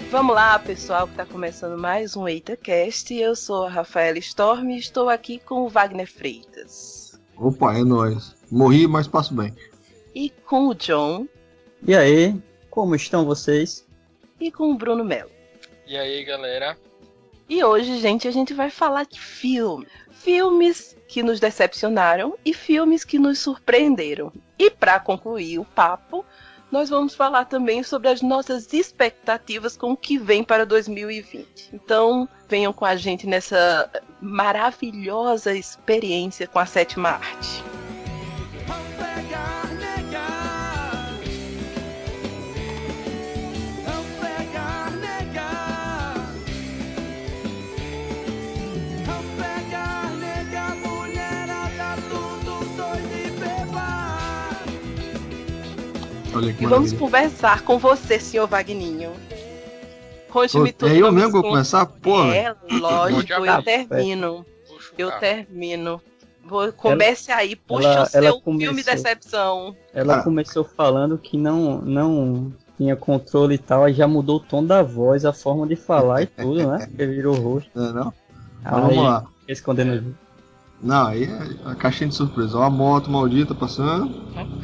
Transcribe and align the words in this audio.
Vamos 0.09 0.33
lá, 0.33 0.57
pessoal, 0.57 1.05
que 1.05 1.13
está 1.13 1.23
começando 1.23 1.79
mais 1.79 2.15
um 2.15 2.27
EitaCast. 2.27 3.13
Eu 3.13 3.35
sou 3.35 3.65
a 3.65 3.69
Rafaela 3.69 4.17
Storm 4.17 4.71
e 4.71 4.79
estou 4.79 5.07
aqui 5.07 5.37
com 5.37 5.61
o 5.61 5.69
Wagner 5.69 6.11
Freitas. 6.11 7.21
Opa, 7.37 7.77
é 7.77 7.83
nóis. 7.83 8.35
Morri, 8.51 8.87
mas 8.87 9.07
passo 9.07 9.35
bem. 9.35 9.53
E 10.15 10.31
com 10.47 10.67
o 10.67 10.73
John. 10.73 11.27
E 11.85 11.95
aí, 11.95 12.35
como 12.71 12.95
estão 12.95 13.23
vocês? 13.23 13.85
E 14.39 14.51
com 14.51 14.71
o 14.71 14.75
Bruno 14.75 15.05
Melo. 15.05 15.29
E 15.85 15.95
aí, 15.95 16.25
galera? 16.25 16.75
E 17.47 17.63
hoje, 17.63 17.99
gente, 17.99 18.27
a 18.27 18.31
gente 18.31 18.51
vai 18.51 18.71
falar 18.71 19.05
de 19.05 19.21
filme. 19.21 19.85
Filmes 20.09 20.97
que 21.07 21.21
nos 21.21 21.39
decepcionaram 21.39 22.35
e 22.43 22.51
filmes 22.51 23.03
que 23.03 23.19
nos 23.19 23.37
surpreenderam. 23.37 24.33
E 24.57 24.71
para 24.71 24.99
concluir 24.99 25.59
o 25.59 25.65
papo, 25.65 26.25
nós 26.71 26.89
vamos 26.89 27.15
falar 27.15 27.45
também 27.45 27.83
sobre 27.83 28.09
as 28.09 28.21
nossas 28.21 28.71
expectativas 28.73 29.75
com 29.75 29.91
o 29.91 29.97
que 29.97 30.17
vem 30.17 30.43
para 30.43 30.65
2020. 30.65 31.71
Então, 31.73 32.27
venham 32.47 32.71
com 32.71 32.85
a 32.85 32.95
gente 32.95 33.25
nessa 33.25 33.89
maravilhosa 34.21 35.55
experiência 35.55 36.47
com 36.47 36.59
a 36.59 36.65
sétima 36.65 37.09
arte. 37.09 37.63
Olha 56.39 56.53
que 56.53 56.63
E 56.63 56.67
vamos 56.67 56.93
conversar 56.93 57.63
com 57.63 57.77
você, 57.77 58.17
senhor 58.17 58.47
Vagninho. 58.47 59.11
Conte-me 60.29 60.71
tudo. 60.71 60.89
É 60.89 60.97
eu 60.97 61.11
mesmo 61.11 61.27
que 61.27 61.33
vou 61.33 61.43
com- 61.43 61.49
começar? 61.49 61.85
Pô, 61.85 62.23
É, 62.31 62.55
lógico, 62.71 63.33
eu 63.33 63.61
termino. 63.63 64.45
Eu 64.97 65.11
termino. 65.19 66.01
Vou, 66.45 66.71
comece 66.71 67.29
aí, 67.31 67.57
puxa 67.57 67.89
ela- 67.89 68.03
o 68.03 68.05
seu 68.05 68.23
ela 68.23 68.41
filme 68.41 68.65
começou. 68.65 68.93
decepção. 68.93 69.75
Ela 69.93 70.15
Ah. 70.19 70.23
começou 70.23 70.63
falando 70.63 71.17
que 71.17 71.37
não, 71.37 71.79
não 71.81 72.53
tinha 72.77 72.95
controle 72.95 73.55
e 73.55 73.57
tal, 73.57 73.83
aí 73.83 73.93
já 73.93 74.07
mudou 74.07 74.37
o 74.37 74.39
tom 74.39 74.63
da 74.63 74.81
voz, 74.81 75.25
a 75.25 75.33
forma 75.33 75.67
de 75.67 75.75
falar 75.75 76.21
e 76.21 76.25
tudo, 76.27 76.65
né? 76.71 76.87
Porque 76.89 77.05
virou 77.05 77.35
rosto. 77.35 77.69
é, 77.77 77.91
não? 77.91 78.13
Aí, 78.63 78.81
vamos 78.81 78.97
lá. 78.97 79.25
Escondendo. 79.47 80.15
Não, 80.81 81.07
aí 81.07 81.23
é 81.25 81.69
a 81.69 81.75
caixinha 81.75 82.09
de 82.09 82.15
surpresa. 82.15 82.57
Ó, 82.57 82.63
a 82.63 82.69
moto 82.69 83.09
maldita 83.11 83.53
passando. 83.53 84.09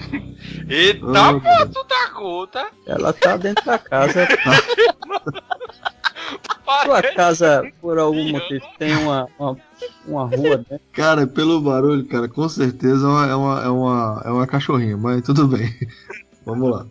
Eita, 0.70 1.06
Oh, 1.06 1.12
Deus. 1.40 1.44
puto 1.66 1.88
da 1.88 2.10
gota! 2.14 2.68
Ela 2.86 3.12
tá 3.14 3.36
dentro 3.38 3.66
da 3.66 3.78
casa. 3.78 4.26
Sua 4.26 5.34
Parece 6.66 7.16
casa, 7.16 7.72
por 7.82 7.98
algum 8.00 8.32
motivo, 8.32 8.66
tem 8.80 8.96
uma, 8.98 9.28
uma, 9.38 9.58
uma 10.08 10.24
rua 10.26 10.58
dentro. 10.58 10.80
Cara, 10.94 11.28
pelo 11.28 11.62
barulho, 11.62 12.06
cara, 12.08 12.28
com 12.28 12.48
certeza 12.50 13.06
é 13.06 13.10
uma, 13.10 13.28
é 13.28 13.36
uma, 13.36 13.62
é 13.64 13.70
uma, 13.70 14.22
é 14.26 14.32
uma 14.32 14.48
cachorrinha, 14.48 14.98
mas 14.98 15.22
tudo 15.22 15.48
bem. 15.48 15.74
vamos 16.46 16.72
lá. 16.72 16.86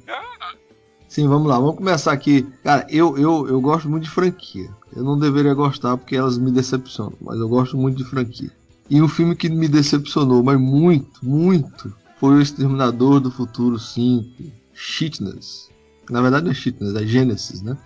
Sim, 1.09 1.29
vamos 1.29 1.49
lá. 1.49 1.59
Vamos 1.59 1.77
começar 1.77 2.13
aqui. 2.13 2.43
Cara, 2.63 2.87
eu, 2.89 3.17
eu, 3.19 3.49
eu 3.49 3.61
gosto 3.61 3.89
muito 3.89 4.05
de 4.05 4.11
franquia. 4.11 4.69
Eu 4.95 5.03
não 5.03 5.19
deveria 5.19 5.55
gostar 5.55 5.97
porque 5.97 6.17
elas 6.17 6.39
me 6.39 6.51
decepcionam, 6.53 7.15
mas 7.21 7.39
eu 7.39 7.49
gosto 7.49 7.77
muito 7.77 7.97
de 7.99 8.05
franquia. 8.05 8.51
E 8.89 9.01
um 9.01 9.09
filme 9.09 9.35
que 9.35 9.49
me 9.49 9.67
decepcionou, 9.67 10.43
mas 10.43 10.61
muito, 10.61 11.25
muito, 11.25 11.95
foi 12.19 12.35
o 12.37 12.41
Exterminador 12.41 13.21
do 13.21 13.31
Futuro 13.31 13.79
5, 13.79 14.53
Shitness. 14.73 15.71
Na 16.11 16.21
verdade 16.21 16.45
não 16.45 16.53
é 16.53 16.55
Shitness, 16.55 16.95
é 16.95 17.07
Genesis, 17.07 17.63
né? 17.63 17.77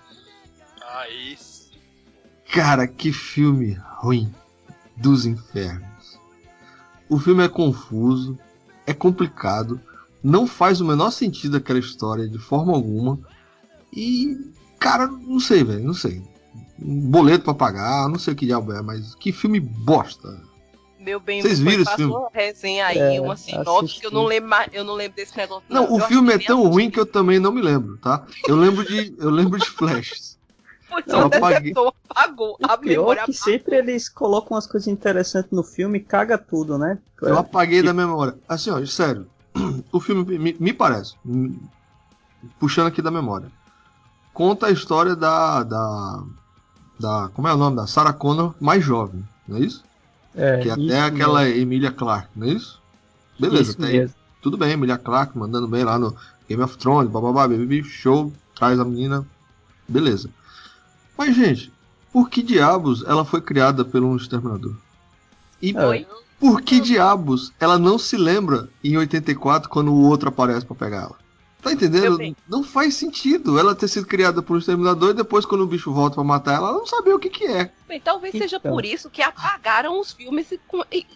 Aí 0.96 1.36
sim. 1.38 1.70
Cara, 2.52 2.86
que 2.88 3.12
filme 3.12 3.78
ruim 3.96 4.32
dos 4.96 5.26
infernos. 5.26 6.18
O 7.08 7.18
filme 7.18 7.44
é 7.44 7.48
confuso, 7.48 8.38
é 8.86 8.92
complicado, 8.92 9.80
não 10.22 10.46
faz 10.46 10.80
o 10.80 10.84
menor 10.84 11.10
sentido 11.10 11.56
aquela 11.56 11.78
história 11.78 12.28
de 12.28 12.38
forma 12.38 12.72
alguma. 12.72 13.18
E, 13.92 14.52
cara, 14.78 15.06
não 15.06 15.38
sei, 15.38 15.62
velho, 15.62 15.84
não 15.84 15.94
sei. 15.94 16.22
Um 16.80 17.10
boleto 17.10 17.44
pra 17.44 17.54
pagar, 17.54 18.08
não 18.08 18.18
sei 18.18 18.34
o 18.34 18.36
que 18.36 18.46
diabo 18.46 18.72
é, 18.72 18.82
mas 18.82 19.14
que 19.14 19.32
filme 19.32 19.60
bosta. 19.60 20.47
Meu 20.98 21.20
bem, 21.20 21.40
Vocês 21.40 21.60
viram 21.60 21.82
esse 21.82 21.94
filme? 21.94 22.12
uma 22.12 22.28
resenha 22.32 22.86
aí, 22.86 23.16
É, 23.16 23.20
uma 23.20 23.36
sinopse, 23.36 24.00
que 24.00 24.06
eu 24.06 24.10
não 24.10 24.24
lembro, 24.24 24.50
mais- 24.50 24.68
eu 24.72 24.82
não 24.82 24.94
lembro 24.94 25.16
desse 25.16 25.36
negócio. 25.36 25.64
Não, 25.68 25.92
o 25.92 26.00
Eu 26.00 26.06
filme 26.06 26.32
é 26.32 26.38
tão 26.38 26.66
ruim 26.66 26.90
que 26.90 26.98
eu 26.98 27.06
também 27.06 27.38
não 27.38 27.52
me 27.52 27.62
lembro, 27.62 27.96
tá? 27.98 28.26
Eu 28.48 28.56
lembro 28.56 28.84
de, 28.84 29.14
eu 29.18 29.30
lembro 29.30 29.58
de 29.58 29.70
flashes. 29.70 30.36
Foi 30.88 31.04
eu 31.06 31.26
apaguei. 31.26 31.72
apagou. 32.08 32.56
O 32.58 32.66
A 32.66 32.76
pior 32.76 32.98
memória 33.00 33.20
é 33.20 33.24
que 33.26 33.32
sempre 33.32 33.76
eles 33.76 34.08
colocam 34.08 34.56
umas 34.56 34.66
coisas 34.66 34.88
interessantes 34.88 35.50
no 35.52 35.62
filme 35.62 35.98
e 35.98 36.02
caga 36.02 36.36
tudo, 36.38 36.76
né? 36.78 36.98
Eu 37.22 37.38
apaguei 37.38 37.82
da 37.82 37.92
memória. 37.92 38.36
Assim, 38.48 38.70
ó, 38.70 38.84
sério. 38.84 39.26
O 39.92 40.00
filme 40.00 40.38
me, 40.38 40.56
me 40.58 40.72
parece, 40.72 41.14
puxando 42.58 42.86
aqui 42.86 43.02
da 43.02 43.10
memória, 43.10 43.50
conta 44.32 44.66
a 44.66 44.70
história 44.70 45.14
da, 45.14 45.62
da, 45.62 46.22
da 46.98 47.30
como 47.34 47.48
é 47.48 47.54
o 47.54 47.56
nome 47.56 47.76
da 47.76 47.86
Sarah 47.86 48.12
Connor 48.12 48.54
mais 48.60 48.84
jovem, 48.84 49.22
não 49.46 49.56
é 49.56 49.60
isso? 49.60 49.87
É, 50.38 50.58
que 50.58 50.70
até 50.70 50.82
isso 50.82 50.94
aquela 50.94 51.44
mesmo, 51.44 51.60
Emilia 51.60 51.90
Clarke, 51.90 52.28
não 52.36 52.46
é 52.46 52.50
isso? 52.50 52.80
Beleza, 53.38 53.70
isso 53.70 53.76
tem, 53.76 53.98
mesmo. 53.98 54.14
tudo 54.40 54.56
bem, 54.56 54.72
Emilia 54.72 54.96
Clarke 54.96 55.36
mandando 55.36 55.66
bem 55.66 55.82
lá 55.82 55.98
no 55.98 56.14
Game 56.48 56.62
of 56.62 56.78
Thrones, 56.78 57.10
bababá, 57.10 57.48
baby, 57.48 57.82
show, 57.82 58.32
traz 58.54 58.78
a 58.78 58.84
menina, 58.84 59.26
beleza. 59.88 60.30
Mas 61.16 61.34
gente, 61.34 61.72
por 62.12 62.30
que 62.30 62.42
diabos 62.42 63.04
ela 63.04 63.24
foi 63.24 63.40
criada 63.40 63.84
pelo 63.84 64.16
exterminador? 64.16 64.76
E 65.60 65.76
É. 65.76 65.86
Oi? 65.86 66.06
por 66.38 66.62
que 66.62 66.80
diabos 66.80 67.52
ela 67.58 67.76
não 67.76 67.98
se 67.98 68.16
lembra 68.16 68.68
em 68.82 68.96
84 68.96 69.68
quando 69.68 69.92
o 69.92 70.02
outro 70.04 70.28
aparece 70.28 70.64
pra 70.64 70.76
pegar 70.76 71.02
ela? 71.02 71.16
Tá 71.60 71.72
entendendo? 71.72 72.18
Não 72.48 72.62
faz 72.62 72.94
sentido 72.94 73.58
ela 73.58 73.74
ter 73.74 73.88
sido 73.88 74.06
criada 74.06 74.40
por 74.40 74.54
um 74.54 74.58
exterminador 74.60 75.10
e 75.10 75.14
depois 75.14 75.44
quando 75.44 75.62
o 75.62 75.66
bicho 75.66 75.92
volta 75.92 76.14
pra 76.14 76.22
matar 76.22 76.54
ela, 76.54 76.68
ela 76.68 76.78
não 76.78 76.86
sabia 76.86 77.16
o 77.16 77.18
que 77.18 77.28
que 77.28 77.44
é. 77.46 77.72
Bem, 77.88 77.98
talvez 78.00 78.32
seja 78.36 78.56
Então. 78.58 78.70
por 78.72 78.84
isso 78.84 79.08
que 79.08 79.22
apagaram 79.22 79.98
os 79.98 80.12
filmes 80.12 80.52
e, 80.52 80.60
e, 80.92 81.06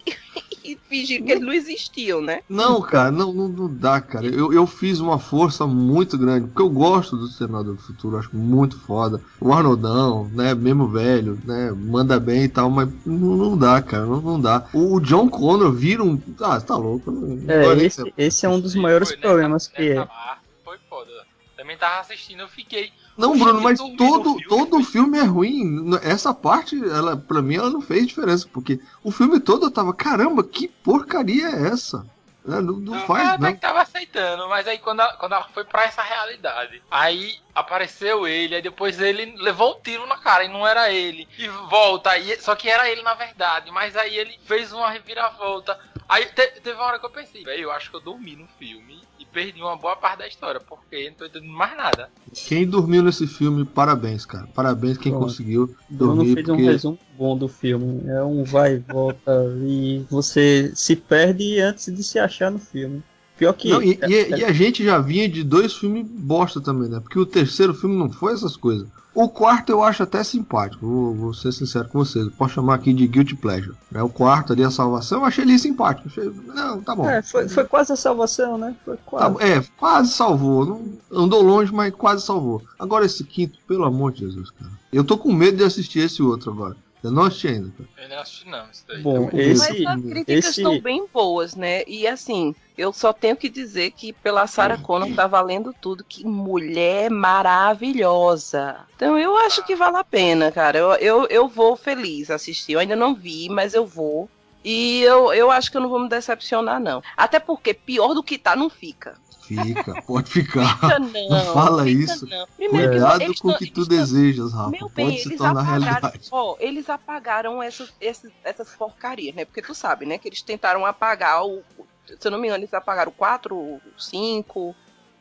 e 0.63 0.75
fingiram 0.89 1.23
que 1.25 1.31
eles 1.33 1.43
não 1.43 1.53
existiam, 1.53 2.19
né? 2.19 2.41
Não, 2.49 2.81
cara, 2.81 3.11
não, 3.11 3.31
não, 3.31 3.47
não 3.47 3.71
dá, 3.71 4.01
cara. 4.01 4.25
Eu, 4.25 4.51
eu 4.51 4.65
fiz 4.65 4.99
uma 4.99 5.19
força 5.19 5.67
muito 5.67 6.17
grande, 6.17 6.47
porque 6.47 6.61
eu 6.63 6.69
gosto 6.69 7.15
do 7.15 7.27
Exterminador 7.27 7.75
do 7.75 7.81
Futuro, 7.81 8.17
acho 8.17 8.35
muito 8.35 8.79
foda. 8.79 9.21
O 9.39 9.53
Arnoldão, 9.53 10.27
né, 10.33 10.55
mesmo 10.55 10.87
velho, 10.87 11.39
né, 11.45 11.71
manda 11.71 12.19
bem 12.19 12.45
e 12.45 12.49
tal, 12.49 12.71
mas 12.71 12.89
não, 13.05 13.37
não 13.37 13.57
dá, 13.57 13.79
cara, 13.81 14.05
não, 14.07 14.19
não 14.19 14.41
dá. 14.41 14.65
O 14.73 14.99
John 14.99 15.29
Connor 15.29 15.71
vira 15.71 16.03
um... 16.03 16.19
Ah, 16.41 16.59
você 16.59 16.65
tá 16.65 16.75
louco. 16.75 17.11
não- 17.11 17.53
É, 17.53 17.77
esse, 17.83 18.13
esse 18.17 18.45
é 18.45 18.49
um 18.49 18.59
dos 18.59 18.73
Foi 18.73 18.81
maiores 18.81 19.09
nessa- 19.09 19.21
problemas 19.21 19.67
que 19.67 19.79
nessa 19.95 20.01
é. 20.01 20.35
Foi 20.65 20.77
foda. 20.89 21.11
Também 21.55 21.77
tava 21.77 21.99
assistindo, 22.01 22.39
eu 22.41 22.47
fiquei. 22.47 22.91
Não, 23.17 23.37
Bruno, 23.37 23.61
mas 23.61 23.79
todo, 23.79 24.23
filme, 24.23 24.45
todo 24.47 24.77
o 24.77 24.83
filme 24.83 25.19
é 25.19 25.23
ruim. 25.23 25.91
Essa 26.01 26.33
parte, 26.33 26.75
ela, 26.83 27.15
pra 27.15 27.41
mim, 27.41 27.55
ela 27.55 27.69
não 27.69 27.81
fez 27.81 28.07
diferença, 28.07 28.47
porque 28.51 28.79
o 29.03 29.11
filme 29.11 29.39
todo 29.39 29.67
eu 29.67 29.71
tava, 29.71 29.93
caramba, 29.93 30.43
que 30.43 30.67
porcaria 30.67 31.47
é 31.47 31.67
essa? 31.67 32.05
É, 32.45 32.59
Não, 32.59 32.73
não 32.73 32.99
faz, 33.07 33.29
até 33.29 33.37
não. 33.37 33.53
que 33.53 33.61
tava 33.61 33.81
aceitando, 33.81 34.49
mas 34.49 34.67
aí 34.67 34.77
quando 34.77 34.99
ela, 34.99 35.13
quando 35.13 35.31
ela 35.31 35.47
foi 35.53 35.63
pra 35.63 35.85
essa 35.85 36.01
realidade, 36.01 36.81
aí 36.91 37.37
apareceu 37.55 38.27
ele, 38.27 38.55
aí 38.55 38.61
depois 38.61 38.99
ele 38.99 39.33
levou 39.37 39.77
um 39.77 39.81
tiro 39.81 40.05
na 40.07 40.17
cara 40.17 40.43
e 40.43 40.49
não 40.49 40.67
era 40.67 40.91
ele. 40.91 41.25
E 41.37 41.47
volta, 41.47 42.09
aí, 42.09 42.37
só 42.41 42.53
que 42.53 42.67
era 42.69 42.89
ele 42.89 43.01
na 43.01 43.13
verdade, 43.13 43.71
mas 43.71 43.95
aí 43.95 44.17
ele 44.17 44.37
fez 44.45 44.73
uma 44.73 44.89
reviravolta. 44.89 45.79
Aí 46.13 46.25
te- 46.27 46.61
teve 46.61 46.75
uma 46.75 46.85
hora 46.85 46.99
que 46.99 47.05
eu 47.07 47.09
pensei, 47.09 47.43
velho, 47.43 47.63
eu 47.63 47.71
acho 47.71 47.89
que 47.89 47.95
eu 47.95 48.01
dormi 48.01 48.35
no 48.35 48.47
filme 48.59 49.01
e 49.19 49.25
perdi 49.25 49.59
uma 49.59 49.75
boa 49.75 49.95
parte 49.95 50.19
da 50.19 50.27
história, 50.27 50.59
porque 50.59 51.09
não 51.09 51.15
tô 51.15 51.25
entendendo 51.25 51.51
mais 51.51 51.75
nada. 51.75 52.07
Quem 52.47 52.67
dormiu 52.67 53.01
nesse 53.01 53.25
filme, 53.25 53.65
parabéns, 53.65 54.23
cara. 54.23 54.47
Parabéns 54.53 54.95
quem 54.99 55.11
Pronto. 55.11 55.25
conseguiu 55.25 55.75
Bruno 55.89 56.17
dormir, 56.17 56.35
fez 56.35 56.47
um 56.49 56.55
porque... 56.55 56.69
resumo 56.69 56.99
bom 57.17 57.35
do 57.35 57.47
filme. 57.47 58.07
É 58.11 58.23
um 58.23 58.43
vai 58.43 58.75
e 58.75 58.79
volta 58.79 59.31
e 59.65 60.05
você 60.07 60.71
se 60.75 60.95
perde 60.95 61.59
antes 61.59 61.91
de 61.91 62.03
se 62.03 62.19
achar 62.19 62.51
no 62.51 62.59
filme. 62.59 63.01
Pior 63.43 63.53
que. 63.53 63.69
Não, 63.69 63.81
e, 63.83 63.97
é- 64.01 64.09
e- 64.09 64.15
é- 64.33 64.37
e 64.39 64.45
a 64.45 64.51
gente 64.53 64.83
já 64.83 64.99
vinha 64.99 65.27
de 65.27 65.43
dois 65.43 65.73
filmes 65.73 66.05
bosta 66.07 66.61
também, 66.61 66.89
né? 66.89 66.99
Porque 66.99 67.19
o 67.19 67.25
terceiro 67.25 67.73
filme 67.73 67.95
não 67.95 68.09
foi 68.09 68.33
essas 68.33 68.55
coisas. 68.55 68.87
O 69.15 69.29
quarto 69.29 69.69
eu 69.69 69.83
acho 69.83 70.01
até 70.01 70.23
simpático, 70.23 70.87
vou, 70.87 71.13
vou 71.13 71.33
ser 71.35 71.51
sincero 71.51 71.87
com 71.87 71.99
vocês. 72.03 72.27
Posso 72.35 72.55
chamar 72.55 72.73
aqui 72.75 72.91
de 72.91 73.05
Guilty 73.05 73.35
Pleasure. 73.35 73.75
Né? 73.91 74.01
O 74.01 74.09
quarto 74.09 74.53
ali, 74.53 74.63
a 74.63 74.71
salvação, 74.71 75.19
eu 75.19 75.25
achei 75.25 75.43
ele 75.43 75.59
simpático. 75.59 76.07
Achei- 76.07 76.31
Não, 76.47 76.81
tá 76.81 76.95
bom. 76.95 77.07
é, 77.07 77.21
foi, 77.21 77.47
foi 77.47 77.63
quase 77.65 77.93
a 77.93 77.95
salvação, 77.95 78.57
né? 78.57 78.75
Foi 78.83 78.97
Tá 78.97 79.03
quase. 79.05 79.33
bom, 79.35 79.39
é, 79.39 79.63
quase 79.77 80.09
salvou. 80.13 80.65
Não, 80.65 80.83
andou 81.11 81.43
longe, 81.43 81.71
mas 81.71 81.93
quase 81.93 82.25
salvou. 82.25 82.63
Agora 82.79 83.05
esse 83.05 83.23
quinto, 83.23 83.59
pelo 83.67 83.83
amor 83.85 84.13
de 84.13 84.21
Jesus, 84.21 84.49
cara. 84.49 84.71
Eu 84.91 85.03
tô 85.03 85.15
com 85.15 85.31
medo 85.31 85.57
de 85.57 85.63
assistir 85.63 85.99
esse 85.99 86.23
outro 86.23 86.49
agora. 86.51 86.75
Eu 87.03 87.11
não 87.11 87.23
assisti 87.23 87.49
ainda, 87.49 87.69
cara. 87.77 87.89
Eu 88.01 88.09
não 88.09 88.19
assisti 88.21 88.49
não, 88.49 88.63
isso 88.71 88.83
daí. 88.87 89.01
Bom, 89.03 89.29
esse. 89.33 89.59
Mas 89.85 89.85
as 89.85 90.01
críticas 90.01 90.45
esse- 90.45 90.61
estão 90.61 90.79
bem 90.81 91.05
boas, 91.13 91.53
né? 91.53 91.83
E 91.85 92.07
assim, 92.07 92.55
eu 92.77 92.91
só 92.93 93.13
tenho 93.13 93.35
que 93.35 93.49
dizer 93.49 93.91
que 93.91 94.11
pela 94.13 94.47
Sarah 94.47 94.77
Connor 94.77 95.13
tá 95.15 95.27
valendo 95.27 95.73
tudo. 95.79 96.03
Que 96.03 96.25
mulher 96.25 97.09
maravilhosa. 97.11 98.77
Então 98.95 99.17
eu 99.17 99.37
acho 99.37 99.63
que 99.63 99.75
vale 99.75 99.97
a 99.97 100.03
pena, 100.03 100.51
cara. 100.51 100.77
Eu, 100.77 100.91
eu, 100.95 101.27
eu 101.27 101.47
vou 101.47 101.75
feliz 101.75 102.29
assistir. 102.31 102.73
Eu 102.73 102.79
ainda 102.79 102.95
não 102.95 103.13
vi, 103.13 103.49
mas 103.49 103.73
eu 103.73 103.85
vou. 103.85 104.29
E 104.63 105.01
eu, 105.01 105.33
eu 105.33 105.51
acho 105.51 105.69
que 105.69 105.75
eu 105.77 105.81
não 105.81 105.89
vou 105.89 105.99
me 105.99 106.07
decepcionar, 106.07 106.79
não. 106.79 107.03
Até 107.17 107.37
porque 107.39 107.73
pior 107.73 108.13
do 108.13 108.23
que 108.23 108.37
tá, 108.37 108.55
não 108.55 108.69
fica. 108.69 109.15
Fica, 109.41 110.01
pode 110.03 110.31
ficar. 110.31 110.79
Fica 110.79 110.99
não. 110.99 111.29
Não 111.29 111.53
fala 111.53 111.83
fica 111.83 112.13
isso. 112.13 112.25
não. 112.29 112.47
Primeiro 112.55 112.91
Cuidado 112.91 113.21
eles 113.23 113.39
com 113.41 113.49
o 113.49 113.57
que 113.57 113.69
tu 113.69 113.81
eles 113.81 113.87
tão- 113.89 113.97
desejas, 113.97 114.53
Rafa. 114.53 114.69
Meu 114.69 114.87
bem, 114.87 115.07
Pode 115.07 115.19
se 115.21 115.27
eles 115.27 115.37
tornar 115.37 115.61
apagaram, 115.61 115.81
realidade. 115.83 116.27
ó, 116.31 116.55
eles 116.61 116.89
apagaram 116.89 117.61
essas, 117.61 117.93
essas, 117.99 118.31
essas 118.41 118.69
porcarias, 118.69 119.35
né? 119.35 119.43
Porque 119.43 119.61
tu 119.61 119.75
sabe, 119.75 120.05
né? 120.05 120.17
Que 120.17 120.29
eles 120.29 120.41
tentaram 120.41 120.85
apagar 120.85 121.45
o. 121.45 121.61
Se 122.05 122.27
eu 122.27 122.31
não 122.31 122.39
me 122.39 122.47
engano, 122.47 122.61
eles 122.63 122.73
apagaram 122.73 123.11
o 123.11 123.15
4, 123.15 123.79
5, 123.97 124.75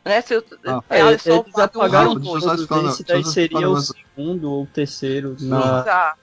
né? 0.05 0.20
Se 0.20 0.34
eu, 0.34 0.44
Ah, 0.67 0.82
É, 0.90 1.00
eles 1.00 1.23
só 1.23 1.31
eles 1.31 1.58
apagaram 1.58 2.14
todos. 2.20 2.44
um 2.44 2.88
Esse 2.88 3.05
daí 3.05 3.25
seria 3.25 3.58
o 3.58 3.61
negócio. 3.61 3.94
segundo 4.17 4.50
ou 4.50 4.67
terceiro 4.67 5.38
Sim. 5.38 5.49
na. 5.49 6.14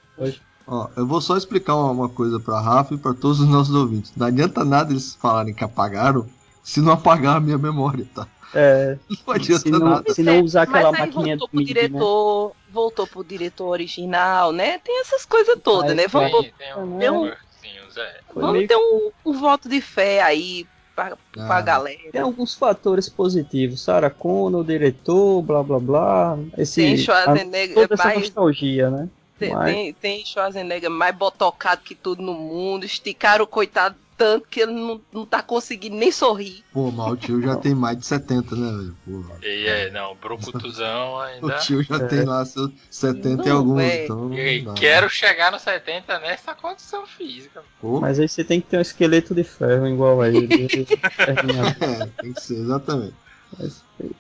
Ó, 0.68 0.88
eu 0.96 1.08
vou 1.08 1.20
só 1.20 1.36
explicar 1.36 1.76
uma, 1.76 1.92
uma 1.92 2.10
coisa 2.10 2.40
pra 2.40 2.60
Rafa 2.60 2.94
e 2.94 2.98
pra 2.98 3.14
todos 3.14 3.40
os 3.40 3.48
nossos 3.48 3.74
ouvintes. 3.74 4.12
Não 4.16 4.28
adianta 4.28 4.64
nada 4.64 4.92
eles 4.94 5.16
falarem 5.16 5.54
que 5.54 5.64
apagaram 5.64 6.28
se 6.62 6.80
não 6.80 6.92
apagar 6.94 7.38
a 7.38 7.40
minha 7.40 7.58
memória, 7.58 8.06
tá? 8.14 8.28
É, 8.54 8.98
Não 9.26 9.34
adianta 9.34 9.62
se, 9.62 9.70
não, 9.72 9.80
nada. 9.80 10.14
se 10.14 10.24
não 10.24 10.42
usar 10.42 10.64
aquela 10.64 10.92
Mas 10.92 11.02
aí 11.02 11.08
maquininha 11.08 11.38
voltou 11.38 11.50
pro 11.50 11.58
MIDI, 11.60 11.74
né? 11.74 11.82
diretor, 11.88 12.52
voltou 12.72 13.08
pro 13.08 13.24
diretor 13.24 13.68
original, 13.68 14.52
né? 14.52 14.80
Tem 14.80 15.02
essas 15.02 15.26
coisas 15.26 15.58
todas, 15.64 15.96
né? 15.96 16.08
Vamos, 16.08 16.32
Tem, 16.42 16.54
tem 17.00 17.12
um 17.12 17.32
Errozinhos, 17.90 17.98
é. 17.98 18.20
Foi 18.34 18.42
vamos 18.42 18.58
meio- 18.58 18.68
ter 18.68 18.76
um, 18.76 19.12
um 19.26 19.34
voto 19.40 19.68
de 19.70 19.82
fé 19.82 20.22
aí 20.22 20.66
pra, 20.96 21.18
pra 21.32 21.58
Ah. 21.58 21.62
galera. 21.62 22.12
Tem 22.12 22.22
alguns 22.22 22.54
fatores 22.56 23.08
positivos. 23.10 23.82
Sarah 23.82 24.10
Connor, 24.10 24.64
diretor, 24.64 25.42
blá 25.42 25.64
blá 25.64 25.80
blá. 25.80 26.38
Esse, 26.58 26.82
Tem 26.82 26.94
a- 26.94 26.98
Schwarzenegger 26.98 27.76
toda 27.76 27.94
essa 27.96 28.04
mais 28.06 28.20
nostalgia, 28.22 28.90
né? 28.90 29.10
Tem, 29.38 29.54
Mas- 29.54 29.74
tem, 29.74 29.94
tem 29.94 30.26
Schwarzenegger 30.26 30.90
mais 30.90 31.16
botocado 31.16 31.82
que 31.82 31.96
tudo 31.96 32.22
no 32.22 32.34
mundo. 32.34 32.86
Esticaram 32.86 33.46
o 33.46 33.48
coitado 33.48 33.96
tanto 34.20 34.48
que 34.50 34.60
ele 34.60 34.74
não, 34.74 35.00
não 35.14 35.26
tá 35.26 35.42
conseguindo 35.42 35.96
nem 35.96 36.12
sorrir. 36.12 36.62
Pô, 36.74 36.92
mas 36.92 37.14
o 37.14 37.16
tio 37.16 37.42
já 37.42 37.56
tem 37.56 37.74
mais 37.74 37.98
de 37.98 38.06
70, 38.06 38.56
né, 38.56 38.72
velho? 38.78 38.98
Porra. 39.06 39.40
E 39.42 39.66
é, 39.68 39.90
não, 39.92 40.14
Brucutuzão 40.16 41.14
O 41.16 41.20
ainda. 41.20 41.56
tio 41.60 41.82
já 41.82 41.96
É. 41.96 42.00
tem 42.06 42.24
lá 42.26 42.44
seus 42.46 42.70
70 42.92 43.44
e 43.44 43.50
Não, 43.50 43.58
alguns, 43.58 43.82
é. 43.82 44.04
então. 44.04 44.34
E 44.34 44.62
não 44.62 44.74
dá. 44.74 44.80
quero 44.82 45.10
chegar 45.10 45.52
no 45.54 45.58
70 45.60 46.20
nessa 46.20 46.54
condição 46.54 47.08
física. 47.08 47.64
Pô, 47.82 48.02
Mas 48.02 48.20
aí 48.20 48.28
você 48.28 48.44
tem 48.44 48.60
que 48.60 48.68
ter 48.68 48.78
um 48.78 48.82
esqueleto 48.82 49.34
de 49.34 49.44
ferro 49.46 49.88
igual 49.88 50.22
a 50.22 50.28
ele. 50.28 50.86
É, 51.20 52.06
tem 52.22 52.34
que 52.34 52.42
ser, 52.42 52.56
exatamente. 52.56 53.14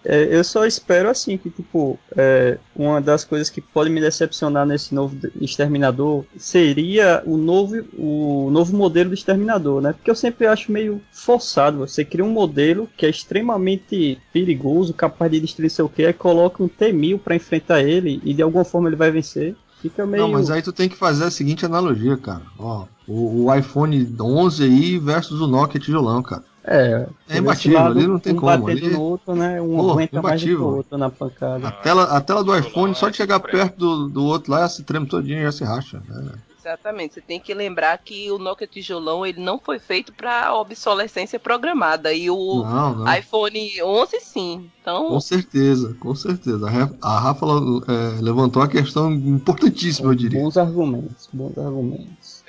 É, 0.03 0.35
eu 0.35 0.43
só 0.43 0.65
espero 0.65 1.09
assim 1.09 1.37
que, 1.37 1.49
tipo, 1.49 1.97
é, 2.15 2.57
uma 2.75 2.99
das 2.99 3.23
coisas 3.23 3.49
que 3.49 3.61
pode 3.61 3.89
me 3.89 4.01
decepcionar 4.01 4.65
nesse 4.65 4.93
novo 4.93 5.17
Exterminador 5.39 6.25
seria 6.37 7.23
o 7.25 7.37
novo, 7.37 7.75
o 7.97 8.49
novo 8.51 8.75
modelo 8.75 9.09
do 9.09 9.13
Exterminador, 9.13 9.81
né? 9.81 9.93
Porque 9.93 10.11
eu 10.11 10.15
sempre 10.15 10.47
acho 10.47 10.71
meio 10.71 11.01
forçado. 11.11 11.79
Você 11.79 12.03
cria 12.03 12.25
um 12.25 12.31
modelo 12.31 12.89
que 12.97 13.05
é 13.05 13.09
extremamente 13.09 14.19
perigoso, 14.33 14.93
capaz 14.93 15.31
de 15.31 15.39
destruir 15.39 15.69
seu 15.69 15.87
que, 15.87 16.05
aí 16.05 16.13
coloca 16.13 16.63
um 16.63 16.67
T-1000 16.67 17.19
pra 17.19 17.35
enfrentar 17.35 17.81
ele 17.81 18.21
e 18.23 18.33
de 18.33 18.41
alguma 18.41 18.65
forma 18.65 18.89
ele 18.89 18.95
vai 18.95 19.11
vencer. 19.11 19.55
Fica 19.81 20.05
meio. 20.05 20.23
Não, 20.23 20.31
mas 20.31 20.49
aí 20.49 20.61
tu 20.61 20.73
tem 20.73 20.89
que 20.89 20.97
fazer 20.97 21.23
a 21.23 21.31
seguinte 21.31 21.65
analogia, 21.65 22.17
cara. 22.17 22.41
Ó, 22.57 22.85
o, 23.07 23.45
o 23.45 23.55
iPhone 23.55 24.13
11 24.19 24.63
aí 24.63 24.99
versus 24.99 25.39
o 25.39 25.47
Nokia 25.47 25.79
tijolão, 25.79 26.21
cara. 26.21 26.43
É, 26.71 27.07
É 27.27 27.37
imbatível, 27.39 27.79
ali 27.79 28.05
não 28.05 28.19
tem 28.19 28.33
um 28.33 28.35
como. 28.35 28.51
batendo 28.65 28.85
Ali, 28.85 28.89
no 28.93 29.01
outro, 29.01 29.33
né? 29.35 29.59
Um 29.59 29.75
Pô, 29.77 29.91
aguenta 29.91 30.21
mais 30.21 30.39
do 30.39 30.45
que 30.45 30.51
o 30.51 30.53
imbatível. 30.53 30.67
outro 30.77 30.97
na 30.99 31.09
pancada. 31.09 31.67
a, 31.67 31.71
tela, 31.71 32.03
a 32.03 32.21
tela 32.21 32.43
do 32.43 32.55
iPhone, 32.55 32.93
só 32.93 33.07
é 33.07 33.11
de 33.11 33.17
chegar 33.17 33.39
perto 33.39 33.75
do, 33.77 34.07
do 34.09 34.23
outro 34.25 34.51
lá, 34.51 34.59
ela 34.59 34.69
se 34.69 34.83
treme 34.83 35.07
todinho 35.07 35.39
e 35.39 35.43
já 35.43 35.51
se 35.51 35.63
racha. 35.63 35.99
né? 36.07 36.33
Exatamente. 36.59 37.15
Você 37.15 37.21
tem 37.21 37.39
que 37.39 37.53
lembrar 37.55 37.97
que 37.97 38.29
o 38.29 38.37
Nokia 38.37 38.67
tijolão 38.67 39.25
ele 39.25 39.41
não 39.41 39.57
foi 39.57 39.79
feito 39.79 40.13
para 40.13 40.53
obsolescência 40.53 41.39
programada. 41.39 42.13
E 42.13 42.29
o 42.29 42.63
Não, 42.63 42.95
não. 42.97 43.13
iPhone 43.17 43.81
11 43.81 44.19
sim. 44.19 44.69
Então, 44.81 45.07
Com 45.07 45.19
certeza, 45.21 45.95
com 45.99 46.13
certeza. 46.13 46.67
A 47.01 47.19
Rafa, 47.19 47.45
é, 47.87 48.21
levantou 48.21 48.61
a 48.61 48.67
questão 48.67 49.11
importantíssima, 49.11 50.11
eu 50.11 50.15
diria. 50.15 50.39
Bons 50.39 50.57
argumentos, 50.57 51.27
bons 51.33 51.57
argumentos. 51.57 52.43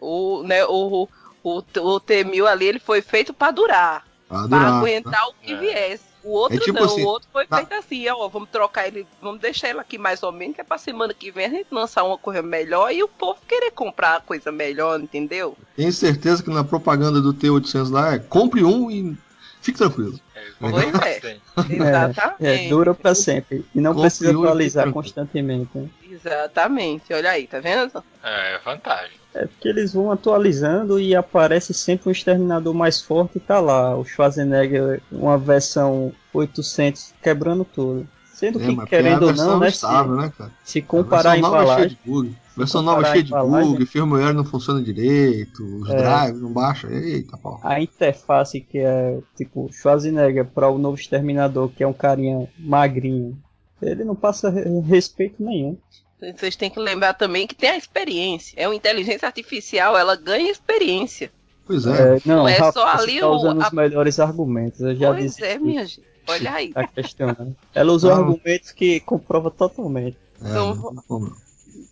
o, 0.00 0.42
né, 0.42 0.64
o, 0.64 1.06
o, 1.44 1.58
o 1.58 2.00
T1000 2.00 2.46
ali 2.46 2.66
ele 2.66 2.78
foi 2.80 3.00
feito 3.02 3.32
para 3.32 3.52
durar. 3.52 4.04
Pra 4.26 4.38
Pra 4.38 4.44
adorar, 4.46 4.72
né? 4.72 4.78
aguentar 4.78 5.28
o 5.28 5.34
que 5.34 5.52
É. 5.52 5.56
viesse. 5.56 6.14
O 6.24 6.30
outro 6.30 6.56
É 6.56 6.60
tipo 6.60 6.78
não, 6.78 6.86
assim, 6.86 7.02
o 7.02 7.06
outro 7.06 7.28
foi 7.30 7.46
tá. 7.46 7.58
feito 7.58 7.74
assim, 7.74 8.08
ó, 8.08 8.26
vamos 8.28 8.48
trocar 8.48 8.86
ele, 8.88 9.06
vamos 9.20 9.38
deixar 9.42 9.68
ele 9.68 9.78
aqui 9.78 9.98
mais 9.98 10.22
ou 10.22 10.32
menos, 10.32 10.54
que 10.54 10.62
é 10.62 10.64
pra 10.64 10.78
semana 10.78 11.12
que 11.12 11.30
vem 11.30 11.44
a 11.44 11.50
gente 11.50 11.66
lançar 11.70 12.02
uma 12.02 12.16
coisa 12.16 12.40
melhor 12.40 12.90
e 12.90 13.02
o 13.02 13.08
povo 13.08 13.38
querer 13.46 13.70
comprar 13.72 14.16
a 14.16 14.20
coisa 14.22 14.50
melhor, 14.50 14.98
entendeu? 14.98 15.54
Tenho 15.76 15.92
certeza 15.92 16.42
que 16.42 16.48
na 16.48 16.64
propaganda 16.64 17.20
do 17.20 17.34
T800 17.34 17.90
lá 17.92 18.14
é 18.14 18.18
compre 18.18 18.64
um 18.64 18.90
e 18.90 19.14
fique 19.60 19.76
tranquilo. 19.76 20.18
É, 20.34 20.44
Pois 20.58 20.94
é. 21.02 21.38
Exatamente. 21.68 22.64
É, 22.66 22.68
dura 22.70 22.94
pra 22.94 23.14
sempre. 23.14 23.62
E 23.74 23.80
não 23.80 23.92
Compre 23.92 24.08
precisa 24.08 24.30
atualizar 24.30 24.90
constantemente. 24.92 25.68
Né? 25.74 25.88
Exatamente. 26.10 27.12
Olha 27.12 27.32
aí, 27.32 27.46
tá 27.46 27.60
vendo? 27.60 28.02
É, 28.22 28.58
vantagem. 28.64 29.18
É 29.34 29.46
porque 29.46 29.68
eles 29.68 29.92
vão 29.92 30.12
atualizando 30.12 30.98
e 31.00 31.14
aparece 31.14 31.74
sempre 31.74 32.08
um 32.08 32.12
exterminador 32.12 32.72
mais 32.72 33.00
forte 33.02 33.38
e 33.38 33.40
tá 33.40 33.60
lá. 33.60 33.96
O 33.96 34.04
Schwarzenegger, 34.04 35.02
uma 35.10 35.36
versão 35.36 36.12
800, 36.32 37.12
quebrando 37.22 37.64
tudo. 37.64 38.06
Sendo 38.32 38.60
É, 38.60 38.64
que, 38.66 38.80
a 38.80 38.86
querendo 38.86 39.26
ou 39.26 39.32
não, 39.34 39.58
né, 39.60 39.70
se, 39.70 39.76
estável, 39.76 40.16
né, 40.16 40.32
cara? 40.36 40.52
se 40.64 40.82
comparar 40.82 41.32
a 41.32 41.34
versão 41.34 41.50
nova 41.50 41.62
é 41.62 41.66
cheia 41.66 41.86
embalagem, 41.86 41.88
de 41.88 41.98
bug. 42.04 42.28
se 42.30 42.58
versão 42.58 42.82
nova 42.82 43.02
é 43.02 43.04
cheia 43.04 43.20
a 43.20 43.24
de 43.24 43.32
bug, 43.32 43.86
firmware 43.86 44.34
não 44.34 44.44
funciona 44.44 44.82
direito, 44.82 45.62
os 45.80 45.88
É. 45.90 45.96
drives 46.22 46.40
não 46.42 46.52
baixam. 46.52 46.90
Eita, 46.90 47.36
pau. 47.38 47.60
a 47.62 47.80
interface 47.80 48.60
que 48.60 48.78
é 48.78 49.18
tipo 49.36 49.68
Schwarzenegger 49.72 50.44
para 50.46 50.68
o 50.68 50.78
novo 50.78 50.96
exterminador, 50.96 51.68
que 51.70 51.82
é 51.82 51.86
um 51.86 51.92
carinha 51.92 52.48
magrinho, 52.58 53.36
ele 53.82 54.04
não 54.04 54.16
passa 54.16 54.50
re- 54.50 54.80
respeito 54.80 55.42
nenhum. 55.42 55.76
Vocês 56.20 56.56
têm 56.56 56.70
que 56.70 56.78
lembrar 56.80 57.14
também 57.14 57.46
que 57.46 57.54
tem 57.54 57.70
a 57.70 57.76
experiência. 57.76 58.54
É 58.56 58.66
uma 58.66 58.74
inteligência 58.74 59.26
artificial, 59.26 59.96
ela 59.96 60.16
ganha 60.16 60.50
experiência. 60.50 61.30
Pois 61.66 61.86
é. 61.86 62.16
É, 62.16 62.20
não, 62.24 62.46
é 62.48 62.56
Rafa, 62.56 62.72
só 62.72 62.86
ali 62.86 63.20
tá 63.20 63.28
o- 63.28 63.36
usando 63.36 63.62
a- 63.62 63.66
os 63.68 63.72
melhores 63.72 64.18
argumentos. 64.20 64.80
Eu 64.80 64.94
já 64.96 65.12
pois 65.12 65.22
disse 65.24 65.44
é, 65.44 65.52
que 65.58 65.58
minha 65.64 65.84
gente. 65.86 66.02
Olha 66.26 66.52
aí. 66.54 66.72
tá 66.72 66.86
questionando. 66.86 67.54
Ela 67.74 67.92
usou 67.92 68.10
Não. 68.10 68.18
argumentos 68.18 68.70
que 68.72 69.00
comprova 69.00 69.50
totalmente. 69.50 70.16
É, 70.42 70.48
então, 70.50 70.74
não 71.08 71.18
não. 71.20 71.32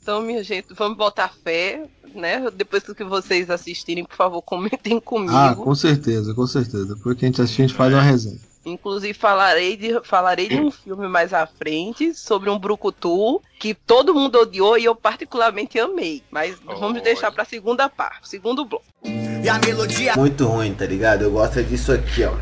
Então, 0.03 0.21
minha 0.23 0.43
gente, 0.43 0.69
vamos 0.75 0.97
botar 0.97 1.33
fé, 1.45 1.87
né? 2.15 2.51
Depois 2.55 2.83
que 2.83 3.05
vocês 3.05 3.51
assistirem, 3.51 4.05
por 4.05 4.17
favor, 4.17 4.41
comentem 4.43 4.99
comigo. 5.01 5.33
Ah, 5.35 5.55
com 5.55 5.75
certeza, 5.75 6.33
com 6.35 6.47
certeza. 6.47 6.95
Depois 6.95 7.17
que 7.17 7.25
a 7.25 7.29
gente 7.29 7.41
assistir, 7.43 7.63
a 7.63 7.67
gente 7.67 7.77
faz 7.77 7.93
uma 7.93 8.03
resenha. 8.03 8.41
Inclusive, 8.65 9.13
falarei 9.15 9.77
de, 9.77 10.01
falarei 10.05 10.49
de 10.49 10.57
um 10.61 10.71
filme 10.73 11.09
mais 11.09 11.33
à 11.35 11.47
frente 11.47 12.15
sobre 12.15 12.49
um 12.49 12.59
brucutu 12.59 13.43
que 13.59 13.75
todo 13.75 14.15
mundo 14.15 14.39
odiou 14.41 14.79
e 14.79 14.85
eu 14.85 14.95
particularmente 14.95 15.79
amei. 15.81 16.23
Mas 16.31 16.59
vamos 16.65 16.99
Oi. 16.99 17.01
deixar 17.01 17.33
pra 17.33 17.45
segunda 17.45 17.89
parte, 17.89 18.29
segundo 18.29 18.65
bloco. 18.65 18.85
E 19.05 19.49
a 19.49 19.59
melodia 19.59 20.15
Muito 20.17 20.47
ruim, 20.47 20.73
tá 20.75 20.87
ligado? 20.87 21.23
Eu 21.23 21.33
gosto 21.33 21.59
é 21.59 21.63
disso 21.63 21.93
aqui, 21.93 22.23
ó. 22.25 22.33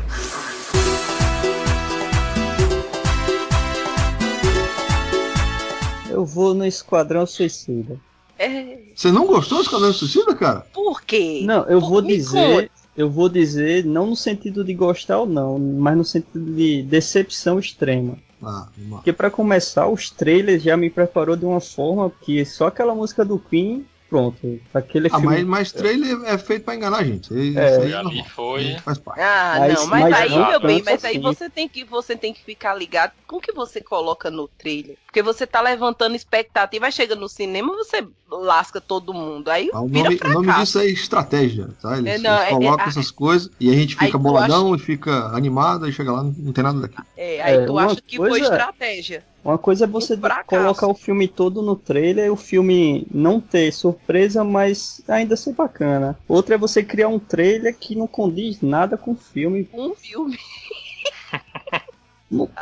Eu 6.09 6.25
vou 6.25 6.53
no 6.53 6.65
Esquadrão 6.65 7.25
Suicida. 7.25 7.97
É, 8.37 8.77
Você 8.95 9.11
não 9.11 9.25
gostou 9.25 9.59
do 9.59 9.63
Esquadrão 9.63 9.93
Suicida, 9.93 10.35
cara? 10.35 10.65
por 10.73 11.01
quê? 11.03 11.41
Não, 11.45 11.63
eu 11.65 11.79
Pô, 11.79 11.87
vou 11.89 12.01
me 12.01 12.17
dizer. 12.17 12.69
Eu 12.95 13.09
vou 13.09 13.29
dizer, 13.29 13.85
não 13.85 14.07
no 14.07 14.15
sentido 14.15 14.63
de 14.63 14.73
gostar 14.73 15.19
ou 15.19 15.25
não, 15.25 15.57
mas 15.57 15.97
no 15.97 16.03
sentido 16.03 16.53
de 16.55 16.83
decepção 16.83 17.59
extrema. 17.59 18.17
Ah. 18.43 18.67
Porque 18.89 19.13
pra 19.13 19.29
começar, 19.29 19.87
os 19.87 20.09
trailers 20.09 20.63
já 20.63 20.75
me 20.75 20.89
preparou 20.89 21.35
de 21.35 21.45
uma 21.45 21.61
forma 21.61 22.11
que 22.21 22.43
só 22.43 22.67
aquela 22.67 22.95
música 22.95 23.23
do 23.23 23.39
Queen 23.39 23.85
pronto. 24.11 24.59
Aquele 24.73 25.07
Ah, 25.07 25.11
filme. 25.19 25.25
mas, 25.25 25.43
mas 25.45 25.71
trailer 25.71 26.19
é 26.25 26.37
feito 26.37 26.65
pra 26.65 26.75
enganar 26.75 26.97
a 26.97 27.03
gente. 27.03 27.33
Isso 27.33 27.57
É. 27.57 27.77
aí 27.77 27.91
é 27.93 27.95
Ali 27.95 28.23
foi. 28.25 28.73
A 28.75 28.81
faz 28.81 28.97
parte. 28.97 29.21
Ah, 29.21 29.55
Mas- 29.59 29.73
não, 29.73 29.87
mas, 29.87 30.01
mas 30.03 30.13
aí, 30.13 30.29
não 30.29 30.49
meu 30.49 30.59
bem, 30.59 30.83
mas 30.85 31.05
aí 31.05 31.11
assim. 31.13 31.21
você 31.21 31.49
tem 31.49 31.69
que 31.69 31.85
você 31.85 32.15
tem 32.17 32.33
que 32.33 32.43
ficar 32.43 32.75
ligado 32.75 33.13
com 33.25 33.37
o 33.37 33.41
que 33.41 33.53
você 33.53 33.79
coloca 33.81 34.29
no 34.29 34.47
trailer. 34.49 34.97
Porque 35.05 35.23
você 35.23 35.47
tá 35.47 35.61
levantando 35.61 36.15
expectativa, 36.15 36.85
aí 36.85 36.91
chega 36.91 37.15
no 37.15 37.29
cinema, 37.29 37.73
você 37.73 38.05
lasca 38.29 38.81
todo 38.81 39.13
mundo. 39.13 39.49
Aí 39.49 39.69
Ah, 39.73 39.81
O 39.81 39.87
vira 39.87 40.03
nome, 40.09 40.19
o 40.23 40.33
nome 40.41 40.53
disso 40.59 40.79
é 40.79 40.85
estratégia, 40.87 41.69
tá? 41.81 41.97
Eles, 41.97 42.15
É, 42.15 42.17
não, 42.17 42.35
eles 42.37 42.47
é- 42.47 42.49
colocam 42.51 42.85
é- 42.85 42.89
essas 42.89 43.11
coisas 43.11 43.49
e 43.59 43.69
a 43.69 43.73
gente 43.73 43.95
Aí 43.99 44.07
fica 44.07 44.17
tu 44.17 44.21
boladão 44.21 44.75
e 44.75 44.79
fica 44.79 45.27
animado 45.27 45.87
e 45.87 45.93
chega 45.93 46.11
lá 46.11 46.21
não, 46.23 46.51
tem 46.51 46.63
nada 46.63 46.79
daqui. 46.81 46.97
É, 47.15 47.41
aí 47.41 47.55
É, 47.55 47.65
tu 47.65 47.77
acha 47.77 48.01
que 48.01 48.17
foi 48.17 48.29
coisa- 48.29 48.45
estratégia. 48.45 49.23
Uma 49.43 49.57
coisa 49.57 49.85
é 49.85 49.87
você 49.87 50.15
colocar 50.45 50.87
o 50.87 50.93
filme 50.93 51.27
todo 51.27 51.61
no 51.63 51.75
trailer 51.75 52.27
e 52.27 52.29
o 52.29 52.35
filme 52.35 53.07
não 53.11 53.41
ter 53.41 53.71
surpresa, 53.71 54.43
mas 54.43 55.01
ainda 55.07 55.35
ser 55.35 55.53
bacana. 55.53 56.17
Outra 56.27 56.55
é 56.55 56.57
você 56.57 56.83
criar 56.83 57.07
um 57.07 57.17
trailer 57.17 57.75
que 57.75 57.95
não 57.95 58.05
condiz 58.05 58.61
nada 58.61 58.97
com 58.97 59.11
o 59.11 59.15
filme. 59.15 59.67
Um 59.73 59.95
filme. 59.95 60.37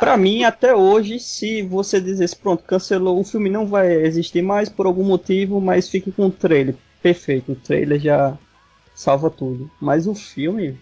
Pra 0.00 0.16
mim, 0.16 0.42
até 0.42 0.74
hoje, 0.74 1.20
se 1.20 1.62
você 1.62 2.00
dissesse, 2.00 2.34
pronto, 2.34 2.64
cancelou, 2.64 3.20
o 3.20 3.24
filme 3.24 3.48
não 3.48 3.66
vai 3.66 3.92
existir 3.92 4.42
mais 4.42 4.68
por 4.68 4.86
algum 4.86 5.04
motivo, 5.04 5.60
mas 5.60 5.88
fique 5.88 6.10
com 6.10 6.26
o 6.26 6.30
trailer. 6.30 6.74
Perfeito, 7.00 7.52
o 7.52 7.56
trailer 7.56 8.00
já 8.00 8.36
salva 8.94 9.30
tudo. 9.30 9.70
Mas 9.80 10.06
o 10.06 10.14
filme, 10.14 10.76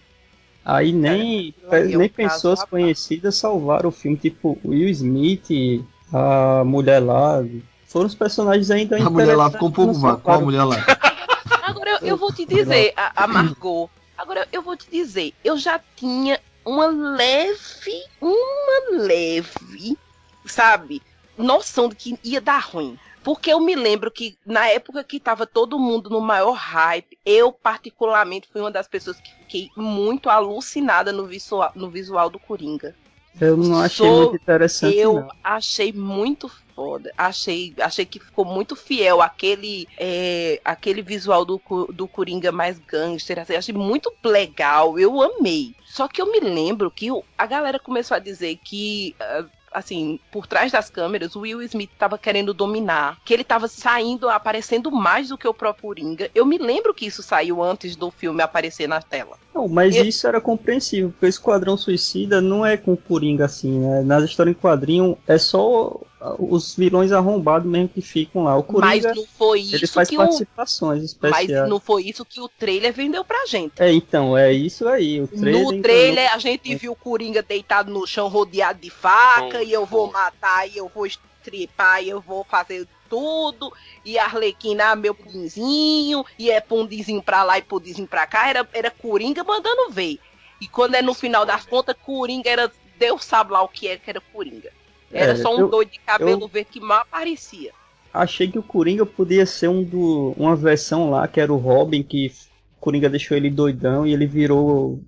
aí 0.63 0.91
nem, 0.91 1.53
é 1.71 1.79
um 1.81 1.99
nem 1.99 2.09
caso 2.09 2.15
pessoas 2.15 2.63
conhecidas 2.63 3.35
salvaram 3.35 3.89
o 3.89 3.91
filme, 3.91 4.17
tipo 4.17 4.57
Will 4.63 4.89
Smith, 4.89 5.85
a 6.13 6.63
mulher 6.65 6.99
lá. 6.99 7.43
Foram 7.85 8.05
os 8.05 8.15
personagens 8.15 8.69
ainda 8.69 8.97
A 8.97 9.09
mulher 9.09 9.35
lá 9.35 9.49
ficou 9.49 9.69
um 9.69 9.71
pouco 9.71 9.93
vaga. 9.93 10.17
Qual 10.17 10.37
a 10.37 10.41
mulher 10.41 10.63
lá? 10.63 10.75
Agora 11.63 11.89
eu, 12.01 12.07
eu 12.09 12.17
vou 12.17 12.31
te 12.31 12.45
dizer, 12.45 12.93
a, 12.95 13.23
a 13.23 13.27
Margot. 13.27 13.89
Agora 14.17 14.47
eu 14.51 14.61
vou 14.61 14.75
te 14.75 14.89
dizer, 14.91 15.33
eu 15.43 15.57
já 15.57 15.79
tinha 15.95 16.39
uma 16.65 16.87
leve, 16.87 18.03
uma 18.21 19.03
leve, 19.03 19.97
sabe, 20.45 21.01
noção 21.37 21.89
de 21.89 21.95
que 21.95 22.19
ia 22.23 22.41
dar 22.41 22.59
ruim. 22.59 22.97
Porque 23.29 23.53
eu 23.53 23.59
me 23.59 23.75
lembro 23.75 24.11
que 24.11 24.39
na 24.43 24.67
época 24.69 25.03
que 25.03 25.19
tava 25.19 25.45
todo 25.45 25.77
mundo 25.77 26.09
no 26.09 26.19
maior 26.19 26.53
hype, 26.53 27.15
eu 27.23 27.53
particularmente 27.53 28.49
fui 28.51 28.59
uma 28.59 28.71
das 28.71 28.87
pessoas 28.87 29.19
que 29.21 29.35
fiquei 29.35 29.71
muito 29.77 30.29
alucinada 30.31 31.11
no 31.13 31.27
visual, 31.27 31.71
no 31.75 31.91
visual 31.91 32.31
do 32.31 32.39
Coringa. 32.39 32.95
Eu 33.39 33.57
não 33.57 33.79
achei 33.79 34.09
Sou- 34.09 34.11
muito 34.11 34.35
interessante, 34.35 35.05
Eu 35.05 35.13
não. 35.13 35.27
achei 35.43 35.91
muito 35.93 36.49
foda. 36.73 37.13
Achei, 37.17 37.75
achei 37.81 38.05
que 38.05 38.19
ficou 38.19 38.45
muito 38.45 38.75
fiel 38.75 39.21
àquele, 39.21 39.89
é, 39.99 40.59
aquele 40.65 41.01
visual 41.03 41.45
do, 41.45 41.61
do 41.93 42.07
Coringa 42.07 42.51
mais 42.51 42.79
gangster. 42.79 43.39
Assim, 43.39 43.55
achei 43.55 43.75
muito 43.75 44.11
legal. 44.25 44.97
Eu 44.97 45.21
amei. 45.21 45.75
Só 45.83 46.07
que 46.07 46.21
eu 46.21 46.31
me 46.31 46.39
lembro 46.39 46.89
que 46.91 47.09
a 47.37 47.45
galera 47.45 47.79
começou 47.79 48.15
a 48.15 48.19
dizer 48.19 48.57
que. 48.63 49.15
ah, 49.21 49.49
Assim, 49.71 50.19
por 50.31 50.47
trás 50.47 50.71
das 50.71 50.89
câmeras, 50.89 51.35
o 51.35 51.41
Will 51.41 51.61
Smith 51.63 51.91
tava 51.97 52.17
querendo 52.17 52.53
dominar, 52.53 53.17
que 53.23 53.33
ele 53.33 53.43
tava 53.43 53.67
saindo, 53.67 54.29
aparecendo 54.29 54.91
mais 54.91 55.29
do 55.29 55.37
que 55.37 55.47
o 55.47 55.53
próprio 55.53 55.79
Coringa. 55.89 56.29
Eu 56.35 56.45
me 56.45 56.57
lembro 56.57 56.93
que 56.93 57.05
isso 57.05 57.23
saiu 57.23 57.63
antes 57.63 57.95
do 57.95 58.11
filme 58.11 58.41
aparecer 58.41 58.87
na 58.87 59.01
tela. 59.01 59.37
Não, 59.53 59.67
mas 59.67 59.95
E- 59.95 60.07
isso 60.07 60.27
era 60.27 60.39
compreensível, 60.41 61.09
porque 61.09 61.25
o 61.25 61.29
Esquadrão 61.29 61.77
Suicida 61.77 62.41
não 62.41 62.65
é 62.65 62.77
com 62.77 62.95
Coringa 62.95 63.45
assim, 63.45 63.79
né? 63.79 64.01
Nas 64.01 64.23
histórias 64.23 64.55
em 64.55 64.59
quadrinho 64.59 65.17
é 65.27 65.37
só 65.37 65.99
os 66.37 66.75
vilões 66.75 67.11
arrombados 67.11 67.69
mesmo 67.69 67.89
que 67.89 68.01
ficam 68.01 68.43
lá. 68.43 68.57
O 68.57 68.65
Mas 68.73 69.03
Coringa, 69.03 69.15
não 69.15 69.25
foi 69.25 69.61
ele 69.61 69.85
isso 69.85 69.93
faz 69.93 70.09
que 70.09 70.15
o. 70.15 70.17
participações 70.17 71.17
Mas 71.21 71.31
especiais. 71.39 71.69
não 71.69 71.79
foi 71.79 72.03
isso 72.03 72.25
que 72.25 72.41
o 72.41 72.49
trailer 72.49 72.93
vendeu 72.93 73.23
pra 73.23 73.45
gente. 73.45 73.73
É, 73.79 73.91
então, 73.91 74.37
é 74.37 74.51
isso 74.51 74.87
aí. 74.87 75.21
O 75.21 75.27
trailer, 75.27 75.53
no 75.53 75.69
então, 75.69 75.81
trailer, 75.81 76.33
a 76.33 76.37
gente 76.37 76.75
viu 76.75 76.91
o 76.91 76.95
Coringa 76.95 77.41
deitado 77.41 77.91
no 77.91 78.05
chão, 78.05 78.27
rodeado 78.27 78.79
de 78.79 78.89
faca, 78.89 79.63
e 79.63 79.71
eu 79.71 79.85
vou 79.85 80.11
matar, 80.11 80.67
e 80.67 80.77
eu 80.77 80.91
vou 80.93 81.05
estripar, 81.05 82.03
e 82.03 82.09
eu 82.09 82.19
vou 82.19 82.43
fazer 82.43 82.85
tudo, 83.09 83.73
e 84.05 84.19
a 84.19 84.25
Arlequina, 84.25 84.91
ah, 84.91 84.95
meu 84.95 85.15
pudinzinho, 85.15 86.23
e 86.37 86.51
é 86.51 86.61
pundizinho 86.61 87.23
pra 87.23 87.43
lá 87.43 87.57
e 87.57 87.61
pudinzinho 87.61 88.07
pra 88.07 88.27
cá, 88.27 88.47
era, 88.47 88.67
era 88.71 88.91
Coringa 88.91 89.43
mandando 89.43 89.89
ver. 89.89 90.19
E 90.61 90.67
quando 90.67 90.95
é 90.95 91.01
no 91.01 91.13
final 91.13 91.45
das 91.45 91.65
contas, 91.65 91.95
Coringa 92.05 92.49
era, 92.49 92.71
Deus 92.99 93.23
sabe 93.23 93.53
lá 93.53 93.63
o 93.63 93.69
que 93.69 93.87
é 93.87 93.97
que 93.97 94.09
era 94.09 94.21
Coringa. 94.21 94.71
Era 95.11 95.31
É, 95.33 95.35
só 95.35 95.55
um 95.55 95.59
eu- 95.61 95.67
doido 95.69 95.91
de 95.91 95.99
cabelo 95.99 96.41
eu- 96.43 96.47
verde 96.47 96.69
que 96.71 96.79
mal 96.79 96.99
aparecia. 97.01 97.71
Achei 98.13 98.49
que 98.49 98.57
o 98.59 98.63
Coringa 98.63 99.05
podia 99.05 99.45
ser 99.45 99.67
um 99.69 99.83
do, 99.83 100.33
uma 100.37 100.55
versão 100.55 101.09
lá, 101.11 101.27
que 101.27 101.39
era 101.39 101.53
o 101.53 101.57
Robin, 101.57 102.01
que 102.01 102.31
o 102.77 102.79
Coringa 102.79 103.09
deixou 103.09 103.37
ele 103.37 103.49
doidão 103.49 104.05
e 104.05 104.13
ele 104.13 104.25
virou 104.25 104.99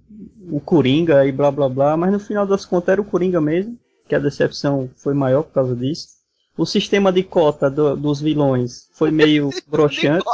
o 0.52 0.60
Coringa 0.60 1.26
e 1.26 1.32
blá 1.32 1.50
blá 1.52 1.68
blá, 1.68 1.98
mas 1.98 2.12
no 2.12 2.20
final 2.20 2.46
das 2.46 2.64
contas 2.66 2.90
era 2.90 3.02
o 3.02 3.06
Coringa 3.06 3.42
mesmo, 3.42 3.78
que 4.08 4.14
a 4.14 4.20
decepção 4.20 4.90
foi 4.98 5.14
maior 5.14 5.44
por 5.44 5.54
causa 5.54 5.76
disso. 5.76 6.10
O 6.58 6.66
sistema 6.66 7.12
de 7.12 7.24
cota 7.24 7.72
do- 7.72 7.96
dos 7.96 8.22
vilões 8.22 8.88
foi 8.94 9.10
meio 9.10 9.50
broxante. 9.68 10.26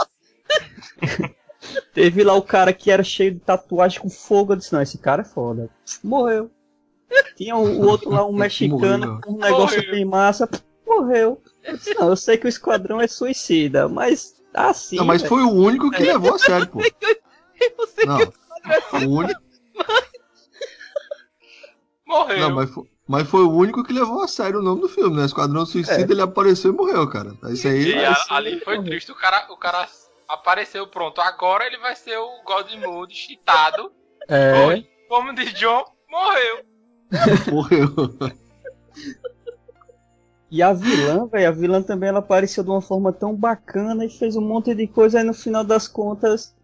Teve 1.94 2.24
lá 2.24 2.34
o 2.36 2.42
cara 2.42 2.72
que 2.74 2.92
era 2.92 3.04
cheio 3.04 3.34
de 3.34 3.40
tatuagem 3.40 4.00
com 4.00 4.10
fogo. 4.10 4.54
Eu 4.54 4.58
disse, 4.58 4.72
não, 4.74 4.82
esse 4.82 4.98
cara 4.98 5.22
é 5.22 5.26
foda. 5.26 5.70
Morreu. 6.04 6.50
Tinha 7.36 7.56
o, 7.56 7.64
o 7.82 7.88
outro 7.88 8.10
lá, 8.10 8.26
um 8.26 8.34
mexicano, 8.36 9.06
Morreu. 9.08 9.22
com 9.22 9.32
um 9.34 9.38
negócio 9.38 9.78
Morreu. 9.78 9.92
bem 9.92 10.06
massa. 10.06 10.50
Morreu. 10.86 11.42
Eu 11.64 11.78
disse, 11.78 11.94
não, 11.94 12.10
eu 12.10 12.16
sei 12.16 12.38
que 12.38 12.46
o 12.46 12.50
esquadrão 12.50 13.00
é 13.02 13.08
suicida, 13.08 13.88
mas 13.88 14.42
assim. 14.54 14.96
Não, 14.96 15.06
mas 15.06 15.22
velho. 15.22 15.30
foi 15.30 15.44
o 15.44 15.52
único 15.52 15.92
que 15.92 16.02
levou 16.02 16.34
a 16.36 16.40
sério, 16.40 16.68
pô. 16.68 16.80
E 16.82 17.74
você 17.76 18.06
Não, 18.06 18.20
o 18.94 19.18
único, 19.18 19.42
Morreu. 22.06 22.40
não 22.40 22.56
mas, 22.56 22.70
foi, 22.70 22.84
mas 23.08 23.28
foi 23.30 23.42
o 23.42 23.52
único 23.52 23.84
que 23.84 23.92
levou 23.92 24.22
a 24.24 24.28
sério 24.28 24.60
o 24.60 24.64
nome 24.64 24.82
do 24.82 24.88
filme, 24.90 25.18
né? 25.18 25.26
Esquadrão 25.26 25.66
Suicida, 25.66 26.14
ele 26.14 26.22
apareceu 26.22 26.72
e 26.72 26.76
morreu, 26.76 27.08
cara. 27.10 27.34
Isso 27.50 27.68
aí. 27.68 27.90
E 27.90 28.06
a- 28.06 28.16
ali 28.30 28.60
foi 28.62 28.78
morreu. 28.78 28.90
triste. 28.92 29.12
O 29.12 29.16
cara, 29.16 29.46
o 29.52 29.58
cara 29.58 29.88
apareceu 30.28 30.88
pronto. 30.88 31.20
Agora 31.20 31.66
ele 31.66 31.78
vai 31.80 31.96
ser 31.96 32.18
o 32.18 32.44
Godmode 32.46 33.14
cheatado. 33.16 33.92
É, 34.30 34.66
Foi. 34.66 34.88
Como 35.10 35.34
diz 35.34 35.54
John, 35.54 35.84
morreu. 36.10 36.66
Morreu. 37.52 37.90
e 40.50 40.62
a 40.62 40.74
vilã, 40.74 41.26
velho, 41.28 41.48
a 41.48 41.52
vilã 41.52 41.82
também 41.82 42.10
ela 42.10 42.20
apareceu 42.20 42.64
de 42.64 42.70
uma 42.70 42.82
forma 42.82 43.12
tão 43.12 43.36
bacana 43.36 44.06
e 44.06 44.10
fez 44.10 44.36
um 44.36 44.42
monte 44.42 44.74
de 44.74 44.88
coisa, 44.88 45.20
aí 45.20 45.26
no 45.26 45.34
final 45.34 45.64
das 45.64 45.88
contas 45.88 46.56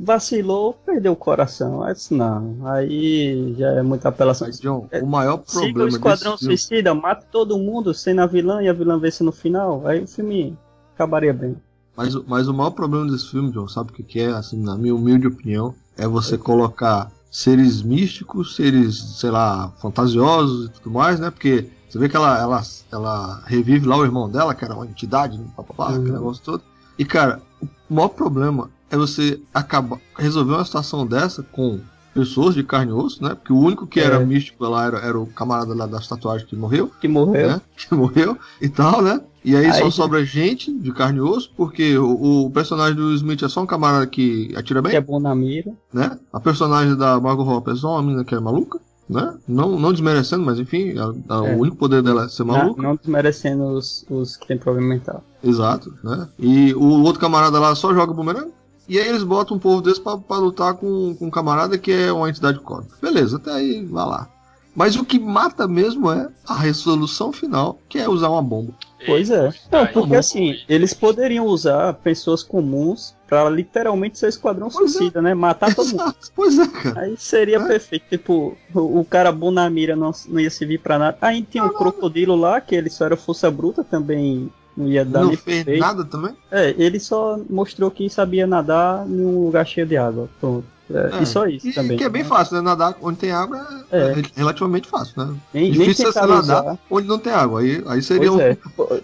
vacilou, 0.00 0.74
perdeu 0.86 1.12
o 1.12 1.16
coração. 1.16 1.82
Aí 1.82 1.92
disse, 1.94 2.14
não, 2.14 2.56
aí 2.66 3.54
já 3.58 3.68
é 3.72 3.82
muita 3.82 4.08
apelação. 4.10 4.46
Mas, 4.46 4.60
John, 4.60 4.88
o 5.02 5.06
maior 5.06 5.42
Siga 5.46 5.58
o 5.58 5.72
problema 5.72 5.88
Esquadrão 5.88 6.32
desse 6.32 6.44
filme... 6.44 6.58
Suicida, 6.58 6.94
mata 6.94 7.26
todo 7.32 7.58
mundo, 7.58 7.92
sendo 7.92 8.20
a 8.20 8.26
vilã 8.26 8.62
e 8.62 8.68
a 8.68 8.72
vilã 8.72 8.98
vence 8.98 9.24
no 9.24 9.32
final, 9.32 9.86
aí 9.86 10.02
o 10.02 10.06
filme 10.06 10.56
acabaria 10.94 11.32
bem. 11.32 11.56
Mas, 11.96 12.14
o- 12.14 12.24
mas 12.28 12.46
o 12.46 12.54
maior 12.54 12.70
problema 12.70 13.10
desse 13.10 13.28
filme, 13.28 13.50
John, 13.50 13.66
sabe 13.66 13.90
o 13.90 13.92
que, 13.92 14.04
que 14.04 14.20
é? 14.20 14.26
Assim, 14.28 14.62
na 14.62 14.76
minha 14.76 14.94
humilde 14.94 15.26
opinião, 15.26 15.74
é 15.96 16.06
você 16.06 16.38
colocar 16.38 17.10
seres 17.30 17.82
místicos, 17.82 18.56
seres, 18.56 18.96
sei 19.20 19.30
lá, 19.30 19.70
fantasiosos 19.80 20.66
e 20.66 20.72
tudo 20.72 20.90
mais, 20.90 21.20
né? 21.20 21.30
Porque 21.30 21.68
você 21.88 21.98
vê 21.98 22.08
que 22.08 22.16
ela, 22.16 22.38
ela, 22.38 22.62
ela 22.92 23.42
revive 23.46 23.86
lá 23.86 23.96
o 23.96 24.04
irmão 24.04 24.28
dela, 24.30 24.54
que 24.54 24.64
era 24.64 24.74
uma 24.74 24.86
entidade, 24.86 25.38
né? 25.38 25.44
papapá, 25.56 25.90
aquele 25.90 26.06
Uhum. 26.08 26.12
negócio 26.14 26.42
todo. 26.42 26.62
E, 26.98 27.04
cara, 27.04 27.40
o 27.88 27.94
maior 27.94 28.08
problema 28.08 28.70
é 28.90 28.96
você 28.96 29.40
acabar 29.52 29.98
resolver 30.16 30.52
uma 30.54 30.64
situação 30.64 31.06
dessa 31.06 31.42
com 31.42 31.80
pessoas 32.14 32.54
de 32.54 32.62
carne 32.62 32.90
e 32.90 32.94
osso, 32.94 33.22
né? 33.22 33.34
Porque 33.34 33.52
o 33.52 33.58
único 33.58 33.86
que 33.86 34.00
era 34.00 34.16
É. 34.16 34.24
místico 34.24 34.64
lá 34.64 34.86
era, 34.86 34.98
era 34.98 35.18
o 35.18 35.26
camarada 35.26 35.74
lá 35.74 35.86
das 35.86 36.06
tatuagens 36.08 36.48
que 36.48 36.56
morreu 36.56 36.90
Que 37.00 37.06
morreu. 37.08 37.48
né? 37.48 37.60
Que 37.76 37.94
morreu 37.94 38.36
e 38.60 38.68
tal, 38.68 39.00
né? 39.02 39.20
E 39.44 39.54
aí, 39.56 39.72
só 39.72 39.84
Aí- 39.84 39.92
sobra 39.92 40.24
gente 40.24 40.72
de 40.72 40.92
carne 40.92 41.18
e 41.18 41.20
osso, 41.22 41.50
porque 41.56 41.96
o, 41.96 42.44
o 42.46 42.50
personagem 42.50 42.96
do 42.96 43.14
Smith 43.14 43.42
é 43.42 43.48
só 43.48 43.62
um 43.62 43.66
camarada 43.66 44.06
que 44.06 44.52
atira 44.56 44.82
bem, 44.82 44.90
Que 44.90 44.96
é 44.96 45.00
bom 45.00 45.20
na 45.20 45.34
mira. 45.34 45.72
né? 45.92 46.18
A 46.32 46.40
personagem 46.40 46.96
da 46.96 47.18
Margot 47.20 47.44
Robbie 47.44 47.72
é 47.72 47.76
só 47.76 47.92
uma 47.94 48.02
menina 48.02 48.24
que 48.24 48.34
é 48.34 48.40
maluca, 48.40 48.78
né? 49.08 49.34
Não, 49.46 49.78
não 49.78 49.92
desmerecendo, 49.92 50.44
mas 50.44 50.58
enfim, 50.58 50.94
a- 50.98 51.14
a- 51.36 51.46
É. 51.46 51.54
o 51.54 51.60
único 51.60 51.76
poder 51.76 52.02
dela 52.02 52.24
é 52.24 52.28
ser 52.28 52.44
Não, 52.44 52.54
maluca. 52.54 52.82
não 52.82 52.96
desmerecendo 52.96 53.64
os, 53.68 54.04
os 54.10 54.36
que 54.36 54.46
tem 54.48 54.58
problema 54.58 54.88
mental. 54.88 55.22
Exato, 55.42 55.94
né? 56.04 56.28
E 56.38 56.74
o 56.74 57.02
outro 57.04 57.20
camarada 57.20 57.58
lá 57.60 57.74
só 57.74 57.94
joga 57.94 58.12
bumerangue. 58.12 58.52
E 58.88 58.98
aí 58.98 59.06
eles 59.08 59.22
botam 59.22 59.56
um 59.56 59.60
povo 59.60 59.82
desse 59.82 60.00
pra, 60.00 60.16
pra 60.16 60.38
lutar 60.38 60.74
com, 60.74 61.14
com 61.14 61.26
um 61.26 61.30
camarada 61.30 61.76
que 61.76 61.92
é 61.92 62.10
uma 62.12 62.28
entidade 62.30 62.58
cósmica. 62.60 62.96
Beleza, 63.02 63.36
até 63.36 63.52
aí, 63.52 63.84
vai 63.84 64.06
lá. 64.06 64.28
Mas 64.74 64.94
o 64.96 65.04
que 65.04 65.18
mata 65.18 65.66
mesmo 65.66 66.10
é 66.10 66.28
a 66.46 66.54
resolução 66.54 67.32
final, 67.32 67.78
que 67.88 67.98
é 67.98 68.08
usar 68.08 68.28
uma 68.28 68.40
bomba. 68.42 68.72
Pois 69.06 69.28
é. 69.28 69.52
Não, 69.72 69.86
porque 69.88 70.14
assim, 70.14 70.54
eles 70.68 70.94
poderiam 70.94 71.46
usar 71.46 71.94
pessoas 71.94 72.42
comuns 72.44 73.14
pra 73.26 73.48
literalmente 73.50 74.18
ser 74.18 74.28
esquadrão 74.28 74.68
Pois 74.70 74.94
é. 74.94 74.98
suicida, 74.98 75.20
né? 75.20 75.34
Matar 75.34 75.74
todo 75.74 75.86
mundo. 75.88 76.00
Exato, 76.02 76.32
pois 76.34 76.58
é, 76.58 76.66
cara. 76.68 77.00
Aí 77.00 77.16
seria 77.18 77.56
É. 77.58 77.66
perfeito. 77.66 78.04
Tipo, 78.08 78.56
o, 78.72 79.00
o 79.00 79.04
cara 79.04 79.32
bom 79.32 79.50
na 79.50 79.68
mira 79.68 79.96
não, 79.96 80.12
não 80.28 80.40
ia 80.40 80.50
servir 80.50 80.78
pra 80.78 80.98
nada. 80.98 81.18
Aí 81.20 81.42
tinha 81.42 81.64
um 81.64 81.70
crocodilo 81.70 82.36
lá, 82.36 82.60
que 82.60 82.74
ele 82.74 82.88
só 82.88 83.04
era 83.04 83.16
força 83.16 83.50
bruta, 83.50 83.82
também 83.82 84.48
Não 84.78 84.88
ia 84.88 85.04
dar 85.04 85.20
Não 85.22 85.28
nem 85.28 85.36
fez 85.36 85.64
feito. 85.64 85.80
nada 85.80 86.04
também? 86.04 86.32
É, 86.52 86.72
ele 86.78 87.00
só 87.00 87.38
mostrou 87.50 87.90
que 87.90 88.08
sabia 88.08 88.46
nadar 88.46 89.04
em 89.08 89.20
um 89.24 89.44
lugar 89.46 89.66
cheio 89.66 89.86
de 89.86 89.96
água. 89.96 90.28
Pronto. 90.40 90.64
É, 90.90 91.18
É, 91.18 91.22
e 91.22 91.26
só 91.26 91.46
isso 91.46 91.68
E 91.68 91.72
também. 91.74 91.98
que 91.98 92.04
é 92.04 92.08
bem 92.08 92.24
fácil, 92.24 92.54
né? 92.56 92.62
Nadar 92.62 92.96
onde 93.02 93.18
tem 93.18 93.30
água 93.30 93.58
é, 93.92 93.98
É. 93.98 94.10
é 94.20 94.22
relativamente 94.36 94.88
fácil, 94.88 95.12
né? 95.22 95.36
Nem, 95.52 95.64
nem 95.64 95.72
Difícil 95.72 96.08
é 96.08 96.12
você 96.12 96.18
tentaram 96.20 96.36
nadar 96.36 96.62
usar. 96.62 96.78
onde 96.90 97.06
não 97.08 97.18
tem 97.18 97.30
água. 97.32 97.60
Aí, 97.60 97.82
aí 97.88 98.00
seria 98.02 98.30
Pois 98.30 98.40
um. 98.40 98.40
é. 98.40 98.56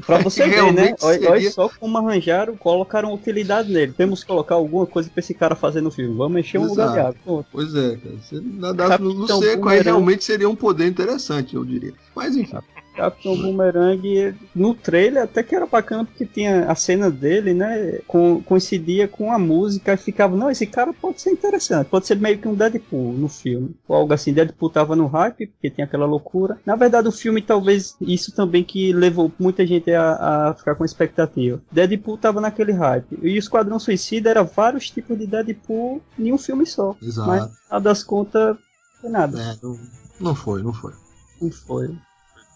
Pra 0.07 0.17
você 0.25 0.45
ver, 0.45 0.49
né? 0.49 0.55
Realmente 0.73 1.05
Olha, 1.05 1.19
seria- 1.21 1.51
só 1.51 1.69
como 1.79 1.99
arranjaram, 1.99 2.57
colocaram 2.57 3.13
utilidade 3.13 3.71
nele. 3.71 3.93
Temos 3.93 4.21
que 4.23 4.27
colocar 4.29 4.55
alguma 4.55 4.87
coisa 4.87 5.11
pra 5.11 5.21
esse 5.21 5.35
cara 5.35 5.55
fazer 5.55 5.83
no 5.83 5.91
filme. 5.91 6.17
Vamos 6.17 6.39
encher 6.41 6.57
um 6.59 6.67
lugar 6.69 6.91
de 6.93 7.01
água. 7.01 7.17
Pronto. 7.23 7.47
Pois 7.53 7.75
é, 7.75 7.97
cara. 7.97 8.15
Se 8.31 8.41
nadasse 8.41 9.03
no, 9.03 9.27
seco, 9.43 9.69
aí 9.69 9.83
realmente 9.83 10.25
seria 10.25 10.49
um 10.49 10.57
poder 10.57 10.87
interessante, 10.87 11.55
eu 11.55 11.65
diria. 11.67 11.93
Mas 12.17 12.35
enfim. 12.35 12.57
Capitão 12.95 13.37
Boomerang 13.37 14.35
no 14.55 14.75
trailer 14.75 15.25
até 15.25 15.43
que 15.43 15.55
era 15.55 15.67
bacana 15.67 16.05
porque 16.05 16.25
tinha 16.25 16.67
a 16.67 16.75
cena 16.75 17.11
dele, 17.11 17.53
né? 17.53 17.99
Com, 18.07 18.43
coincidia 18.43 19.09
com 19.09 19.33
a 19.33 19.39
música 19.39 19.95
e 19.95 19.97
ficava, 19.97 20.37
não, 20.37 20.51
esse 20.51 20.67
cara 20.67 20.93
pode 20.93 21.21
ser 21.21 21.31
interessante, 21.31 21.89
pode 21.89 22.07
ser 22.07 22.17
meio 22.17 22.39
que 22.39 22.49
um 22.49 22.55
Deadpool 22.55 23.13
no 23.13 23.29
filme. 23.29 23.75
Ou 23.89 23.97
algo 23.97 24.13
assim, 24.13 24.33
Deadpool 24.33 24.71
tava 24.71 24.95
no 24.95 25.07
hype, 25.07 25.49
porque 25.49 25.71
tinha 25.71 25.85
aquela 25.85 26.07
loucura. 26.07 26.59
Na 26.65 26.77
verdade, 26.77 27.09
o 27.09 27.13
filme 27.13 27.43
talvez 27.43 27.97
isso 28.01 28.33
também 28.33 28.63
que 28.63 28.93
levou 28.93 29.33
muita 29.39 29.67
gente 29.67 29.93
a, 29.93 30.51
a 30.51 30.55
ficar 30.55 30.75
com 30.75 30.85
expectativa. 30.85 31.61
Deadpool 31.71 32.19
tava 32.19 32.41
naquele 32.41 32.73
hype. 32.73 33.19
E 33.23 33.35
o 33.35 33.39
Esquadrão 33.39 33.79
Suicida 33.79 34.31
era 34.31 34.43
vários 34.43 34.91
tipos 34.91 35.19
de 35.19 35.27
Deadpool 35.27 36.01
em 36.19 36.33
um 36.33 36.39
filme 36.39 36.65
só. 36.67 36.97
Exato. 37.03 37.29
Mas, 37.29 37.51
a 37.69 37.79
das 37.79 38.03
contas, 38.03 38.57
foi 39.01 39.11
nada. 39.11 39.39
É, 39.41 39.57
não, 39.63 39.79
não 40.21 40.35
foi, 40.35 40.63
não 40.63 40.73
foi. 40.73 40.93
Não 41.41 41.51
foi. 41.51 41.95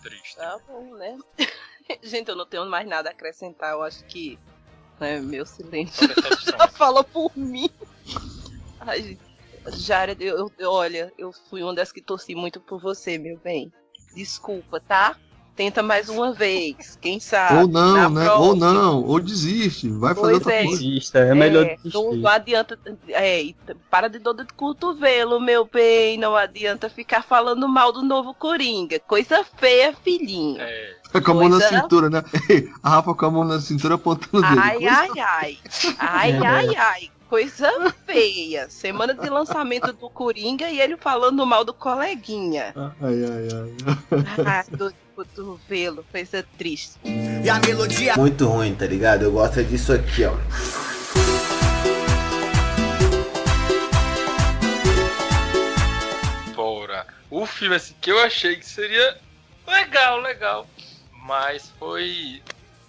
Triste. 0.02 0.36
Tá 0.36 0.58
bom, 0.66 0.94
né? 0.96 1.18
Gente, 2.02 2.28
eu 2.28 2.36
não 2.36 2.46
tenho 2.46 2.66
mais 2.66 2.86
nada 2.86 3.08
a 3.08 3.12
acrescentar. 3.12 3.72
Eu 3.72 3.82
acho 3.82 4.04
que. 4.04 4.38
Né, 5.00 5.20
meu 5.20 5.46
silêncio 5.46 6.08
Decepção. 6.08 6.68
falou 6.74 7.04
por 7.04 7.30
mim. 7.36 7.70
Ai, 8.80 9.02
gente. 9.02 9.20
Jared, 9.78 10.22
eu, 10.24 10.50
eu- 10.58 10.70
olha, 10.72 11.12
eu 11.18 11.32
fui 11.48 11.62
uma 11.62 11.74
das 11.74 11.92
que 11.92 12.00
torci 12.02 12.34
muito 12.34 12.60
por 12.60 12.80
você, 12.80 13.16
meu 13.18 13.36
bem. 13.38 13.72
Desculpa, 14.14 14.80
tá? 14.80 15.16
Tenta 15.58 15.82
mais 15.82 16.08
uma 16.08 16.32
vez, 16.32 16.96
quem 17.02 17.18
sabe. 17.18 17.62
ou 17.62 17.66
não, 17.66 18.08
né? 18.10 18.24
próxima. 18.26 18.46
Ou 18.46 18.54
não, 18.54 19.02
ou 19.02 19.18
desiste. 19.18 19.88
Vai 19.90 20.14
fazer 20.14 20.20
Pois 20.20 20.34
outra 20.34 20.52
é. 20.54 20.62
coisa. 20.64 20.78
Desista, 20.84 21.18
é 21.18 21.34
melhor 21.34 21.66
não, 21.66 21.74
desistir. 21.74 22.16
não 22.22 22.30
adianta. 22.30 22.78
É, 23.08 23.42
para 23.90 24.06
de 24.06 24.20
dor 24.20 24.34
de 24.34 24.44
cotovelo, 24.54 25.40
meu 25.40 25.64
bem. 25.64 26.16
Não 26.16 26.36
adianta 26.36 26.88
ficar 26.88 27.24
falando 27.24 27.66
mal 27.66 27.90
do 27.90 28.04
novo 28.04 28.32
Coringa. 28.34 29.00
Coisa 29.00 29.44
feia, 29.56 29.92
filhinho. 30.04 30.60
É, 30.60 30.94
Com 31.20 31.32
a 31.32 31.34
mão 31.34 31.48
na 31.48 31.60
cintura, 31.60 32.08
né? 32.08 32.22
a 32.80 32.90
Rafa 32.90 33.12
com 33.14 33.26
a 33.26 33.30
mão 33.32 33.42
na 33.44 33.60
cintura 33.60 33.96
apontando 33.96 34.38
o 34.38 34.48
dedo. 34.48 34.60
Ai, 34.60 34.76
Coisa- 34.78 34.92
ai, 34.94 35.08
ai. 35.18 35.58
Ai, 35.98 36.30
É. 36.30 36.46
ai, 36.46 36.76
ai. 36.76 37.10
Coisa 37.28 37.68
feia. 38.06 38.70
Semana 38.70 39.12
de 39.12 39.28
lançamento 39.28 39.92
do 39.92 40.08
Coringa 40.08 40.70
e 40.70 40.80
ele 40.80 40.96
falando 40.96 41.44
mal 41.44 41.64
do 41.64 41.74
coleguinha. 41.74 42.72
Ai, 43.02 43.24
ai, 43.24 43.48
ai. 44.46 44.64
Dor 44.70 44.90
de 44.92 45.07
cotovelo. 45.18 46.04
Coisa 46.12 46.46
triste. 46.56 46.92
E 47.04 47.50
a 47.50 47.58
melodia. 47.58 48.14
Muito 48.16 48.46
ruim, 48.46 48.74
tá 48.74 48.86
ligado? 48.86 49.24
Eu 49.24 49.32
gosto 49.32 49.64
disso 49.64 49.92
aqui, 49.92 50.24
ó. 50.24 50.36
Bora. 56.54 57.04
O 57.30 57.44
filme 57.46 57.74
assim 57.74 57.94
que 58.00 58.12
eu 58.12 58.20
achei 58.20 58.56
que 58.56 58.66
seria 58.66 59.16
legal, 59.66 60.20
legal. 60.20 60.66
Mas 61.24 61.72
foi. 61.78 62.40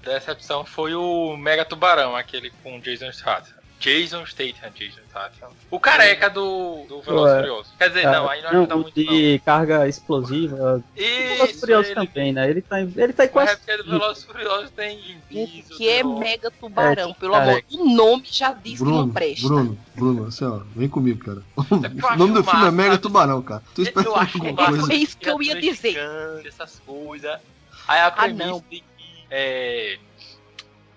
Decepção 0.04 0.64
foi 0.64 0.94
o 0.94 1.36
Mega 1.36 1.66
Tubarão, 1.66 2.16
aquele 2.16 2.52
com 2.64 2.80
Jason 2.80 3.12
Statham. 3.12 3.59
Jason 3.80 4.26
Statham, 4.26 4.70
Jason 4.76 5.00
Statham. 5.10 5.50
O 5.72 5.80
careca 5.80 6.30
do, 6.30 6.86
do 6.90 7.02
Veloz 7.02 7.32
Ué. 7.32 7.40
Furioso. 7.40 7.70
Quer 7.78 7.88
dizer, 7.88 8.06
Ah, 8.08 8.12
não, 8.12 8.30
aí 8.30 8.42
não 8.42 8.52
não, 8.52 8.60
ajuda 8.60 8.76
o 8.76 8.80
muito 8.82 9.02
não. 9.02 9.06
de 9.14 9.42
carga 9.46 9.88
explosiva. 9.88 10.56
O 10.56 10.84
Velozes 11.00 11.50
Isso, 11.52 11.60
Furiosos 11.62 11.86
ele, 11.92 11.96
também, 12.08 12.34
né? 12.34 12.50
Ele 12.50 12.62
tá, 12.62 12.82
em- 12.82 12.94
ele 12.98 13.14
tá 13.14 13.24
em 13.24 13.28
o 13.28 13.32
quase. 13.32 13.58
rap 13.66 13.78
do 13.84 13.90
Velozes 13.92 14.24
Furiosos 14.26 14.70
tem 14.72 15.00
Diesel, 15.32 15.78
que 15.78 15.88
é 15.90 16.02
Rock. 16.02 16.20
mega 16.20 16.52
tubarão, 16.52 17.10
É, 17.12 17.14
pelo 17.14 17.32
cara. 17.34 17.44
amor. 17.52 17.64
O 17.72 17.86
nome 17.96 18.24
já 18.30 18.52
diz 18.52 18.80
que 18.80 18.84
não 18.84 18.92
Bruno, 18.92 19.14
presta. 19.14 19.48
Bruno, 19.48 19.80
Bruno, 19.96 20.26
assim, 20.28 20.44
ó, 20.46 20.60
vem 20.76 20.90
comigo, 20.90 21.24
cara. 21.24 21.42
porque 21.56 21.74
eu 21.74 21.78
O 22.12 22.18
nome 22.18 22.34
do 22.34 22.40
acho 22.42 22.50
filme 22.50 22.60
é 22.60 22.66
massa, 22.66 22.72
Mega 22.72 22.90
sabe? 22.92 23.02
Tubarão, 23.02 23.42
cara. 23.42 23.64
Tu 23.74 23.82
espera 23.84 24.06
Eu 24.08 24.16
acho 24.18 24.38
alguma 24.38 24.54
massa. 24.62 24.72
coisa. 24.78 24.94
É 24.94 24.96
isso 24.98 25.18
que 25.18 25.30
eu 25.30 25.42
ia 25.42 25.56
dizer. 25.62 25.98
Essas 26.46 26.82
coisas. 26.86 27.40
Aí 27.88 28.02
a 28.02 28.12
premissa 28.12 28.46
não. 28.46 28.64
de 28.70 28.80
que 28.82 28.84
é, 29.32 29.98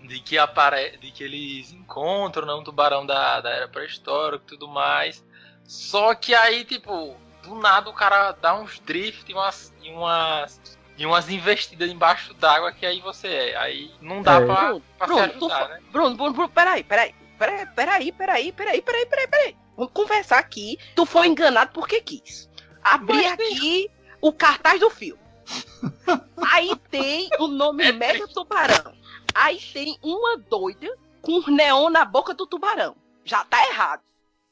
de 0.03 0.21
que 0.21 0.39
apare... 0.39 0.97
de 0.99 1.11
que 1.11 1.23
eles 1.25 1.73
encontram 1.73 2.47
né, 2.47 2.55
um 2.55 2.63
tubarão 2.65 3.05
da, 3.07 3.41
da 3.41 3.51
era 3.51 3.69
pré-histórica 3.69 4.45
e 4.45 4.49
tudo 4.49 4.69
mais. 4.69 5.25
Só 5.65 6.15
que 6.15 6.35
aí, 6.35 6.65
tipo, 6.65 7.17
do 7.43 7.55
nada 7.55 7.89
o 7.89 7.93
cara 7.95 8.33
dá 8.33 8.55
uns 8.55 8.79
drift 8.81 9.31
e 9.31 9.35
umas, 9.35 9.73
e 9.83 9.91
umas, 9.91 10.79
e 10.99 11.07
umas 11.07 11.29
investidas 11.31 11.91
embaixo 11.91 12.35
d'água 12.35 12.73
que 12.73 12.85
aí 12.85 13.01
você 13.01 13.29
é. 13.29 13.57
Aí 13.57 13.91
não 14.01 14.23
dá 14.23 14.41
É. 14.41 14.45
pra, 14.47 14.55
Bruno, 14.65 14.83
pra 14.99 15.07
Bruno, 15.07 15.23
ajudar, 15.23 15.59
fa- 15.61 15.69
né? 15.69 15.81
Bruno, 15.91 16.17
Bruno, 16.17 16.33
Bruno, 16.33 16.49
peraí, 16.49 16.83
peraí. 16.85 17.15
Peraí, 17.39 17.67
peraí, 17.75 18.13
peraí, 18.13 18.53
peraí, 18.53 18.83
peraí, 18.83 19.07
peraí, 19.07 19.27
peraí. 19.29 19.57
Vamos 19.77 19.93
conversar 19.93 20.39
aqui. 20.39 20.79
Tu 20.95 21.05
foi 21.07 21.27
enganado 21.27 21.73
porque 21.73 22.01
quis. 22.01 22.49
Abri 22.85 23.17
Mas 23.23 23.37
tem- 23.37 23.57
aqui 23.57 23.91
o 24.21 24.33
cartaz 24.33 24.79
do 24.79 24.91
filme. 24.91 25.21
Aí 26.53 26.71
tem 26.91 27.29
o 27.39 27.47
nome 27.49 27.85
É 27.85 27.93
Mega 27.93 28.29
Tubarão. 28.29 28.93
Aí 29.35 29.59
tem 29.73 29.99
uma 30.03 30.37
doida 30.39 30.97
com 31.21 31.41
neon 31.51 31.91
na 31.91 32.05
boca 32.05 32.35
do 32.35 32.47
tubarão. 32.47 32.97
Já 33.25 33.45
tá 33.45 33.67
errado. 33.69 34.03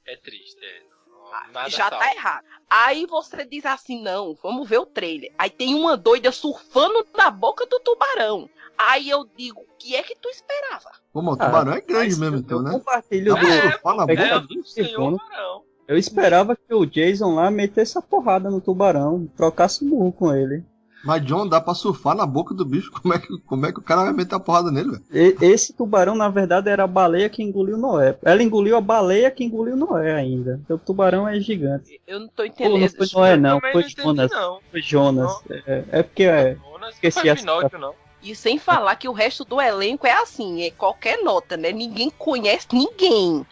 É 0.06 0.16
triste, 0.16 0.58
é. 0.64 0.82
Não- 1.08 1.52
Nada 1.52 1.68
já 1.70 1.90
tá 1.90 2.12
errado. 2.14 2.44
Aí 2.68 3.06
você 3.06 3.44
diz 3.44 3.64
assim, 3.66 4.02
não, 4.02 4.34
vamos 4.42 4.68
ver 4.68 4.78
o 4.78 4.86
trailer. 4.86 5.32
Aí 5.38 5.50
tem 5.50 5.74
uma 5.74 5.96
doida 5.96 6.30
surfando 6.32 7.06
na 7.16 7.30
boca 7.30 7.66
do 7.66 7.80
tubarão. 7.80 8.48
Aí 8.78 9.10
eu 9.10 9.24
digo, 9.36 9.60
o 9.60 9.76
que 9.78 9.94
é 9.94 10.02
que 10.02 10.16
tu 10.16 10.28
esperava? 10.28 10.90
Pô, 11.12 11.20
mas 11.20 11.34
o 11.36 11.42
Ah, 11.42 11.46
tubarão 11.46 11.72
é 11.72 11.80
grande 11.80 12.16
mesmo, 12.18 12.36
eu- 12.36 12.40
então, 12.40 12.62
né? 12.62 12.70
compartilho 12.72 13.34
Dá 13.34 13.40
do- 13.40 13.46
É, 13.46 13.58
na 13.58 14.02
é, 14.04 14.06
boca? 14.06 14.12
É, 14.12 14.38
do 14.40 14.64
senhor 14.64 15.18
tubarão. 15.18 15.64
Eu 15.86 15.98
esperava 15.98 16.56
que 16.56 16.72
o 16.72 16.86
Jason 16.86 17.34
lá 17.34 17.50
metesse 17.50 17.98
a 17.98 18.02
porrada 18.02 18.48
no 18.48 18.60
tubarão, 18.60 19.26
trocasse 19.36 19.84
murro 19.84 20.12
com 20.12 20.32
ele. 20.32 20.64
Mas, 21.02 21.24
John, 21.24 21.46
dá 21.48 21.60
pra 21.60 21.74
surfar 21.74 22.14
na 22.14 22.26
boca 22.26 22.54
do 22.54 22.64
bicho. 22.64 22.90
Como 23.00 23.14
é 23.14 23.18
que, 23.18 23.38
como 23.46 23.66
é 23.66 23.72
que 23.72 23.78
o 23.78 23.82
cara 23.82 24.04
vai 24.04 24.12
meter 24.12 24.34
a 24.34 24.40
porrada 24.40 24.70
nele, 24.70 24.90
velho? 24.90 25.04
E- 25.10 25.36
esse 25.40 25.72
tubarão, 25.72 26.14
na 26.14 26.28
verdade, 26.28 26.68
era 26.68 26.84
a 26.84 26.86
baleia 26.86 27.28
que 27.28 27.42
engoliu 27.42 27.78
Noé. 27.78 28.18
Ela 28.22 28.42
engoliu 28.42 28.76
a 28.76 28.80
baleia 28.80 29.30
que 29.30 29.42
engoliu 29.42 29.76
Noé 29.76 30.14
ainda. 30.14 30.60
Então, 30.64 30.76
o 30.76 30.78
tubarão 30.78 31.26
é 31.26 31.40
gigante. 31.40 32.00
Eu 32.06 32.20
não 32.20 32.28
tô 32.28 32.42
Pô, 32.42 32.48
entendendo. 32.48 32.80
não 32.80 32.88
foi 32.88 33.06
Noé, 33.14 33.36
não. 33.36 33.60
Foi 33.60 33.88
Jonas. 33.88 34.30
não. 34.30 34.60
Foi 34.70 34.82
Jonas. 34.82 35.32
É, 35.50 35.84
é 35.90 36.02
porque 36.02 36.24
é. 36.24 36.54
Jonas, 36.56 36.94
Esqueci 36.94 37.16
não 37.16 37.24
foi 37.24 37.36
Pinóquio, 37.36 37.78
não. 37.78 37.94
E 38.22 38.34
sem 38.36 38.58
falar 38.58 38.96
que 38.96 39.08
o 39.08 39.12
resto 39.12 39.44
do 39.44 39.60
elenco 39.60 40.06
é 40.06 40.12
assim, 40.12 40.62
é 40.62 40.70
qualquer 40.70 41.22
nota, 41.22 41.56
né? 41.56 41.72
Ninguém 41.72 42.10
conhece 42.10 42.66
ninguém. 42.72 43.46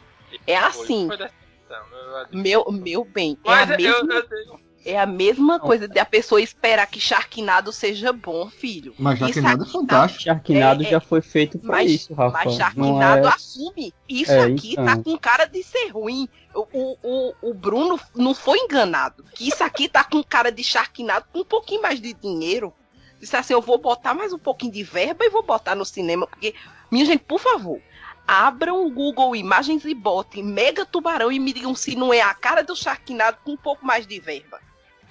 É 0.46 0.56
assim. 0.58 1.08
eu. 1.10 2.38
Meu, 2.38 2.70
meu 2.70 3.04
bem, 3.04 3.38
é 3.44 3.50
a 3.50 3.66
Mas 3.66 3.70
eu, 3.70 3.76
mesma, 3.76 4.14
eu 4.14 4.28
tenho. 4.28 4.67
É 4.88 4.98
a 4.98 5.06
mesma 5.06 5.60
coisa 5.60 5.86
de 5.86 5.98
a 5.98 6.04
pessoa 6.04 6.40
esperar 6.40 6.86
que 6.86 6.98
Sharknado 6.98 7.70
seja 7.70 8.12
bom, 8.12 8.48
filho. 8.48 8.94
Mas 8.98 9.18
já 9.18 9.26
Isso 9.26 9.34
que 9.34 9.40
nada 9.42 9.64
é 9.64 9.66
fantástico. 9.66 10.22
Sharknado 10.24 10.82
É, 10.82 10.86
é, 10.86 10.90
já 10.90 11.00
foi 11.00 11.20
feito 11.20 11.58
pra 11.58 11.72
Mas, 11.72 11.90
isso, 11.90 12.14
Rafa. 12.14 12.44
mas 12.44 12.54
Sharknado 12.54 13.26
é... 13.26 13.30
assume. 13.30 13.94
Isso 14.08 14.32
É, 14.32 14.44
aqui 14.44 14.72
então. 14.72 14.86
tá 14.86 14.96
com 14.96 15.18
cara 15.18 15.44
de 15.44 15.62
ser 15.62 15.88
ruim. 15.88 16.26
O, 16.54 16.66
o, 16.72 16.98
o, 17.02 17.34
o 17.50 17.54
Bruno 17.54 18.00
não 18.16 18.34
foi 18.34 18.58
enganado. 18.58 19.24
Que 19.34 19.48
isso 19.48 19.62
aqui 19.62 19.88
tá 19.88 20.02
com 20.02 20.22
cara 20.22 20.50
de 20.50 20.64
Sharknado 20.64 21.26
com 21.32 21.40
um 21.40 21.44
pouquinho 21.44 21.82
mais 21.82 22.00
de 22.00 22.14
dinheiro. 22.14 22.72
Disse 23.20 23.36
assim, 23.36 23.52
eu 23.52 23.60
vou 23.60 23.78
botar 23.78 24.14
mais 24.14 24.32
um 24.32 24.38
pouquinho 24.38 24.72
de 24.72 24.82
verba 24.82 25.24
e 25.24 25.30
vou 25.30 25.42
botar 25.42 25.74
no 25.74 25.84
cinema. 25.84 26.26
Porque, 26.26 26.54
minha 26.90 27.04
gente, 27.04 27.24
por 27.24 27.40
favor, 27.40 27.80
abram 28.26 28.86
o 28.86 28.90
Google 28.90 29.34
Imagens 29.36 29.84
e 29.84 29.94
botem 29.94 30.42
Mega 30.42 30.86
Tubarão 30.86 31.30
e 31.30 31.38
me 31.38 31.52
digam 31.52 31.74
se 31.74 31.96
não 31.96 32.12
é 32.12 32.20
a 32.20 32.32
cara 32.32 32.62
do 32.62 32.76
Sharknado 32.76 33.38
com 33.44 33.52
um 33.52 33.56
pouco 33.56 33.84
mais 33.84 34.06
de 34.06 34.18
verba. 34.20 34.60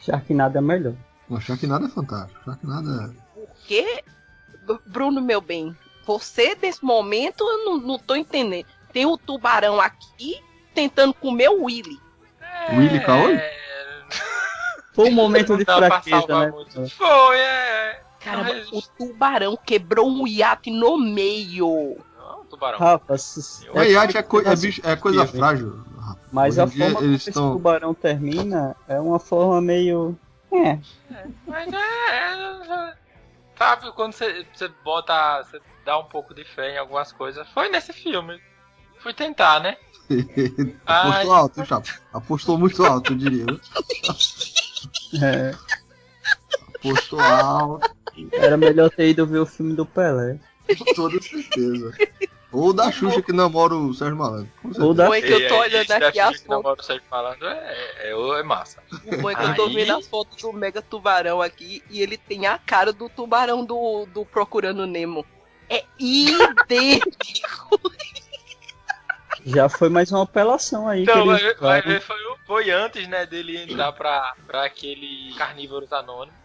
Sharknado 0.02 0.58
é 0.58 0.62
melhor. 0.62 0.94
Não, 1.30 1.40
Sharknado 1.42 1.86
é 1.86 1.90
fantástico. 1.90 2.40
Sharknado 2.46 2.90
é... 3.02 3.10
Porque, 3.34 4.04
Bruno, 4.88 5.22
meu 5.22 5.42
bem, 5.42 5.76
você 6.06 6.56
desse 6.56 6.84
momento 6.84 7.44
eu 7.44 7.66
não, 7.66 7.78
não 7.78 8.00
tô 8.00 8.16
entendendo. 8.16 8.66
Tem 8.94 9.06
o 9.06 9.18
tubarão 9.18 9.80
aqui 9.82 10.42
tentando 10.74 11.14
comer 11.14 11.50
o 11.50 11.64
Willy. 11.66 12.00
Willy 12.74 13.00
Caolho? 13.04 13.40
É, 14.10 15.04
Foi 15.04 15.10
um 15.10 15.14
momento 15.14 15.56
de 15.56 15.64
fraqueza, 15.64 16.26
né? 16.46 16.50
muito. 16.52 16.90
Foi, 16.90 17.38
é. 17.38 18.02
Caramba, 18.20 18.52
Mas- 18.54 18.72
o 18.72 18.82
tubarão 18.98 19.56
quebrou 19.64 20.10
um 20.10 20.26
iate 20.26 20.72
no 20.72 20.98
meio. 20.98 21.98
Não, 22.18 22.44
tubarão. 22.46 22.80
Rafa, 22.80 23.14
s- 23.14 23.70
O 23.72 23.84
iate 23.84 24.18
é, 24.18 24.24
coi- 24.24 24.44
é 24.48 24.56
bicho- 24.56 24.82
é 24.84 24.96
coisa 24.96 25.28
frágil. 25.28 25.86
Mas 26.32 26.58
Hoje 26.58 26.62
a 26.62 26.67
forma 26.67 26.96
como 27.00 27.13
esse 27.13 27.30
estão... 27.30 27.54
tubarão 27.54 27.93
termina 27.93 28.76
é 28.88 29.00
uma 29.00 29.20
forma 29.20 29.62
meio. 29.62 30.17
É. 30.52 30.80
Mas 31.46 31.74
é. 31.74 31.78
é, 31.78 32.93
Sabe, 33.58 33.91
quando 33.93 34.13
você, 34.13 34.46
você 34.54 34.70
bota. 34.84 35.43
Você 35.43 35.60
dá 35.84 35.98
um 35.98 36.06
pouco 36.06 36.34
de 36.34 36.43
fé 36.43 36.76
em 36.76 36.78
algumas 36.78 37.12
coisas. 37.12 37.48
Foi 37.50 37.70
nesse 37.70 37.91
filme. 37.91 38.39
Fui 39.00 39.13
tentar, 39.13 39.60
né? 39.60 39.78
Ai. 40.86 41.10
Apostou 41.10 41.34
alto, 41.34 41.65
chapa. 41.65 41.89
Apostou 42.13 42.58
muito 42.58 42.86
alto, 42.86 43.13
eu 43.13 43.17
diria. 43.17 43.46
É, 45.24 45.56
Apostou 46.76 47.20
alto, 47.20 47.89
era 48.34 48.58
melhor 48.58 48.89
ter 48.89 49.10
ido 49.10 49.26
ver 49.26 49.39
o 49.39 49.46
filme 49.46 49.74
do 49.74 49.86
Pelé. 49.86 50.38
com 50.78 50.93
toda 50.93 51.22
certeza. 51.22 51.93
Ou 52.52 52.72
da 52.72 52.90
Xuxa 52.92 53.22
que 53.22 53.34
namora 53.34 53.74
o 53.76 53.94
Sérgio 53.94 54.16
Malandro. 54.18 54.50
Ou 54.80 54.94
da 54.94 55.08
Foi 55.08 55.22
que 55.22 55.32
eu 55.32 55.48
tô 55.50 55.58
olhando 55.60 55.92
aqui 55.92 56.20
as 56.20 56.30
que 56.38 56.38
fotos. 56.44 56.48
namora 56.48 56.80
o 56.80 56.84
Sérgio 56.84 57.04
falando 57.10 57.46
é, 57.46 57.76
é, 58.10 58.40
é 58.40 58.44
massa. 58.44 58.82
O 59.06 59.18
bom 59.18 59.30
é 59.30 59.36
que 59.36 59.44
eu 59.44 59.56
tô 59.56 59.70
vendo 59.70 59.98
as 59.98 60.08
fotos 60.08 60.42
do 60.42 60.54
mega 60.54 60.82
tubarão 60.82 61.42
aqui 61.42 61.84
e 61.90 62.02
ele 62.02 62.18
tem 62.18 62.48
a 62.48 62.58
cara 62.58 62.94
do 62.94 63.10
tubarão 63.10 63.66
do, 63.66 64.06
do 64.14 64.26
Procurando 64.26 64.88
Nemo. 64.88 65.26
É 65.70 65.84
idêntico. 66.00 67.82
Já 69.46 69.70
foi 69.70 69.90
mais 69.90 70.12
uma 70.12 70.24
apelação 70.24 70.88
aí. 70.88 71.04
Então, 71.04 71.22
que 71.24 71.28
vai, 71.28 71.54
vai 71.56 71.82
ver, 71.82 72.02
foi, 72.02 72.16
o- 72.18 72.38
foi 72.46 72.70
antes, 72.72 73.08
né, 73.08 73.26
dele 73.26 73.62
entrar 73.64 73.92
pra, 73.94 74.34
pra 74.46 74.66
aquele 74.66 75.34
Carnívoros 75.38 75.92
Anônimos. 75.94 76.38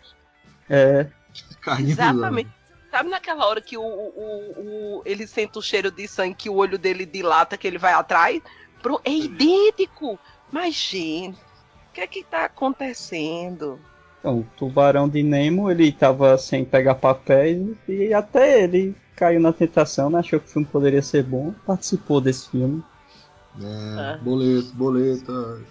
É, 0.69 1.07
Carlinhos 1.61 1.93
Exatamente. 1.99 2.51
Sabe 2.93 3.09
naquela 3.09 3.47
hora 3.47 3.61
que 3.61 3.77
o, 3.77 3.83
o, 3.83 4.99
o- 4.99 5.03
ele 5.05 5.27
sente 5.27 5.59
o 5.59 5.63
cheiro 5.63 5.91
de 5.91 6.07
sangue, 6.07 6.35
que 6.35 6.51
o 6.51 6.55
olho 6.57 6.79
dele 6.79 7.07
dilata, 7.07 7.57
que 7.57 7.67
ele 7.67 7.79
vai 7.79 7.95
atrás? 7.95 8.41
Pro- 8.83 9.01
é 9.05 9.11
idêntico! 9.11 10.19
Mas, 10.53 10.75
gente, 10.75 11.39
o 11.39 11.93
que 11.95 12.01
é 12.03 12.07
que 12.07 12.23
tá 12.23 12.45
acontecendo? 12.45 13.81
então, 14.21 14.41
o 14.41 14.47
tubarão 14.57 15.09
de 15.09 15.23
Nemo, 15.23 15.71
ele 15.71 15.91
tava 15.91 16.37
sem 16.39 16.65
pegar 16.65 16.95
papéis 16.97 17.67
e 17.89 18.13
até 18.15 18.63
ele 18.65 18.95
caiu 19.17 19.41
na 19.41 19.53
tentação, 19.53 20.11
né? 20.11 20.19
achou 20.21 20.39
que 20.39 20.47
o 20.47 20.51
filme 20.51 20.69
poderia 20.71 21.01
ser 21.03 21.23
bom, 21.25 21.53
participou 21.67 22.21
desse 22.21 22.51
filme. 22.51 22.83
É, 23.61 23.99
Ah. 23.99 24.19
boleto, 24.23 24.73
boleto. 24.75 25.65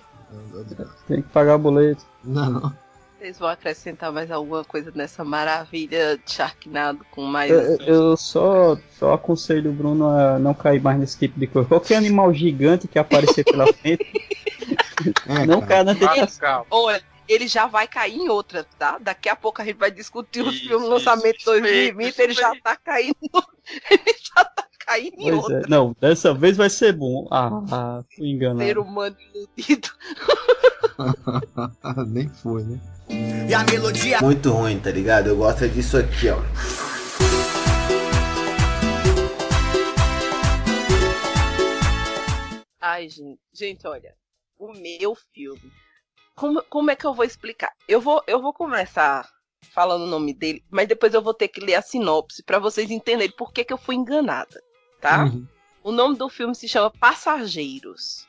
Tem 1.07 1.21
que 1.21 1.29
pagar 1.29 1.57
boleto. 1.57 2.03
Não, 2.23 2.49
não. 2.49 2.73
Vocês 3.21 3.38
vão 3.38 3.49
acrescentar 3.49 4.12
mais 4.12 4.31
alguma 4.31 4.65
coisa 4.65 4.91
nessa 4.95 5.23
maravilha 5.23 6.17
de 6.17 6.34
Sharknado 6.34 7.05
com 7.12 7.21
mais. 7.21 7.51
Eu, 7.51 7.77
eu 7.86 8.17
só, 8.17 8.75
só 8.97 9.13
aconselho 9.13 9.69
o 9.69 9.73
Bruno 9.73 10.10
a 10.10 10.39
não 10.39 10.55
cair 10.55 10.81
mais 10.81 10.97
nesse 10.97 11.19
tipo 11.19 11.39
de 11.39 11.45
coisa. 11.45 11.67
Qualquer 11.67 11.97
animal 11.97 12.34
gigante 12.34 12.88
que 12.88 12.97
aparecer 12.97 13.43
pela 13.43 13.67
frente, 13.77 14.03
É, 15.27 15.45
não 15.45 15.62
caia 15.62 15.84
na 15.84 15.93
tentação. 15.93 16.65
Olha, 16.71 16.99
ele 17.27 17.47
já 17.47 17.67
vai 17.67 17.88
cair 17.88 18.15
em 18.15 18.27
outra, 18.27 18.65
tá? 18.79 18.97
Daqui 18.99 19.29
a 19.29 19.36
pouco 19.36 19.62
a 19.62 19.65
gente 19.65 19.77
vai 19.77 19.91
discutir 19.91 20.41
os 20.41 20.55
Isso, 20.55 20.69
filmes 20.69 20.88
isso, 20.88 20.91
lançamento 20.91 21.38
isso 21.38 21.45
2020, 21.45 21.95
mesmo, 21.95 22.17
ele 22.23 22.34
já 22.34 22.55
tá 22.63 22.75
caindo. 22.75 23.15
Ele 23.91 24.15
já 24.36 24.45
tá 24.45 24.65
caindo 24.86 25.13
em 25.13 25.24
Pois 25.24 25.36
outra. 25.36 25.60
é, 25.60 25.67
não, 25.67 25.96
dessa 26.00 26.34
vez 26.34 26.58
vai 26.58 26.70
ser 26.70 26.94
bom. 26.94 27.28
Ah, 27.32 27.50
ah 27.72 28.04
fui 28.15 28.28
Ser 28.28 28.32
enganado. 28.34 28.82
humano 28.82 29.15
iludido. 29.34 29.89
Nem 32.08 32.30
foi, 32.30 32.63
né? 32.63 32.80
E 33.50 33.54
a 33.54 33.63
melodia 33.63 34.20
muito 34.22 34.52
ruim, 34.52 34.80
tá 34.80 34.91
ligado? 34.91 35.28
Eu 35.28 35.38
gosto 35.38 35.65
é 35.65 35.67
disso 35.67 35.98
aqui, 35.98 36.30
ó. 36.30 36.39
Ai, 42.80 43.10
gente. 43.10 43.39
Gente, 43.54 43.88
olha. 43.88 44.15
O 44.58 44.74
meu 44.74 45.15
filme. 45.34 45.72
Como, 46.36 46.63
como 46.63 46.91
é 46.91 46.96
que 46.96 47.06
eu 47.06 47.13
vou 47.13 47.26
explicar? 47.26 47.72
Eu 47.88 48.00
vou, 48.02 48.24
eu 48.28 48.41
vou 48.41 48.54
começar 48.54 49.28
falando 49.74 50.04
o 50.04 50.08
nome 50.08 50.34
dele, 50.34 50.63
mas 50.70 50.88
depois 50.88 51.13
eu 51.13 51.22
vou 51.22 51.34
ter 51.34 51.48
que 51.48 51.60
ler 51.62 51.76
a 51.76 51.82
sinopse 51.82 52.44
pra 52.44 52.60
vocês 52.60 52.89
entenderem 52.89 53.36
por 53.36 53.54
que, 53.54 53.63
que 53.63 53.72
eu 53.72 53.78
fui 53.78 53.96
enganada, 53.96 54.60
tá? 55.01 55.25
Uhum. 55.25 55.45
O 55.83 55.91
nome 55.91 56.15
do 56.15 56.29
filme 56.29 56.53
se 56.55 56.67
chama 56.67 56.91
Passageiros. 56.91 58.27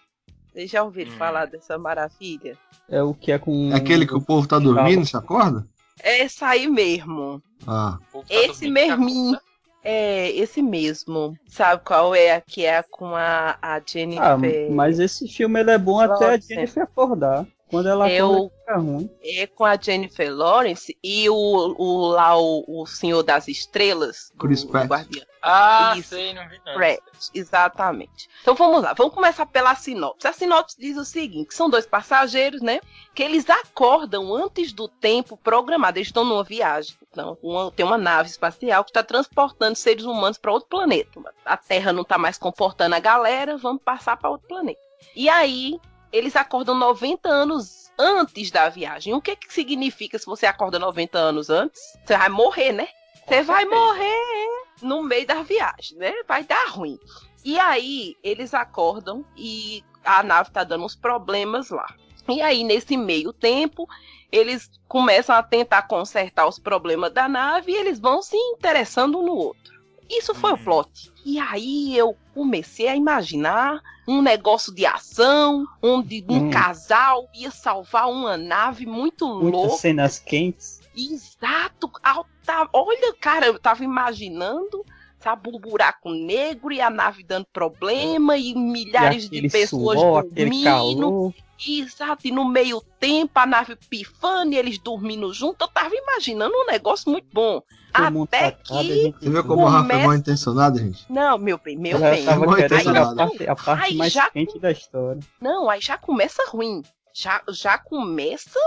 Vocês 0.53 0.71
já 0.71 0.83
ouviram 0.83 1.13
Hum. 1.13 1.17
falar 1.17 1.47
dessa 1.47 1.79
maravilha? 1.79 2.59
É 2.89 3.03
o 3.03 3.15
que 3.15 3.31
é 3.33 3.39
com. 3.39 3.71
É 3.73 3.77
aquele 3.77 4.07
que 4.07 4.15
o 4.15 4.21
povo 4.21 4.47
tá 4.47 4.59
dormindo, 4.59 5.07
se 5.07 5.17
acorda? 5.17 5.67
É 6.03 6.21
essa 6.23 6.47
aí 6.49 6.67
mesmo. 6.67 7.43
Ah, 7.67 7.99
O 8.13 8.21
tá 8.21 8.27
Esse 8.31 8.73
tá 8.73 9.41
É, 9.85 10.31
esse 10.31 10.63
mesmo. 10.63 11.37
Sabe 11.49 11.83
qual 11.85 12.15
é? 12.15 12.41
Que 12.41 12.65
é 12.67 12.83
com 12.83 13.15
a, 13.17 13.57
a 13.61 13.81
Jennifer. 13.85 14.23
Ah, 14.25 14.37
mas 14.71 14.99
esse 14.99 15.27
filme 15.29 15.59
ele 15.61 15.71
é 15.73 15.79
bom 15.79 15.99
até 16.01 16.13
a 16.13 16.19
Lawrence. 16.29 16.49
Jennifer 16.55 16.83
acordar. 16.85 17.47
Quando 17.69 17.89
ela 17.89 18.09
Eu- 18.11 18.27
acorda, 18.33 18.51
fica 18.61 18.77
ruim. 18.77 19.11
É 19.25 19.47
com 19.47 19.65
a 19.65 19.77
Jennifer 19.81 20.33
Lawrence 20.35 20.97
e 21.03 21.29
o, 21.31 21.35
o 21.35 22.09
lá 22.09 22.39
o, 22.39 22.65
o 22.69 22.87
Senhor 22.87 23.23
das 23.23 23.49
Estrelas. 23.49 24.31
Chris 24.39 24.63
Pratt. 24.65 24.87
Guardião. 24.89 25.25
Ah, 25.43 25.95
Isso. 25.97 26.11
sei, 26.11 26.33
não 26.33 26.49
vi. 26.49 26.61
Pratt, 26.61 27.01
exatamente. 27.35 28.29
Então 28.43 28.55
vamos 28.55 28.83
lá, 28.83 28.93
vamos 28.95 29.13
começar 29.13 29.45
pela 29.47 29.75
sinopse. 29.75 30.27
A 30.27 30.33
sinopse 30.33 30.77
diz 30.79 30.97
o 30.97 31.05
seguinte: 31.05 31.55
são 31.55 31.69
dois 31.69 31.85
passageiros, 31.87 32.63
né? 32.63 32.81
Que 33.15 33.23
eles 33.23 33.49
acordam 33.51 34.33
antes 34.35 34.73
do 34.73 34.87
tempo 34.89 35.37
programado. 35.37 35.99
Eles 35.99 36.09
estão 36.09 36.25
numa 36.25 36.45
viagem. 36.45 36.97
Então, 37.11 37.37
uma- 37.43 37.71
tem 37.73 37.85
uma 37.85 37.99
nave 37.99 38.29
espacial 38.31 38.85
que 38.85 38.91
está 38.91 39.03
transportando 39.03 39.77
seres 39.77 40.05
humanos 40.05 40.39
para 40.39 40.53
outro 40.53 40.69
planeta. 40.69 41.21
A 41.45 41.57
Terra 41.57 41.93
não 41.93 42.03
está 42.03 42.17
mais 42.17 42.39
comportando 42.39 42.95
a 42.95 43.01
galera, 43.01 43.57
vamos 43.57 43.83
passar 43.83 44.17
para 44.17 44.31
outro 44.31 44.47
planeta. 44.49 44.81
E 45.15 45.29
aí, 45.29 45.79
eles 46.13 46.37
acordam 46.37 46.75
90 46.75 47.29
anos 47.29 47.91
antes 47.99 48.51
da 48.51 48.69
viagem. 48.69 49.13
O 49.13 49.21
que, 49.21 49.37
que 49.37 49.53
significa 49.53 50.19
se 50.19 50.25
você 50.27 50.47
acorda 50.47 50.79
90 50.79 51.19
anos 51.19 51.51
antes? 51.51 51.81
Você 52.05 52.17
vai 52.17 52.29
morrer, 52.29 52.73
né? 52.73 52.89
Você 53.27 53.43
vai 53.43 53.65
morrer 53.65 54.49
no 54.83 55.03
meio 55.03 55.27
da 55.27 55.43
viagem, 55.43 55.97
né? 55.99 56.13
Vai 56.29 56.45
dar 56.45 56.69
ruim. 56.71 56.99
E 57.45 57.59
aí, 57.59 58.15
eles 58.23 58.55
acordam 58.55 59.25
e 59.37 59.83
a 60.05 60.23
nave 60.23 60.51
tá 60.51 60.65
dando 60.65 60.85
uns 60.85 60.95
problemas 60.97 61.71
lá. 61.71 61.87
E 62.29 62.41
aí, 62.41 62.63
nesse 62.63 62.97
meio 62.97 63.33
tempo, 63.33 63.87
eles 64.31 64.71
começam 64.89 65.35
a 65.35 65.43
tentar 65.43 65.83
consertar 65.83 66.47
os 66.47 66.59
problemas 66.59 67.13
da 67.13 67.29
nave 67.29 67.73
e 67.73 67.77
eles 67.77 67.99
vão 67.99 68.23
se 68.23 68.37
interessando 68.37 69.19
um 69.19 69.27
no 69.27 69.35
outro. 69.35 69.73
Isso 70.09 70.35
foi 70.35 70.51
o 70.53 70.55
Uhum. 70.55 70.65
plot. 70.65 71.13
E 71.25 71.39
aí 71.39 71.97
eu 71.97 72.15
comecei 72.35 72.87
a 72.87 72.95
imaginar 72.97 73.81
um 74.07 74.21
negócio 74.21 74.75
de 74.75 74.85
ação, 74.85 75.65
onde 75.83 76.25
um 76.29 76.39
Hum. 76.39 76.51
casal 76.51 77.29
ia 77.35 77.51
salvar 77.51 78.09
uma 78.11 78.37
nave 78.37 78.85
muito 78.85 79.27
Muitas 79.27 79.63
louca. 79.63 79.77
cenas 79.79 80.19
quentes. 80.19 80.82
Exato. 80.97 81.91
Alta... 82.03 82.69
Olha, 82.73 83.15
cara, 83.21 83.47
eu 83.47 83.59
tava 83.59 83.85
imaginando, 83.85 84.85
sabe, 85.19 85.49
um 85.49 85.59
buraco 85.59 86.11
negro 86.11 86.73
e 86.73 86.81
a 86.81 86.91
nave 86.91 87.23
dando 87.23 87.47
problema 87.53 88.37
e 88.37 88.55
milhares 88.55 89.25
e 89.27 89.41
de 89.41 89.49
pessoas 89.49 89.99
suor, 89.99 90.25
dormindo. 90.25 91.35
Exato, 91.65 92.27
e 92.27 92.33
no 92.33 92.45
meio 92.45 92.81
tempo 92.99 93.31
a 93.39 93.47
nave 93.47 93.77
pifando 93.89 94.53
e 94.53 94.59
eles 94.59 94.79
dormindo 94.79 95.33
junto. 95.33 95.63
Eu 95.65 95.69
tava 95.69 95.95
imaginando 95.95 96.53
um 96.57 96.67
negócio 96.67 97.09
muito 97.11 97.29
bom. 97.33 97.63
Todo 97.95 98.23
Até 98.25 98.51
que. 98.53 98.83
gente 98.83 99.19
você 99.21 99.31
viu 99.31 99.45
como 99.45 99.63
o 99.63 99.69
Rafa 99.69 99.93
é 99.93 100.03
mal 100.07 100.15
intencionado, 100.15 100.79
gente? 100.79 101.05
Não, 101.13 101.39
meu 101.39 101.59
bem, 101.59 101.77
meu 101.77 101.99
ela 101.99 102.11
bem. 102.11 102.25
tava 102.25 102.47
Mal 102.47 102.57
querendo 102.57 102.73
a 102.73 102.81
intencionado. 102.81 103.17
parte, 103.17 103.49
a 103.49 103.55
parte 103.55 103.83
Ai, 103.85 103.93
mais 103.93 104.13
já- 104.13 104.31
quente 104.31 104.59
da 104.59 104.73
história. 104.73 105.21
Não, 105.41 105.69
aí 105.71 105.81
já 105.81 105.97
começa 105.99 106.43
ruim. 106.49 106.83
Já, 107.15 107.43
já 107.51 107.77
começa 107.79 108.59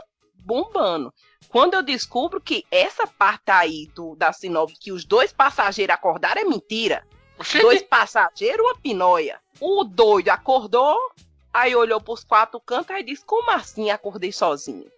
bombando. 0.46 1.14
Quando 1.50 1.74
eu 1.74 1.82
descubro 1.82 2.40
que 2.40 2.66
essa 2.70 3.08
parte 3.08 3.50
aí 3.52 3.88
do, 3.96 4.16
da 4.16 4.32
sinopse, 4.32 4.78
que 4.80 4.92
os 4.92 5.04
dois 5.04 5.34
passageiros 5.34 5.94
acordaram, 5.94 6.42
é 6.42 6.46
mentira. 6.46 7.06
Oxi, 7.38 7.60
Dois 7.60 7.82
passageiros, 7.82 8.66
uma 8.66 8.78
pinóia. 8.78 9.40
O 9.60 9.84
doido 9.84 10.30
acordou, 10.30 10.98
aí 11.54 11.76
olhou 11.76 12.00
pros 12.00 12.24
quatro 12.24 12.60
cantos 12.60 12.96
e 12.96 13.04
disse: 13.04 13.26
Como 13.26 13.52
assim 13.52 13.90
acordei 13.90 14.32
sozinho? 14.32 14.90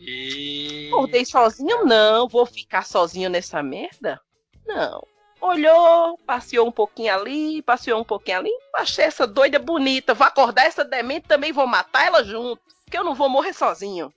E... 0.00 0.88
Acordei 0.88 1.24
sozinho? 1.24 1.84
Não, 1.84 2.28
vou 2.28 2.44
ficar 2.44 2.84
sozinho 2.84 3.30
nessa 3.30 3.62
merda? 3.62 4.20
Não. 4.66 5.06
Olhou, 5.40 6.18
passeou 6.26 6.66
um 6.66 6.72
pouquinho 6.72 7.14
ali, 7.14 7.62
passeou 7.62 8.00
um 8.00 8.04
pouquinho 8.04 8.38
ali. 8.38 8.50
Achei 8.74 9.04
essa 9.04 9.26
doida 9.26 9.58
bonita. 9.58 10.14
Vou 10.14 10.26
acordar 10.26 10.64
essa 10.66 10.84
demente 10.84 11.28
também, 11.28 11.52
vou 11.52 11.66
matar 11.66 12.06
ela 12.06 12.24
junto. 12.24 12.60
Porque 12.84 12.96
eu 12.96 13.04
não 13.04 13.14
vou 13.14 13.28
morrer 13.28 13.52
sozinho. 13.52 14.12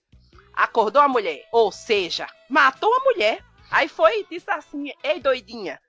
Acordou 0.63 1.01
a 1.01 1.07
mulher. 1.07 1.45
Ou 1.51 1.71
seja, 1.71 2.27
matou 2.49 2.93
a 2.93 2.99
mulher. 3.05 3.43
Aí 3.71 3.87
foi 3.87 4.21
e 4.21 4.27
disse 4.29 4.49
assim: 4.51 4.91
Ei, 5.03 5.19
doidinha. 5.19 5.79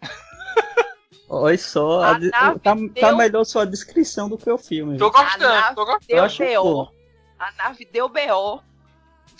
Olha 1.28 1.58
só, 1.58 2.00
a 2.02 2.08
A 2.10 2.18
nave 2.18 2.30
tá, 2.30 2.74
deu- 2.74 2.94
tá 2.94 3.12
melhor 3.12 3.44
sua 3.44 3.66
descrição 3.66 4.28
do 4.30 4.38
que 4.38 4.50
o 4.50 4.56
filme. 4.56 4.96
Tô 4.96 5.10
gostando, 5.10 5.44
nave 5.44 5.74
tô 5.74 5.84
gostando. 5.84 6.06
Deu 6.08 6.28
B.O. 6.38 6.88
A 7.38 7.52
nave 7.52 7.84
deu 7.84 8.08
B.O. 8.08 8.60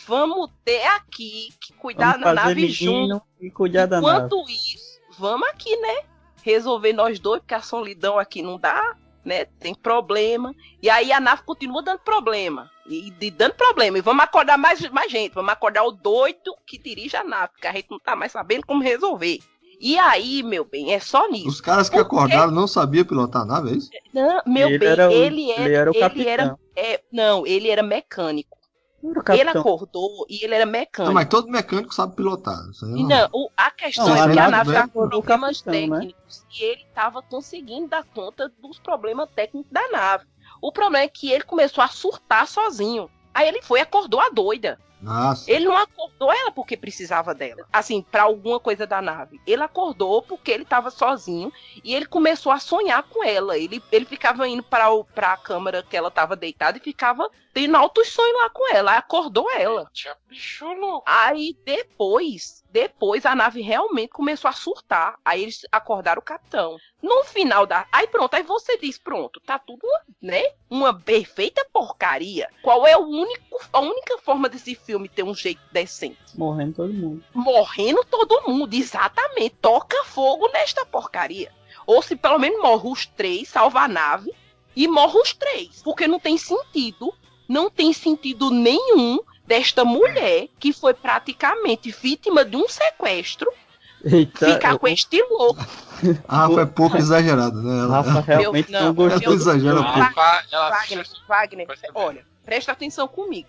Vamos 0.07 0.51
ter 0.65 0.85
aqui 0.87 1.49
que 1.61 1.73
cuidar 1.75 2.13
Vamos 2.19 2.25
da 2.25 2.35
fazer 2.43 2.49
nave 2.55 2.69
junto. 2.69 3.23
e 3.41 3.51
cuidar 3.51 3.87
da 3.87 4.01
nave. 4.01 4.27
Enquanto 4.27 4.49
isso, 4.51 5.01
vamos 5.19 5.49
aqui, 5.49 5.75
né? 5.77 6.03
Resolver 6.43 6.93
nós 6.93 7.19
dois, 7.19 7.41
porque 7.41 7.55
a 7.55 7.63
solidão 7.63 8.19
aqui 8.19 8.43
não 8.43 8.59
dá, 8.59 8.95
né? 9.29 9.45
Tem 9.61 9.75
problema. 9.75 10.53
E 10.83 10.91
aí 10.91 11.13
a 11.13 11.21
nave 11.21 11.43
continua 11.45 11.83
dando 11.83 12.01
problema. 12.01 12.69
E, 12.89 13.13
e 13.21 13.31
dando 13.31 13.55
problema. 13.55 13.99
E 13.99 14.01
vamos 14.01 14.25
acordar 14.25 14.57
mais, 14.59 14.81
mais 14.91 15.13
gente. 15.13 15.35
Vamos 15.35 15.53
acordar 15.53 15.85
o 15.85 15.93
doido 15.93 16.55
que 16.67 16.79
dirige 16.79 17.17
a 17.17 17.23
nave, 17.23 17.53
porque 17.53 17.67
a 17.69 17.73
gente 17.73 17.91
não 17.91 17.99
tá 18.01 18.17
mais 18.17 18.33
sabendo 18.33 18.67
como 18.67 18.83
resolver. 18.83 19.39
E 19.81 19.97
aí, 19.97 20.43
meu 20.43 20.65
bem, 20.65 20.93
é 20.93 20.99
só 20.99 21.31
nisso. 21.31 21.47
Os 21.49 21.61
caras 21.61 21.89
que 21.89 21.97
Por 21.97 22.09
quê? 22.09 22.17
acordaram 22.17 22.51
não 22.51 22.67
sabiam 22.67 23.05
pilotar 23.05 23.43
a 23.43 23.45
nave, 23.45 23.71
é 23.71 23.73
isso? 23.75 23.91
Não, 24.13 24.43
meu 24.45 24.69
Ele 24.69 24.79
bem, 24.79 24.89
era 24.89 25.09
o- 25.09 25.13
ele 25.13 25.53
era. 25.53 25.63
ele 25.63 25.75
era 25.75 25.91
o 25.91 25.95
ele 25.95 26.01
capitão. 26.01 26.29
era- 26.33 26.57
é, 26.75 27.01
não, 27.13 27.47
ele 27.47 27.69
era 27.69 27.83
mecânico. 27.83 28.58
Ele 29.03 29.49
acordou 29.51 30.27
e 30.29 30.45
ele 30.45 30.55
era 30.55 30.67
mecânico. 30.67 31.07
Não, 31.09 31.15
mas 31.15 31.29
todo 31.29 31.49
mecânico 31.49 31.95
sabe 31.95 32.17
pilotar. 32.17 32.59
Isso 32.71 32.85
aí 32.85 32.91
não. 32.91 33.09
Não, 33.09 33.29
o- 33.33 33.51
a 33.57 33.71
questão 33.71 34.09
Não, 34.09 34.17
é 34.17 34.21
a 34.21 34.31
que 34.31 34.39
a 34.39 34.51
nave 34.51 34.77
acordou 34.77 35.23
problemas 35.23 35.65
né? 35.65 35.73
técnicos 35.73 36.45
e 36.59 36.65
ele 36.65 36.83
estava 36.83 37.23
conseguindo 37.23 37.87
dar 37.89 38.05
conta 38.05 38.53
dos 38.61 38.79
problemas 38.81 39.31
técnicos 39.31 39.71
da 39.71 39.89
nave. 39.91 40.27
O 40.61 40.73
problema 40.73 41.05
é 41.05 41.09
que 41.09 41.31
ele 41.31 41.45
começou 41.45 41.83
a 41.85 41.89
surtar 41.89 42.47
sozinho. 42.49 43.09
Aí 43.33 43.47
ele 43.47 43.63
foi 43.63 43.79
e 43.79 43.83
acordou 43.83 44.21
a 44.21 44.31
doida. 44.31 44.81
Nossa. 45.01 45.51
Ele 45.51 45.67
não 45.67 45.77
acordou 45.77 46.33
ela 46.33 46.51
porque 46.51 46.77
precisava 46.77 47.35
dela. 47.35 47.67
Assim, 47.73 48.03
pra 48.03 48.23
alguma 48.23 48.59
coisa 48.59 48.87
da 48.87 49.01
nave. 49.01 49.41
Ele 49.47 49.63
acordou 49.63 50.23
porque 50.23 50.51
ele 50.51 50.65
tava 50.65 50.91
sozinho 50.91 51.53
e 51.85 51.95
ele 51.95 52.07
começou 52.07 52.51
a 52.51 52.59
sonhar 52.59 53.03
com 53.05 53.25
ela. 53.25 53.57
Ele, 53.57 53.83
ele 53.93 54.05
ficava 54.05 54.47
indo 54.49 54.63
para 54.63 54.89
pra 55.15 55.37
câmara 55.37 55.83
que 55.83 55.97
ela 55.97 56.11
tava 56.11 56.35
deitada 56.35 56.79
e 56.79 56.81
ficava 56.81 57.31
tendo 57.53 57.77
altos 57.77 58.09
sonhos 58.09 58.41
lá 58.41 58.51
com 58.51 58.75
ela. 58.75 58.93
Aí 58.93 58.99
acordou 58.99 59.51
ela. 59.53 59.89
Tinha 59.93 60.17
bicho 60.29 60.73
louco. 60.73 61.05
Aí 61.07 61.57
depois, 61.65 62.65
depois 62.71 63.25
a 63.27 63.35
nave 63.35 63.61
realmente 63.61 64.11
começou 64.11 64.49
a 64.49 64.53
surtar. 64.53 65.19
Aí 65.25 65.43
eles 65.43 65.63
acordaram 65.73 66.21
o 66.21 66.25
capitão. 66.25 66.77
No 67.03 67.25
final 67.25 67.67
da. 67.67 67.87
Aí 67.93 68.07
pronto, 68.09 68.35
aí 68.35 68.43
você 68.43 68.77
diz: 68.79 68.99
pronto, 68.99 69.41
tá 69.41 69.59
tudo, 69.59 69.87
né? 70.21 70.43
Uma 70.69 70.99
perfeita 70.99 71.67
porcaria. 71.73 72.51
Qual 72.63 72.87
é 72.87 72.97
o 72.97 73.07
único, 73.07 73.59
a 73.73 73.81
única 73.81 74.19
forma 74.19 74.49
desse 74.49 74.75
filme 74.89 75.07
ter 75.07 75.23
um 75.23 75.35
jeito 75.35 75.61
decente? 75.71 76.17
Morrendo 76.35 76.73
todo 76.77 76.93
mundo. 76.95 77.23
Morrendo 77.35 78.03
todo 78.11 78.49
mundo, 78.49 78.73
exatamente. 78.73 79.55
Toca 79.61 80.03
fogo 80.05 80.49
nesta 80.51 80.87
porcaria. 80.87 81.53
Ou 81.87 82.01
se 82.03 82.17
pelo 82.17 82.39
menos 82.39 82.59
morre 82.63 82.89
os 82.89 83.05
três, 83.05 83.49
salva 83.51 83.81
a 83.81 83.89
nave 83.89 84.33
e 84.75 84.89
morre 84.89 85.19
os 85.19 85.35
três. 85.35 85.83
Porque 85.85 86.09
não 86.09 86.19
tem 86.19 86.39
sentido, 86.39 87.13
não 87.47 87.69
tem 87.69 87.93
sentido 87.93 88.51
nenhum 88.51 89.19
desta 89.47 89.85
mulher 89.85 90.49
que 90.59 90.73
foi 90.73 90.95
praticamente 90.95 91.91
vítima 91.91 92.43
de 92.45 92.57
um 92.57 92.67
sequestro 92.67 93.51
Eita, 94.03 94.55
ficar 94.55 94.75
o- 94.75 94.79
com 94.79 94.89
este 94.89 95.23
louco. 95.25 95.61
A 96.27 96.47
Rafa 96.47 96.61
é 96.63 96.67
pouco 96.67 96.97
exagerada, 96.97 97.61
né? 97.61 97.79
Ela- 97.81 98.01
Rafa 98.01 98.21
realmente 98.21 98.71
não, 98.73 98.81
não, 98.85 98.95
gostou. 98.95 99.35
exagera 99.35 99.77
eu- 99.77 99.83
pouco. 99.85 99.99
Rafa, 99.99 100.47
ela 100.51 100.71
Wagner, 100.71 101.07
Wagner, 101.29 101.67
Percebe? 101.67 101.93
olha, 101.95 102.25
presta 102.45 102.73
atenção 102.73 103.07
comigo. 103.07 103.49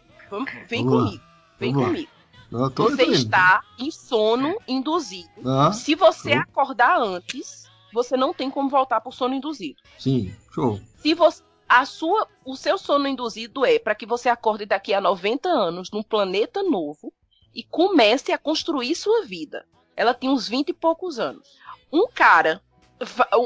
Vem 0.67 0.86
comigo. 0.86 1.23
Vem 1.59 1.73
vamos 1.73 1.87
comigo. 1.89 2.11
Você 2.51 3.03
indo. 3.03 3.13
está 3.13 3.63
em 3.77 3.91
sono 3.91 4.55
induzido. 4.67 5.29
Ah, 5.45 5.71
Se 5.71 5.93
você 5.93 6.31
Show. 6.31 6.39
acordar 6.41 6.99
antes, 6.99 7.67
você 7.93 8.17
não 8.17 8.33
tem 8.33 8.49
como 8.49 8.69
voltar 8.69 9.01
pro 9.01 9.11
sono 9.11 9.35
induzido. 9.35 9.79
sim, 9.97 10.33
show. 10.51 10.79
Se 10.97 11.13
você 11.13 11.43
a 11.67 11.85
sua, 11.85 12.27
o 12.43 12.55
seu 12.55 12.79
sono 12.79 13.07
induzido 13.07 13.63
é 13.63 13.77
para 13.77 13.93
que 13.93 14.03
você 14.07 14.27
acorde 14.27 14.65
daqui 14.65 14.91
a 14.91 14.99
90 14.99 15.47
anos 15.47 15.91
num 15.91 16.01
planeta 16.01 16.63
novo 16.63 17.13
e 17.53 17.61
comece 17.63 18.31
a 18.31 18.39
construir 18.39 18.95
sua 18.95 19.23
vida. 19.23 19.63
Ela 19.95 20.15
tem 20.15 20.29
uns 20.31 20.47
20 20.47 20.69
e 20.69 20.73
poucos 20.73 21.19
anos. 21.19 21.47
Um 21.93 22.07
cara, 22.07 22.59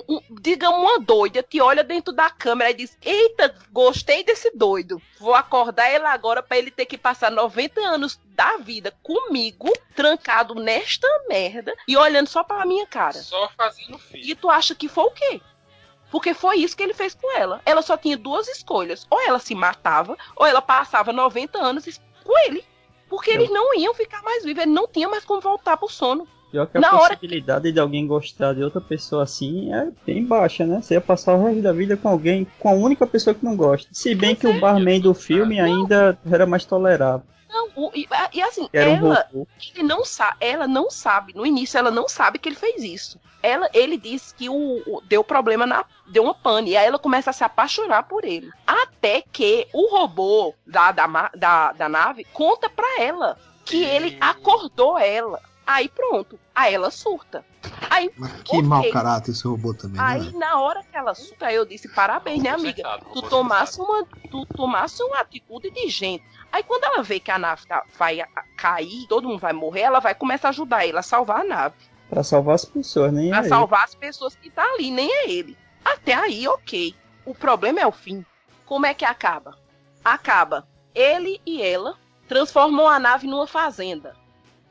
um- 0.10 0.22
digamos 0.42 0.80
uma 0.80 1.00
doida, 1.00 1.44
te 1.44 1.62
olha 1.62 1.84
dentro 1.84 2.14
da 2.14 2.30
câmera 2.30 2.72
e 2.72 2.74
diz: 2.76 2.98
Eita, 3.02 3.56
gostei 3.72 4.24
desse 4.24 4.52
doido. 4.56 5.02
Vou 5.20 5.34
acordar 5.36 5.90
ele 5.92 6.06
agora 6.06 6.42
para 6.42 6.58
ele 6.58 6.72
ter 6.72 6.86
que 6.86 6.98
passar 6.98 7.30
90 7.32 7.80
anos 7.82 8.20
da 8.26 8.58
vida 8.58 8.94
comigo, 9.04 9.72
trancado 9.96 10.56
nesta 10.56 11.08
merda 11.30 11.74
e 11.88 11.96
olhando 11.96 12.28
só 12.28 12.44
pra 12.44 12.66
minha 12.66 12.88
cara. 12.88 13.14
só 13.14 13.50
fazendo 13.58 13.98
filho. 14.00 14.24
E 14.26 14.36
tu 14.36 14.50
acha 14.50 14.74
que 14.76 14.88
foi 14.90 15.04
o 15.06 15.12
quê? 15.12 15.42
Porque 16.12 16.34
foi 16.34 16.58
isso 16.58 16.78
que 16.78 16.84
ele 16.84 16.94
fez 16.94 17.16
com 17.16 17.32
ela. 17.36 17.60
Ela 17.66 17.82
só 17.82 17.98
tinha 17.98 18.16
duas 18.16 18.48
escolhas. 18.48 19.08
Ou 19.10 19.20
ela 19.22 19.40
se 19.40 19.56
matava, 19.56 20.16
ou 20.36 20.46
ela 20.46 20.62
passava 20.62 21.12
90 21.12 21.58
anos 21.58 22.00
com 22.24 22.38
ele. 22.48 22.64
Porque 23.10 23.32
eles 23.32 23.50
não 23.50 23.74
iam 23.76 23.94
ficar 23.96 24.22
mais 24.22 24.44
vivos. 24.44 24.62
Ele 24.64 24.72
não 24.72 24.88
tinha 24.88 25.10
mais 25.10 25.26
como 25.26 25.42
voltar 25.42 25.76
pro 25.78 25.90
sono. 25.90 26.28
Pior 26.54 26.68
que 26.68 26.78
a 26.78 26.82
Na 26.82 26.94
hora- 26.94 27.16
possibilidade 27.18 27.72
de 27.72 27.80
alguém 27.80 28.06
gostar 28.06 28.54
de 28.54 28.64
outra 28.64 28.80
pessoa 28.80 29.24
assim 29.24 29.74
é 29.74 29.88
bem 30.06 30.24
baixa, 30.24 30.64
né? 30.68 30.80
Você 30.84 30.94
ia 30.94 31.02
passar 31.02 31.34
o 31.34 31.44
resto 31.44 31.64
da 31.64 31.74
vida 31.74 31.98
com 31.98 32.08
alguém, 32.08 32.46
com 32.60 32.70
a 32.70 32.74
única 32.74 33.08
pessoa 33.08 33.34
que 33.34 33.44
não 33.44 33.56
gosta. 33.58 33.90
Se 33.92 34.14
bem 34.14 34.36
que 34.36 34.46
o 34.46 34.60
barman 34.60 35.02
do 35.02 35.16
filme 35.16 35.60
ainda 35.60 36.16
era 36.32 36.46
mais 36.46 36.64
tolerável. 36.64 37.26
Não, 37.50 37.70
o- 37.76 37.92
e, 37.96 38.08
e 38.34 38.42
assim, 38.44 38.70
Era 38.72 38.90
um 38.92 38.96
ela, 38.98 39.28
robô. 39.32 39.48
ele 39.76 39.84
não 39.84 40.06
sabe, 40.06 40.38
ela 40.42 40.68
não 40.68 40.92
sabe. 40.92 41.34
No 41.36 41.44
início, 41.46 41.78
ela 41.78 41.90
não 41.90 42.08
sabe 42.08 42.38
que 42.38 42.50
ele 42.50 42.56
fez 42.56 42.84
isso. 42.84 43.20
Ela, 43.42 43.68
ele 43.74 43.98
disse 43.98 44.34
que 44.36 44.48
o, 44.48 44.54
o- 44.88 45.02
deu 45.08 45.24
problema 45.24 45.66
na. 45.66 45.84
Deu 46.08 46.24
uma 46.24 46.34
pane. 46.36 46.72
E 46.72 46.78
aí 46.78 46.86
ela 46.86 47.00
começa 47.00 47.32
a 47.32 47.34
se 47.34 47.44
apaixonar 47.44 48.04
por 48.04 48.24
ele. 48.26 48.50
Até 48.66 49.24
que 49.32 49.68
o 49.74 49.90
robô 49.90 50.54
da, 50.68 50.92
da, 50.92 51.32
da, 51.36 51.72
da 51.74 51.90
nave 51.90 52.26
conta 52.32 52.70
pra 52.70 53.00
ela 53.02 53.38
que 53.66 53.84
ele 53.84 54.18
acordou 54.22 54.98
ela. 55.00 55.40
Aí 55.66 55.88
pronto. 55.90 56.40
Aí 56.54 56.74
ela 56.74 56.92
surta. 56.92 57.46
Aí, 57.90 58.12
Mas 58.18 58.32
que 58.44 58.58
Ok. 58.58 58.64
mau 58.64 58.84
caráter 58.92 59.32
esse 59.32 59.48
robô 59.48 59.74
também, 59.74 60.02
né? 60.02 60.08
aí 60.08 60.34
na 60.34 60.60
hora 60.60 60.84
que 60.84 60.98
ela 60.98 61.14
surta, 61.16 61.52
eu 61.52 61.66
disse: 61.66 61.88
parabéns, 61.88 62.44
né, 62.44 62.50
amiga? 62.50 63.00
Tu 63.14 63.22
tomasse 63.30 63.80
uma, 63.80 64.06
tu 64.30 64.46
tomasse 64.48 65.02
uma 65.04 65.20
atitude 65.22 65.70
de 65.72 65.88
gente. 65.90 66.24
Aí 66.52 66.64
quando 66.64 66.84
ela 66.84 67.02
vê 67.04 67.20
que 67.20 67.32
a 67.32 67.38
nave 67.40 67.66
tá- 67.66 67.86
vai 67.98 68.22
cair, 68.58 69.08
todo 69.08 69.28
mundo 69.28 69.40
vai 69.40 69.54
morrer, 69.54 69.82
ela 69.82 70.00
vai 70.00 70.14
começar 70.14 70.50
a 70.50 70.52
ajudar 70.52 70.86
ele 70.86 70.98
a 70.98 71.02
salvar 71.02 71.42
a 71.42 71.44
nave, 71.44 71.76
Pra 72.10 72.24
salvar 72.24 72.56
as 72.56 72.66
pessoas, 72.66 73.14
nem 73.14 73.32
a 73.32 73.40
aí. 73.40 73.48
salvar 73.50 73.86
as 73.86 73.96
pessoas 73.96 74.36
que 74.36 74.50
tá 74.50 74.64
ali, 74.74 74.92
nem 74.92 75.10
é 75.12 75.32
ele. 75.32 75.58
Até 75.84 76.14
aí, 76.14 76.48
ok. 76.48 76.96
O 77.26 77.34
problema 77.34 77.80
é 77.80 77.88
o 77.88 77.92
fim. 77.92 78.26
Como 78.66 78.86
é 78.86 78.94
que 78.94 79.06
acaba? 79.06 79.58
Acaba. 80.04 80.68
Ele 80.94 81.42
e 81.46 81.62
ela 81.62 81.98
transformam 82.28 82.88
a 82.88 83.00
nave 83.00 83.28
numa 83.28 83.48
fazenda. 83.48 84.16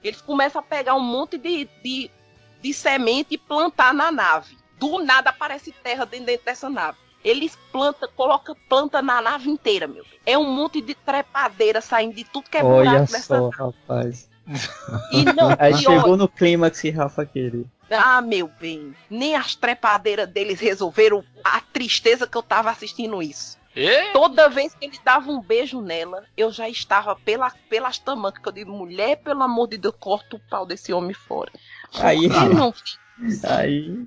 Eles 0.03 0.21
começam 0.21 0.61
a 0.61 0.63
pegar 0.63 0.95
um 0.95 1.01
monte 1.01 1.39
de, 1.39 1.69
de, 1.83 2.11
de 2.61 2.73
semente 2.75 3.35
e 3.35 3.39
plantar 3.39 3.95
na 3.95 4.11
nave. 4.11 4.57
Do 4.79 4.99
nada 5.05 5.31
aparece 5.31 5.71
terra 5.73 6.05
dentro, 6.05 6.27
dentro 6.27 6.45
dessa 6.45 6.69
nave. 6.69 6.99
Eles 7.25 7.57
plantam, 7.71 8.09
colocam 8.17 8.57
planta 8.69 9.01
na 9.01 9.23
nave 9.23 9.49
inteira, 9.49 9.87
meu. 9.87 10.05
É 10.27 10.37
um 10.37 10.51
monte 10.53 10.81
de 10.81 10.95
trepadeira 10.95 11.81
saindo 11.81 12.15
de 12.17 12.25
tudo 12.25 12.51
que 12.51 12.57
é 12.57 12.65
Olha 12.65 12.91
buraco 12.91 13.13
nessa 13.13 13.21
só, 13.21 13.41
nave. 13.43 13.57
rapaz. 13.57 14.29
E 15.13 15.25
não, 15.25 15.55
Aí 15.59 15.73
e 15.73 15.77
chegou 15.77 16.13
olha, 16.13 16.17
no 16.17 16.29
clímax 16.29 16.81
que 16.81 16.91
Rafa 16.91 17.25
queria. 17.25 17.65
ah, 17.91 18.21
meu 18.21 18.49
bem, 18.61 18.93
nem 19.09 19.37
as 19.37 19.55
trepadeiras 19.55 20.29
deles 20.29 20.59
resolveram 20.59 21.25
a 21.45 21.61
tristeza 21.61 22.27
que 22.27 22.37
eu 22.37 22.43
tava 22.43 22.71
assistindo 22.71 23.23
isso. 23.23 23.57
E? 23.75 24.13
Toda 24.13 24.49
vez 24.49 24.75
que 24.75 24.85
ele 24.85 24.99
dava 25.05 25.31
um 25.31 25.41
beijo 25.41 25.81
nela, 25.81 26.25
eu 26.37 26.53
já 26.53 26.69
estava 26.69 27.17
pela, 27.17 27.51
pelas 27.69 27.99
tamancas. 27.99 28.43
Que 28.43 28.49
eu 28.49 28.53
digo, 28.53 28.73
mulher, 28.73 29.17
pelo 29.17 29.43
amor 29.43 29.69
de 29.69 29.79
Deus, 29.79 29.95
corta 29.99 30.37
o 30.37 30.41
pau 30.41 30.67
desse 30.67 30.93
homem 30.93 31.15
fora. 31.15 31.53
Aí, 31.95 32.29
não, 32.29 32.75
aí 33.45 34.07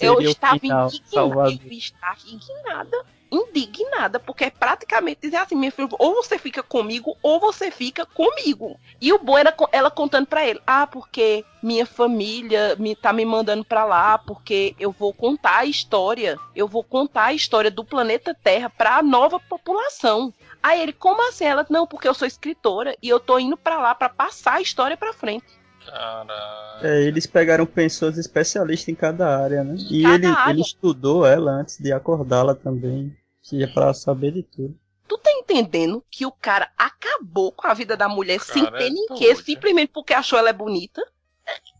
eu 0.00 0.20
estava 0.20 0.56
indignada. 0.56 0.92
Eu 1.12 1.72
estava 1.72 2.20
indignada. 2.26 3.06
Indignada, 3.32 4.20
porque 4.20 4.44
é 4.44 4.50
praticamente 4.50 5.22
dizer 5.22 5.38
assim, 5.38 5.56
minha 5.56 5.72
filha, 5.72 5.88
ou 5.98 6.14
você 6.14 6.38
fica 6.38 6.62
comigo, 6.62 7.16
ou 7.20 7.40
você 7.40 7.68
fica 7.68 8.06
comigo. 8.06 8.78
E 9.00 9.12
o 9.12 9.18
bom 9.18 9.36
era 9.36 9.52
ela 9.72 9.90
contando 9.90 10.26
pra 10.26 10.46
ele, 10.46 10.60
ah, 10.64 10.86
porque 10.86 11.44
minha 11.60 11.84
família 11.84 12.76
me 12.78 12.94
tá 12.94 13.12
me 13.12 13.24
mandando 13.24 13.64
pra 13.64 13.84
lá, 13.84 14.18
porque 14.18 14.76
eu 14.78 14.92
vou 14.92 15.12
contar 15.12 15.58
a 15.58 15.64
história, 15.64 16.38
eu 16.54 16.68
vou 16.68 16.84
contar 16.84 17.24
a 17.24 17.34
história 17.34 17.72
do 17.72 17.84
planeta 17.84 18.36
Terra 18.40 18.70
pra 18.70 19.02
nova 19.02 19.40
população. 19.40 20.32
Aí 20.62 20.80
ele, 20.80 20.92
como 20.92 21.28
assim? 21.28 21.44
Ela, 21.44 21.66
não, 21.68 21.88
porque 21.88 22.06
eu 22.06 22.14
sou 22.14 22.28
escritora 22.28 22.96
e 23.02 23.08
eu 23.08 23.18
tô 23.18 23.38
indo 23.38 23.56
pra 23.56 23.80
lá 23.80 23.96
pra 23.96 24.08
passar 24.08 24.54
a 24.54 24.60
história 24.60 24.96
pra 24.96 25.12
frente. 25.12 25.46
Caralho. 25.86 26.86
É, 26.86 27.02
eles 27.02 27.26
pegaram 27.26 27.66
pessoas 27.66 28.18
especialistas 28.18 28.88
em 28.88 28.94
cada 28.94 29.36
área, 29.38 29.62
né? 29.64 29.76
E 29.90 30.02
Cada 30.02 30.14
ele, 30.14 30.26
área. 30.26 30.52
ele 30.52 30.60
estudou 30.60 31.26
ela 31.26 31.52
antes 31.52 31.78
de 31.78 31.92
acordá-la 31.92 32.54
também. 32.54 33.14
Que 33.42 33.62
é 33.62 33.66
pra 33.66 33.92
saber 33.92 34.32
de 34.32 34.42
tudo. 34.42 34.74
Tu 35.06 35.18
tá 35.18 35.30
entendendo 35.32 36.02
que 36.10 36.24
o 36.24 36.32
cara 36.32 36.70
acabou 36.78 37.52
com 37.52 37.66
a 37.66 37.74
vida 37.74 37.94
da 37.96 38.08
mulher 38.08 38.40
sem 38.40 38.64
Cara, 38.64 38.78
ter 38.78 38.86
é 38.86 38.90
ninguém, 38.90 39.34
doido. 39.34 39.44
simplesmente 39.44 39.90
porque 39.92 40.14
achou 40.14 40.38
ela 40.38 40.52
bonita? 40.52 41.02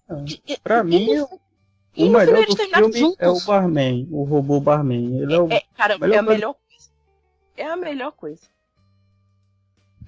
Ah, 0.09 0.23
E- 0.29 0.43
e- 0.53 0.59
Pra 0.59 0.81
e 0.81 0.85
mim, 0.85 1.17
no- 1.17 1.25
o 1.25 1.41
e 1.97 2.11
melhor 2.11 2.37
do 2.37 2.43
eles 2.43 2.55
terminaram 2.55 2.93
filme 2.93 3.17
é 3.19 3.29
o 3.29 3.41
barman, 3.41 4.07
o 4.11 4.25
robô 4.25 4.61
barman. 4.61 5.21
Ele 5.23 5.35
é 5.35 5.41
o 5.41 5.51
É, 5.51 5.63
cara, 5.75 5.97
melhor 5.99 6.15
é 6.15 6.19
a 6.19 6.23
melhor 6.23 6.55
coisa. 6.55 6.91
É 7.57 7.67
a 7.67 7.77
melhor 7.77 8.13
coisa. 8.13 8.47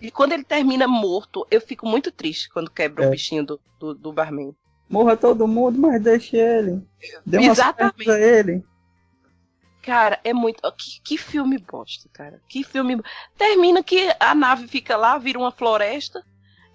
E 0.01 0.11
quando 0.11 0.33
ele 0.33 0.45
termina 0.45 0.87
morto, 0.87 1.47
eu 1.51 1.61
fico 1.61 1.87
muito 1.87 2.11
triste 2.13 2.49
quando 2.51 2.71
quebra 2.71 3.05
É. 3.05 3.09
o 3.09 3.11
bichinho 3.11 3.45
do, 3.45 3.61
do, 3.79 3.95
do 3.95 4.13
barman. 4.13 4.55
Morra 4.89 5.17
todo 5.17 5.49
mundo, 5.49 5.79
mas 5.81 6.01
deixe 6.03 6.37
ele. 6.37 6.87
Dê 7.25 7.39
umas 7.39 7.59
Exatamente. 7.59 8.11
a 8.11 8.19
ele. 8.21 8.65
Cara, 9.83 10.19
é 10.25 10.33
muito. 10.33 10.61
Que, 10.73 11.01
que 11.03 11.19
filme 11.19 11.59
bosta, 11.59 12.09
cara. 12.13 12.41
Que 12.49 12.63
filme. 12.65 13.01
Termina 13.37 13.83
que 13.83 14.09
a 14.19 14.35
nave 14.35 14.67
fica 14.69 14.97
lá, 14.97 15.17
vira 15.19 15.39
uma 15.39 15.53
floresta. 15.53 16.25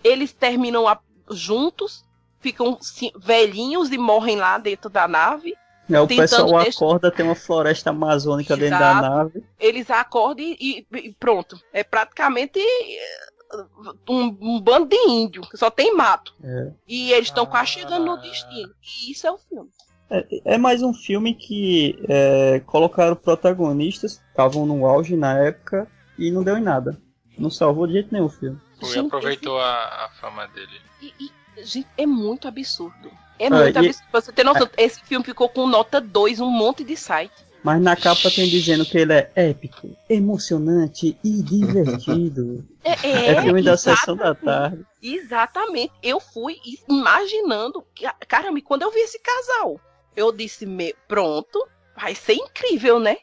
Eles 0.03 0.31
terminam 0.33 0.87
a- 0.87 0.99
juntos, 1.29 2.03
ficam 2.39 2.77
velhinhos 3.17 3.91
e 3.91 3.97
morrem 3.97 4.37
lá 4.37 4.57
dentro 4.57 4.89
da 4.89 5.07
nave. 5.07 5.53
É, 5.97 6.01
o 6.01 6.07
pessoal 6.07 6.47
deixar- 6.63 6.69
acorda, 6.85 7.11
tem 7.11 7.25
uma 7.25 7.35
floresta 7.35 7.89
amazônica 7.89 8.55
dentro 8.57 8.79
da 8.79 8.91
Exato. 8.91 9.09
nave. 9.09 9.43
Eles 9.59 9.89
acordam 9.89 10.45
e, 10.45 10.85
e- 10.93 11.13
pronto. 11.19 11.59
É 11.73 11.83
praticamente 11.83 12.59
eh, 12.59 13.63
um, 14.09 14.37
um 14.41 14.61
bando 14.61 14.87
de 14.87 14.97
índio. 15.09 15.41
que 15.49 15.57
Só 15.57 15.69
tem 15.69 15.95
mato. 15.95 16.33
É. 16.43 16.71
E 16.87 17.11
eles 17.13 17.27
estão 17.27 17.45
quase 17.45 17.71
chegando 17.71 18.05
no 18.05 18.13
Ah. 18.13 18.17
destino. 18.17 18.73
E 18.81 19.11
isso 19.11 19.27
é 19.27 19.31
o 19.31 19.37
filme. 19.37 19.69
É, 20.09 20.53
é 20.55 20.57
mais 20.57 20.81
um 20.83 20.93
filme 20.93 21.33
que 21.33 21.97
é, 22.09 22.59
colocaram 22.65 23.15
protagonistas, 23.15 24.21
estavam 24.29 24.65
no 24.65 24.85
auge 24.85 25.15
na 25.15 25.37
época 25.39 25.87
e 26.17 26.29
não 26.31 26.43
deu 26.43 26.57
em 26.57 26.61
nada. 26.61 26.97
Não 27.37 27.49
salvou 27.49 27.87
de 27.87 27.93
jeito 27.93 28.09
nenhum 28.11 28.25
o 28.25 28.29
filme. 28.29 28.59
Foi, 28.79 28.97
aproveitou 28.99 29.57
a, 29.59 30.05
a 30.05 30.09
fama 30.19 30.47
dele. 30.49 30.81
E, 31.01 31.13
e, 31.19 31.63
gente, 31.63 31.87
é 31.97 32.05
muito 32.05 32.47
absurdo. 32.47 33.09
É 33.41 33.47
Ah, 33.47 33.49
muito 33.49 33.75
e- 33.81 33.87
absurdo. 33.87 34.07
Pra 34.11 34.21
Você 34.21 34.31
ter 34.31 34.43
noção, 34.43 34.69
esse 34.77 35.01
filme 35.03 35.25
ficou 35.25 35.49
com 35.49 35.65
nota 35.67 35.99
2, 35.99 36.39
um 36.39 36.49
monte 36.49 36.83
de 36.83 36.95
site. 36.95 37.33
Mas 37.63 37.81
na 37.81 37.95
capa 37.95 38.29
tem 38.31 38.47
dizendo 38.49 38.85
que 38.85 38.97
ele 38.97 39.13
é 39.13 39.31
épico, 39.35 39.89
emocionante 40.09 41.17
e 41.23 41.41
divertido. 41.43 42.63
É, 42.83 43.33
É, 43.33 43.41
filme 43.43 43.61
da 43.61 43.77
sessão 43.77 44.15
da 44.17 44.33
tarde. 44.33 44.83
Exatamente. 45.03 45.93
Eu 46.01 46.19
fui 46.19 46.55
imaginando. 46.89 47.83
que- 47.93 48.07
Caramba, 48.27 48.57
e 48.57 48.61
quando 48.63 48.81
eu 48.81 48.91
vi 48.91 48.99
esse 49.01 49.19
casal, 49.19 49.79
eu 50.15 50.31
disse: 50.31 50.65
"Me- 50.65 50.95
pronto, 51.07 51.63
vai 51.95 52.15
ser 52.15 52.33
incrível, 52.33 52.99
né? 52.99 53.17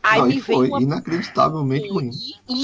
Aí 0.00 0.20
Não, 0.20 0.26
me 0.28 0.34
e 0.36 0.40
veio 0.40 0.58
foi 0.60 0.68
uma 0.68 0.80
inacreditavelmente 0.82 1.88
ruim. 1.88 2.10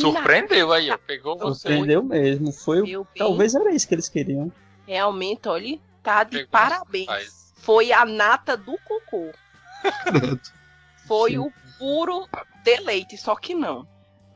Surpreendeu 0.00 0.72
aí, 0.72 0.90
ó. 0.90 0.98
Pegou 0.98 1.36
você. 1.36 1.60
Surpreendeu 1.68 2.02
mesmo. 2.04 2.52
Foi, 2.52 2.82
o- 2.82 2.86
Meu 2.86 3.04
bem, 3.04 3.10
talvez 3.18 3.54
era 3.56 3.74
isso 3.74 3.88
que 3.88 3.94
eles 3.94 4.08
queriam. 4.08 4.52
Realmente, 4.86 5.48
olha, 5.48 5.78
tá 6.02 6.24
de 6.24 6.38
Pegou 6.38 6.50
parabéns. 6.50 7.52
Foi 7.58 7.92
a 7.92 8.04
nata 8.04 8.56
do 8.56 8.76
cocô. 8.84 9.32
Credo. 10.04 10.40
Foi 11.06 11.32
Sim. 11.32 11.38
o 11.38 11.52
puro 11.78 12.28
deleite, 12.62 13.16
só 13.16 13.34
que 13.34 13.52
não. 13.52 13.86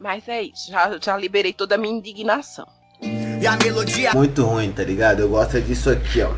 Mas 0.01 0.29
é 0.29 0.43
isso, 0.43 0.71
já, 0.71 0.99
já 0.99 1.17
liberei 1.17 1.53
toda 1.53 1.77
a 1.77 1.79
minha 1.79 1.95
indignação. 1.97 2.67
E 3.01 3.47
a 3.47 3.57
melodia 3.57 4.13
muito 4.13 4.43
ruim, 4.45 4.73
tá 4.73 4.83
ligado? 4.83 5.21
Eu 5.21 5.29
gosto 5.29 5.61
disso 5.61 5.91
aqui, 5.91 6.23
ó. 6.23 6.33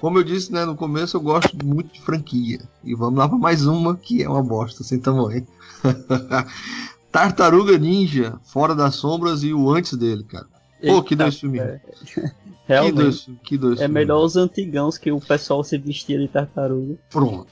Como 0.00 0.18
eu 0.18 0.24
disse 0.24 0.50
né, 0.50 0.64
no 0.64 0.74
começo, 0.74 1.16
eu 1.16 1.20
gosto 1.20 1.54
muito 1.64 1.92
de 1.92 2.00
franquia. 2.00 2.60
E 2.82 2.94
vamos 2.94 3.18
lá 3.18 3.28
para 3.28 3.36
mais 3.36 3.66
uma 3.66 3.96
que 3.96 4.22
é 4.22 4.28
uma 4.28 4.42
bosta 4.42 4.82
sem 4.82 4.98
tamanho. 4.98 5.46
Tartaruga 7.12 7.76
Ninja, 7.78 8.38
Fora 8.44 8.74
das 8.74 8.94
Sombras 8.96 9.42
e 9.42 9.52
o 9.52 9.70
antes 9.70 9.94
dele, 9.96 10.24
cara. 10.24 10.46
Pô, 10.86 11.02
que 11.02 11.14
Eita, 11.14 11.24
dois 11.24 11.38
filmes. 11.38 11.60
é. 11.60 11.80
Que 12.04 12.22
Realmente. 12.66 12.94
dois, 12.94 13.28
que 13.42 13.58
dois 13.58 13.74
É 13.74 13.84
filmes. 13.84 13.94
melhor 13.94 14.24
os 14.24 14.36
antigãos 14.36 14.96
que 14.96 15.10
o 15.10 15.20
pessoal 15.20 15.62
se 15.64 15.76
vestia 15.76 16.18
de 16.18 16.28
tartaruga. 16.28 16.94
Pronto. 17.10 17.46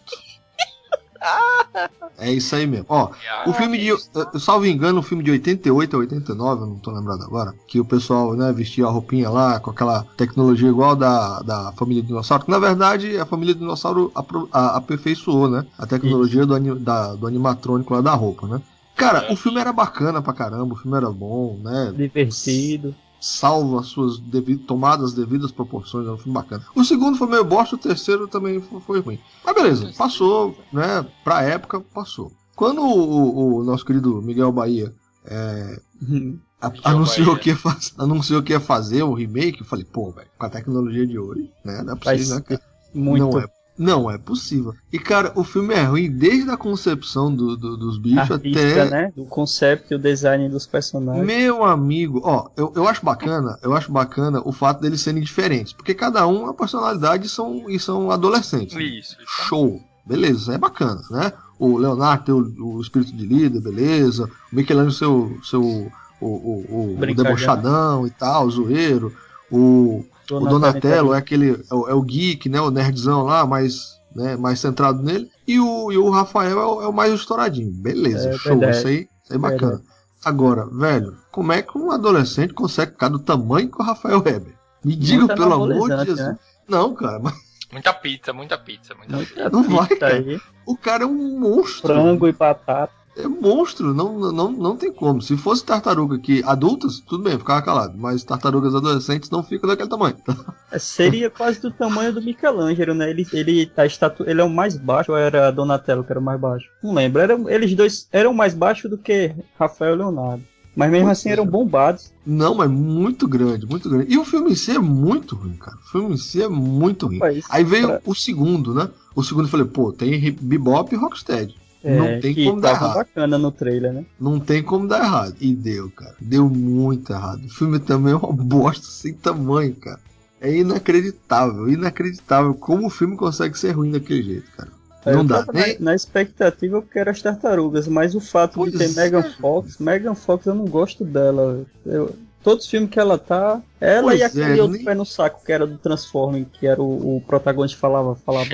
É 2.17 2.33
isso 2.33 2.55
aí 2.55 2.65
mesmo. 2.67 2.87
Ó, 2.89 3.11
o 3.47 3.53
filme 3.53 3.77
de. 3.79 3.89
Eu 3.89 3.99
salvo 4.39 4.67
engano, 4.67 5.01
o 5.01 5.03
filme 5.03 5.23
de 5.25 5.33
88 5.33 5.97
a 5.97 5.99
89, 5.99 6.63
eu 6.63 6.67
não 6.69 6.77
tô 6.79 6.91
lembrado 6.93 7.23
agora. 7.25 7.53
Que 7.67 7.81
o 7.81 7.85
pessoal, 7.85 8.35
né, 8.35 8.53
vestia 8.53 8.87
a 8.87 8.91
roupinha 8.91 9.29
lá 9.29 9.59
com 9.59 9.71
aquela 9.71 10.05
tecnologia 10.17 10.69
igual 10.69 10.95
da, 10.95 11.41
da 11.41 11.73
família 11.73 12.03
dinossauro. 12.03 12.45
Que 12.45 12.51
na 12.51 12.59
verdade 12.61 13.19
a 13.19 13.27
família 13.27 13.55
dinossauro 13.55 14.13
apro- 14.15 14.49
a- 14.53 14.77
aperfeiçoou, 14.77 15.49
né? 15.51 15.67
A 15.77 15.87
tecnologia 15.87 16.47
do, 16.47 16.77
da- 16.79 17.15
do 17.17 17.27
animatrônico 17.27 17.93
lá 17.95 18.01
da 18.01 18.15
roupa, 18.15 18.47
né? 18.47 18.63
Cara, 18.99 19.33
o 19.33 19.37
filme 19.37 19.61
era 19.61 19.73
bacana 19.73 20.21
pra 20.21 20.33
caramba, 20.33 20.75
o 20.75 20.77
filme 20.77 20.97
era 20.97 21.11
bom, 21.11 21.59
né? 21.63 21.93
Divertido. 21.97 22.95
salvo 23.21 23.79
as 23.79 23.87
suas 23.87 24.21
tomadas 24.67 25.07
as 25.11 25.13
devidas 25.15 25.51
proporções, 25.51 26.07
é 26.07 26.11
um 26.11 26.19
filme 26.19 26.35
bacana. 26.35 26.65
O 26.75 26.85
segundo 26.85 27.17
foi 27.17 27.27
meio 27.29 27.45
bosta, 27.45 27.75
o 27.77 27.79
terceiro 27.79 28.29
também 28.29 28.61
foi, 28.61 29.01
ruim. 29.01 29.19
Mas 29.45 29.55
beleza, 29.55 29.93
passou, 29.97 30.57
né? 30.73 31.05
Pra 31.25 31.43
época, 31.43 31.81
passou. 31.81 32.31
Quando 32.55 32.81
o, 32.83 33.59
o- 33.61 33.65
nosso 33.65 33.85
querido 33.85 34.21
Miguel 34.21 34.51
Bahia 34.53 34.93
é, 35.25 35.81
a- 36.61 36.73
anunciou, 36.85 37.29
Bahia. 37.29 37.39
que 37.41 37.49
ia 37.51 37.57
faz- 37.57 37.95
anunciou 37.99 38.43
que 38.43 38.53
ia 38.53 38.61
fazer 38.61 39.03
o 39.05 39.15
remake, 39.15 39.61
eu 39.61 39.67
falei, 39.67 39.85
pô, 39.85 40.11
velho, 40.11 40.29
com 40.39 40.47
a 40.47 40.51
tecnologia 40.51 41.07
de 41.07 41.19
hoje, 41.19 41.51
né? 41.65 41.83
Não 41.83 41.95
é 41.95 41.97
possível, 41.97 42.37
né? 42.49 42.59
Muito. 42.95 43.23
Não 43.37 43.41
é, 43.41 43.47
não 43.79 44.11
é 44.11 44.19
possível. 44.19 44.75
E, 44.93 44.99
cara, 44.99 45.33
o 45.37 45.45
filme 45.45 45.73
é 45.73 45.83
ruim 45.85 46.11
desde 46.11 46.51
a 46.51 46.57
concepção 46.57 47.33
do- 47.35 47.57
do- 47.57 47.77
dos 47.77 47.97
bichos 47.99 48.31
artística, 48.33 48.83
até. 48.85 48.91
né? 48.91 49.13
Do 49.15 49.25
concept 49.25 49.93
e 49.93 49.95
o 49.95 49.99
design 49.99 50.49
dos 50.49 50.67
personagens. 50.67 51.25
Meu 51.25 51.65
amigo, 51.65 52.21
ó, 52.25 52.49
eu, 52.57 52.73
eu 52.75 52.89
acho 52.89 53.05
bacana, 53.05 53.57
eu 53.63 53.73
acho 53.75 53.93
bacana 53.93 54.43
o 54.45 54.51
fato 54.53 54.81
deles 54.81 55.01
serem 55.01 55.23
diferentes, 55.23 55.73
porque 55.73 55.95
cada 55.95 56.27
um 56.27 56.39
é 56.41 56.45
uma 56.45 56.55
personalidade 56.55 57.27
e 57.27 57.29
são, 57.31 57.71
e 57.71 57.79
são 57.79 58.11
adolescentes. 58.11 58.75
né? 58.75 58.83
Isso. 58.83 59.17
isso. 59.21 59.47
Show, 59.47 59.81
beleza, 60.05 60.55
é 60.55 60.59
bacana, 60.59 61.01
né? 61.11 61.33
O 61.59 61.77
Leonardo 61.79 62.25
tem 62.25 62.35
o, 62.35 62.77
o 62.77 62.81
espírito 62.81 63.13
de 63.17 63.27
líder, 63.27 63.61
beleza. 63.61 64.31
O 64.53 64.57
Michelangelo 64.57 64.93
seu, 64.93 65.39
seu 65.43 65.63
o, 65.63 66.27
o, 66.27 66.65
o, 66.69 66.95
o 66.95 67.15
debochadão 67.15 68.07
e 68.07 68.11
tal, 68.11 68.47
o 68.47 68.51
zoeiro. 68.51 69.13
O, 69.51 70.05
o 70.31 70.41
Donatello 70.41 71.15
é 71.15 71.19
aquele, 71.19 71.65
é 71.71 71.75
o, 71.75 71.89
é 71.89 71.95
o 71.95 72.03
geek, 72.03 72.49
né? 72.49 72.61
O 72.61 72.71
nerdzão 72.71 73.23
lá, 73.23 73.47
mais, 73.47 73.99
né, 74.15 74.37
mais 74.37 74.61
centrado 74.61 75.03
nele. 75.03 75.31
E 75.47 75.59
o, 75.59 75.91
e 75.93 75.99
o 75.99 76.11
Rafael 76.11 76.59
é 76.61 76.67
o, 76.67 76.83
é 76.83 76.89
o 76.89 76.93
mais 76.93 77.13
estouradinho. 77.13 77.71
Beleza, 77.73 78.31
É 78.31 78.33
show, 78.39 78.59
verdade. 78.59 78.79
isso 78.79 78.87
aí, 78.89 78.95
isso 78.97 79.33
aí 79.33 79.37
é 79.37 79.39
bacana. 79.39 79.83
Agora, 80.25 80.67
velho, 80.67 81.17
como 81.31 81.53
é 81.53 81.63
que 81.63 81.79
um 81.79 81.91
adolescente 81.91 82.53
consegue 82.53 82.93
ficar 82.93 83.09
do 83.09 83.19
tamanho 83.19 83.71
que 83.71 83.81
o 83.81 83.85
Rafael 83.85 84.19
Weber? 84.25 84.55
Me 84.85 84.95
diga, 84.97 85.21
Muito 85.25 85.35
pelo 85.37 85.55
amor 85.55 85.89
de 85.91 86.05
Jesus. 86.05 86.19
né? 86.21 86.39
Não, 86.69 86.95
cara, 86.95 87.19
mas 87.19 87.35
Muita 87.71 87.93
pizza, 87.93 88.33
muita 88.33 88.57
pizza, 88.59 88.95
muita 88.95 89.19
pizza. 89.19 89.35
Muita 89.43 89.51
Não 89.51 89.63
vai, 89.63 89.87
pizza 89.89 90.01
cara. 90.01 90.15
aí. 90.15 90.41
o 90.67 90.77
cara 90.77 91.05
é 91.05 91.07
um 91.07 91.39
monstro. 91.39 91.93
Frango 91.93 92.27
e 92.27 92.33
batata. 92.33 92.93
É 93.19 93.27
monstro, 93.27 93.93
não, 93.93 94.17
não, 94.33 94.53
não 94.53 94.77
tem 94.77 94.93
como. 94.93 95.21
Se 95.21 95.37
fosse 95.37 95.65
tartaruga 95.65 96.19
que 96.21 96.41
adultas, 96.45 97.01
tudo 97.01 97.25
bem, 97.25 97.37
ficava 97.37 97.61
calado. 97.61 97.99
Mas 97.99 98.23
tartarugas 98.23 98.75
adolescentes 98.77 99.29
não 99.29 99.43
ficam 99.43 99.69
daquele 99.69 99.89
tamanho. 99.89 100.17
É, 100.71 100.79
Seria 100.79 101.31
quase 101.31 101.61
do 101.63 101.71
tamanho 101.71 102.13
do 102.13 102.21
Michelangelo, 102.21 102.93
né? 102.93 103.09
Ele, 103.09 103.27
ele, 103.33 103.73
a 103.75 103.87
estatu... 103.87 104.23
ele 104.29 104.41
é 104.43 104.45
o 104.45 104.51
mais 104.51 104.77
baixo 104.77 105.13
ou 105.13 105.17
era 105.19 105.51
Donatello 105.51 106.05
que 106.05 106.13
era 106.13 106.21
o 106.21 106.23
mais 106.23 106.39
baixo? 106.39 106.69
Não 106.83 106.93
lembro. 106.93 107.23
Era, 107.23 107.39
eles 107.49 107.75
dois 107.75 108.07
eram 108.13 108.35
mais 108.35 108.53
baixos 108.53 108.91
do 108.91 108.99
que 108.99 109.35
Rafael 109.59 109.95
e 109.95 109.99
Leonardo. 109.99 110.45
Mas 110.77 110.91
mesmo 110.91 111.07
Pois 111.07 111.19
assim 111.19 111.31
eram 111.31 111.47
bombados. 111.47 112.13
Não, 112.25 112.55
mas 112.55 112.71
muito 112.71 113.27
grande, 113.27 113.67
muito 113.67 113.89
grande. 113.89 114.13
E 114.13 114.19
o 114.19 114.25
filme 114.27 114.53
em 114.53 114.55
si 114.55 114.73
é 114.73 114.79
muito 114.79 115.35
ruim, 115.35 115.55
cara. 115.55 115.77
O 115.77 115.91
filme 115.91 116.15
em 116.15 116.19
si 116.19 116.43
é 116.43 116.49
muito 116.49 117.07
ruim. 117.07 117.19
Mas, 117.19 117.45
Aí 117.51 117.65
veio 117.65 117.89
pra- 117.89 118.01
o 118.05 118.15
segundo, 118.15 118.75
né? 118.75 118.89
O 119.17 119.25
segundo 119.25 119.47
eu 119.47 119.51
falei, 119.51 119.67
pô, 119.67 119.91
tem 119.91 120.31
Bebop 120.41 120.95
e 120.95 120.99
Rocksteady. 120.99 121.57
Não 121.85 122.05
é, 122.05 122.19
tem 122.21 122.35
que 122.35 122.45
como 122.45 122.61
dar 122.61 122.71
errado. 122.73 122.95
bacana 122.95 123.39
no 123.39 123.53
trailer, 123.53 123.93
né? 123.93 124.05
Não 124.21 124.41
tem 124.41 124.63
como 124.63 124.89
dar 124.89 125.01
errado. 125.05 125.37
E 125.41 125.55
deu, 125.55 125.91
cara. 125.91 126.15
Deu 126.21 126.49
muito 126.49 127.13
errado. 127.13 127.45
O 127.45 127.49
filme 127.49 127.79
também 127.79 128.13
é 128.13 128.17
uma 128.17 128.33
bosta 128.33 128.87
sem 128.87 129.13
tamanho, 129.15 129.75
cara. 129.77 130.01
É 130.41 130.57
inacreditável, 130.57 131.69
inacreditável 131.69 132.55
como 132.55 132.87
o 132.87 132.91
filme 132.91 133.17
consegue 133.17 133.59
ser 133.59 133.73
ruim 133.73 133.91
daquele 133.91 134.23
jeito, 134.23 134.51
cara. 134.57 134.71
Não 135.07 135.13
eu 135.23 135.25
dá, 135.25 135.45
tava 135.45 135.53
nem- 135.59 135.75
na, 135.79 135.87
na 135.87 135.95
expectativa 135.95 136.83
porque 136.83 136.99
era 136.99 137.11
as 137.11 137.23
tartarugas, 137.23 137.89
mas 137.89 138.15
o 138.15 138.21
fato 138.21 138.55
Pois 138.55 138.73
de 138.73 138.79
ter 138.79 138.91
é. 138.91 138.95
Megan 138.95 139.23
Fox, 139.41 139.79
Megan 139.79 140.15
Fox 140.15 140.47
eu 140.47 140.55
não 140.55 140.67
gosto 140.67 141.05
dela. 141.05 141.65
Eu- 141.87 142.15
todos 142.49 142.65
os 142.65 142.71
filmes 142.71 142.91
que 142.91 142.99
ela 142.99 143.19
tá, 143.19 143.61
ela 143.81 144.03
Pois 144.09 144.21
e 144.21 144.23
é, 144.23 144.27
aquele 144.27 144.61
outro 144.61 144.77
nem- 144.77 144.85
pé 144.85 144.95
no 144.95 145.05
saco 145.05 145.45
que 145.45 145.53
era 145.53 145.67
do 145.67 145.77
Transforming, 145.79 146.45
que 146.45 146.67
era 146.67 146.81
o, 146.83 147.17
o 147.17 147.21
protagonista 147.21 147.77
que 147.77 147.81
falava, 147.81 148.15
falava. 148.15 148.47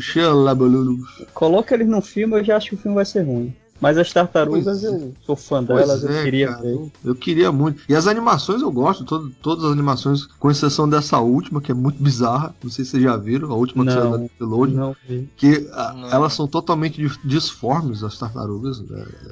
Xalabalulu. 0.00 0.98
Coloca 1.34 1.74
eles 1.74 1.88
no 1.88 2.00
filme, 2.00 2.38
eu 2.38 2.44
já 2.44 2.56
acho 2.56 2.70
que 2.70 2.74
o 2.74 2.78
filme 2.78 2.94
vai 2.94 3.04
ser 3.04 3.22
ruim. 3.22 3.54
Mas 3.80 3.96
as 3.96 4.12
tartarugas 4.12 4.64
Pois 4.64 4.84
é. 4.84 4.88
eu 4.88 5.14
sou 5.24 5.34
fã 5.34 5.64
Pois 5.64 5.78
delas, 5.86 6.04
eu 6.04 6.10
é, 6.12 6.22
queria 6.22 6.48
cara, 6.48 6.60
ver. 6.60 6.72
eu- 6.74 6.92
Eu 7.02 7.14
queria 7.14 7.50
muito. 7.50 7.82
E 7.88 7.94
as 7.94 8.06
animações 8.06 8.60
eu 8.60 8.70
gosto, 8.70 9.04
todo- 9.06 9.30
todas 9.42 9.64
as 9.64 9.72
animações, 9.72 10.26
com 10.26 10.50
exceção 10.50 10.86
dessa 10.86 11.18
última, 11.18 11.62
que 11.62 11.70
é 11.72 11.74
muito 11.74 12.02
bizarra. 12.02 12.54
Não 12.62 12.70
sei 12.70 12.84
se 12.84 12.90
vocês 12.90 13.02
já 13.02 13.16
viram, 13.16 13.50
a 13.50 13.54
última 13.54 13.86
que 13.86 13.92
saiu 13.92 14.10
da 14.10 14.18
Nickelodeon. 14.18 14.76
Não 14.76 14.96
vi. 15.08 15.30
Que 15.34 15.66
a- 15.72 15.94
Não. 15.94 16.10
elas 16.12 16.34
são 16.34 16.46
totalmente 16.46 17.00
dis- 17.00 17.18
disformes, 17.24 18.02
as 18.04 18.18
tartarugas. 18.18 18.82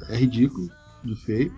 É, 0.09 0.15
é 0.15 0.17
ridículo, 0.17 0.67
de 1.03 1.15
feio. 1.15 1.53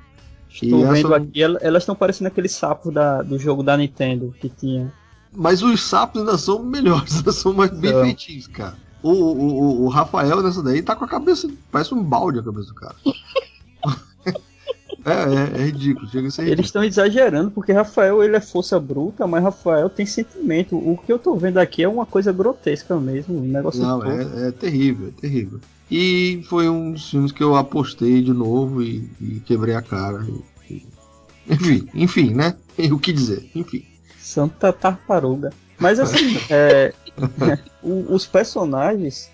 Estou 0.53 0.83
essa- 0.83 0.93
vendo 0.93 1.13
aqui, 1.13 1.41
ela- 1.43 1.59
elas 1.61 1.83
estão 1.83 1.95
parecendo 1.95 2.27
aqueles 2.27 2.51
sapos 2.51 2.93
da, 2.93 3.21
do 3.21 3.37
jogo 3.39 3.63
da 3.63 3.77
Nintendo 3.77 4.33
que 4.39 4.49
tinha. 4.49 4.91
Mas 5.33 5.61
os 5.61 5.81
sapos 5.81 6.19
ainda 6.21 6.37
são 6.37 6.61
melhores, 6.63 7.15
ainda 7.17 7.31
são 7.31 7.53
mais 7.53 7.71
bem 7.71 7.93
feitinhos, 8.01 8.47
cara. 8.47 8.75
O, 9.01 9.11
o, 9.11 9.33
o, 9.37 9.85
o 9.85 9.87
Rafael 9.89 10.43
nessa 10.43 10.61
daí 10.61 10.81
tá 10.83 10.95
com 10.95 11.05
a 11.05 11.07
cabeça. 11.07 11.49
Parece 11.71 11.93
um 11.93 12.03
balde 12.03 12.39
a 12.39 12.43
cabeça 12.43 12.67
do 12.67 12.75
cara. 12.75 12.95
É, 15.05 15.59
é, 15.59 15.61
é 15.61 15.65
ridículo, 15.65 16.07
chega 16.07 16.27
a 16.27 16.31
ser 16.31 16.41
Eles 16.41 16.49
ridículo. 16.51 16.65
estão 16.65 16.83
exagerando, 16.83 17.51
porque 17.51 17.71
Rafael 17.71 18.23
ele 18.23 18.35
é 18.35 18.41
força 18.41 18.79
bruta, 18.79 19.25
mas 19.25 19.43
Rafael 19.43 19.89
tem 19.89 20.05
sentimento. 20.05 20.75
O 20.77 20.97
que 20.97 21.11
eu 21.11 21.17
tô 21.19 21.35
vendo 21.35 21.57
aqui 21.57 21.83
é 21.83 21.87
uma 21.87 22.05
coisa 22.05 22.31
grotesca 22.31 22.95
mesmo. 22.99 23.37
Um 23.37 23.41
negócio 23.47 23.81
Não, 23.81 24.03
é, 24.05 24.47
é 24.47 24.51
terrível, 24.51 25.07
é 25.07 25.21
terrível. 25.21 25.59
E 25.89 26.43
foi 26.47 26.69
um 26.69 26.91
dos 26.93 27.09
filmes 27.09 27.31
que 27.31 27.43
eu 27.43 27.55
apostei 27.55 28.21
de 28.21 28.31
novo 28.31 28.81
e, 28.81 29.09
e 29.19 29.39
quebrei 29.45 29.75
a 29.75 29.81
cara. 29.81 30.25
E- 30.69 30.73
e- 30.75 30.85
Enfim, 31.49 31.87
enfim, 31.93 32.33
né? 32.33 32.55
O 32.91 32.97
que 32.99 33.11
dizer? 33.11 33.49
Enfim. 33.55 33.83
Santa 34.19 34.71
tartaruga. 34.71 35.51
Mas 35.79 35.99
assim, 35.99 36.37
é, 36.49 36.93
os 37.83 38.25
personagens, 38.25 39.29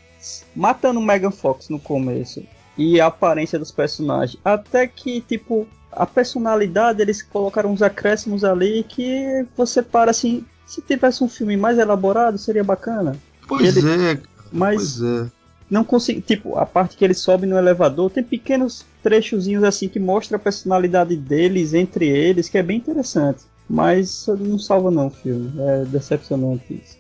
matando 0.56 1.00
Megan 1.02 1.30
Fox 1.32 1.70
no 1.70 1.80
começo 1.80 2.42
e 2.78 3.02
a 3.02 3.08
aparência 3.08 3.58
dos 3.58 3.72
personagens, 3.72 4.40
até 4.44 4.86
que, 4.88 5.22
tipo, 5.22 5.68
a 5.92 6.06
personalidade 6.06 7.02
eles 7.02 7.22
colocaram 7.22 7.72
uns 7.72 7.82
acréscimos 7.82 8.44
ali 8.44 8.84
que 8.88 9.46
você 9.56 9.82
para 9.82 10.12
assim. 10.12 10.46
Se 10.66 10.82
tivesse 10.82 11.24
um 11.24 11.30
filme 11.30 11.56
mais 11.56 11.78
elaborado, 11.78 12.38
seria 12.38 12.64
bacana. 12.64 13.16
Pois 13.48 13.76
Ele- 13.78 13.90
é, 14.12 14.20
Mas 14.52 15.00
pois 15.00 15.02
é. 15.02 15.32
não 15.70 15.84
consigo. 15.84 16.20
Tipo, 16.22 16.58
a 16.58 16.66
parte 16.66 16.98
que 16.98 17.06
eles 17.06 17.20
sobem 17.20 17.50
no 17.50 17.58
elevador, 17.58 18.12
tem 18.12 18.22
pequenos 18.24 18.86
trechozinhos 19.02 19.64
assim 19.64 19.88
que 19.88 19.98
mostra 20.00 20.36
a 20.36 20.40
personalidade 20.40 21.16
deles 21.16 21.74
entre 21.74 22.06
eles, 22.08 22.50
que 22.50 22.58
é 22.58 22.64
bem 22.64 22.78
interessante. 22.78 23.44
Mas 23.70 24.28
não 24.28 24.60
salva 24.60 24.92
não 24.92 25.08
o 25.08 25.10
filme. 25.12 25.54
É 25.58 25.86
decepcionante 25.86 26.82
isso. 26.84 26.97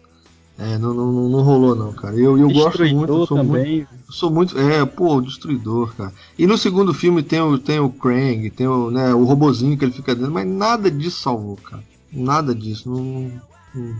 É, 0.59 0.77
não, 0.77 0.93
não, 0.93 1.29
não- 1.29 1.41
rolou 1.43 1.75
não, 1.75 1.93
cara. 1.93 2.15
Eu, 2.15 2.37
eu 2.37 2.49
gosto 2.49 2.79
muito, 2.85 3.25
sou 3.27 3.37
muito, 3.37 3.47
também. 3.53 3.79
eu 4.07 4.11
sou 4.13 4.31
muito, 4.31 4.57
é, 4.57 4.83
pô, 4.85 5.17
o 5.17 5.21
destruidor, 5.21 5.93
cara. 5.95 6.11
E 6.37 6.47
no 6.47 6.57
segundo 6.57 6.93
filme 6.95 7.21
tem 7.21 7.39
o 7.39 7.59
tem 7.59 7.79
o 7.79 7.89
Krang, 7.91 8.49
tem 8.49 8.65
o, 8.67 8.89
né, 8.89 9.13
o 9.13 9.23
robozinho 9.23 9.77
que 9.77 9.85
ele 9.85 9.91
fica 9.91 10.15
dentro, 10.15 10.31
mas 10.31 10.47
nada 10.47 10.89
disso 10.89 11.19
salvou, 11.21 11.57
cara. 11.57 11.83
Nada 12.11 12.55
disso, 12.55 12.89
não, 12.89 13.31
não- 13.75 13.95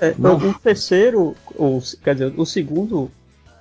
É, 0.00 0.14
Não. 0.18 0.36
o 0.36 0.54
terceiro, 0.54 1.34
ou, 1.54 1.82
quer 2.02 2.14
dizer, 2.14 2.34
o 2.36 2.44
segundo, 2.44 3.10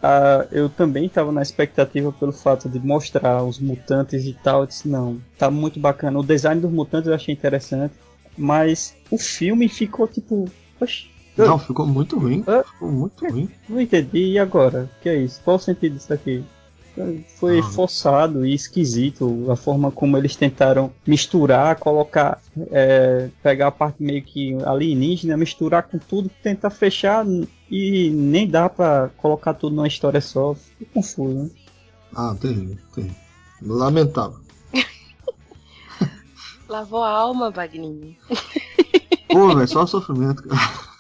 ah, 0.04 0.46
eu 0.52 0.68
também 0.68 1.06
estava 1.06 1.32
na 1.32 1.42
expectativa 1.42 2.12
pelo 2.12 2.32
fato 2.34 2.68
de 2.68 2.80
mostrar 2.80 3.44
os 3.44 3.60
mutantes 3.60 4.26
e 4.26 4.34
tal. 4.34 4.62
Eu 4.62 4.68
disse, 4.68 4.88
não, 4.90 5.22
tá 5.38 5.50
muito 5.52 5.80
bacana. 5.80 6.20
O 6.20 6.24
design 6.24 6.60
dos 6.60 6.72
mutantes 6.72 7.08
eu 7.08 7.14
achei 7.14 7.34
interessante, 7.34 7.94
mas 8.38 8.94
o 9.12 9.18
filme 9.18 9.70
ficou 9.70 10.08
tipo, 10.08 10.50
eu 10.80 10.88
não, 11.38 11.58
ficou 11.60 11.86
muito 11.88 12.20
ruim, 12.20 12.44
ficou 12.74 12.92
muito 12.92 13.28
ruim. 13.28 13.50
não 13.70 13.80
entendi. 13.82 14.32
E 14.34 14.40
agora? 14.40 14.90
O 14.98 15.02
que 15.02 15.10
é 15.10 15.16
isso? 15.18 15.40
Qual 15.44 15.56
o 15.58 15.60
sentido 15.60 15.96
disso 15.98 16.14
aqui? 16.14 16.44
Foi 17.40 17.60
Ah. 17.60 17.64
forçado 17.64 18.46
e 18.46 18.54
esquisito 18.54 19.50
a 19.50 19.56
forma 19.56 19.92
como 19.92 20.18
eles 20.18 20.36
tentaram 20.36 20.92
misturar, 21.08 21.78
colocar, 21.78 22.42
é, 22.70 23.30
pegar 23.42 23.68
a 23.68 23.72
parte 23.72 24.04
meio 24.04 24.22
que 24.22 24.56
alienígena, 24.66 25.38
misturar 25.38 25.84
com 25.84 25.98
tudo, 25.98 26.30
tentar 26.44 26.70
fechar 26.70 27.26
e 27.70 28.10
nem 28.10 28.46
dá 28.46 28.68
pra 28.68 29.10
colocar 29.18 29.54
tudo 29.54 29.74
numa 29.78 29.88
história 29.88 30.20
só. 30.20 30.54
Fico 30.54 30.92
confuso. 30.96 31.34
Né? 31.46 31.50
Ah, 32.14 32.36
terrível, 32.40 32.78
terrível. 32.94 33.16
Lamentável. 33.62 34.40
Lavou 36.68 37.04
a 37.04 37.10
alma, 37.10 37.52
Bagninho. 37.52 38.16
Pô, 39.30 39.56
velho, 39.56 39.68
só 39.68 39.86
sofrimento, 39.86 40.44
cara. 40.44 40.91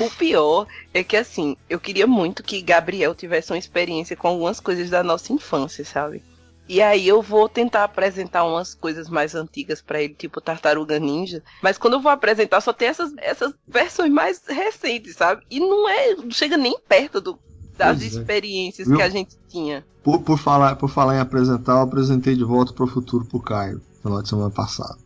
O 0.00 0.10
pior 0.10 0.66
é 0.92 1.04
que, 1.04 1.16
assim, 1.16 1.56
eu 1.70 1.78
queria 1.78 2.06
muito 2.06 2.42
que 2.42 2.60
Gabriel 2.60 3.14
tivesse 3.14 3.52
uma 3.52 3.58
experiência 3.58 4.16
com 4.16 4.26
algumas 4.26 4.58
coisas 4.58 4.90
da 4.90 5.04
nossa 5.04 5.32
infância, 5.32 5.84
sabe? 5.84 6.22
E 6.68 6.80
aí 6.80 7.06
eu 7.06 7.20
vou 7.20 7.48
tentar 7.48 7.84
apresentar 7.84 8.44
umas 8.44 8.74
coisas 8.74 9.08
mais 9.08 9.34
antigas 9.34 9.82
pra 9.82 10.02
ele, 10.02 10.14
tipo 10.14 10.40
Tartaruga 10.40 10.98
Ninja. 10.98 11.42
Mas 11.62 11.76
quando 11.78 11.94
eu 11.94 12.00
vou 12.00 12.10
apresentar, 12.10 12.60
só 12.60 12.72
tem 12.72 12.88
essas, 12.88 13.12
essas 13.18 13.52
versões 13.68 14.10
mais 14.10 14.42
recentes, 14.48 15.14
sabe? 15.14 15.42
E 15.50 15.60
não 15.60 15.88
é. 15.88 16.14
Não 16.16 16.30
chega 16.30 16.56
nem 16.56 16.76
perto 16.88 17.20
do, 17.20 17.38
das 17.76 17.98
Pois 17.98 18.02
é. 18.02 18.06
experiências 18.06 18.88
Viu? 18.88 18.96
que 18.96 19.02
a 19.02 19.08
gente 19.10 19.36
tinha. 19.48 19.84
Por, 20.02 20.22
por, 20.22 20.38
falar, 20.38 20.76
por 20.76 20.88
falar 20.88 21.16
em 21.16 21.20
apresentar, 21.20 21.72
eu 21.72 21.82
apresentei 21.82 22.34
de 22.34 22.44
volta 22.44 22.72
pro 22.72 22.86
futuro 22.86 23.26
pro 23.26 23.40
Caio, 23.40 23.80
no 24.02 24.10
final 24.10 24.22
de 24.22 24.28
semana 24.28 24.50
passada. 24.50 24.96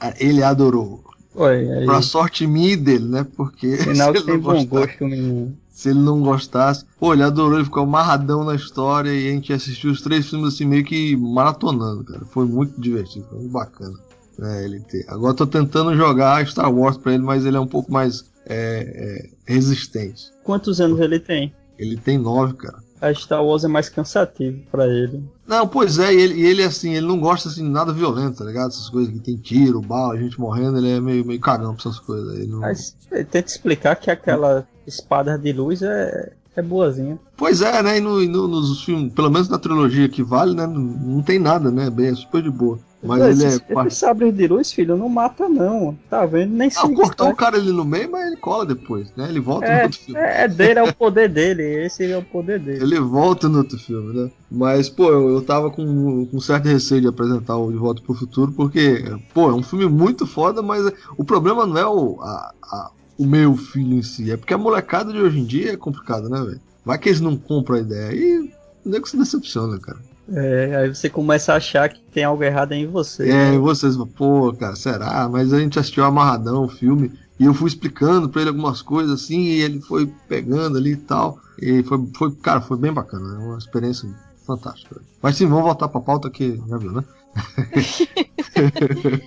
Ah, 0.00 0.14
Ele 0.18 0.42
adorou. 0.42 1.04
Olha, 1.36 1.78
aí, 1.78 1.84
Pra 1.84 2.00
sorte 2.00 2.46
minha 2.46 2.72
e 2.72 2.76
dele, 2.76 3.04
né? 3.04 3.26
Porque 3.36 3.76
sinal 3.76 4.12
que 4.12 4.22
tem 4.22 4.38
bom 4.38 4.64
gosto, 4.64 5.04
menino. 5.04 5.54
se 5.70 5.90
ele 5.90 5.98
não 5.98 6.22
gostasse. 6.22 6.84
Pô, 6.98 7.12
ele 7.12 7.22
adorou, 7.22 7.58
ele 7.58 7.64
ficou 7.64 7.82
amarradão 7.82 8.42
na 8.42 8.54
história 8.54 9.10
e 9.10 9.28
a 9.28 9.32
gente 9.32 9.52
assistiu 9.52 9.90
os 9.90 10.00
três 10.00 10.28
filmes 10.28 10.54
assim, 10.54 10.64
meio 10.64 10.82
que 10.82 11.14
maratonando, 11.16 12.02
cara. 12.04 12.24
Foi 12.24 12.46
muito 12.46 12.80
divertido, 12.80 13.26
foi 13.28 13.38
muito 13.38 13.52
bacana. 13.52 13.94
Né, 14.38 14.64
ele 14.64 14.80
ter. 14.80 15.04
Agora 15.08 15.32
eu 15.32 15.36
tô 15.36 15.46
tentando 15.46 15.94
jogar 15.94 16.46
Star 16.46 16.72
Wars 16.72 16.96
pra 16.96 17.12
ele, 17.12 17.22
mas 17.22 17.44
ele 17.44 17.56
é 17.56 17.60
um 17.60 17.66
pouco 17.66 17.92
mais 17.92 18.24
é, 18.46 19.28
é, 19.46 19.52
resistente. 19.52 20.30
Quantos 20.42 20.80
anos 20.80 21.00
ele 21.00 21.20
tem? 21.20 21.54
Ele 21.78 21.96
tem 21.96 22.16
nove, 22.16 22.54
cara. 22.54 22.78
A 23.08 23.14
Star 23.14 23.44
Wars 23.44 23.64
é 23.64 23.68
mais 23.68 23.88
cansativo 23.88 24.58
pra 24.70 24.86
ele. 24.86 25.22
Não, 25.46 25.66
pois 25.66 25.98
é, 25.98 26.12
e 26.12 26.20
ele, 26.20 26.42
ele 26.46 26.62
assim, 26.62 26.94
ele 26.94 27.06
não 27.06 27.20
gosta 27.20 27.48
assim 27.48 27.62
de 27.64 27.70
nada 27.70 27.92
violento, 27.92 28.38
tá 28.38 28.44
ligado? 28.44 28.68
Essas 28.68 28.88
coisas 28.88 29.12
que 29.12 29.20
tem 29.20 29.36
tiro, 29.36 29.80
bala, 29.80 30.16
gente 30.18 30.40
morrendo, 30.40 30.78
ele 30.78 30.90
é 30.90 31.00
meio, 31.00 31.24
meio 31.24 31.40
cagão 31.40 31.74
pra 31.74 31.82
essas 31.88 32.00
coisas. 32.00 32.34
Ele 32.38 32.46
não... 32.48 32.60
Mas 32.60 32.96
eh, 33.10 33.24
tenta 33.24 33.48
explicar 33.48 33.96
que 33.96 34.10
aquela 34.10 34.66
espada 34.86 35.38
de 35.38 35.52
luz 35.52 35.82
é, 35.82 36.32
é 36.56 36.62
boazinha. 36.62 37.18
Pois 37.36 37.60
é, 37.62 37.82
né? 37.82 37.98
E, 37.98 38.00
no, 38.00 38.20
no- 38.26 38.48
nos 38.48 38.82
filmes, 38.82 39.12
pelo 39.12 39.30
menos 39.30 39.48
na 39.48 39.58
trilogia 39.58 40.08
que 40.08 40.22
vale, 40.22 40.54
né? 40.54 40.66
Não, 40.66 40.80
não 40.80 41.22
tem 41.22 41.38
nada, 41.38 41.70
né? 41.70 41.88
Bem, 41.90 42.08
é 42.08 42.14
super 42.14 42.42
de 42.42 42.50
boa. 42.50 42.78
Mas 43.06 43.40
ele 43.40 43.44
é. 43.44 43.56
esses, 43.86 43.98
sabres 43.98 44.34
de 44.34 44.46
luz, 44.46 44.72
filho, 44.72 44.96
não 44.96 45.08
mata 45.08 45.48
não. 45.48 45.96
Tá 46.10 46.24
vendo? 46.26 46.54
Nem 46.54 46.70
sei. 46.70 46.94
cortou 46.94 47.28
o 47.28 47.36
cara 47.36 47.56
ali 47.56 47.72
no 47.72 47.84
meio, 47.84 48.10
mas 48.10 48.26
ele 48.26 48.36
cola 48.36 48.66
depois, 48.66 49.12
né? 49.16 49.28
Ele 49.28 49.40
volta 49.40 49.66
no 49.76 49.82
outro 49.84 49.98
filme. 50.00 50.20
É, 50.20 50.44
é 50.44 50.48
dele, 50.48 50.78
é 50.78 50.82
o 50.82 50.94
poder 50.94 51.28
dele. 51.28 51.62
Esse 51.62 52.10
é 52.10 52.16
o 52.16 52.22
poder 52.22 52.58
dele. 52.58 52.82
Ele 52.82 53.00
volta 53.00 53.48
no 53.48 53.58
outro 53.58 53.78
filme, 53.78 54.14
né? 54.14 54.30
Mas, 54.50 54.88
pô, 54.88 55.10
eu, 55.10 55.28
eu 55.30 55.42
tava 55.42 55.70
com, 55.70 56.26
com 56.26 56.40
certo 56.40 56.66
receio 56.66 57.00
de 57.00 57.08
apresentar 57.08 57.56
o 57.56 57.70
De 57.70 57.78
Volta 57.78 58.02
pro 58.02 58.14
Futuro, 58.14 58.52
porque, 58.52 59.04
pô, 59.34 59.50
é 59.50 59.54
um 59.54 59.62
filme 59.62 59.86
muito 59.86 60.26
foda, 60.26 60.62
mas 60.62 60.90
o 61.16 61.24
problema 61.24 61.66
não 61.66 61.78
é 61.78 61.86
o, 61.86 62.20
a- 62.22 62.52
a- 62.62 62.90
o 63.18 63.24
meu 63.26 63.56
filho 63.56 63.94
em 63.94 64.02
si, 64.02 64.30
é 64.30 64.36
porque 64.36 64.52
a 64.52 64.58
molecada 64.58 65.12
de 65.12 65.18
hoje 65.18 65.38
em 65.40 65.44
dia 65.44 65.72
é 65.72 65.76
complicada, 65.76 66.28
né, 66.28 66.38
velho? 66.42 66.60
Vai 66.84 66.98
que 66.98 67.08
eles 67.08 67.20
não 67.20 67.36
compram 67.36 67.76
a 67.76 67.80
ideia 67.80 68.14
e 68.14 68.38
o 68.84 68.88
nego 68.88 69.08
se 69.08 69.16
decepciona, 69.16 69.78
cara. 69.78 69.98
É, 70.32 70.76
aí 70.76 70.94
você 70.94 71.08
começa 71.08 71.52
a 71.52 71.56
achar 71.56 71.88
que 71.88 72.00
tem 72.12 72.24
algo 72.24 72.42
errado 72.42 72.72
em 72.72 72.86
você. 72.86 73.30
É, 73.30 73.54
e 73.54 73.58
vocês, 73.58 73.96
pô, 74.16 74.52
cara, 74.52 74.74
será? 74.74 75.28
Mas 75.28 75.52
a 75.52 75.60
gente 75.60 75.78
assistiu 75.78 76.04
amarradão 76.04 76.64
o 76.64 76.68
filme 76.68 77.12
e 77.38 77.44
eu 77.44 77.54
fui 77.54 77.68
explicando 77.68 78.28
pra 78.28 78.40
ele 78.40 78.50
algumas 78.50 78.82
coisas 78.82 79.22
assim 79.22 79.40
e 79.40 79.62
ele 79.62 79.80
foi 79.80 80.10
pegando 80.28 80.78
ali 80.78 80.92
e 80.92 80.96
tal. 80.96 81.38
E 81.60 81.82
foi, 81.84 82.04
foi 82.16 82.32
cara, 82.42 82.60
foi 82.60 82.76
bem 82.76 82.92
bacana, 82.92 83.34
é 83.34 83.44
uma 83.44 83.58
experiência 83.58 84.08
fantástica. 84.46 85.00
Mas 85.22 85.36
sim, 85.36 85.46
vamos 85.46 85.64
voltar 85.64 85.88
pra 85.88 86.00
pauta 86.00 86.30
que 86.30 86.60
já 86.68 86.76
viu, 86.76 86.92
né? 86.92 87.04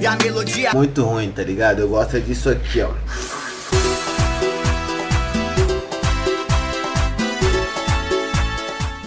E 0.00 0.06
a 0.06 0.16
melodia 0.16 0.72
muito 0.74 1.02
ruim, 1.02 1.30
tá 1.30 1.42
ligado? 1.42 1.80
Eu 1.80 1.88
gosto 1.88 2.20
disso 2.20 2.50
aqui, 2.50 2.82
ó. 2.82 2.90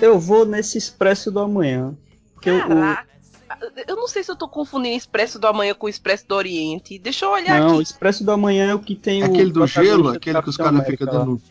Eu 0.02 0.20
vou 0.20 0.46
nesse 0.46 0.78
Expresso 0.78 1.32
do 1.32 1.40
Amanhã. 1.40 1.94
Eu- 2.46 2.58
o- 2.68 3.96
não 3.96 4.08
sei 4.08 4.24
se 4.24 4.32
eu 4.32 4.36
tô 4.36 4.48
confundindo 4.48 4.96
Expresso 4.96 5.40
do 5.40 5.48
Amanhã 5.48 5.74
com 5.74 5.90
Expresso 5.90 6.28
do 6.28 6.36
Oriente. 6.36 7.00
Deixa 7.00 7.26
eu 7.26 7.32
olhar 7.32 7.60
não, 7.62 7.70
o 7.70 7.74
aqui. 7.76 7.84
Expresso 7.84 8.24
do 8.24 8.32
Amanhã 8.32 8.70
é 8.72 8.76
o 8.76 8.80
que 8.80 8.96
tem 8.96 9.22
É 9.22 9.26
o. 9.26 9.30
aquele 9.30 9.52
do 9.52 9.60
protagonista 9.62 9.84
gelo, 9.84 10.04
do 10.04 10.18
aquele 10.18 10.42
que 10.42 10.50
os 10.50 10.58
caras 10.58 10.86
ficam 10.86 11.08
dentro. 11.08 11.42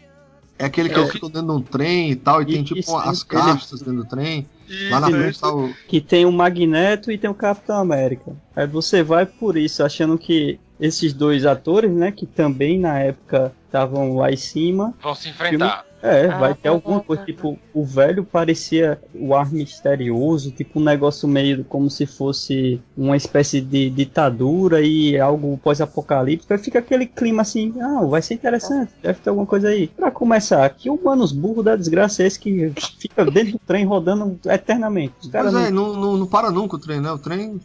É 0.59 0.65
aquele 0.65 0.89
que 0.89 0.95
É 0.95 0.99
o 0.99 1.03
eles 1.03 1.13
ficam 1.13 1.29
dentro 1.29 1.49
de 1.49 1.53
um 1.55 1.61
trem 1.61 2.11
e 2.13 2.17
tal, 2.17 2.41
e 2.41 2.47
tem 2.47 2.63
Isso, 2.63 2.75
tipo 2.75 2.97
as 2.97 3.19
ele- 3.21 3.27
castas 3.29 3.81
dentro 3.81 4.03
do 4.05 4.09
trem. 4.09 4.49
Lá 4.91 5.01
na 5.01 5.11
frente 5.11 5.39
tá 5.41 5.53
o. 5.53 5.73
que 5.89 6.01
tem 6.01 6.25
o 6.25 6.33
Magneto 6.33 7.11
e 7.11 7.19
tem 7.19 7.29
o 7.29 7.35
Capitão 7.35 7.77
América. 7.79 8.35
Aí 8.55 8.67
você 8.67 9.03
vai 9.03 9.27
por 9.27 9.57
isso, 9.57 9.83
achando 9.85 10.17
que 10.17 10.59
esses 10.81 11.13
dois 11.13 11.45
atores, 11.45 11.91
né, 11.91 12.11
que 12.13 12.25
também 12.27 12.79
na 12.79 12.99
época 13.01 13.53
estavam 13.67 14.17
lá 14.17 14.31
em 14.33 14.37
cima, 14.37 14.95
Vão 15.03 15.15
se 15.15 15.29
enfrentar. 15.29 15.85
É, 16.07 16.27
Ah, 16.31 16.39
vai 16.39 16.55
ter 16.55 16.63
tá, 16.63 16.71
alguma 16.71 17.01
coisa, 17.01 17.21
tá. 17.23 17.27
tipo, 17.27 17.59
o 17.75 17.85
velho 17.85 18.25
parecia 18.25 19.01
o 19.15 19.35
ar 19.35 19.51
misterioso, 19.53 20.51
tipo 20.51 20.79
um 20.81 20.85
negócio 20.85 21.29
meio 21.29 21.65
como 21.65 21.91
se 21.91 22.07
fosse 22.07 22.81
uma 22.97 23.17
espécie 23.17 23.61
de 23.61 23.91
ditadura 23.91 24.81
e 24.81 25.19
algo 25.19 25.59
pós-apocalíptico, 25.63 26.53
aí 26.53 26.59
fica 26.59 26.79
aquele 26.79 27.07
clima 27.07 27.43
assim, 27.43 27.75
ah, 27.81 28.05
vai 28.05 28.23
ser 28.23 28.35
interessante, 28.35 28.93
deve 29.03 29.21
ter 29.21 29.31
alguma 29.31 29.47
coisa 29.47 29.69
aí. 29.69 29.89
Pra 29.89 30.11
começar, 30.11 30.69
que 30.71 30.89
humanos 30.91 31.33
burros 31.33 31.65
da 31.65 31.77
desgraça 31.77 32.23
é 32.23 32.27
esse 32.27 32.39
que 32.39 32.73
fica 32.99 33.25
dentro 33.25 33.53
do 33.53 33.59
trem 33.67 33.85
rodando 33.85 34.39
eternamente? 34.47 35.15
Os 35.23 35.29
caras 35.29 35.53
Mas 35.53 35.63
não 35.63 35.69
é, 35.69 35.71
não, 35.71 35.95
não, 36.01 36.17
não 36.17 36.27
para 36.27 36.51
nunca 36.51 36.77
o 36.77 36.79
trem, 36.79 37.01
né? 37.01 37.11
O 37.11 37.19
trem 37.19 37.61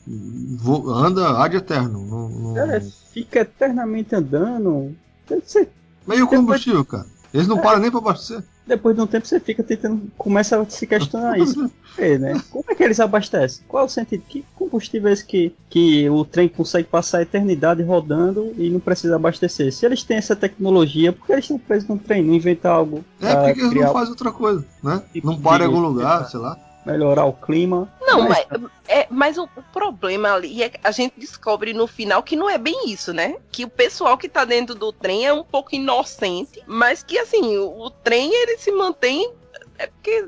anda 0.88 1.42
ad 1.44 1.56
eterno. 1.56 2.06
Não, 2.06 2.30
não- 2.30 2.58
É, 2.58 2.80
fica 2.80 3.39
eternamente 3.42 4.16
andando. 4.16 4.96
Você- 5.28 5.68
Mas 6.06 6.20
e 6.20 6.24
o 6.24 6.28
combustível, 6.28 6.84
cara? 6.86 7.06
Eles 7.34 7.48
É. 7.48 7.50
não 7.50 7.60
param 7.60 7.80
nem 7.80 7.90
pra 7.92 8.00
abastecer. 8.00 8.44
depois 8.68 8.96
de 8.96 9.02
um 9.02 9.08
tempo 9.08 9.26
você 9.28 9.40
fica 9.40 9.62
tentando, 9.64 10.02
começa 10.18 10.60
a 10.60 10.66
se 10.70 10.86
questionar 10.88 11.38
isso. 11.40 11.70
É, 11.98 12.18
né? 12.18 12.42
Como 12.50 12.64
é 12.70 12.74
que 12.74 12.82
eles 12.82 13.02
abastecem? 13.02 13.66
Qual 13.68 13.84
é 13.84 13.86
o 13.86 13.90
sentido? 13.90 14.24
Que 14.26 14.46
combustível 14.56 15.10
é 15.10 15.14
esse 15.14 15.26
que, 15.26 15.54
que 15.70 16.10
o 16.10 16.24
trem 16.24 16.48
consegue 16.48 16.88
passar 16.88 17.18
a 17.18 17.22
eternidade 17.24 17.84
rodando 17.84 18.54
e 18.58 18.70
não 18.70 18.80
precisa 18.80 19.18
abastecer? 19.18 19.74
Se 19.74 19.86
eles 19.86 20.02
têm 20.02 20.16
essa 20.16 20.34
tecnologia, 20.34 21.12
por 21.12 21.26
que 21.26 21.34
eles 21.34 21.44
estão 21.44 21.58
presos 21.60 21.90
no 21.90 21.98
trem? 21.98 22.24
Não 22.24 22.34
inventar 22.34 22.72
algo? 22.72 23.04
É 23.22 23.36
porque 23.36 23.60
eles 23.60 23.74
não 23.74 23.92
fazem 23.92 24.12
outra 24.12 24.32
coisa, 24.32 24.66
né? 24.82 25.04
Tipo 25.12 25.28
Não 25.28 25.42
para 25.42 25.66
em 25.66 25.68
algum 25.68 25.82
lugar, 25.82 26.30
sei 26.30 26.40
lá. 26.40 26.58
Melhorar 26.86 27.26
o 27.26 27.34
clima. 27.34 27.92
Não, 28.02 28.28
Mas- 28.28 28.46
mas, 28.50 28.72
é, 28.88 29.08
mas 29.10 29.38
o, 29.38 29.44
o 29.44 29.64
problema 29.74 30.34
ali 30.34 30.62
é 30.64 30.70
que 30.70 30.80
a 30.84 30.92
gente 30.92 31.14
descobre 31.18 31.74
no 31.74 31.88
final 31.88 32.22
que 32.24 32.36
não 32.36 32.50
é 32.50 32.58
bem 32.58 32.90
isso, 32.90 33.14
né? 33.14 33.36
Que 33.52 33.64
o 33.66 33.70
pessoal 33.70 34.18
que 34.18 34.28
tá 34.30 34.44
dentro 34.46 34.76
do 34.76 34.92
trem 34.92 35.26
é 35.26 35.34
um 35.34 35.44
pouco 35.44 35.74
inocente, 35.76 36.62
mas 36.66 37.04
que 37.04 37.18
assim, 37.18 37.58
o, 37.58 37.70
o 37.86 37.90
trem 37.90 38.32
ele 38.34 38.58
se 38.58 38.72
mantém. 38.72 39.34
É 39.78 39.88
porque. 39.88 40.26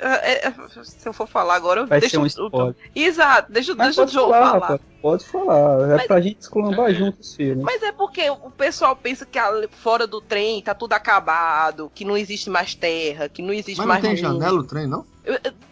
é- 0.00 0.48
é- 0.48 0.54
se 0.82 1.08
eu 1.08 1.12
for 1.12 1.28
falar 1.28 1.54
agora, 1.54 1.86
Vai 1.86 2.00
deixa 2.00 2.16
ser 2.16 2.18
um 2.18 2.24
o- 2.24 2.26
spoiler. 2.26 2.74
Exato, 2.94 3.52
deixa, 3.52 3.74
Mas 3.74 3.94
deixa 3.94 4.00
o 4.00 4.04
pode 4.04 4.12
João 4.12 4.30
falar, 4.30 4.46
falar. 4.50 4.60
rapaz, 4.60 4.80
pode 5.00 5.24
falar. 5.24 5.90
É 5.92 5.96
Mas- 5.96 6.06
pra 6.08 6.20
gente 6.20 6.40
esculambar 6.40 6.92
junto 6.92 7.20
os 7.20 7.34
filmes. 7.34 7.62
Mas 7.64 7.82
é 7.82 7.92
porque 7.92 8.28
o 8.28 8.50
pessoal 8.50 8.96
pensa 8.96 9.24
que 9.24 9.38
fora 9.70 10.06
do 10.08 10.20
trem 10.20 10.60
tá 10.60 10.74
tudo 10.74 10.92
acabado, 10.94 11.90
que 11.94 12.04
não 12.04 12.16
existe 12.16 12.50
mais 12.50 12.74
terra, 12.74 13.28
que 13.28 13.42
não 13.42 13.52
existe 13.52 13.78
Mas 13.78 13.86
não 13.86 13.86
mais. 13.86 14.02
tem 14.02 14.10
mundo. 14.28 14.40
janela 14.40 14.58
o 14.60 14.64
trem, 14.64 14.86
não? 14.88 15.04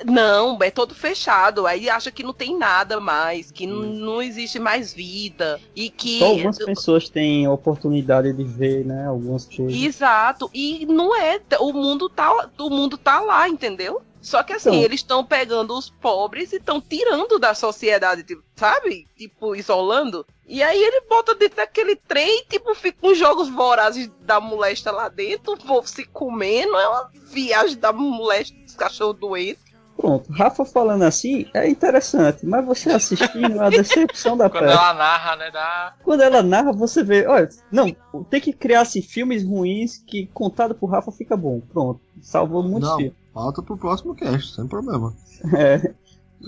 Não, 0.05 0.59
é 0.61 0.71
todo 0.71 0.95
fechado. 0.95 1.67
Aí 1.67 1.89
acha 1.89 2.11
que 2.11 2.23
não 2.23 2.33
tem 2.33 2.59
nada 2.59 2.99
mais, 2.99 3.51
que 3.51 3.67
não, 3.67 3.83
não 3.83 4.23
existe 4.23 4.59
mais 4.59 4.93
vida. 4.93 5.61
E 5.75 5.89
que. 5.89 6.19
Só 6.19 6.27
algumas 6.27 6.59
pessoas 6.59 7.09
têm 7.09 7.47
oportunidade 7.47 8.33
de 8.33 8.45
ver, 8.45 8.85
né? 8.85 9.07
Algumas 9.07 9.47
coisas. 9.47 9.81
Exato. 9.81 10.51
E 10.53 10.85
não 10.87 11.15
é. 11.15 11.41
O 11.61 11.73
mundo 11.73 12.09
tá, 12.09 12.51
o 12.59 12.71
mundo 12.71 12.99
tá 12.99 13.21
lá, 13.21 13.49
entendeu? 13.49 14.03
Só 14.25 14.43
que 14.43 14.55
assim, 14.55 14.71
Então. 14.71 14.83
eles 14.83 15.01
estão 15.01 15.23
pegando 15.23 15.77
os 15.77 15.91
pobres 15.91 16.53
e 16.53 16.57
estão 16.57 16.81
tirando 16.81 17.39
da 17.39 17.55
sociedade, 17.55 18.23
tipo, 18.25 18.43
sabe? 18.57 19.07
Tipo, 19.17 19.55
isolando. 19.55 20.27
E 20.47 20.63
aí 20.63 20.83
ele 20.83 21.03
bota 21.09 21.35
dentro 21.35 21.57
daquele 21.57 21.95
trem, 21.95 22.43
tipo, 22.49 22.75
fica 22.75 22.99
com 23.01 23.15
jogos 23.15 23.49
vorazes 23.51 24.11
da 24.23 24.41
molesta 24.41 24.91
lá 24.91 25.09
dentro, 25.09 25.53
o 25.53 25.59
povo 25.59 25.87
se 25.87 26.07
comendo, 26.07 26.75
é 26.77 26.89
uma 26.89 27.11
viagem 27.31 27.77
da 27.79 27.93
molesta 27.93 28.55
dos 28.65 28.75
cachorros 28.75 29.19
doentes. 29.21 29.63
Pronto, 29.97 30.33
Rafa 30.33 30.65
falando 30.65 31.03
assim 31.03 31.47
é 31.55 31.69
interessante, 31.69 32.45
mas 32.45 32.65
você 32.67 32.91
assistindo 32.91 33.63
é 33.63 33.67
a 33.67 33.71
decepção 33.71 34.37
da 34.37 34.49
Quando 34.51 34.65
peça. 34.65 34.75
ela 34.75 34.95
narra, 34.95 35.37
né, 35.37 35.51
dá... 35.53 35.95
Quando 36.03 36.21
ela 36.23 36.43
narra, 36.43 36.73
você 36.73 37.05
vê, 37.05 37.27
olha, 37.29 37.49
não, 37.71 37.95
tem 38.29 38.41
que 38.41 38.53
criar 38.53 38.81
assim, 38.81 39.01
filmes 39.01 39.45
ruins 39.45 39.99
que 40.05 40.27
contado 40.35 40.75
por 40.75 40.87
Rafa 40.87 41.13
fica 41.13 41.37
bom. 41.37 41.61
Pronto, 41.73 42.01
salvou 42.21 42.63
muitos 42.63 42.91
filmes. 42.97 43.24
Falta 43.35 43.61
pro 43.63 43.77
próximo 43.77 44.15
cast, 44.15 44.55
sem 44.55 44.67
problema. 44.67 45.13
É, 45.57 45.93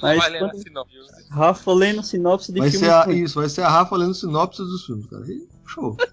Mas 0.03 0.18
vai 0.18 0.30
lendo 0.30 0.49
quando- 0.51 0.57
a 0.57 0.62
sinopse. 0.62 0.97
Rafa 1.30 1.72
lendo 1.72 2.03
sinopse 2.03 2.53
de 2.53 2.61
Vai 2.61 2.70
filmes 2.70 2.87
ser 2.89 2.93
a, 2.95 3.03
ruins. 3.05 3.18
isso, 3.30 3.41
vai 3.41 3.49
ser 3.49 3.62
a 3.62 3.68
Rafa 3.68 3.97
lendo 3.97 4.14
sinopse 4.14 4.59
dos 4.62 4.84
filmes, 4.87 5.07
cara. 5.07 5.24
E 5.26 5.47
show. 5.66 5.97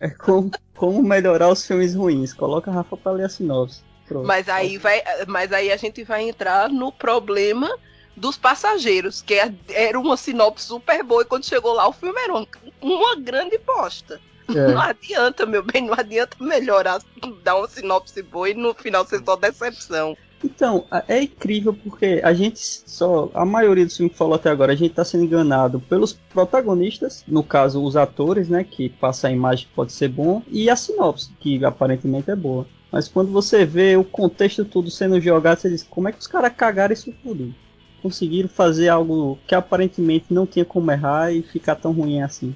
É 0.00 0.08
como, 0.10 0.50
como 0.76 1.02
melhorar 1.02 1.48
os 1.48 1.66
filmes 1.66 1.94
ruins. 1.94 2.32
Coloca 2.32 2.70
a 2.70 2.74
Rafa 2.74 2.96
pra 2.96 3.12
ler 3.12 3.24
a 3.24 3.28
sinopse. 3.28 3.82
Pronto. 4.06 4.26
Mas 4.26 4.48
aí 4.48 4.78
vai, 4.78 5.02
mas 5.26 5.52
aí 5.52 5.72
a 5.72 5.76
gente 5.76 6.04
vai 6.04 6.28
entrar 6.28 6.68
no 6.70 6.92
problema 6.92 7.68
dos 8.16 8.36
passageiros, 8.36 9.20
que 9.20 9.34
é- 9.34 9.52
era 9.70 9.98
uma 9.98 10.16
sinopse 10.16 10.66
super 10.66 11.02
boa 11.02 11.22
e 11.22 11.26
quando 11.26 11.44
chegou 11.44 11.72
lá 11.72 11.88
o 11.88 11.92
filme 11.92 12.18
era 12.20 12.32
uma, 12.32 12.46
uma 12.80 13.16
grande 13.16 13.58
bosta. 13.58 14.20
É. 14.48 14.72
Não 14.72 14.80
adianta, 14.80 15.44
meu 15.44 15.62
bem, 15.62 15.86
não 15.86 15.94
adianta 15.94 16.36
melhorar, 16.40 17.00
dar 17.42 17.56
uma 17.56 17.68
sinopse 17.68 18.22
boa 18.22 18.48
e 18.48 18.54
no 18.54 18.74
final 18.74 19.06
ser 19.06 19.22
só 19.24 19.36
decepção. 19.36 20.16
Então, 20.42 20.86
é 21.08 21.22
incrível 21.22 21.74
porque 21.74 22.20
a 22.22 22.32
gente 22.32 22.60
só. 22.60 23.28
A 23.34 23.44
maioria 23.44 23.84
dos 23.84 23.96
filmes 23.96 24.12
que 24.12 24.18
falou 24.18 24.34
até 24.34 24.48
agora, 24.48 24.72
a 24.72 24.76
gente 24.76 24.94
tá 24.94 25.04
sendo 25.04 25.24
enganado 25.24 25.80
pelos 25.80 26.12
protagonistas, 26.12 27.24
no 27.26 27.42
caso, 27.42 27.82
os 27.82 27.96
atores, 27.96 28.48
né? 28.48 28.62
Que 28.62 28.88
passa 28.88 29.28
a 29.28 29.32
imagem 29.32 29.66
que 29.66 29.74
pode 29.74 29.92
ser 29.92 30.08
bom, 30.08 30.42
e 30.48 30.70
a 30.70 30.76
sinopse, 30.76 31.30
que 31.40 31.64
aparentemente 31.64 32.30
é 32.30 32.36
boa. 32.36 32.66
Mas 32.90 33.08
quando 33.08 33.32
você 33.32 33.64
vê 33.64 33.96
o 33.96 34.04
contexto 34.04 34.64
tudo 34.64 34.90
sendo 34.90 35.20
jogado, 35.20 35.58
você 35.58 35.68
diz, 35.68 35.82
como 35.82 36.08
é 36.08 36.12
que 36.12 36.20
os 36.20 36.26
caras 36.26 36.52
cagaram 36.56 36.92
isso 36.92 37.12
tudo? 37.22 37.52
Conseguiram 38.00 38.48
fazer 38.48 38.88
algo 38.88 39.38
que 39.46 39.54
aparentemente 39.54 40.26
não 40.30 40.46
tinha 40.46 40.64
como 40.64 40.90
errar 40.90 41.32
e 41.32 41.42
ficar 41.42 41.74
tão 41.74 41.92
ruim 41.92 42.22
assim. 42.22 42.54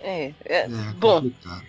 É, 0.00 0.32
é, 0.44 0.56
É, 0.56 0.68
Bom. 0.96 1.22
complicado. 1.22 1.64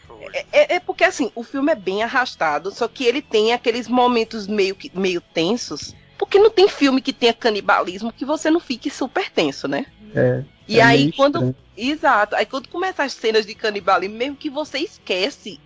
é, 0.51 0.75
é 0.75 0.79
porque 0.79 1.03
assim, 1.03 1.31
o 1.35 1.43
filme 1.43 1.71
é 1.71 1.75
bem 1.75 2.03
arrastado, 2.03 2.71
só 2.71 2.87
que 2.87 3.05
ele 3.05 3.21
tem 3.21 3.53
aqueles 3.53 3.87
momentos 3.87 4.47
meio, 4.47 4.75
que, 4.75 4.91
meio 4.97 5.21
tensos. 5.21 5.95
Porque 6.17 6.39
não 6.39 6.49
tem 6.49 6.67
filme 6.67 7.01
que 7.01 7.11
tenha 7.11 7.33
canibalismo 7.33 8.11
que 8.11 8.25
você 8.25 8.49
não 8.49 8.59
fique 8.59 8.89
super 8.89 9.29
tenso, 9.29 9.67
né? 9.67 9.85
É. 10.15 10.43
E 10.67 10.79
é 10.79 10.83
aí, 10.83 11.11
quando 11.11 11.35
estranho. 11.35 11.55
Exato. 11.77 12.35
Aí 12.35 12.45
quando 12.45 12.69
começa 12.69 13.03
as 13.03 13.13
cenas 13.13 13.45
de 13.45 13.53
canibalismo, 13.53 14.15
mesmo 14.15 14.35
que 14.35 14.49
você 14.49 14.79
esquece 14.79 15.59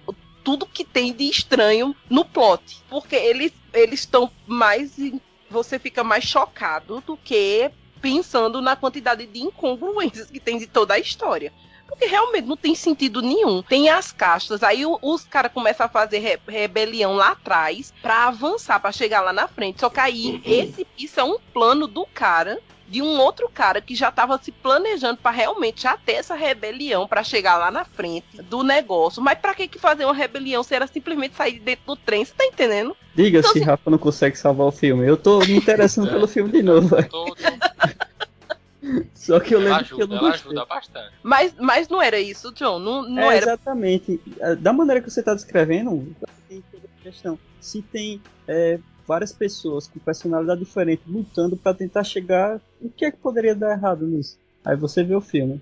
tudo 0.43 0.65
que 0.65 0.83
tem 0.83 1.13
de 1.13 1.25
estranho 1.25 1.95
no 2.09 2.25
plot. 2.25 2.81
Porque 2.89 3.15
eles 3.15 3.53
eles 3.73 4.01
estão 4.01 4.31
mais. 4.47 4.95
Você 5.49 5.79
fica 5.79 6.03
mais 6.03 6.23
chocado 6.23 7.01
do 7.05 7.17
que 7.17 7.71
pensando 8.01 8.61
na 8.61 8.75
quantidade 8.75 9.25
de 9.25 9.39
incongruências 9.39 10.29
que 10.29 10.39
tem 10.39 10.57
de 10.57 10.67
toda 10.67 10.93
a 10.93 10.99
história. 10.99 11.51
Porque 11.99 12.05
realmente 12.09 12.47
não 12.47 12.55
tem 12.55 12.73
sentido 12.73 13.21
nenhum. 13.21 13.61
Tem 13.61 13.89
as 13.89 14.09
castas, 14.13 14.63
aí 14.63 14.85
o- 14.85 14.97
os 15.01 15.25
caras 15.25 15.51
começam 15.51 15.85
a 15.85 15.89
fazer 15.89 16.19
re- 16.19 16.39
rebelião 16.47 17.13
lá 17.13 17.31
atrás 17.31 17.93
pra 18.01 18.27
avançar, 18.27 18.79
pra 18.79 18.89
chegar 18.93 19.19
lá 19.19 19.33
na 19.33 19.49
frente. 19.49 19.81
Só 19.81 19.89
que 19.89 19.99
aí 19.99 20.41
esse, 20.45 20.87
isso 20.97 21.19
é 21.19 21.23
um 21.25 21.37
plano 21.53 21.87
do 21.87 22.05
cara 22.05 22.57
de 22.87 23.01
um 23.03 23.19
outro 23.19 23.49
cara 23.53 23.81
que 23.81 23.93
já 23.93 24.09
tava 24.11 24.39
se 24.41 24.49
planejando 24.51 25.17
pra 25.21 25.29
realmente 25.29 25.83
já 25.83 25.95
ter 25.97 26.13
essa 26.13 26.33
rebelião 26.35 27.05
pra 27.05 27.21
chegar 27.21 27.57
lá 27.57 27.69
na 27.69 27.83
frente 27.83 28.41
do 28.43 28.63
negócio. 28.63 29.21
Mas 29.21 29.37
pra 29.37 29.53
que 29.53 29.67
que 29.67 29.77
fazer 29.77 30.05
uma 30.05 30.13
rebelião 30.13 30.63
se 30.63 30.73
era 30.73 30.87
simplesmente 30.87 31.35
sair 31.35 31.53
de 31.55 31.59
dentro 31.59 31.83
do 31.85 31.95
trem? 31.97 32.23
Você 32.23 32.33
tá 32.33 32.45
entendendo? 32.45 32.95
Diga 33.13 33.39
Então, 33.39 33.51
se 33.51 33.59
se- 33.59 33.65
Rafa 33.65 33.91
não 33.91 33.97
consegue 33.97 34.37
salvar 34.37 34.65
o 34.67 34.71
filme. 34.71 35.05
Eu 35.05 35.17
tô 35.17 35.39
me 35.39 35.57
interessando 35.57 36.07
pelo 36.09 36.27
filme 36.27 36.49
de 36.51 36.63
novo, 36.63 36.87
velho. 36.87 37.09
Tô, 37.09 37.25
tô, 37.25 37.35
Só 39.13 39.39
que 39.39 39.53
eu 39.55 39.59
lembro 39.59 39.85
que 39.85 39.93
eu 39.93 39.97
ajuda, 39.97 40.07
não 40.07 40.17
ela 40.17 40.31
gostei. 40.31 40.51
ajuda 40.51 40.65
bastante. 40.65 41.13
Mas, 41.23 41.53
mas 41.59 41.87
não 41.89 42.01
era 42.01 42.19
isso, 42.19 42.51
John. 42.53 42.79
Não, 42.79 43.07
não 43.07 43.31
é, 43.31 43.37
era. 43.37 43.45
exatamente. 43.47 44.21
É, 44.39 44.55
Da 44.55 44.73
maneira 44.73 45.01
que 45.01 45.09
você 45.09 45.19
está 45.19 45.33
descrevendo, 45.33 46.15
tem 46.47 46.63
toda 46.71 46.87
a 46.87 47.03
questão. 47.03 47.39
Se 47.59 47.81
tem 47.81 48.21
é, 48.47 48.79
várias 49.07 49.31
pessoas 49.31 49.87
com 49.87 49.99
personalidade 49.99 50.59
diferente 50.59 51.03
lutando 51.07 51.57
para 51.57 51.73
tentar 51.73 52.03
chegar, 52.03 52.59
o 52.81 52.89
que 52.89 53.05
é 53.05 53.11
que 53.11 53.17
poderia 53.17 53.55
dar 53.55 53.71
errado 53.71 54.05
nisso? 54.05 54.37
Aí 54.63 54.75
você 54.75 55.03
vê 55.03 55.15
o 55.15 55.21
filme. 55.21 55.61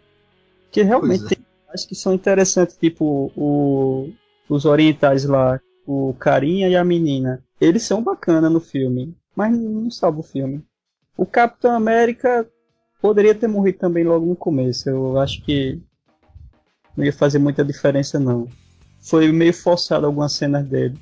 Que 0.71 0.82
realmente 0.84 1.25
é. 1.25 1.28
tem 1.30 1.47
acho 1.73 1.88
que 1.88 1.95
são 1.95 2.13
interessantes, 2.13 2.78
tipo 2.78 3.32
o, 3.36 4.09
os 4.49 4.65
orientais 4.65 5.25
lá, 5.25 5.59
o 5.86 6.13
carinha 6.19 6.67
e 6.67 6.75
a 6.75 6.84
menina. 6.84 7.43
Eles 7.59 7.84
são 7.84 8.01
bacana 8.01 8.49
no 8.49 8.59
filme, 8.59 9.15
mas 9.36 9.57
não 9.57 9.89
salva 9.91 10.19
o 10.19 10.23
filme. 10.23 10.63
O 11.15 11.25
Capitão 11.25 11.71
América 11.71 12.47
poderia 13.02 13.36
ter 13.36 13.48
morrido 13.48 13.78
também 13.80 14.04
logo 14.04 14.26
no 14.26 14.36
começo. 14.36 14.89
Eu 14.89 15.20
acho 15.20 15.41
que 15.43 15.80
não 16.95 17.06
ia 17.06 17.14
fazer 17.14 17.39
muita 17.39 17.64
diferença 17.64 18.20
não. 18.20 18.48
Foi 19.00 19.32
meio 19.32 19.54
forçado 19.54 20.06
algumas 20.06 20.34
cenas 20.34 20.66
dele. 20.66 20.98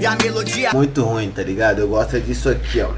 E 0.00 0.06
a 0.06 0.14
melodia. 0.16 0.72
Muito 0.72 1.02
ruim, 1.02 1.30
tá 1.30 1.42
ligado? 1.42 1.80
Eu 1.80 1.88
gosto 1.88 2.20
disso 2.20 2.48
aqui, 2.50 2.80
ó. 2.80 2.92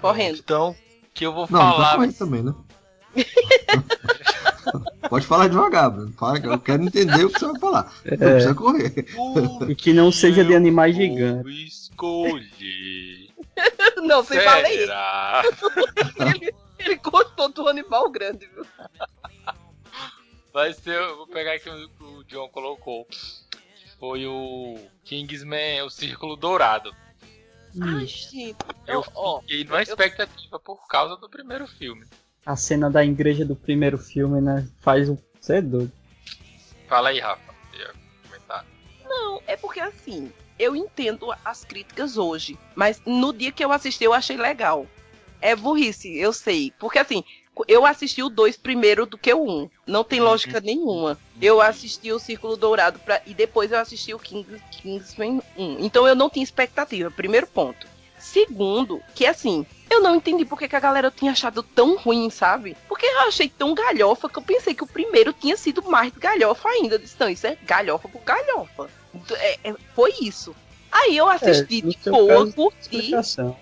Correndo. 0.00 0.38
Então, 0.38 0.74
que 1.12 1.24
eu 1.26 1.32
vou 1.32 1.46
Não, 1.50 1.60
falar. 1.60 1.96
correndo 1.96 2.14
também, 2.14 2.42
né? 2.42 2.54
Pode 5.08 5.26
falar 5.26 5.48
devagar, 5.48 5.90
Bruno. 5.90 6.12
Fala 6.12 6.38
eu 6.38 6.58
quero 6.58 6.82
entender 6.82 7.24
o 7.24 7.30
que 7.30 7.38
você 7.38 7.46
vai 7.46 7.60
falar. 7.60 7.92
Não 8.04 8.16
precisa 8.16 8.54
correr. 8.54 9.06
E 9.68 9.74
que 9.74 9.92
não 9.92 10.10
seja 10.10 10.44
de 10.44 10.54
animais 10.54 10.94
vou 10.96 11.04
gigantes. 11.04 11.52
Escolher. 11.68 13.30
Não, 14.02 14.22
falar 14.42 14.68
isso. 14.68 14.80
Será? 14.80 15.42
Ele, 16.34 16.54
ele 16.78 16.96
gostou 16.96 17.48
do 17.50 17.68
animal 17.68 18.10
grande, 18.10 18.46
viu? 18.46 18.66
Vai 20.52 20.72
ser, 20.72 21.00
eu 21.00 21.16
vou 21.16 21.26
pegar 21.26 21.54
aqui 21.54 21.70
o 21.70 21.88
que 21.88 22.04
o 22.04 22.24
John 22.24 22.48
colocou. 22.48 23.06
Foi 23.98 24.26
o 24.26 24.76
Kingsman, 25.04 25.82
o 25.82 25.90
Círculo 25.90 26.36
Dourado. 26.36 26.94
Ai, 27.80 28.06
gente. 28.06 28.56
Eu 28.86 29.04
Ó, 29.14 29.40
fiquei 29.40 29.64
na 29.64 29.82
expectativa 29.82 30.58
por 30.60 30.86
causa 30.86 31.16
do 31.16 31.28
primeiro 31.28 31.66
filme. 31.66 32.06
A 32.44 32.56
cena 32.56 32.90
da 32.90 33.04
igreja 33.04 33.44
do 33.44 33.56
primeiro 33.56 33.98
filme, 33.98 34.40
né? 34.40 34.66
Faz 34.80 35.08
um. 35.08 35.16
Você 35.40 35.56
é 35.56 35.62
doido. 35.62 35.92
Fala 36.88 37.08
aí, 37.08 37.18
Rafa. 37.18 37.54
comentar. 38.26 38.66
Não, 39.04 39.40
é 39.46 39.56
porque 39.56 39.80
assim, 39.80 40.30
eu 40.58 40.76
entendo 40.76 41.34
as 41.44 41.64
críticas 41.64 42.16
hoje, 42.16 42.58
mas 42.74 43.00
no 43.04 43.32
dia 43.32 43.52
que 43.52 43.64
eu 43.64 43.72
assisti 43.72 44.04
eu 44.04 44.12
achei 44.12 44.36
legal. 44.36 44.86
É 45.40 45.54
burrice, 45.54 46.16
eu 46.16 46.32
sei. 46.32 46.72
Porque 46.78 46.98
assim, 46.98 47.22
eu 47.68 47.86
assisti 47.86 48.22
o 48.22 48.28
2 48.28 48.56
primeiro 48.56 49.06
do 49.06 49.18
que 49.18 49.32
o 49.32 49.44
1. 49.44 49.50
Um. 49.50 49.70
Não 49.86 50.02
tem 50.02 50.20
lógica 50.20 50.60
nenhuma. 50.60 51.18
Eu 51.40 51.60
assisti 51.60 52.10
o 52.10 52.18
Círculo 52.18 52.56
Dourado 52.56 52.98
pra, 52.98 53.20
e 53.26 53.34
depois 53.34 53.70
eu 53.70 53.78
assisti 53.78 54.12
o 54.14 54.18
King, 54.18 54.46
Kingsman 54.70 55.40
1. 55.56 55.76
Então 55.80 56.06
eu 56.08 56.14
não 56.14 56.30
tinha 56.30 56.42
expectativa, 56.42 57.10
primeiro 57.10 57.46
ponto. 57.46 57.86
Segundo, 58.18 59.02
que 59.14 59.26
assim, 59.26 59.66
eu 59.90 60.00
não 60.00 60.16
entendi 60.16 60.44
porque 60.44 60.68
que 60.68 60.76
a 60.76 60.80
galera 60.80 61.10
tinha 61.10 61.32
achado 61.32 61.62
tão 61.62 61.96
ruim, 61.96 62.28
sabe? 62.30 62.76
Porque 62.88 63.06
eu 63.06 63.20
achei 63.20 63.48
tão 63.48 63.74
galhofa 63.74 64.28
que 64.28 64.38
eu 64.38 64.42
pensei 64.42 64.74
que 64.74 64.82
o 64.84 64.86
primeiro 64.88 65.32
tinha 65.32 65.56
sido 65.56 65.82
mais 65.82 66.12
galhofa 66.12 66.68
ainda. 66.68 66.96
Eu 66.96 66.98
disse, 66.98 67.16
não, 67.18 67.28
isso 67.28 67.46
é 67.46 67.56
galhofa 67.62 68.08
por 68.08 68.20
galhofa. 68.22 68.90
É, 69.36 69.58
é, 69.70 69.74
foi 69.94 70.12
isso. 70.20 70.54
Aí 70.90 71.16
eu 71.16 71.28
assisti 71.28 71.82
no 71.82 71.90
de 71.90 72.10
boa, 72.10 72.52
curti, 72.52 72.78
Explicação. 72.80 73.56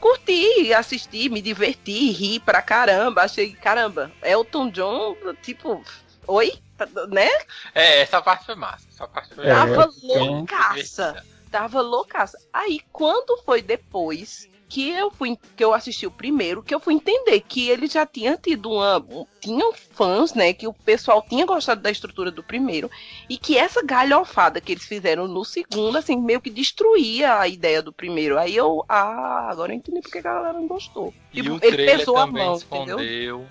curti, 0.00 0.72
assisti, 0.74 1.28
me 1.28 1.40
diverti, 1.40 2.10
ri 2.10 2.40
pra 2.40 2.60
caramba. 2.60 3.22
Achei, 3.22 3.52
caramba, 3.52 4.10
Elton 4.22 4.70
John, 4.70 5.16
tipo, 5.42 5.82
oi? 6.26 6.54
Tá- 6.76 6.86
Né? 7.08 7.28
É, 7.74 8.00
essa 8.02 8.20
parte 8.20 8.44
foi 8.46 8.54
massa. 8.54 8.86
Essa 8.92 9.08
parte 9.08 9.34
foi 9.34 9.46
É, 9.46 9.54
Tava 9.54 9.90
loucaça. 10.02 11.24
Tava 11.50 11.80
loucaça. 11.80 12.38
Aí, 12.52 12.80
quando 12.92 13.38
foi 13.44 13.62
depois 13.62 14.48
que 14.68 14.90
eu 14.90 15.10
fui 15.10 15.38
que 15.56 15.62
eu 15.64 15.72
assisti 15.72 16.06
o 16.06 16.10
primeiro, 16.10 16.62
que 16.62 16.74
eu 16.74 16.80
fui 16.80 16.94
entender 16.94 17.40
que 17.40 17.68
ele 17.68 17.86
já 17.86 18.04
tinha 18.04 18.36
tido 18.36 18.70
uma. 18.72 18.98
um- 18.98 19.24
tinham 19.40 19.72
fãs, 19.72 20.34
né? 20.34 20.52
Que 20.52 20.66
o 20.66 20.72
pessoal 20.72 21.24
tinha 21.28 21.46
gostado 21.46 21.80
da 21.80 21.90
estrutura 21.90 22.30
do 22.32 22.42
primeiro. 22.42 22.90
E 23.30 23.38
que 23.38 23.56
essa 23.56 23.80
galhofada 23.84 24.60
que 24.60 24.72
eles 24.72 24.84
fizeram 24.84 25.28
no 25.28 25.44
segundo, 25.44 25.96
assim, 25.96 26.16
meio 26.20 26.40
que 26.40 26.50
destruía 26.50 27.38
a 27.38 27.46
ideia 27.46 27.80
do 27.80 27.92
primeiro. 27.92 28.38
Aí 28.38 28.56
eu. 28.56 28.84
Ah, 28.88 29.48
agora 29.50 29.72
eu 29.72 29.76
entendi 29.76 30.00
porque 30.00 30.18
a 30.18 30.22
galera 30.22 30.52
não 30.54 30.66
gostou. 30.66 31.14
E 31.32 31.40
Tipo, 31.42 31.54
o 31.54 31.58
ele 31.62 31.72
trailer 31.76 31.98
pesou 31.98 32.16
a 32.16 32.26
também 32.26 32.44
mão, 32.44 32.56
escondeu. 32.56 32.98
entendeu? 33.00 33.46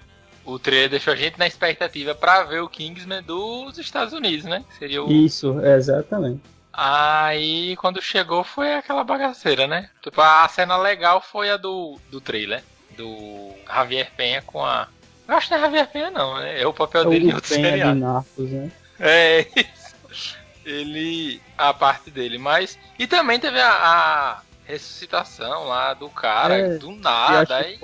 O 0.45 0.59
trailer 0.59 0.89
deixou 0.89 1.13
a 1.13 1.15
gente 1.15 1.39
na 1.39 1.47
expectativa 1.47 2.13
pra 2.13 2.43
ver 2.43 2.61
o 2.61 2.69
Kingsman 2.69 3.23
dos 3.23 3.77
Estados 3.79 4.13
Unidos, 4.13 4.45
né? 4.45 4.63
Seria 4.77 5.01
o. 5.03 5.11
Isso, 5.11 5.59
exatamente. 5.61 6.41
Aí 6.77 7.77
quando 7.77 8.01
chegou 8.01 8.43
foi 8.43 8.73
aquela 8.73 9.03
bagaceira, 9.03 9.65
né? 9.65 9.89
Tipo, 10.01 10.21
a 10.21 10.45
cena 10.49 10.75
legal 10.75 11.21
foi 11.21 11.49
a 11.49 11.55
do, 11.55 11.97
do 12.11 12.19
trailer. 12.19 12.61
Do 12.97 13.51
Javier 13.65 14.11
Penha 14.15 14.41
com 14.41 14.63
a. 14.63 14.87
Eu 15.27 15.35
acho 15.35 15.47
que 15.47 15.53
não 15.53 15.59
é 15.59 15.61
Javier 15.63 15.87
Penha, 15.87 16.11
não, 16.11 16.35
né? 16.37 16.61
É 16.61 16.67
o 16.67 16.73
papel 16.73 17.03
É 17.03 17.05
dele 17.05 17.25
em 17.27 17.31
o 17.31 17.35
outro 17.35 17.49
Penha 17.49 17.61
de 17.61 17.69
seriado. 17.69 17.99
Narcos, 17.99 18.49
né? 18.49 18.71
É 18.99 19.47
isso. 19.55 20.35
Ele. 20.65 21.41
A 21.57 21.73
parte 21.73 22.11
dele, 22.11 22.37
mas. 22.37 22.77
E 22.99 23.07
também 23.07 23.39
teve 23.39 23.61
a, 23.61 23.69
a 23.69 24.41
ressuscitação 24.67 25.65
lá 25.65 25.93
do 25.93 26.09
cara, 26.09 26.55
É, 26.55 26.77
do 26.77 26.91
nada. 26.91 27.57
Aí. 27.57 27.77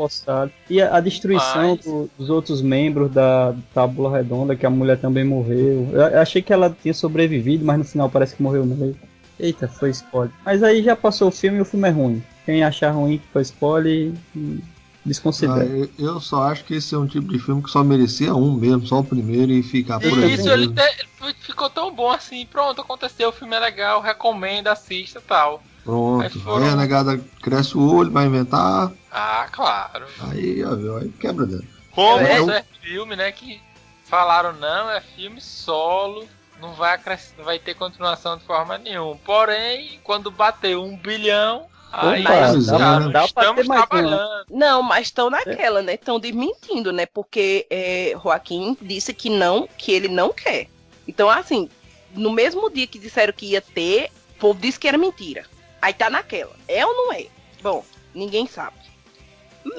E 0.70 0.82
a, 0.82 0.98
a 0.98 1.00
destruição 1.00 1.76
do- 1.78 2.10
dos 2.18 2.30
outros 2.30 2.62
membros 2.62 3.12
da 3.12 3.54
Tábula 3.74 4.18
Redonda, 4.18 4.56
que 4.56 4.66
a 4.66 4.70
mulher 4.70 4.98
também 4.98 5.24
morreu. 5.24 5.90
Eu, 5.94 6.02
eu 6.02 6.20
achei 6.20 6.42
que 6.42 6.52
ela 6.52 6.76
tinha 6.82 6.94
sobrevivido, 6.94 7.64
mas 7.64 7.78
no 7.78 7.86
final 7.86 8.10
parece 8.10 8.36
que 8.36 8.44
morreu 8.44 8.66
mesmo. 8.66 8.96
Eita, 9.40 9.68
foi 9.68 9.90
spoiler. 9.92 10.32
Mas 10.46 10.62
aí 10.62 10.84
já 10.84 10.96
passou 10.96 11.30
o 11.30 11.32
filme 11.32 11.58
e 11.58 11.62
o 11.62 11.66
filme 11.66 11.88
é 11.88 11.92
ruim. 11.92 12.24
Quem 12.46 12.64
achar 12.64 12.92
ruim 12.92 13.18
que 13.18 13.28
foi 13.32 13.42
spoiler, 13.44 14.12
hum, 14.36 14.60
Ah, 14.62 15.04
desconsidera. 15.06 15.66
eu, 15.66 15.90
eu 15.98 16.20
só 16.20 16.44
acho 16.44 16.64
que 16.64 16.76
esse 16.76 16.94
é 16.94 16.98
um 16.98 17.08
tipo 17.08 17.28
de 17.32 17.40
filme 17.40 17.62
que 17.64 17.70
só 17.70 17.84
merecia 17.84 18.36
um 18.36 18.54
mesmo, 18.54 18.86
só 18.86 19.00
o 19.00 19.04
primeiro 19.04 19.52
e 19.52 19.64
ficar 19.64 20.00
por 20.00 20.24
aí. 20.24 20.34
isso, 20.34 20.48
ele, 20.50 20.68
te- 20.68 20.82
ele 21.22 21.34
ficou 21.42 21.70
tão 21.72 21.94
bom 21.94 22.12
assim. 22.12 22.46
Pronto, 22.46 22.82
aconteceu, 22.82 23.30
o 23.30 23.32
filme 23.32 23.56
é 23.56 23.60
legal, 23.60 24.00
recomendo, 24.02 24.68
assista 24.68 25.18
e 25.20 25.22
tal. 25.24 25.64
Pronto. 25.84 26.24
Aí 26.24 26.30
foram- 26.30 26.66
Aí 26.66 26.70
a 26.70 26.76
negada 26.76 27.18
cresce 27.42 27.78
o 27.78 27.96
olho, 27.96 28.12
vai 28.12 28.26
inventar, 28.26 28.92
Ah, 29.12 29.48
claro. 29.52 30.06
aí, 30.30 30.64
ó, 30.64 30.76
viu, 30.76 30.98
aí 30.98 31.10
quebra 31.10 31.46
dentro. 31.46 31.68
Como 31.94 32.20
É, 32.20 32.58
é 32.58 32.66
filme, 32.82 33.16
né? 33.16 33.32
Que 33.32 33.60
falaram, 34.06 34.54
não, 34.54 34.90
é 34.92 35.02
filme 35.02 35.42
solo, 35.42 36.28
não 36.60 36.74
vai, 36.74 36.94
acres- 36.96 37.34
não 37.38 37.44
vai 37.44 37.58
ter 37.60 37.74
continuação 37.74 38.38
de 38.38 38.46
forma 38.46 38.78
nenhuma. 38.78 39.16
Porém, 39.26 40.00
quando 40.04 40.30
bateu 40.32 40.84
um 40.84 40.96
bilhão, 40.96 41.66
aí 41.92 42.22
Opa, 42.24 42.34
eles 42.50 42.66
dá- 42.68 42.76
anunciaram, 42.76 43.12
dá 43.12 43.20
pra 43.20 43.22
ter 43.22 43.28
estamos 43.50 43.68
mais 43.68 43.82
um, 43.82 43.84
né?" 43.84 43.88
trabalhando. 43.88 44.46
Não, 44.50 44.82
mas 44.84 45.08
estão 45.08 45.30
naquela, 45.30 45.82
né? 45.82 45.96
Estão 45.96 46.20
desmentindo, 46.20 46.92
né? 46.94 47.06
Porque 47.06 47.66
é, 47.70 48.14
Joaquim 48.22 48.78
disse 48.82 49.14
que 49.14 49.30
não, 49.30 49.68
que 49.78 49.92
ele 49.92 50.08
não 50.08 50.32
quer. 50.32 50.68
Então, 51.08 51.30
assim, 51.30 51.70
no 52.14 52.32
mesmo 52.32 52.70
dia 52.70 52.88
que 52.88 53.00
disseram 53.00 53.34
que 53.34 53.48
ia 53.48 53.62
ter, 53.62 54.10
o 54.36 54.40
povo 54.40 54.60
disse 54.60 54.80
que 54.80 54.88
era 54.88 54.98
mentira. 54.98 55.46
Aí 55.82 55.94
tá 55.94 56.10
naquela. 56.10 56.56
É 56.68 56.86
ou 56.86 56.94
não 56.94 57.14
é? 57.14 57.26
Bom, 57.62 57.84
ninguém 58.14 58.48
sabe. 58.48 58.76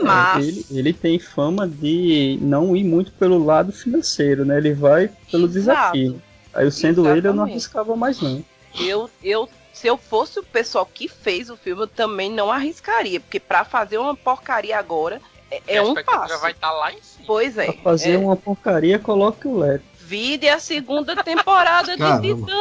Mas. 0.03 0.45
É, 0.45 0.49
ele, 0.49 0.67
ele 0.71 0.93
tem 0.93 1.19
fama 1.19 1.67
de 1.69 2.39
não 2.41 2.77
ir 2.77 2.85
muito 2.85 3.13
pelo 3.13 3.45
lado 3.45 3.73
financeiro, 3.73 4.45
né? 4.45 4.59
Ele 4.59 4.73
vai 4.73 5.11
pelo 5.31 5.47
Exato. 5.47 5.93
desafio. 5.93 6.23
Aí, 6.55 6.67
eu 6.67 6.71
sendo 6.71 7.09
ele, 7.09 7.19
eu 7.19 7.33
não 7.33 7.45
Exatamente. 7.45 7.51
arriscava 7.53 7.97
mais, 7.97 8.21
não. 8.21 8.45
Eu, 8.79 9.11
eu, 9.23 9.49
se 9.73 9.87
eu 9.87 9.97
fosse 9.97 10.39
o 10.39 10.43
pessoal 10.43 10.87
que 10.87 11.09
fez 11.09 11.51
o 11.51 11.57
filme, 11.57 11.83
eu 11.83 11.89
também 11.89 12.31
não 12.31 12.51
arriscaria. 12.51 13.21
Porque 13.21 13.41
pra 13.41 13.65
fazer 13.65 13.99
uma 13.99 14.17
porcaria 14.17 14.79
agora 14.79 15.21
é, 15.51 15.61
é 15.67 15.79
a 15.79 15.83
um 15.83 15.95
passo. 15.95 16.39
vai 16.41 16.53
estar 16.53 16.71
lá 16.73 16.93
em 16.93 17.03
cima. 17.03 17.25
Pois 17.27 17.59
é. 17.59 17.73
Pra 17.73 17.83
fazer 17.83 18.13
é. 18.13 18.19
uma 18.19 18.37
porcaria, 18.37 18.99
coloque 18.99 19.47
o 19.47 19.59
Leto. 19.59 19.85
Vide 20.01 20.49
a 20.49 20.59
segunda 20.59 21.17
temporada 21.23 21.93
de 21.93 21.99
Caramba. 21.99 22.53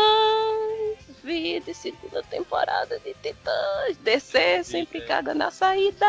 Titãs. 1.22 1.24
Vide 1.24 1.74
segunda 1.74 2.24
temporada 2.24 2.99
de 2.99 3.13
Titãs. 3.22 3.97
DC 4.03 4.63
sempre 4.63 4.99
Eita. 4.99 5.07
caga 5.07 5.34
na 5.34 5.51
saída. 5.51 6.05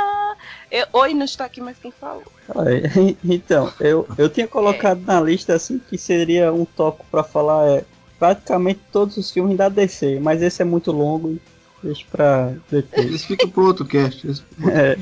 Eu- 0.70 0.86
Oi, 0.92 1.14
não 1.14 1.24
está 1.24 1.44
aqui 1.44 1.60
mais 1.60 1.78
quem 1.78 1.92
falou. 1.92 2.24
Aí, 2.56 3.16
Então, 3.24 3.72
eu, 3.80 4.06
eu 4.18 4.28
tinha 4.28 4.48
colocado 4.48 5.00
na 5.02 5.20
lista 5.20 5.54
assim 5.54 5.78
que 5.78 5.98
seria 5.98 6.52
um 6.52 6.64
tópico 6.64 7.04
pra 7.10 7.22
falar 7.22 7.68
é, 7.70 7.84
praticamente 8.18 8.80
todos 8.92 9.16
os 9.16 9.30
filmes 9.30 9.56
da 9.56 9.68
DC, 9.68 10.18
mas 10.20 10.42
esse 10.42 10.62
é 10.62 10.64
muito 10.64 10.90
longo 10.92 11.30
e 11.32 11.40
deixa 11.82 12.04
pra 12.10 12.52
depois. 12.70 13.14
Esse 13.14 13.26
fica 13.26 13.46
pro 13.48 13.64
outro 13.66 13.84
cast. 13.86 14.26
É, 14.70 14.96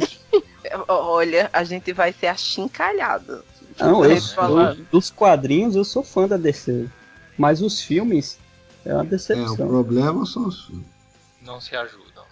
Olha, 0.88 1.48
a 1.52 1.64
gente 1.64 1.92
vai 1.92 2.12
ser 2.12 2.26
achincalhado. 2.28 3.42
não, 3.78 4.04
eu, 4.04 4.12
eu- 4.16 4.74
dos 4.92 5.11
quadrinhos 5.11 5.74
eu 5.74 5.84
sou 5.84 6.02
fã 6.02 6.28
da 6.28 6.36
DC, 6.36 6.86
mas 7.36 7.62
os 7.62 7.80
filmes 7.80 8.38
é 8.85 8.93
uma 8.93 9.03
É, 9.03 9.07
o 9.07 9.09
decepção. 9.09 9.57
problema 9.57 10.24
são 10.26 10.47
os 10.49 10.66
filmes. 10.66 10.87
Não 11.43 11.61
se 11.61 11.74
ajudam. 11.76 12.24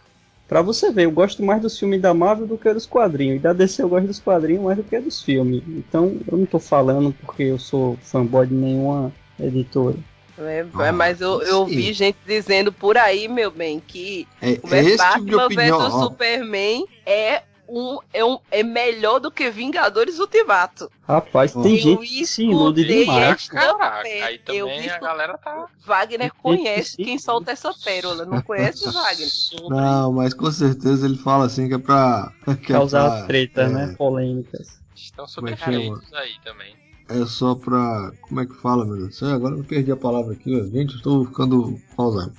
Pra 0.46 0.62
você 0.62 0.90
ver, 0.90 1.04
eu 1.04 1.10
gosto 1.10 1.42
mais 1.42 1.60
dos 1.60 1.78
filmes 1.78 2.00
da 2.00 2.14
Marvel 2.14 2.46
do 2.46 2.56
que 2.56 2.72
dos 2.72 2.86
quadrinhos. 2.86 3.36
E 3.36 3.38
da 3.38 3.52
DC 3.52 3.82
eu 3.82 3.88
gosto 3.88 4.06
dos 4.06 4.18
quadrinhos 4.18 4.64
mais 4.64 4.76
do 4.78 4.82
que 4.82 4.98
dos 4.98 5.20
filmes. 5.22 5.62
Então 5.68 6.16
eu 6.30 6.38
não 6.38 6.46
tô 6.46 6.58
falando 6.58 7.12
porque 7.20 7.42
eu 7.42 7.58
sou 7.58 7.98
fanboy 8.02 8.46
de 8.46 8.54
nenhuma 8.54 9.12
editora. 9.38 9.96
É, 10.38 10.64
Ah, 10.74 10.92
mas 10.92 11.20
eu, 11.20 11.42
eu 11.42 11.66
sim. 11.68 11.74
vi 11.76 11.92
gente 11.92 12.16
dizendo 12.24 12.72
por 12.72 12.96
aí, 12.96 13.26
meu 13.28 13.50
bem, 13.50 13.80
que 13.80 14.26
É, 14.40 14.58
o 14.62 14.72
é 14.74 14.84
tipo 14.84 14.96
Batman 14.96 15.46
opinião. 15.46 15.90
vs. 15.90 16.00
Superman 16.00 16.86
é 17.04 17.42
um, 17.68 17.98
é 18.12 18.24
um 18.24 18.38
é 18.50 18.62
melhor 18.62 19.18
do 19.18 19.30
que 19.30 19.50
Vingadores 19.50 20.18
Ultimato. 20.18 20.90
Rapaz, 21.06 21.52
tem 21.52 21.76
Eu 21.76 21.78
gente 21.78 22.06
que 22.08 22.26
se 22.26 22.44
ilude 22.44 22.84
demais. 22.84 23.48
Caraca, 23.48 24.02
pé- 24.02 24.22
aí 24.22 24.40
eu 24.48 24.66
também 24.66 24.80
vi 24.82 24.88
a 24.88 24.92
isso- 24.92 25.00
galera 25.00 25.38
tá 25.38 25.66
Wagner 25.86 26.32
conhece 26.42 26.96
que- 26.96 27.04
quem 27.04 27.18
solta 27.18 27.52
essa 27.52 27.72
pérola, 27.84 28.24
não 28.24 28.40
conhece 28.42 28.84
Wagner? 28.90 29.28
sobre. 29.28 29.68
Não, 29.68 30.12
mas 30.12 30.34
com 30.34 30.50
certeza 30.50 31.06
ele 31.06 31.16
fala 31.18 31.46
assim 31.46 31.68
que 31.68 31.74
é 31.74 31.78
pra. 31.78 32.32
Que 32.62 32.72
é 32.72 32.76
Causar 32.76 33.10
pra- 33.10 33.26
treta, 33.26 33.62
é, 33.62 33.68
né? 33.68 33.94
Polêmicas. 33.98 34.78
Estão 34.96 35.26
Como 35.26 35.48
é 35.48 35.52
aí 35.52 36.32
também. 36.44 36.74
É 37.08 37.24
só 37.26 37.54
pra. 37.54 38.12
Como 38.22 38.40
é 38.40 38.46
que 38.46 38.54
fala, 38.54 38.84
meu 38.84 38.96
Deus 38.96 39.08
do 39.08 39.14
céu? 39.14 39.28
Agora 39.30 39.56
eu 39.56 39.64
perdi 39.64 39.90
a 39.92 39.96
palavra 39.96 40.32
aqui, 40.34 40.50
velho. 40.54 40.70
Gente, 40.70 40.94
eu 40.96 41.02
tô 41.02 41.24
ficando 41.24 41.78
Alzheimer. 41.96 42.32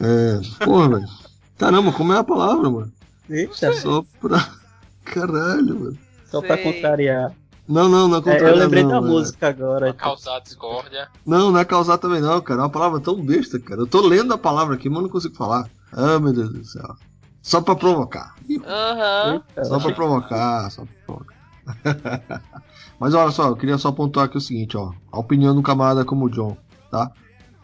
É. 0.00 0.64
Porra, 0.64 0.88
velho. 0.90 1.08
Caramba, 1.56 1.92
como 1.92 2.12
é 2.12 2.18
a 2.18 2.24
palavra, 2.24 2.68
mano? 2.68 2.92
Eita, 3.30 3.72
Só 3.74 4.04
pra. 4.20 4.52
Caralho, 5.04 5.78
mano. 5.80 5.98
só 6.26 6.40
pra 6.40 6.56
Sei. 6.56 6.72
contrariar. 6.72 7.32
Não, 7.68 7.88
não, 7.88 8.08
não 8.08 8.18
é 8.18 8.36
É, 8.36 8.42
eu 8.50 8.56
lembrei 8.56 8.82
não, 8.82 8.90
da 8.90 8.96
é- 8.96 9.00
música 9.10 9.48
agora. 9.48 9.86
Pra 9.94 9.94
causar 9.94 10.40
discórdia. 10.40 11.08
Não, 11.24 11.52
não 11.52 11.58
é 11.60 11.64
causar 11.64 11.96
também 11.98 12.20
não, 12.20 12.40
cara. 12.40 12.60
É 12.60 12.62
uma 12.64 12.70
palavra 12.70 13.00
tão 13.00 13.24
besta, 13.24 13.58
cara. 13.60 13.80
Eu 13.80 13.86
tô 13.86 14.00
lendo 14.06 14.34
a 14.34 14.38
palavra 14.38 14.74
aqui, 14.74 14.88
mas 14.88 15.02
não 15.02 15.08
consigo 15.08 15.34
falar. 15.36 15.68
Ah, 15.92 16.18
meu 16.18 16.32
Deus 16.32 16.50
do 16.50 16.64
céu. 16.64 16.94
Só 17.40 17.60
pra 17.60 17.74
provocar. 17.76 18.34
Aham. 18.66 19.42
Eita, 19.48 19.64
Só 19.64 19.78
pra 19.78 19.92
provocar, 19.92 20.70
só 20.70 20.84
pra 20.84 20.94
provocar. 21.06 21.36
Mas 22.98 23.14
olha 23.14 23.30
só, 23.32 23.48
eu 23.48 23.56
queria 23.56 23.78
só 23.78 23.90
pontuar 23.90 24.26
aqui 24.26 24.36
o 24.36 24.40
seguinte, 24.40 24.76
ó. 24.76 24.92
A 25.10 25.18
opinião 25.18 25.52
de 25.52 25.58
um 25.58 25.62
camarada 25.62 26.04
como 26.04 26.26
o 26.26 26.30
John, 26.30 26.56
tá? 26.90 27.10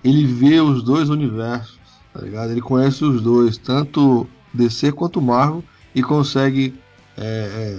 Ele 0.02 0.24
vê 0.26 0.60
os 0.60 0.82
dois 0.82 1.08
universos, 1.08 1.78
tá 2.12 2.20
ligado? 2.20 2.50
Ele 2.50 2.60
conhece 2.60 3.04
os 3.04 3.20
dois, 3.22 3.56
tanto 3.56 4.26
DC 4.52 4.90
quanto 4.92 5.20
Marvel, 5.20 5.62
e 5.94 6.02
consegue 6.02 6.78
é, 7.18 7.78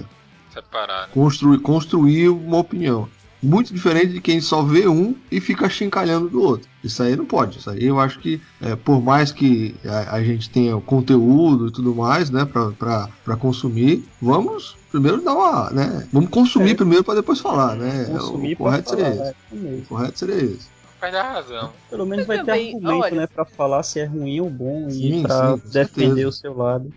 Separar. 0.54 1.06
né? 1.06 1.12
construir, 1.14 1.58
construir 1.58 2.28
uma 2.28 2.58
opinião. 2.58 3.08
Muito 3.42 3.72
diferente 3.72 4.12
de 4.12 4.20
quem 4.20 4.38
só 4.38 4.62
vê 4.62 4.86
um 4.86 5.14
e 5.30 5.40
fica 5.40 5.66
chincalhando 5.70 6.28
do 6.28 6.42
outro. 6.42 6.68
Isso 6.84 7.02
aí 7.02 7.16
não 7.16 7.24
pode. 7.24 7.58
Isso 7.58 7.70
aí 7.70 7.86
eu 7.86 7.98
acho 7.98 8.18
que, 8.18 8.38
é, 8.60 8.76
por 8.76 9.00
mais 9.02 9.32
que 9.32 9.74
a, 9.82 10.16
a 10.16 10.22
gente 10.22 10.50
tenha 10.50 10.76
o 10.76 10.80
conteúdo 10.82 11.68
e 11.68 11.72
tudo 11.72 11.94
mais, 11.94 12.28
né, 12.28 12.44
pra 12.44 13.36
consumir, 13.38 14.06
vamos 14.20 14.76
primeiro 14.90 15.22
dar 15.22 15.32
uma, 15.34 15.70
né, 15.70 16.06
vamos 16.12 16.28
consumir 16.28 16.72
É. 16.72 16.74
primeiro 16.74 17.02
pra 17.02 17.14
depois 17.14 17.40
falar, 17.40 17.76
né? 17.76 18.04
consumir 18.10 18.52
o 18.52 18.56
correto 18.58 18.90
falar. 18.90 18.98
seria 19.04 19.14
esse. 19.14 19.22
é 19.22 19.30
isso 19.30 19.64
mesmo. 19.64 19.82
O 19.82 19.86
correto 19.86 20.18
seria 20.18 20.34
esse. 20.36 20.68
perde 21.00 21.16
a 21.16 21.32
razão. 21.32 21.72
Pelo 21.88 22.04
menos 22.04 22.24
Eu 22.24 22.26
vai 22.28 22.38
também, 22.44 22.70
ter 22.72 22.76
argumento, 22.76 23.02
olha- 23.04 23.16
né, 23.22 23.26
pra 23.26 23.44
falar 23.46 23.82
se 23.84 24.00
é 24.00 24.04
ruim 24.04 24.38
ou 24.40 24.50
bom 24.50 24.90
Sim, 24.90 25.20
e 25.20 25.22
pra 25.22 25.56
sim, 25.56 25.62
defender 25.72 26.08
certeza. 26.10 26.28
o 26.28 26.32
seu 26.32 26.54
lado. 26.54 26.92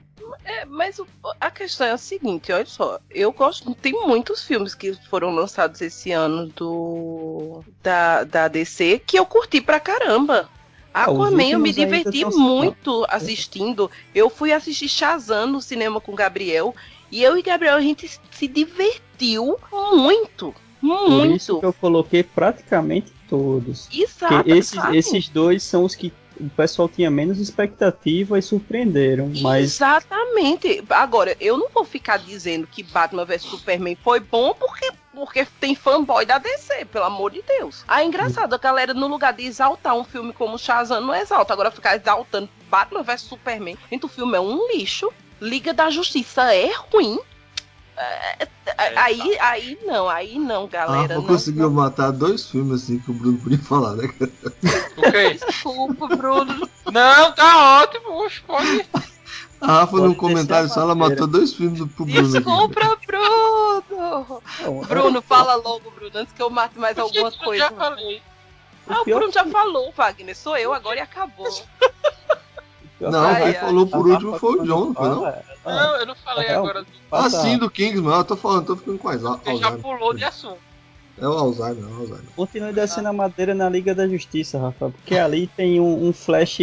É, 0.46 0.66
mas 0.66 1.00
o- 1.00 1.08
a 1.40 1.50
questão 1.50 1.88
é 1.88 1.92
a 1.92 1.98
seguinte, 1.98 2.52
olha 2.52 2.66
só, 2.66 3.00
eu 3.10 3.32
gosto, 3.32 3.74
tem 3.76 3.94
muitos 3.94 4.44
filmes 4.44 4.76
que 4.76 4.94
foram 5.10 5.30
lançados 5.34 5.80
esse 5.82 6.12
ano 6.12 6.48
do 6.48 7.64
da, 7.82 8.24
da 8.24 8.48
DC 8.48 9.00
que 9.06 9.18
eu 9.18 9.26
curti 9.26 9.62
pra 9.62 9.80
caramba. 9.80 10.50
Ah, 10.94 11.06
Aquaman 11.06 11.50
eu 11.50 11.60
me 11.60 11.72
diverti 11.74 12.24
muito 12.26 13.06
assistindo. 13.10 13.90
Eu 14.14 14.30
fui 14.30 14.52
assistir 14.54 14.88
Shazam 14.88 15.48
no 15.48 15.62
cinema 15.62 16.00
com 16.00 16.12
o 16.12 16.16
Gabriel 16.16 16.76
e 17.12 17.24
eu 17.24 17.36
e 17.38 17.42
Gabriel 17.42 17.76
a 17.78 17.82
gente 17.82 18.08
se 18.32 18.48
divertiu 18.48 19.58
muito, 19.72 20.54
Por 20.82 21.26
isso 21.28 21.54
muito. 21.54 21.60
que 21.62 21.66
eu 21.66 21.74
coloquei 21.74 22.22
praticamente 22.24 23.12
todos. 23.28 23.88
Exato, 23.92 24.48
esses, 24.48 24.80
esses 24.94 25.30
dois 25.30 25.64
são 25.64 25.84
os 25.84 25.96
que 25.96 26.14
o 26.40 26.50
pessoal 26.50 26.90
tinha 26.90 27.10
menos 27.10 27.40
expectativa 27.40 28.38
e 28.38 28.42
surpreenderam. 28.42 29.32
Mas 29.42 29.76
Exatamente. 29.76 30.84
Agora, 30.90 31.36
eu 31.40 31.58
não 31.58 31.70
vou 31.70 31.84
ficar 31.84 32.18
dizendo 32.18 32.68
que 32.68 32.84
Batman 32.84 33.26
vs 33.26 33.44
Superman 33.44 33.98
foi 34.04 34.20
bom 34.20 34.54
porque, 34.54 34.92
porque 35.14 35.46
tem 35.60 35.76
fanboy 35.76 36.26
da 36.26 36.38
DC, 36.38 36.86
pelo 36.86 37.06
amor 37.06 37.32
de 37.32 37.42
Deus. 37.42 37.84
Ah, 37.88 38.02
é 38.02 38.06
engraçado, 38.06 38.54
a 38.54 38.58
galera, 38.58 38.94
no 38.94 39.08
lugar 39.08 39.34
de 39.34 39.46
exaltar 39.46 39.96
um 39.96 40.04
filme 40.04 40.34
como 40.34 40.58
Shazam, 40.58 41.02
não 41.02 41.16
exalta. 41.16 41.54
Agora 41.54 41.72
ficar 41.72 41.96
exaltando 41.96 42.50
Batman 42.70 43.04
vs 43.04 43.22
Superman. 43.22 43.78
Gente, 43.92 44.06
o 44.06 44.10
filme 44.10 44.38
é 44.38 44.42
um 44.42 44.68
lixo. 44.72 45.12
Liga 45.42 45.74
da 45.74 45.90
Justiça 45.90 46.54
é 46.54 46.72
ruim. 46.92 47.20
É, 47.96 48.48
é, 48.66 48.98
aí, 49.00 49.38
aí 49.40 49.80
não, 49.86 50.10
aí 50.10 50.40
não, 50.40 50.68
galera. 50.68 51.02
Rafa 51.02 51.14
não, 51.16 51.24
conseguiu 51.26 51.64
não. 51.64 51.72
matar 51.72 52.12
dois 52.12 52.50
filmes 52.50 52.84
assim 52.84 52.98
que 53.00 53.12
o 53.12 53.14
Bruno 53.14 53.38
podia 53.38 53.60
falar, 53.60 53.94
né? 53.94 54.08
cara? 54.08 54.32
O 54.98 55.12
quê? 55.12 55.34
Desculpa, 55.46 56.08
Bruno. 56.08 56.70
Não, 56.92 57.32
tá 57.34 57.82
ótimo, 57.84 58.28
pode. 58.48 58.86
A 59.62 59.68
Rafa, 59.68 59.98
descer 60.02 60.16
comentário 60.18 60.70
só, 60.70 60.82
ela 60.82 60.96
matou 60.96 61.28
dois 61.28 61.54
filmes 61.54 61.80
do- 61.80 61.88
pro 61.88 62.06
Bruno. 62.06 62.20
aqui. 62.28 62.32
Desculpa, 62.40 62.98
Bruno. 63.08 64.42
não, 64.62 64.82
Bruno, 64.88 65.22
fala 65.22 65.56
logo, 65.56 65.90
Bruno, 65.92 66.12
antes 66.16 66.34
que 66.34 66.42
eu 66.42 66.50
mate 66.50 66.78
mais 66.78 66.98
alguma 66.98 67.30
Eu 67.30 67.38
coisa. 67.38 67.64
já 67.64 67.72
falei. 67.72 68.22
Ah, 68.88 69.02
o 69.02 69.06
Bruno 69.06 69.32
já 69.32 69.46
falou, 69.46 69.94
Wagner. 69.96 70.36
Sou 70.36 70.58
eu 70.58 70.74
agora 70.74 70.98
e 70.98 71.02
acabou. 71.02 71.48
Não, 73.12 73.36
quem 73.36 73.54
falou 73.54 73.88
por 73.88 74.06
A 74.10 74.14
último 74.14 74.40
foi 74.40 74.60
o 74.60 74.64
John, 74.64 74.86
não 74.88 74.94
foi 74.94 75.10
não? 75.10 75.26
ela 75.28 75.44
Não, 75.66 75.96
eu 75.98 76.06
não 76.06 76.16
falei 76.16 76.50
agora. 76.50 76.86
Ah, 77.12 77.30
sim, 77.30 77.58
do 77.58 77.70
Kingsman. 77.70 78.14
Eu 78.16 78.24
tô 78.24 78.36
falando, 78.36 78.66
tô 78.68 78.76
ficando 78.76 78.98
com 78.98 79.10
Alzheimer. 79.10 79.40
Você 79.44 79.58
já 79.58 79.72
pulou 79.72 80.14
de 80.14 80.24
assunto. 80.24 80.58
É 81.20 81.28
o 81.28 81.32
Alzheimer, 81.32 81.84
é 81.84 81.88
o 81.88 81.96
Alzheimer. 82.00 82.24
Continue 82.36 82.74
descendo 82.74 83.08
a 83.10 83.14
madeira 83.14 83.54
na 83.54 83.70
Liga 83.70 83.94
da 83.94 84.08
Justiça, 84.08 84.60
Rafa. 84.60 84.90
Porque 84.90 85.16
ali 85.16 85.48
tem 85.56 85.80
um, 85.80 86.08
um 86.08 86.12
flash 86.14 86.60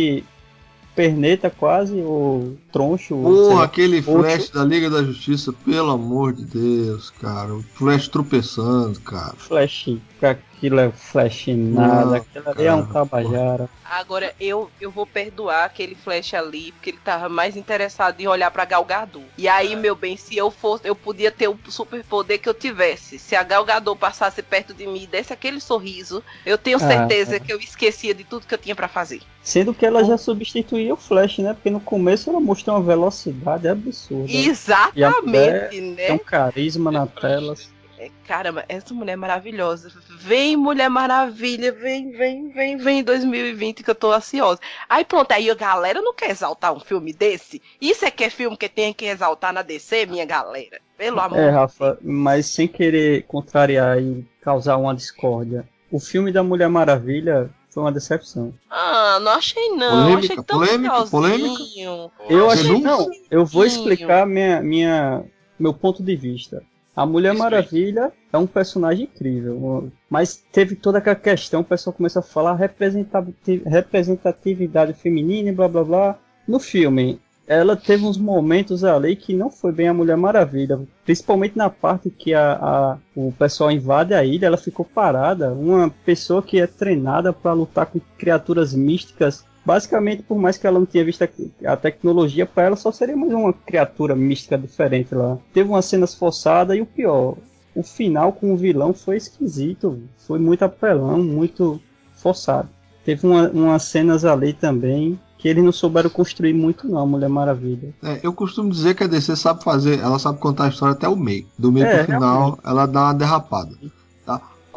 perneta 0.94 1.48
quase, 1.50 1.94
ou 2.02 2.56
troncho. 2.72 3.14
Porra, 3.16 3.64
aquele 3.64 3.98
Outro- 3.98 4.22
Flash 4.22 4.50
da 4.50 4.64
Liga 4.64 4.90
da 4.90 5.02
Justiça, 5.02 5.52
pelo 5.64 5.90
amor 5.92 6.32
de 6.32 6.44
Deus, 6.44 7.10
cara. 7.10 7.54
O 7.54 7.62
Flash 7.62 8.08
tropeçando, 8.08 9.00
cara. 9.00 9.34
Flash, 9.36 9.96
aquilo 10.26 10.80
é 10.80 10.90
flash 10.90 11.46
nada, 11.48 12.04
Não, 12.06 12.14
aquilo 12.14 12.48
ali 12.50 12.66
é 12.66 12.74
um 12.74 12.82
cara. 12.86 12.92
tabajara. 13.06 13.68
Agora, 13.84 14.32
eu, 14.38 14.70
eu 14.80 14.88
vou 14.90 15.04
perdoar 15.04 15.64
aquele 15.64 15.96
flash 15.96 16.32
ali, 16.34 16.70
porque 16.72 16.90
ele 16.90 16.98
tava 17.04 17.28
mais 17.28 17.56
interessado 17.56 18.20
em 18.20 18.28
olhar 18.28 18.48
pra 18.50 18.64
Gal 18.64 18.84
Gadot. 18.84 19.24
E 19.36 19.48
aí, 19.48 19.74
meu 19.74 19.96
bem, 19.96 20.16
se 20.16 20.36
eu 20.36 20.48
fosse, 20.50 20.86
eu 20.86 20.94
podia 20.94 21.32
ter 21.32 21.48
o 21.48 21.58
superpoder 21.68 22.38
que 22.40 22.48
eu 22.48 22.54
tivesse. 22.54 23.18
Se 23.18 23.34
a 23.34 23.42
Gal 23.42 23.64
Gadot 23.64 23.98
passasse 23.98 24.42
perto 24.42 24.72
de 24.72 24.86
mim 24.86 25.02
e 25.02 25.06
desse 25.08 25.32
aquele 25.32 25.60
sorriso, 25.60 26.22
eu 26.46 26.56
tenho 26.56 26.76
Ah, 26.76 26.80
certeza 26.80 27.36
é. 27.36 27.40
que 27.40 27.52
eu 27.52 27.58
esquecia 27.58 28.14
de 28.14 28.22
tudo 28.22 28.46
que 28.46 28.54
eu 28.54 28.58
tinha 28.58 28.76
pra 28.76 28.86
fazer. 28.86 29.22
Sendo 29.42 29.74
que 29.74 29.84
ela 29.84 30.04
já 30.04 30.16
substituía 30.18 30.94
o 30.94 30.96
Flash, 30.96 31.38
né? 31.38 31.54
Porque 31.54 31.70
no 31.70 31.80
começo 31.80 32.30
ela 32.30 32.38
mostrou 32.38 32.76
uma 32.76 32.82
velocidade 32.84 33.66
absurda. 33.66 34.30
Exatamente, 34.30 35.80
né? 35.80 36.06
Tem 36.06 36.14
um 36.14 36.18
carisma 36.18 36.92
na 36.92 37.06
tela. 37.06 37.54
É, 38.00 38.10
Caramba, 38.26 38.64
essa 38.66 38.94
mulher 38.94 39.12
é 39.12 39.16
maravilhosa. 39.16 39.92
Vem, 40.08 40.56
Mulher 40.56 40.88
Maravilha, 40.88 41.70
vem, 41.70 42.10
vem, 42.12 42.48
vem, 42.48 42.78
vem 42.78 43.04
2020 43.04 43.82
que 43.82 43.90
eu 43.90 43.94
tô 43.94 44.10
ansiosa. 44.10 44.58
Aí 44.88 45.04
pronto, 45.04 45.30
aí 45.32 45.50
a 45.50 45.54
galera 45.54 46.00
não 46.00 46.14
quer 46.14 46.30
exaltar 46.30 46.72
um 46.72 46.80
filme 46.80 47.12
desse? 47.12 47.60
Isso 47.78 48.06
é 48.06 48.10
que 48.10 48.24
é 48.24 48.30
filme 48.30 48.56
que 48.56 48.70
tem 48.70 48.94
que 48.94 49.04
exaltar 49.04 49.52
na 49.52 49.60
DC, 49.60 50.06
minha 50.06 50.24
galera? 50.24 50.80
Pelo 50.96 51.20
amor 51.20 51.38
É, 51.38 51.48
de 51.48 51.50
Rafa, 51.50 51.98
mas 52.00 52.46
sem 52.46 52.66
querer 52.66 53.24
contrariar 53.24 54.00
e 54.00 54.26
causar 54.40 54.78
uma 54.78 54.94
discórdia. 54.94 55.68
O 55.92 56.00
filme 56.00 56.32
da 56.32 56.42
Mulher 56.42 56.70
Maravilha 56.70 57.50
foi 57.68 57.82
uma 57.82 57.92
decepção. 57.92 58.54
Ah, 58.70 59.18
não 59.20 59.32
achei 59.32 59.68
não. 59.70 59.90
Polêmica, 59.90 60.18
achei 60.18 60.36
tão 60.36 60.58
polêmica, 60.58 60.92
legalzinho. 60.94 62.10
Eu 62.30 62.50
Achei 62.50 62.80
não, 62.80 63.06
eu 63.30 63.44
vou 63.44 63.66
explicar 63.66 64.26
minha, 64.26 64.62
minha, 64.62 65.22
meu 65.58 65.74
ponto 65.74 66.02
de 66.02 66.16
vista. 66.16 66.62
A 66.94 67.06
Mulher 67.06 67.32
Explique. 67.34 67.50
Maravilha 67.50 68.12
é 68.32 68.36
um 68.38 68.46
personagem 68.46 69.04
incrível, 69.04 69.90
mas 70.08 70.36
teve 70.52 70.74
toda 70.74 70.98
aquela 70.98 71.16
questão, 71.16 71.60
o 71.60 71.64
pessoal 71.64 71.94
começa 71.94 72.18
a 72.18 72.22
falar 72.22 72.54
representati- 72.54 73.62
representatividade 73.64 74.92
feminina 74.94 75.48
e 75.48 75.52
blá 75.52 75.68
blá 75.68 75.84
blá. 75.84 76.18
No 76.46 76.58
filme, 76.58 77.20
ela 77.46 77.76
teve 77.76 78.04
uns 78.04 78.18
momentos 78.18 78.84
ali 78.84 79.14
que 79.16 79.34
não 79.34 79.50
foi 79.50 79.72
bem 79.72 79.88
a 79.88 79.94
Mulher 79.94 80.16
Maravilha, 80.16 80.80
principalmente 81.04 81.56
na 81.56 81.70
parte 81.70 82.10
que 82.10 82.34
a, 82.34 82.52
a- 82.54 82.98
o 83.16 83.32
pessoal 83.32 83.70
invade 83.70 84.12
a 84.14 84.24
ilha, 84.24 84.46
ela 84.46 84.56
ficou 84.56 84.84
parada, 84.84 85.52
uma 85.52 85.90
pessoa 86.04 86.42
que 86.42 86.60
é 86.60 86.66
treinada 86.66 87.32
para 87.32 87.52
lutar 87.52 87.86
com 87.86 88.00
criaturas 88.18 88.74
místicas 88.74 89.44
Basicamente, 89.64 90.22
por 90.22 90.38
mais 90.38 90.56
que 90.56 90.66
ela 90.66 90.78
não 90.78 90.86
tinha 90.86 91.04
visto 91.04 91.22
a, 91.22 91.72
a 91.72 91.76
tecnologia, 91.76 92.46
para 92.46 92.64
ela 92.64 92.76
só 92.76 92.90
seria 92.90 93.16
mais 93.16 93.32
uma 93.32 93.52
criatura 93.52 94.14
mística 94.16 94.56
diferente 94.56 95.14
lá. 95.14 95.36
Teve 95.52 95.68
umas 95.68 95.84
cenas 95.84 96.14
forçadas 96.14 96.76
e 96.76 96.80
o 96.80 96.86
pior, 96.86 97.36
o 97.74 97.82
final 97.82 98.32
com 98.32 98.52
o 98.52 98.56
vilão 98.56 98.92
foi 98.94 99.16
esquisito. 99.16 100.00
Foi 100.26 100.38
muito 100.38 100.62
apelão, 100.64 101.22
muito 101.22 101.80
forçado. 102.14 102.68
Teve 103.04 103.26
uma- 103.26 103.48
umas 103.50 103.82
cenas 103.84 104.24
ali 104.24 104.52
também 104.52 105.18
que 105.38 105.48
eles 105.48 105.64
não 105.64 105.72
souberam 105.72 106.10
construir 106.10 106.52
muito 106.52 106.86
não, 106.86 107.06
Mulher 107.06 107.28
Maravilha. 107.30 107.94
É, 108.02 108.20
eu 108.22 108.30
costumo 108.32 108.70
dizer 108.70 108.94
que 108.94 109.04
a 109.04 109.06
DC 109.06 109.34
sabe 109.36 109.64
fazer, 109.64 109.98
ela 109.98 110.18
sabe 110.18 110.38
contar 110.38 110.64
a 110.64 110.68
história 110.68 110.92
até 110.92 111.08
o 111.08 111.16
meio. 111.16 111.46
Do 111.58 111.72
meio 111.72 111.86
É, 111.86 112.04
pro 112.04 112.12
final, 112.14 112.58
ela 112.62 112.84
dá 112.84 113.04
uma 113.04 113.14
derrapada. 113.14 113.70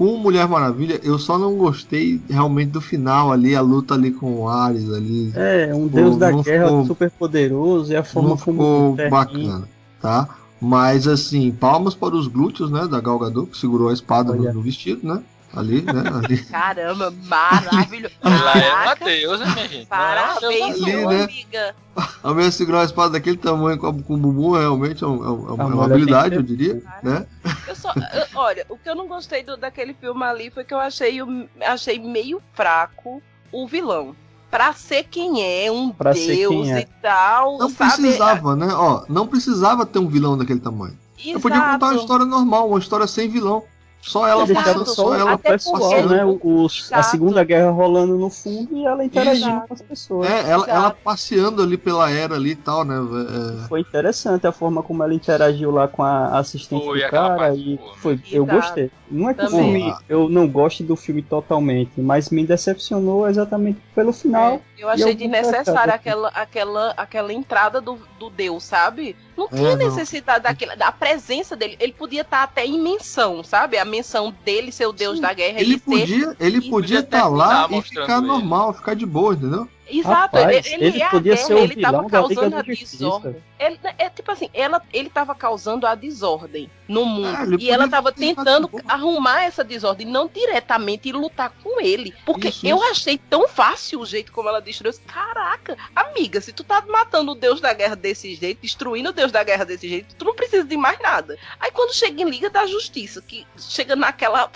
Com 0.03 0.17
Mulher 0.17 0.45
Maravilha, 0.49 0.99
eu 1.01 1.17
só 1.17 1.39
não 1.39 1.55
gostei 1.55 2.19
realmente 2.29 2.71
do 2.71 2.81
final 2.81 3.31
ali, 3.31 3.55
a 3.55 3.61
luta 3.61 3.93
ali 3.93 4.11
com 4.11 4.41
o 4.41 4.49
Ares 4.49 4.91
ali. 4.91 5.31
É, 5.33 5.71
um 5.73 5.87
deus 5.87 6.17
da 6.17 6.29
guerra 6.29 6.65
ficou- 6.65 6.85
super 6.85 7.09
poderoso 7.11 7.93
e 7.93 7.95
a 7.95 8.03
forma 8.03 8.29
não 8.31 8.37
como 8.37 8.57
ficou 8.97 9.09
bacana, 9.09 9.63
tá? 10.01 10.27
Mas 10.59 11.07
assim, 11.07 11.51
palmas 11.51 11.95
para 11.95 12.15
os 12.15 12.27
glúteos, 12.27 12.69
né, 12.69 12.85
da 12.85 12.99
Gal 12.99 13.17
Gadot, 13.17 13.49
que 13.49 13.57
segurou 13.57 13.87
a 13.87 13.93
espada 13.93 14.33
no, 14.35 14.53
no 14.53 14.61
vestido, 14.61 15.07
né? 15.07 15.21
Ali, 15.55 15.81
né? 15.83 16.03
Ali. 16.13 16.37
Caramba, 16.45 17.13
maravilhoso. 17.25 18.15
Ela 18.23 18.51
é 18.57 18.69
uma 18.69 18.77
Caraca, 18.83 19.05
deusa, 19.05 19.45
minha 19.45 19.67
gente. 19.67 19.85
Parabéns, 19.85 20.75
Ali, 20.81 20.85
meu 20.95 21.09
né? 21.09 21.23
amiga. 21.23 21.75
A 22.23 22.33
mulher 22.33 22.51
segurar 22.51 22.79
uma 22.79 22.85
espada 22.85 23.09
daquele 23.11 23.37
tamanho 23.37 23.77
com, 23.77 23.87
a- 23.87 23.93
com 23.93 24.15
o 24.15 24.17
bumbum 24.17 24.51
realmente 24.53 25.03
é, 25.03 25.07
um- 25.07 25.23
é 25.23 25.29
um- 25.31 25.49
é 25.49 25.53
uma 25.53 25.85
habilidade, 25.85 26.35
eu 26.35 26.41
diria, 26.41 26.81
né? 27.03 27.27
Eu 27.67 27.75
só, 27.75 27.91
eu- 27.93 28.25
olha, 28.39 28.65
o 28.67 28.77
que 28.77 28.89
eu 28.89 28.95
não 28.95 29.07
gostei 29.07 29.43
do, 29.43 29.55
daquele 29.55 29.93
filme 29.93 30.23
ali 30.23 30.49
foi 30.49 30.63
que 30.63 30.73
eu 30.73 30.79
achei, 30.79 31.21
o- 31.21 31.47
achei 31.61 31.99
meio 31.99 32.41
fraco 32.53 33.21
o 33.51 33.67
vilão. 33.67 34.15
Pra 34.49 34.71
ser 34.73 35.03
quem 35.03 35.43
é, 35.43 35.71
um 35.71 35.91
Pra 35.91 36.13
ser 36.15 36.35
deus 36.35 36.51
quem 36.65 36.73
é. 36.73 36.79
e 36.81 36.85
tal. 37.01 37.57
Não 37.57 37.69
sabe? 37.69 38.01
precisava, 38.01 38.55
né? 38.55 38.67
Ó, 38.73 39.03
não 39.09 39.27
precisava 39.27 39.85
ter 39.85 39.99
um 39.99 40.07
vilão 40.07 40.37
daquele 40.37 40.59
tamanho. 40.59 40.97
Eu 41.25 41.39
podia 41.39 41.59
contar 41.59 41.77
uma 41.85 41.87
Exato. 41.93 42.01
história 42.01 42.25
normal, 42.25 42.69
uma 42.69 42.79
história 42.79 43.07
sem 43.07 43.29
vilão. 43.29 43.63
Só 44.05 44.27
ela 44.27 44.45
passando, 44.45 44.85
só 44.85 45.15
ela 45.15 45.31
Até 45.33 45.57
porque- 45.57 46.01
né? 46.03 46.25
Os, 46.43 46.91
a. 46.91 47.01
Segunda 47.03 47.41
Guerra 47.43 47.71
rolando 47.71 48.17
no 48.17 48.29
fundo 48.29 48.75
e 48.75 48.85
ela 48.85 49.03
interagindo 49.05 49.47
Exato. 49.49 49.67
com 49.69 49.73
as 49.73 49.81
pessoas. 49.81 50.29
É, 50.29 50.49
ela, 50.49 50.65
ela 50.67 50.91
passeando 50.91 51.61
ali 51.63 51.77
pela 51.77 52.11
era 52.11 52.35
ali 52.35 52.51
e 52.51 52.55
tal, 52.55 52.83
né? 52.83 52.95
É, 52.95 53.67
Foi 53.69 53.79
interessante 53.79 54.45
a 54.45 54.51
forma 54.51 54.83
como 54.83 55.03
ela 55.03 55.13
interagiu 55.13 55.71
lá 55.71 55.87
com 55.87 56.03
a 56.03 56.37
assistente 56.37 56.83
Foi, 56.83 57.01
do 57.01 57.09
cara 57.09 57.55
e 57.55 57.77
boa, 57.77 57.95
foi, 57.97 58.19
eu 58.29 58.45
gostei. 58.45 58.91
Não 59.09 59.29
é 59.29 59.33
que 59.33 59.41
o 59.45 59.49
Também. 59.49 59.73
filme 59.73 59.95
eu 60.09 60.27
não 60.27 60.47
goste 60.47 60.83
do 60.83 60.95
filme 60.95 61.21
totalmente, 61.21 61.91
mas 62.01 62.29
me 62.29 62.45
decepcionou 62.45 63.29
exatamente 63.29 63.79
pelo 63.95 64.11
final. 64.11 64.53
É, 64.53 64.61
eu 64.83 64.89
achei 64.89 65.13
desnecessária 65.15 65.63
tratado. 65.63 65.91
aquela, 65.91 66.27
aquela, 66.29 66.93
aquela 66.97 67.31
entrada 67.31 67.79
do, 67.79 67.97
do 68.19 68.29
Deus, 68.29 68.63
sabe? 68.63 69.15
Não 69.35 69.47
tinha 69.47 69.75
não. 69.75 69.77
necessidade 69.77 70.43
daquela, 70.43 70.75
da 70.75 70.91
presença 70.91 71.55
dele. 71.55 71.75
Ele 71.79 71.93
podia 71.93 72.21
estar 72.21 72.43
até 72.43 72.65
em 72.65 72.79
menção, 72.79 73.43
sabe? 73.43 73.77
A 73.77 73.85
menção 73.85 74.33
dele 74.45 74.71
ser 74.71 74.85
o 74.85 74.91
Deus 74.93 75.15
Sim. 75.15 75.21
da 75.21 75.33
guerra 75.33 75.59
ele 75.59 75.79
podia, 75.79 76.35
ele 76.39 76.69
podia 76.69 76.99
estar 76.99 77.27
lá 77.27 77.61
terminar 77.61 77.79
e 77.79 77.89
ficar 77.89 78.17
ele. 78.17 78.27
normal, 78.27 78.73
ficar 78.73 78.93
de 78.93 79.05
boa, 79.05 79.33
entendeu? 79.33 79.67
Exato, 79.89 80.37
Rapaz, 80.37 80.65
ele, 80.65 80.75
ele, 80.75 80.85
ele 80.85 81.01
é 81.01 81.05
a 81.05 81.09
podia 81.09 81.35
guerra, 81.35 81.47
ser 81.47 81.53
o 81.53 81.57
ele 81.57 81.81
tava 81.81 82.09
causando 82.09 82.55
a 82.55 82.61
desordem. 82.61 83.35
Ele, 83.59 83.79
é 83.97 84.09
tipo 84.09 84.31
assim, 84.31 84.49
ela, 84.53 84.81
ele 84.93 85.09
tava 85.09 85.35
causando 85.35 85.85
a 85.85 85.95
desordem 85.95 86.69
no 86.87 87.05
mundo. 87.05 87.35
Ah, 87.35 87.57
e 87.59 87.69
ela 87.69 87.87
tava 87.87 88.11
tentando 88.11 88.69
arrumar 88.87 89.43
essa 89.43 89.63
desordem, 89.63 90.07
não 90.07 90.27
diretamente 90.27 91.09
e 91.09 91.11
lutar 91.11 91.51
com 91.61 91.81
ele. 91.81 92.13
Porque 92.25 92.47
Isso, 92.49 92.65
eu 92.65 92.77
isso. 92.77 92.91
achei 92.91 93.17
tão 93.17 93.47
fácil 93.47 93.99
o 93.99 94.05
jeito 94.05 94.31
como 94.31 94.49
ela 94.49 94.61
destruiu. 94.61 94.93
Caraca, 95.05 95.77
amiga, 95.95 96.39
se 96.39 96.53
tu 96.53 96.63
tá 96.63 96.83
matando 96.87 97.31
o 97.31 97.35
deus 97.35 97.59
da 97.59 97.73
guerra 97.73 97.95
desse 97.95 98.35
jeito, 98.35 98.61
destruindo 98.61 99.09
o 99.09 99.13
deus 99.13 99.31
da 99.31 99.43
guerra 99.43 99.65
desse 99.65 99.87
jeito, 99.87 100.15
tu 100.15 100.25
não 100.25 100.35
precisa 100.35 100.63
de 100.63 100.77
mais 100.77 100.99
nada. 100.99 101.37
Aí 101.59 101.71
quando 101.71 101.93
chega 101.93 102.21
em 102.21 102.29
Liga 102.29 102.49
da 102.49 102.65
Justiça, 102.65 103.21
que 103.21 103.45
chega 103.57 103.95
naquela 103.95 104.49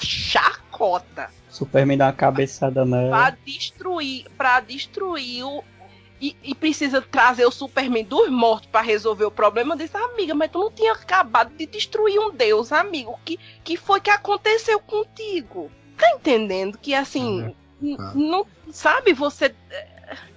chacota 0.78 1.30
Superman 1.50 1.98
dá 1.98 2.06
uma 2.06 2.14
cabeçada 2.14 2.86
nela. 2.86 3.10
pra 3.10 3.38
destruir, 3.46 4.26
para 4.38 4.60
destruir 4.60 5.44
o 5.44 5.64
e, 6.20 6.36
e 6.44 6.56
precisa 6.56 7.00
trazer 7.00 7.46
o 7.46 7.52
Superman 7.52 8.04
dos 8.04 8.28
mortos 8.30 8.68
pra 8.72 8.82
resolver 8.82 9.26
o 9.26 9.32
problema 9.32 9.76
desse 9.76 9.96
amiga, 9.96 10.34
mas 10.34 10.50
tu 10.50 10.58
não 10.60 10.72
tinha 10.72 10.92
acabado 10.92 11.56
de 11.56 11.68
destruir 11.68 12.20
um 12.20 12.32
deus, 12.32 12.72
amigo. 12.72 13.12
O 13.12 13.20
que 13.24 13.40
que 13.64 13.78
foi 13.78 14.02
que 14.02 14.10
aconteceu 14.10 14.80
contigo? 14.80 15.72
Tá 15.96 16.10
entendendo 16.16 16.78
que 16.80 16.96
assim, 16.96 17.54
Ah. 18.00 18.12
não 18.16 18.48
sabe 18.72 19.14
você 19.14 19.54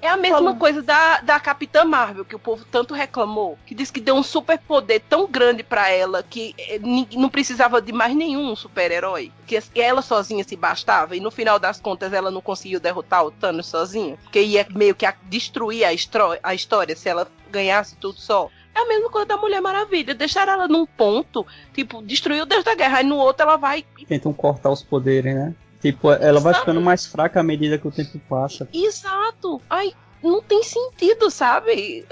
é 0.03 0.09
a 0.09 0.16
mesma 0.16 0.55
coisa 0.57 0.83
da, 0.83 1.21
da 1.21 1.39
Capitã 1.41 1.85
Marvel, 1.85 2.25
que 2.25 2.35
o 2.35 2.39
povo 2.39 2.64
tanto 2.71 2.95
reclamou, 2.95 3.59
que 3.66 3.75
disse 3.75 3.93
que 3.93 4.01
deu 4.01 4.14
um 4.16 4.23
superpoder 4.23 5.03
tão 5.09 5.27
grande 5.27 5.62
pra 5.62 5.91
ela 5.91 6.23
que 6.23 6.55
eh, 6.59 6.81
não 7.16 7.29
precisava 7.29 7.81
de 7.81 7.93
mais 7.93 8.14
nenhum 8.14 8.55
super-herói, 8.57 9.33
que 9.47 9.61
que 9.61 9.81
ela 9.81 10.03
sozinha 10.03 10.43
se 10.45 10.57
bastava 10.57 11.14
e 11.16 11.21
no 11.21 11.31
final 11.31 11.59
das 11.59 11.81
contas 11.81 12.12
ela 12.12 12.31
não 12.31 12.41
conseguiu 12.41 12.81
derrotar 12.81 13.25
o 13.25 13.31
Thanos 13.31 13.66
sozinha, 13.66 14.16
porque 14.23 14.41
ia 14.43 14.66
meio 14.71 14.95
que 14.95 15.07
a- 15.07 15.14
destruir 15.25 15.85
a, 15.85 15.93
estro- 15.93 16.39
a 16.43 16.55
história 16.55 16.97
se 16.97 17.09
ela 17.09 17.27
ganhasse 17.51 17.97
tudo 17.97 18.18
só. 18.18 18.49
É 18.75 18.81
a 18.81 18.87
mesma 18.87 19.11
coisa 19.11 19.27
da 19.27 19.37
Mulher 19.37 19.61
Maravilha, 19.61 20.14
deixar 20.14 20.47
ela 20.47 20.68
num 20.68 20.87
ponto, 20.87 21.45
tipo, 21.75 22.01
destruir 22.03 22.41
o 22.43 22.47
Deus 22.47 22.62
da 22.64 22.75
Guerra, 22.75 22.99
aí 22.99 23.05
no 23.05 23.16
outro 23.16 23.43
ela 23.43 23.57
vai 23.57 23.85
Tentam 24.07 24.33
cortar 24.33 24.71
os 24.71 24.83
poderes, 24.83 25.35
né? 25.35 25.55
Tipo, 25.81 26.12
ela 26.12 26.41
vai 26.41 26.53
Sabe? 26.53 26.64
ficando 26.66 26.81
mais 26.81 27.07
fraca 27.07 27.41
à 27.41 27.43
medida 27.43 27.78
que 27.78 27.89
o 27.89 27.91
tempo 27.91 28.18
passa. 28.28 28.68
Exato. 28.72 29.61
Ai, 29.70 29.93
não 30.22 30.43
tem 30.43 30.62
sentido, 30.62 31.31
sabe? 31.31 32.05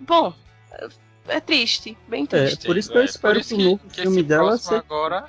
Bom, 0.00 0.32
é 1.28 1.38
triste, 1.40 1.96
bem 2.08 2.24
É, 2.24 2.26
triste. 2.26 2.66
por 2.66 2.76
isso 2.78 2.90
que 2.90 2.96
eu 2.96 3.02
É, 3.02 3.04
espero 3.04 3.34
por 3.34 3.40
isso 3.40 3.54
que 3.54 3.60
o 3.60 3.64
novo 3.64 3.80
que 3.92 4.00
filme 4.02 4.22
dela 4.22 4.56
seja. 4.56 4.78
agora 4.78 5.26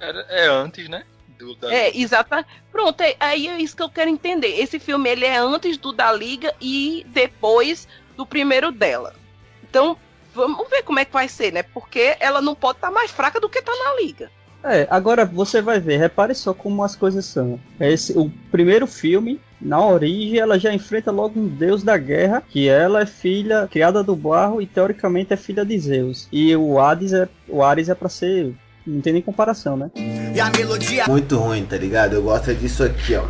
é, 0.00 0.44
é 0.44 0.48
antes, 0.48 0.88
né? 0.88 1.04
Do, 1.38 1.54
da- 1.54 1.72
É, 1.72 1.96
exata. 1.96 2.44
Pronto, 2.72 3.00
é, 3.00 3.14
aí 3.20 3.46
é 3.48 3.58
isso 3.58 3.76
que 3.76 3.82
eu 3.82 3.88
quero 3.88 4.10
entender. 4.10 4.58
Esse 4.60 4.78
filme 4.80 5.08
ele 5.08 5.24
é 5.24 5.36
antes 5.38 5.76
do 5.76 5.92
da 5.92 6.12
Liga 6.12 6.52
e 6.60 7.06
depois 7.10 7.86
do 8.16 8.26
primeiro 8.26 8.72
dela. 8.72 9.14
Então, 9.62 9.96
vamos 10.34 10.68
ver 10.68 10.82
como 10.82 10.98
é 10.98 11.04
que 11.04 11.12
vai 11.12 11.28
ser, 11.28 11.52
né? 11.52 11.62
Porque 11.62 12.16
ela 12.18 12.40
não 12.42 12.54
pode 12.56 12.78
estar 12.78 12.90
mais 12.90 13.10
fraca 13.10 13.38
do 13.40 13.48
que 13.48 13.62
tá 13.62 13.72
na 13.72 14.02
Liga. 14.02 14.30
É, 14.62 14.86
agora 14.90 15.24
você 15.24 15.62
vai 15.62 15.80
ver, 15.80 15.96
repare 15.96 16.34
só 16.34 16.52
como 16.52 16.84
as 16.84 16.94
coisas 16.94 17.24
são. 17.24 17.58
Esse, 17.78 18.16
o 18.18 18.30
primeiro 18.50 18.86
filme, 18.86 19.40
na 19.60 19.84
origem, 19.84 20.38
ela 20.38 20.58
já 20.58 20.72
enfrenta 20.72 21.10
logo 21.10 21.40
um 21.40 21.48
deus 21.48 21.82
da 21.82 21.96
guerra, 21.96 22.42
que 22.48 22.68
ela 22.68 23.02
é 23.02 23.06
filha, 23.06 23.68
criada 23.70 24.02
do 24.02 24.14
barro 24.14 24.60
e 24.60 24.66
teoricamente 24.66 25.32
é 25.32 25.36
filha 25.36 25.64
de 25.64 25.78
Zeus. 25.78 26.28
E 26.30 26.54
o 26.56 26.78
Hades 26.78 27.12
é, 27.12 27.28
o 27.48 27.62
Ares 27.62 27.88
é 27.88 27.94
pra 27.94 28.08
ser, 28.08 28.54
não 28.86 29.00
tem 29.00 29.14
nem 29.14 29.22
comparação, 29.22 29.76
né? 29.76 29.90
E 30.34 30.40
a 30.40 30.50
melodia 30.50 31.06
muito 31.06 31.36
ruim, 31.36 31.64
tá 31.64 31.76
ligado? 31.76 32.14
Eu 32.14 32.22
gosto 32.22 32.54
disso 32.54 32.84
aqui, 32.84 33.14
ó. 33.14 33.24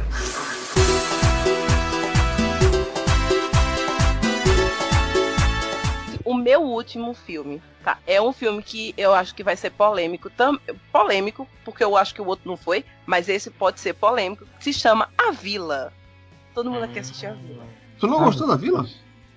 Meu 6.41 6.63
último 6.63 7.15
filme, 7.15 7.63
tá? 7.85 7.99
É 8.07 8.21
um 8.21 8.33
filme 8.33 8.63
que 8.63 8.95
eu 8.97 9.13
acho 9.15 9.35
que 9.35 9.45
vai 9.45 9.57
ser 9.57 9.71
polêmico, 9.71 10.29
tam, 10.31 10.59
polêmico, 10.93 11.47
porque 11.65 11.85
eu 11.85 11.97
acho 11.97 12.15
que 12.15 12.21
o 12.23 12.27
outro 12.27 12.49
não 12.49 12.57
foi, 12.57 12.85
mas 13.07 13.29
esse 13.29 13.51
pode 13.51 13.79
ser 13.81 13.95
polêmico, 13.95 14.47
se 14.59 14.73
chama 14.73 15.09
A 15.17 15.31
Vila. 15.31 15.93
Todo 16.55 16.71
mundo 16.71 16.83
aqui 16.85 16.99
assistiu 16.99 17.31
A 17.31 17.35
Vila. 17.35 17.65
Tu 17.99 18.07
não 18.07 18.21
Ah, 18.21 18.25
gostou 18.25 18.47
da 18.49 18.57
vila? 18.57 18.87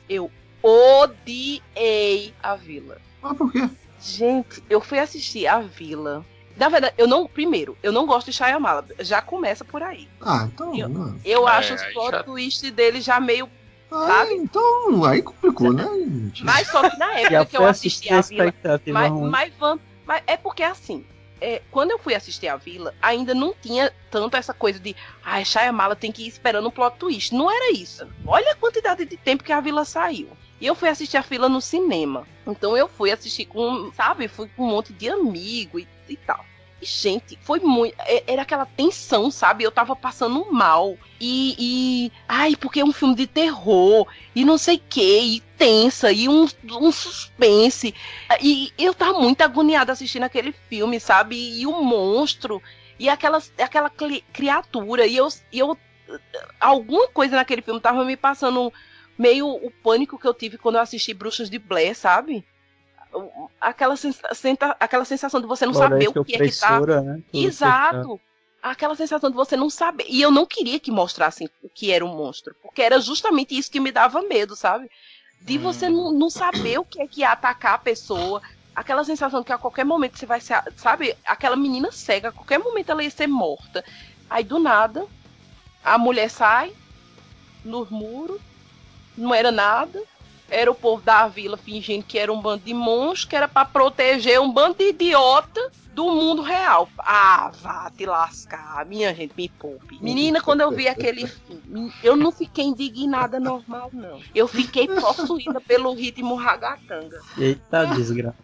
Eu 0.09 0.31
odiei 0.61 2.33
A 2.41 2.55
Vila. 2.55 2.97
Ah, 3.21 3.33
por 3.33 3.51
quê? 3.51 3.69
Gente, 3.99 4.63
eu 4.69 4.81
fui 4.81 4.99
assistir 4.99 5.47
A 5.47 5.59
Vila. 5.59 6.25
Na 6.57 6.69
verdade, 6.69 6.93
eu 6.97 7.07
não. 7.07 7.25
Primeiro, 7.27 7.77
eu 7.81 7.91
não 7.91 8.05
gosto 8.05 8.27
de 8.29 8.33
Shyamala. 8.37 8.85
Já 8.99 9.21
começa 9.21 9.65
por 9.65 9.81
aí. 9.81 10.07
Ah, 10.21 10.47
então. 10.51 10.75
Eu-. 10.77 11.15
Eu 11.25 11.47
É, 11.47 11.51
acho 11.53 11.73
os 11.73 11.83
plot 11.93 12.11
já- 12.11 12.23
twist 12.23 12.69
dele 12.71 13.01
já 13.01 13.19
meio. 13.19 13.49
Sabe? 13.93 14.33
então, 14.33 15.05
aí 15.05 15.21
complicou, 15.21 15.71
né? 15.71 15.83
gente? 15.83 16.43
Mas 16.43 16.67
só 16.67 16.89
que 16.89 16.97
na 16.97 17.19
época 17.19 17.45
que 17.45 17.57
eu 17.57 17.65
assisti 17.65 18.11
A 18.11 18.21
Vila. 18.21 18.53
Mas, 18.87 19.11
mas 19.11 19.53
vamos. 19.59 19.83
Mas 20.05 20.23
é 20.25 20.35
porque 20.35 20.63
assim. 20.63 21.05
é, 21.39 21.61
quando 21.69 21.91
eu 21.91 21.99
fui 21.99 22.15
assistir 22.15 22.47
a 22.47 22.55
Vila, 22.55 22.93
ainda 23.01 23.35
não 23.35 23.53
tinha 23.53 23.93
tanto 24.09 24.37
essa 24.37 24.53
coisa 24.53 24.79
de 24.79 24.95
ai, 25.23 25.45
Shyamala 25.45 25.95
tem 25.95 26.11
que 26.11 26.23
ir 26.23 26.27
esperando 26.27 26.67
um 26.67 26.71
plot 26.71 26.97
twist. 26.97 27.35
Não 27.35 27.51
era 27.51 27.71
isso. 27.71 28.07
Olha 28.25 28.51
a 28.51 28.55
quantidade 28.55 29.05
de 29.05 29.17
tempo 29.17 29.43
que 29.43 29.51
a 29.51 29.61
Vila 29.61 29.85
saiu. 29.85 30.29
E 30.59 30.65
eu 30.65 30.73
fui 30.73 30.87
assistir 30.87 31.17
a 31.17 31.21
Vila 31.21 31.49
no 31.49 31.61
cinema. 31.61 32.25
Então 32.47 32.75
eu 32.77 32.87
fui 32.87 33.11
assistir 33.11 33.45
com, 33.45 33.91
sabe, 33.93 34.27
fui 34.27 34.49
com 34.55 34.63
um 34.63 34.69
monte 34.69 34.93
de 34.93 35.09
amigo 35.09 35.77
e, 35.77 35.87
e 36.07 36.15
tal. 36.15 36.45
Gente, 36.83 37.37
foi 37.41 37.59
muito. 37.59 37.95
é- 37.99 38.23
Era 38.27 38.41
aquela 38.41 38.65
tensão, 38.65 39.31
sabe? 39.31 39.63
Eu 39.63 39.71
tava 39.71 39.95
passando 39.95 40.51
mal. 40.51 40.97
E. 41.19 41.55
e 41.57 42.11
ai, 42.27 42.55
porque 42.55 42.79
é 42.81 42.85
um 42.85 42.91
filme 42.93 43.15
de 43.15 43.27
terror. 43.27 44.07
E 44.35 44.43
não 44.43 44.57
sei 44.57 44.75
o 44.77 44.81
que. 44.89 45.19
E 45.37 45.39
tensa. 45.57 46.11
E 46.11 46.27
um, 46.27 46.47
um 46.71 46.91
suspense. 46.91 47.93
E 48.41 48.71
eu 48.77 48.93
tava 48.93 49.19
muito 49.19 49.41
agoniada 49.41 49.91
assistindo 49.91 50.23
aquele 50.23 50.51
filme, 50.69 50.99
sabe? 50.99 51.35
E 51.59 51.65
o 51.65 51.81
monstro. 51.81 52.61
E 52.99 53.07
aquela, 53.09 53.41
aquela 53.57 53.89
criatura. 54.33 55.05
E 55.07 55.15
eu, 55.17 55.27
e 55.51 55.59
eu. 55.59 55.77
Alguma 56.59 57.07
coisa 57.07 57.35
naquele 57.35 57.61
filme 57.61 57.79
tava 57.79 58.03
me 58.05 58.17
passando 58.17 58.71
meio 59.17 59.47
o 59.47 59.71
pânico 59.71 60.17
que 60.19 60.27
eu 60.27 60.33
tive 60.33 60.57
quando 60.57 60.75
eu 60.75 60.81
assisti 60.81 61.13
Bruxas 61.13 61.49
de 61.49 61.59
Blair, 61.59 61.95
sabe? 61.95 62.45
Aquela, 63.59 63.95
senta- 63.95 64.75
aquela 64.79 65.05
sensação 65.05 65.39
de 65.41 65.47
você 65.47 65.65
não 65.65 65.73
saber 65.89 66.07
o 66.19 66.25
que 66.25 66.35
é 66.35 66.37
que 66.37 66.59
tá. 66.59 66.79
né? 67.01 67.21
Exato. 67.47 68.19
Aquela 68.61 68.95
sensação 68.95 69.29
de 69.29 69.35
você 69.35 69.57
não 69.57 69.69
saber. 69.69 70.05
E 70.07 70.21
eu 70.21 70.31
não 70.31 70.45
queria 70.45 70.79
que 70.79 70.89
mostrassem 70.91 71.49
o 71.61 71.69
que 71.69 71.91
era 71.91 72.05
um 72.05 72.15
monstro. 72.15 72.55
Porque 72.61 72.81
era 72.81 72.99
justamente 72.99 73.57
isso 73.57 73.69
que 73.69 73.79
me 73.79 73.91
dava 73.91 74.21
medo, 74.21 74.55
sabe? 74.55 74.89
De 75.41 75.57
você 75.57 75.89
não, 75.89 76.11
não 76.13 76.29
saber 76.29 76.79
o 76.79 76.85
que 76.85 77.01
é 77.01 77.07
que 77.07 77.19
ia 77.21 77.31
atacar 77.31 77.73
a 77.73 77.77
pessoa. 77.77 78.41
Aquela 78.73 79.03
sensação 79.03 79.41
de 79.41 79.45
que 79.47 79.51
a 79.53 79.57
qualquer 79.57 79.83
momento 79.83 80.17
você 80.17 80.25
vai 80.25 80.39
ser. 80.39 80.61
Sabe? 80.77 81.15
Aquela 81.25 81.55
menina 81.57 81.91
cega, 81.91 82.29
a 82.29 82.31
qualquer 82.31 82.57
momento 82.57 82.89
ela 82.89 83.03
ia 83.03 83.09
ser 83.11 83.27
morta. 83.27 83.83
Aí 84.29 84.43
do 84.45 84.57
nada, 84.59 85.05
a 85.83 85.97
mulher 85.97 86.29
sai 86.29 86.73
nos 87.65 87.89
muros, 87.89 88.39
não 89.17 89.33
era 89.35 89.51
nada. 89.51 90.01
Era 90.49 90.69
o 90.71 90.75
povo 90.75 91.01
da 91.01 91.27
vila 91.27 91.57
fingindo 91.57 92.03
que 92.05 92.19
era 92.19 92.31
um 92.31 92.41
bando 92.41 92.63
de 92.63 92.73
monstros, 92.73 93.25
que 93.25 93.35
era 93.35 93.47
pra 93.47 93.65
proteger 93.65 94.39
um 94.39 94.51
bando 94.51 94.75
de 94.77 94.89
idiota 94.89 95.71
do 95.93 96.09
mundo 96.09 96.41
real. 96.41 96.89
Ah, 96.97 97.51
vá 97.61 97.91
te 97.95 98.05
lascar, 98.05 98.85
minha 98.85 99.13
gente, 99.13 99.33
me 99.37 99.47
poupe. 99.47 99.97
Menina, 100.01 100.41
quando 100.41 100.61
eu 100.61 100.71
vi 100.71 100.87
aquele 100.87 101.27
filme, 101.27 101.93
eu 102.03 102.15
não 102.15 102.31
fiquei 102.31 102.65
indignada 102.65 103.39
normal, 103.39 103.89
não. 103.93 104.19
Eu 104.33 104.47
fiquei 104.47 104.87
possuída 104.87 105.61
pelo 105.61 105.93
ritmo 105.93 106.35
ragatanga. 106.35 107.19
Eita 107.37 107.85
desgraça. 107.85 108.35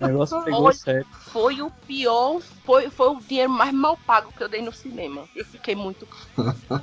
O 0.00 0.06
negócio 0.06 0.40
pegou 0.42 0.64
Olha. 0.64 0.74
sério. 0.74 1.06
Foi 1.32 1.60
o 1.60 1.70
pior, 1.86 2.40
foi, 2.64 2.88
foi 2.88 3.08
o 3.08 3.20
dinheiro 3.20 3.50
mais 3.50 3.72
mal 3.72 3.98
pago 4.06 4.32
que 4.36 4.42
eu 4.42 4.48
dei 4.48 4.62
no 4.62 4.72
cinema. 4.72 5.24
Eu 5.34 5.44
fiquei 5.44 5.74
muito. 5.74 6.06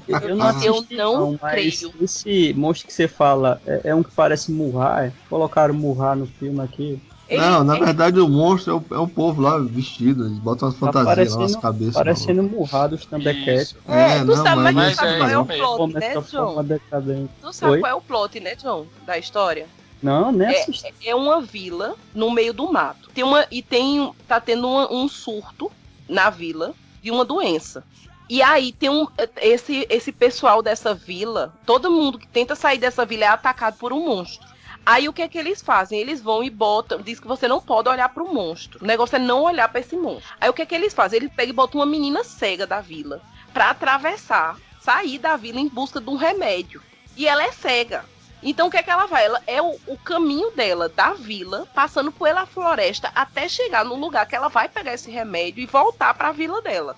Eu 0.07 0.35
não 0.35 0.63
Eu 0.63 0.83
não 0.91 1.31
não, 1.31 1.37
creio. 1.37 1.93
esse 2.01 2.53
monstro 2.53 2.87
que 2.87 2.93
você 2.93 3.07
fala 3.07 3.61
é, 3.65 3.81
é 3.85 3.95
um 3.95 4.03
que 4.03 4.11
parece 4.11 4.44
Murrar. 4.51 5.05
é? 5.05 5.13
Colocaram 5.29 5.73
Murrar 5.73 6.15
no 6.15 6.25
filme 6.25 6.61
aqui. 6.61 6.99
Ele- 7.27 7.41
Não, 7.41 7.63
na 7.63 7.75
ele- 7.75 7.85
verdade 7.85 8.19
o 8.19 8.29
monstro 8.29 8.73
é 8.91 8.95
o, 8.95 8.97
é 8.97 8.99
o 8.99 9.07
povo 9.07 9.41
lá 9.41 9.57
vestido, 9.57 10.27
eles 10.27 10.37
botam 10.37 10.67
umas 10.67 10.77
fantasias 10.77 11.33
lá 11.33 11.39
nas 11.41 11.55
cabeças. 11.55 11.93
Parecendo 11.95 12.43
Murrar 12.43 12.89
dos 12.89 13.03
Thundercats. 13.05 13.61
Isso. 13.71 13.77
É, 13.87 14.17
É, 14.17 14.19
tu 14.19 14.25
não, 14.27 14.43
sabe, 14.43 14.61
mas, 14.61 14.75
mas 14.75 14.95
sabe 14.95 15.11
é 15.13 15.17
qual 15.17 15.29
é 15.29 15.37
o 15.37 15.41
isso 15.41 15.47
mesmo. 15.47 15.65
plot, 15.77 15.93
né, 15.93 16.13
John? 16.13 17.27
Tu 17.41 17.53
sabe 17.53 17.71
Oi? 17.73 17.79
qual 17.79 17.91
é 17.91 17.95
o 17.95 18.01
plot, 18.01 18.39
né, 18.39 18.55
John? 18.55 18.85
Da 19.07 19.17
história? 19.17 19.65
Não, 20.03 20.31
nem 20.31 20.49
É, 20.49 20.65
é 21.05 21.15
uma 21.15 21.41
vila 21.41 21.95
no 22.13 22.29
meio 22.29 22.53
do 22.53 22.71
mato. 22.71 23.09
Tem 23.13 23.23
uma 23.23 23.45
e 23.49 23.63
tem 23.63 24.11
tá 24.27 24.39
tendo 24.39 24.67
uma- 24.67 24.91
um 24.93 25.07
surto 25.09 25.71
na 26.07 26.29
vila 26.29 26.73
de 27.01 27.09
uma 27.09 27.25
doença. 27.25 27.83
E 28.27 28.41
aí 28.41 28.71
tem 28.71 28.89
um 28.89 29.07
esse 29.37 29.85
esse 29.89 30.11
pessoal 30.11 30.61
dessa 30.61 30.93
vila, 30.93 31.53
todo 31.65 31.91
mundo 31.91 32.17
que 32.17 32.27
tenta 32.27 32.55
sair 32.55 32.79
dessa 32.79 33.05
vila 33.05 33.25
é 33.25 33.27
atacado 33.27 33.77
por 33.77 33.93
um 33.93 34.05
monstro. 34.05 34.47
Aí 34.85 35.09
o 35.09 35.13
que 35.13 35.21
é 35.21 35.27
que 35.27 35.37
eles 35.37 35.61
fazem? 35.61 35.99
Eles 35.99 36.21
vão 36.21 36.43
e 36.43 36.49
botam, 36.49 37.01
diz 37.01 37.19
que 37.19 37.27
você 37.27 37.47
não 37.47 37.59
pode 37.59 37.89
olhar 37.89 38.09
pro 38.09 38.31
monstro. 38.31 38.79
O 38.83 38.85
negócio 38.85 39.15
é 39.15 39.19
não 39.19 39.41
olhar 39.41 39.67
pra 39.67 39.79
esse 39.79 39.95
monstro. 39.95 40.35
Aí 40.39 40.49
o 40.49 40.53
que 40.53 40.61
é 40.61 40.65
que 40.65 40.75
eles 40.75 40.93
fazem? 40.93 41.17
Eles 41.17 41.31
pegam 41.33 41.51
e 41.51 41.55
botam 41.55 41.79
uma 41.79 41.85
menina 41.87 42.23
cega 42.23 42.67
da 42.67 42.81
vila 42.81 43.21
pra 43.51 43.71
atravessar, 43.71 44.57
sair 44.79 45.17
da 45.17 45.35
vila 45.35 45.59
em 45.59 45.67
busca 45.67 45.99
de 45.99 46.09
um 46.09 46.15
remédio. 46.15 46.83
E 47.17 47.27
ela 47.27 47.43
é 47.43 47.51
cega. 47.51 48.05
Então 48.43 48.67
o 48.67 48.71
que 48.71 48.77
é 48.77 48.83
que 48.83 48.91
ela 48.91 49.07
vai? 49.07 49.25
Ela 49.25 49.41
é 49.47 49.59
o, 49.59 49.75
o 49.87 49.97
caminho 49.97 50.51
dela 50.51 50.87
da 50.87 51.13
vila, 51.13 51.67
passando 51.73 52.11
pela 52.11 52.45
floresta 52.45 53.11
até 53.15 53.49
chegar 53.49 53.83
no 53.83 53.95
lugar 53.95 54.27
que 54.27 54.35
ela 54.35 54.49
vai 54.49 54.69
pegar 54.69 54.93
esse 54.93 55.09
remédio 55.09 55.63
e 55.63 55.65
voltar 55.65 56.13
para 56.13 56.27
a 56.27 56.31
vila 56.31 56.61
dela. 56.61 56.95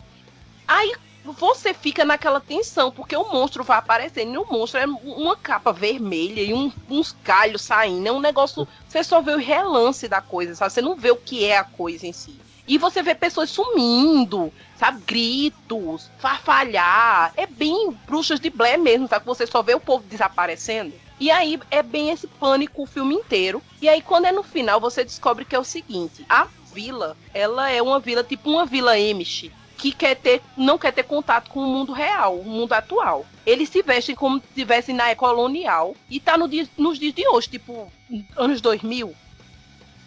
Aí 0.68 0.94
você 1.34 1.74
fica 1.74 2.06
naquela 2.06 2.40
tensão, 2.40 2.92
porque 2.92 3.16
o 3.16 3.32
monstro 3.32 3.64
vai 3.64 3.78
aparecendo 3.78 4.34
e 4.34 4.38
o 4.38 4.46
monstro 4.52 4.80
é 4.80 4.86
uma 4.86 5.36
capa 5.36 5.72
vermelha 5.72 6.42
e 6.42 6.54
um- 6.54 6.72
uns 6.90 7.16
galhos 7.24 7.62
saindo. 7.62 8.08
É 8.08 8.12
um 8.12 8.20
negócio. 8.20 8.68
Você 8.88 9.04
só 9.04 9.22
vê 9.22 9.32
o 9.32 9.38
relance 9.38 10.08
da 10.08 10.22
coisa, 10.22 10.56
sabe? 10.56 10.74
Você 10.74 10.82
não 10.82 10.96
vê 10.96 11.12
o 11.12 11.16
que 11.18 11.46
é 11.46 11.58
a 11.58 11.64
coisa 11.64 12.06
em 12.06 12.14
si. 12.14 12.36
E 12.68 12.78
você 12.78 13.02
vê 13.02 13.16
pessoas 13.16 13.50
sumindo, 13.50 14.52
sabe? 14.76 15.02
Gritos, 15.06 16.10
farfalhar. 16.18 17.32
É 17.38 17.46
bem 17.46 17.92
bruxas 18.06 18.40
de 18.40 18.50
Blair 18.50 18.78
mesmo, 18.80 19.08
sabe? 19.08 19.26
Você 19.26 19.48
só 19.48 19.62
vê 19.62 19.74
o 19.74 19.80
povo 19.80 20.04
desaparecendo. 20.06 20.94
E 21.20 21.32
aí 21.32 21.60
é 21.72 21.82
bem 21.82 22.10
esse 22.10 22.28
pânico 22.28 22.84
o 22.84 22.86
filme 22.86 23.16
inteiro. 23.16 23.62
E 23.82 23.88
aí, 23.88 24.02
quando 24.02 24.26
é 24.26 24.32
no 24.32 24.44
final, 24.44 24.80
você 24.80 25.04
descobre 25.04 25.46
que 25.46 25.56
é 25.56 25.60
o 25.60 25.64
seguinte: 25.64 26.26
a 26.30 26.48
vila, 26.74 27.18
ela 27.34 27.70
é 27.72 27.82
uma 27.82 28.00
vila, 28.00 28.24
tipo 28.24 28.50
uma 28.50 28.66
vila 28.66 28.92
Amish, 28.92 29.50
que 29.78 29.92
quer 29.92 30.16
ter, 30.16 30.42
não 30.58 30.78
quer 30.78 30.92
ter 30.92 31.04
contato 31.04 31.50
com 31.50 31.60
o 31.60 31.68
mundo 31.68 31.94
real, 31.94 32.40
o 32.40 32.44
mundo 32.50 32.74
atual. 32.74 33.26
Eles 33.46 33.70
se 33.70 33.82
vestem 33.84 34.16
como 34.16 34.40
se 34.40 34.46
estivessem 34.48 34.96
na 34.96 35.10
época 35.10 35.28
colonial 35.30 35.96
e 36.10 36.20
tá 36.20 36.38
no 36.38 36.48
dia- 36.48 36.68
nos 36.78 36.98
dias 37.00 37.14
de 37.14 37.28
hoje, 37.28 37.48
tipo, 37.50 37.92
anos 38.36 38.60
2000. 38.60 39.14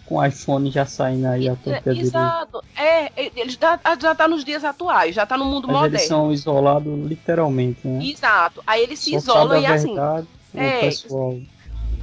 Com 0.07 0.17
o 0.17 0.25
iPhone 0.27 0.71
já 0.73 0.85
saindo 0.85 1.27
aí 1.29 1.49
a 1.49 1.55
torta 1.55 1.91
É, 1.91 1.93
exato. 1.97 2.65
É, 2.77 3.05
é, 3.17 3.31
eles 3.37 3.55
já, 3.61 3.79
já 4.01 4.13
tá 4.15 4.27
nos 4.27 4.45
dias 4.45 4.65
atuais, 4.65 5.15
já 5.15 5.25
tá 5.25 5.39
no 5.39 5.45
mundo 5.45 5.69
Mas 5.69 5.77
moderno. 5.77 5.97
eles 5.97 6.09
são 6.09 6.33
isolados 6.33 7.07
literalmente, 7.09 7.87
né? 7.87 8.05
Exato. 8.05 8.61
Aí 8.67 8.83
eles 8.83 8.99
se 8.99 9.15
isolam 9.15 9.61
e 9.61 9.67
assim, 9.67 9.95
verdade, 9.95 10.27
é, 10.55 10.79
o 10.79 10.81
pessoal. 10.81 11.39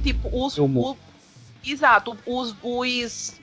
tipo, 0.02 0.28
os, 0.32 0.56
o- 0.58 0.96
exato, 1.62 2.16
os, 2.24 2.56
os, 2.62 3.38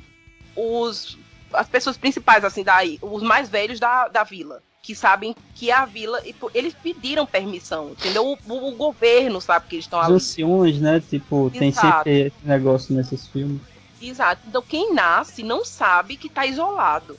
os, 0.56 1.18
as 1.56 1.68
pessoas 1.68 1.98
principais, 1.98 2.44
assim, 2.44 2.64
daí, 2.64 2.98
os 3.02 3.24
mais 3.24 3.50
velhos 3.50 3.80
da, 3.80 4.08
da 4.08 4.24
vila, 4.24 4.62
que 4.82 4.96
sabem 4.96 5.34
que 5.54 5.72
a 5.72 5.86
vila, 5.86 6.22
e, 6.26 6.34
pô, 6.34 6.52
eles 6.54 6.74
pediram 6.74 7.26
permissão, 7.26 7.92
entendeu? 7.92 8.24
O, 8.26 8.38
o- 8.54 8.76
governo 8.76 9.42
sabe 9.42 9.68
que 9.68 9.76
eles 9.76 9.86
estão 9.86 10.00
Os 10.00 10.06
ali. 10.06 10.16
anciões, 10.16 10.80
né? 10.82 11.00
Tipo, 11.00 11.50
tem 11.50 11.70
Exato. 11.70 12.10
sempre 12.10 12.28
esse 12.28 12.46
negócio 12.46 12.96
nesses 12.96 13.28
filmes. 13.28 13.62
Exato. 14.00 14.42
Então 14.48 14.62
quem 14.62 14.94
nasce 14.94 15.44
não 15.44 15.64
sabe 15.66 16.18
que 16.18 16.30
tá 16.30 16.46
isolado. 16.46 17.18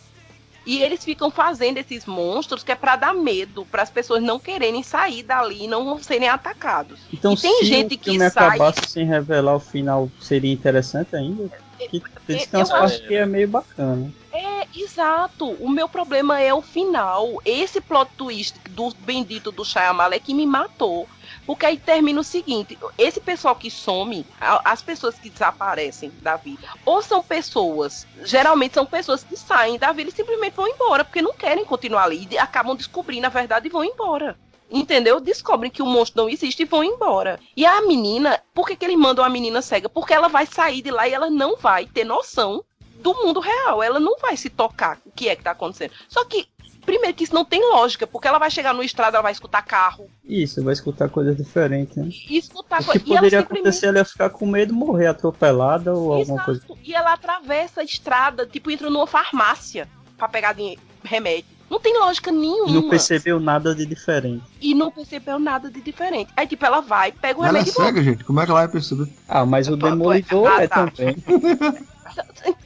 E 0.66 0.82
eles 0.82 1.04
ficam 1.04 1.30
fazendo 1.30 1.78
esses 1.78 2.04
monstros 2.06 2.64
que 2.64 2.72
é 2.72 2.74
pra 2.76 2.96
dar 2.96 3.14
medo, 3.14 3.64
para 3.66 3.82
as 3.82 3.90
pessoas 3.90 4.22
não 4.22 4.38
quererem 4.40 4.82
sair 4.82 5.22
dali 5.22 5.64
e 5.64 5.68
não 5.68 5.96
serem 5.98 6.28
atacados. 6.28 7.06
Então, 7.12 7.32
E 7.32 7.36
tem 7.36 7.60
se 7.60 7.66
gente 7.66 7.94
o 7.94 7.98
que 7.98 8.04
filme 8.10 8.28
sai- 8.30 8.58
acabasse 8.58 8.80
sem 8.90 9.06
revelar 9.06 9.54
o 9.54 9.60
final, 9.60 10.10
seria 10.18 10.52
interessante 10.52 11.14
ainda? 11.14 11.48
Que 11.78 12.00
têm 12.26 12.46
eu 12.52 12.74
acho- 12.76 13.06
que 13.06 13.14
é 13.14 13.26
meio 13.26 13.48
bacana. 13.48 14.12
É, 14.32 14.66
exato. 14.74 15.48
O 15.62 15.70
meu 15.70 15.88
problema 15.88 16.40
é 16.40 16.52
o 16.52 16.60
final. 16.60 17.36
Esse 17.44 17.80
plot 17.80 18.10
twist 18.16 18.60
do 18.70 18.92
bendito 18.98 19.50
do 19.50 19.64
Shyamalan 19.64 20.14
é 20.14 20.18
que 20.18 20.34
me 20.34 20.46
matou. 20.46 21.08
Porque 21.46 21.64
aí 21.66 21.78
termina 21.78 22.20
o 22.20 22.24
seguinte: 22.24 22.78
esse 22.98 23.20
pessoal 23.20 23.56
que 23.56 23.70
some, 23.70 24.26
as 24.64 24.82
pessoas 24.82 25.18
que 25.18 25.30
desaparecem 25.30 26.12
da 26.20 26.36
vida, 26.36 26.66
ou 26.84 27.00
são 27.02 27.22
pessoas, 27.22 28.06
geralmente 28.24 28.74
são 28.74 28.84
pessoas 28.86 29.24
que 29.24 29.36
saem 29.36 29.78
da 29.78 29.92
vida 29.92 30.10
e 30.10 30.14
simplesmente 30.14 30.54
vão 30.54 30.68
embora, 30.68 31.04
porque 31.04 31.22
não 31.22 31.34
querem 31.36 31.64
continuar 31.64 32.04
ali 32.04 32.26
e 32.30 32.38
acabam 32.38 32.76
descobrindo 32.76 33.26
a 33.26 33.30
verdade 33.30 33.68
e 33.68 33.70
vão 33.70 33.84
embora. 33.84 34.38
Entendeu? 34.70 35.20
Descobrem 35.20 35.70
que 35.70 35.82
o 35.82 35.86
monstro 35.86 36.22
não 36.22 36.28
existe 36.28 36.62
e 36.62 36.66
vão 36.66 36.82
embora. 36.82 37.38
E 37.56 37.64
a 37.64 37.80
menina, 37.82 38.40
por 38.52 38.66
que, 38.66 38.74
que 38.76 38.84
eles 38.84 38.96
mandam 38.98 39.24
a 39.24 39.28
menina 39.28 39.62
cega? 39.62 39.88
Porque 39.88 40.12
ela 40.12 40.28
vai 40.28 40.44
sair 40.46 40.82
de 40.82 40.90
lá 40.90 41.06
e 41.08 41.12
ela 41.14 41.30
não 41.30 41.56
vai 41.56 41.86
ter 41.86 42.04
noção 42.04 42.64
do 43.00 43.14
mundo 43.14 43.38
real. 43.40 43.82
Ela 43.82 44.00
não 44.00 44.16
vai 44.18 44.36
se 44.36 44.50
tocar 44.50 44.98
o 45.06 45.10
que 45.12 45.28
é 45.28 45.36
que 45.36 45.44
tá 45.44 45.52
acontecendo. 45.52 45.92
Só 46.08 46.24
que, 46.24 46.48
primeiro, 46.84 47.14
que 47.16 47.22
isso 47.24 47.34
não 47.34 47.44
tem 47.44 47.60
lógica, 47.70 48.06
porque 48.08 48.26
ela 48.26 48.38
vai 48.38 48.50
chegar 48.50 48.74
no 48.74 48.82
estrada, 48.82 49.16
ela 49.16 49.22
vai 49.22 49.32
escutar 49.32 49.62
carro 49.62 50.10
Isso, 50.24 50.62
vai 50.64 50.72
escutar 50.72 51.08
coisas 51.08 51.36
diferentes, 51.36 51.96
né? 51.96 52.08
e 52.28 52.36
escutar 52.36 52.80
O 52.80 52.84
que 52.84 52.90
ela 52.90 53.00
poderia 53.00 53.40
simplesmente- 53.40 53.44
acontecer 53.58 53.86
ela 53.86 53.98
ia 53.98 54.04
ficar 54.04 54.30
com 54.30 54.46
medo, 54.46 54.74
morrer 54.74 55.06
atropelada 55.06 55.94
ou 55.94 56.12
alguma 56.12 56.42
coisa. 56.44 56.60
Exato. 56.64 56.78
E 56.82 56.92
ela 56.94 57.12
atravessa 57.12 57.80
a 57.82 57.84
estrada, 57.84 58.44
tipo, 58.46 58.70
entra 58.70 58.90
numa 58.90 59.06
farmácia 59.06 59.88
pra 60.18 60.26
pegar 60.28 60.56
remédio. 61.04 61.55
Não 61.68 61.80
tem 61.80 61.98
lógica 61.98 62.30
nenhuma. 62.30 62.70
E 62.70 62.74
não 62.74 62.88
percebeu 62.88 63.40
nada 63.40 63.74
de 63.74 63.84
diferente. 63.84 64.44
E 64.60 64.74
não 64.74 64.90
percebeu 64.90 65.38
nada 65.38 65.70
de 65.70 65.80
diferente. 65.80 66.32
Aí, 66.36 66.46
tipo, 66.46 66.64
ela 66.64 66.80
vai, 66.80 67.10
pega 67.10 67.40
o 67.40 67.44
Ela 67.44 67.58
é 67.58 67.62
remédio 67.62 67.70
e 67.70 67.74
volta. 67.74 67.92
cega, 67.92 68.02
gente. 68.02 68.24
Como 68.24 68.40
é 68.40 68.44
que 68.44 68.50
ela 68.50 68.60
vai 68.60 68.68
perceber? 68.68 69.08
Ah, 69.28 69.44
mas 69.44 69.68
o 69.68 69.76
Demolidor 69.76 70.46
ah, 70.46 70.62
é 70.62 70.68
tá. 70.68 70.86
também. 70.86 71.16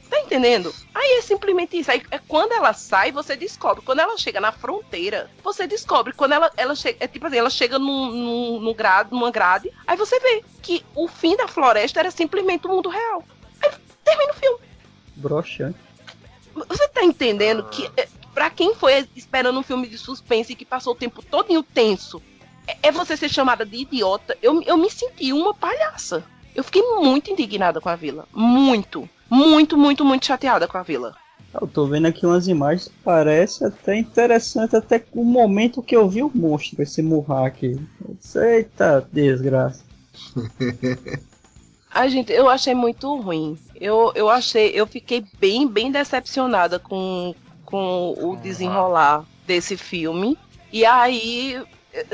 Tá 0.09 0.19
entendendo? 0.19 0.73
Aí 0.93 1.17
é 1.17 1.21
simplesmente 1.21 1.77
isso. 1.77 1.91
Aí, 1.91 2.01
é 2.11 2.19
quando 2.19 2.53
ela 2.53 2.73
sai, 2.73 3.11
você 3.11 3.35
descobre. 3.35 3.83
Quando 3.83 3.99
ela 3.99 4.17
chega 4.17 4.39
na 4.39 4.51
fronteira, 4.51 5.29
você 5.43 5.67
descobre. 5.67 6.13
Quando 6.13 6.33
ela, 6.33 6.51
ela 6.55 6.75
chega. 6.75 6.97
É 7.01 7.07
tipo 7.07 7.27
assim, 7.27 7.37
ela 7.37 7.49
chega 7.49 7.77
num, 7.77 8.11
num, 8.11 8.59
num 8.59 8.73
grade, 8.73 9.11
numa 9.11 9.31
grade. 9.31 9.71
Aí 9.85 9.97
você 9.97 10.19
vê 10.19 10.43
que 10.61 10.85
o 10.95 11.07
fim 11.07 11.35
da 11.35 11.47
floresta 11.47 11.99
era 11.99 12.11
simplesmente 12.11 12.65
o 12.67 12.69
mundo 12.69 12.89
real. 12.89 13.23
Aí 13.61 13.71
termina 14.03 14.31
o 14.31 14.35
filme. 14.35 14.59
Broxante. 15.15 15.79
Você 16.67 16.87
tá 16.89 17.03
entendendo 17.03 17.63
que, 17.69 17.89
é, 17.95 18.07
pra 18.41 18.49
quem 18.49 18.73
foi 18.73 19.07
esperando 19.15 19.59
um 19.59 19.61
filme 19.61 19.87
de 19.87 19.99
suspense 19.99 20.53
e 20.53 20.55
que 20.55 20.65
passou 20.65 20.93
o 20.93 20.95
tempo 20.95 21.21
todinho 21.21 21.61
tenso, 21.61 22.19
é, 22.67 22.87
é 22.87 22.91
você 22.91 23.15
ser 23.15 23.29
chamada 23.29 23.63
de 23.63 23.77
idiota. 23.77 24.35
Eu, 24.41 24.63
eu 24.63 24.75
me 24.77 24.89
senti 24.89 25.31
uma 25.31 25.53
palhaça. 25.53 26.23
Eu 26.55 26.63
fiquei 26.63 26.81
muito 26.81 27.29
indignada 27.29 27.79
com 27.79 27.87
a 27.87 27.95
vila. 27.95 28.25
Muito. 28.33 29.07
Muito, 29.29 29.77
muito, 29.77 30.03
muito 30.03 30.25
chateada 30.25 30.67
com 30.67 30.75
a 30.75 30.81
vila. 30.81 31.15
Eu 31.53 31.67
tô 31.67 31.85
vendo 31.85 32.07
aqui 32.07 32.25
umas 32.25 32.47
imagens, 32.47 32.91
parece 33.03 33.63
até 33.63 33.95
interessante, 33.95 34.75
até 34.75 35.05
o 35.13 35.23
momento 35.23 35.83
que 35.83 35.95
eu 35.95 36.09
vi 36.09 36.23
o 36.23 36.31
monstro, 36.33 36.81
esse 36.81 37.03
Murrak. 37.03 37.79
Eita 38.35 39.07
desgraça. 39.13 39.85
Ai, 41.93 42.09
gente, 42.09 42.31
eu 42.31 42.49
achei 42.49 42.73
muito 42.73 43.13
ruim. 43.17 43.55
Eu, 43.75 44.13
eu 44.15 44.29
achei, 44.29 44.71
eu 44.73 44.87
fiquei 44.87 45.23
bem, 45.39 45.67
bem 45.67 45.91
decepcionada 45.91 46.79
com, 46.79 47.35
com 47.71 48.13
o 48.17 48.35
desenrolar 48.35 49.25
desse 49.47 49.77
filme. 49.77 50.37
E 50.71 50.85
aí, 50.85 51.63
eh, 51.93 52.05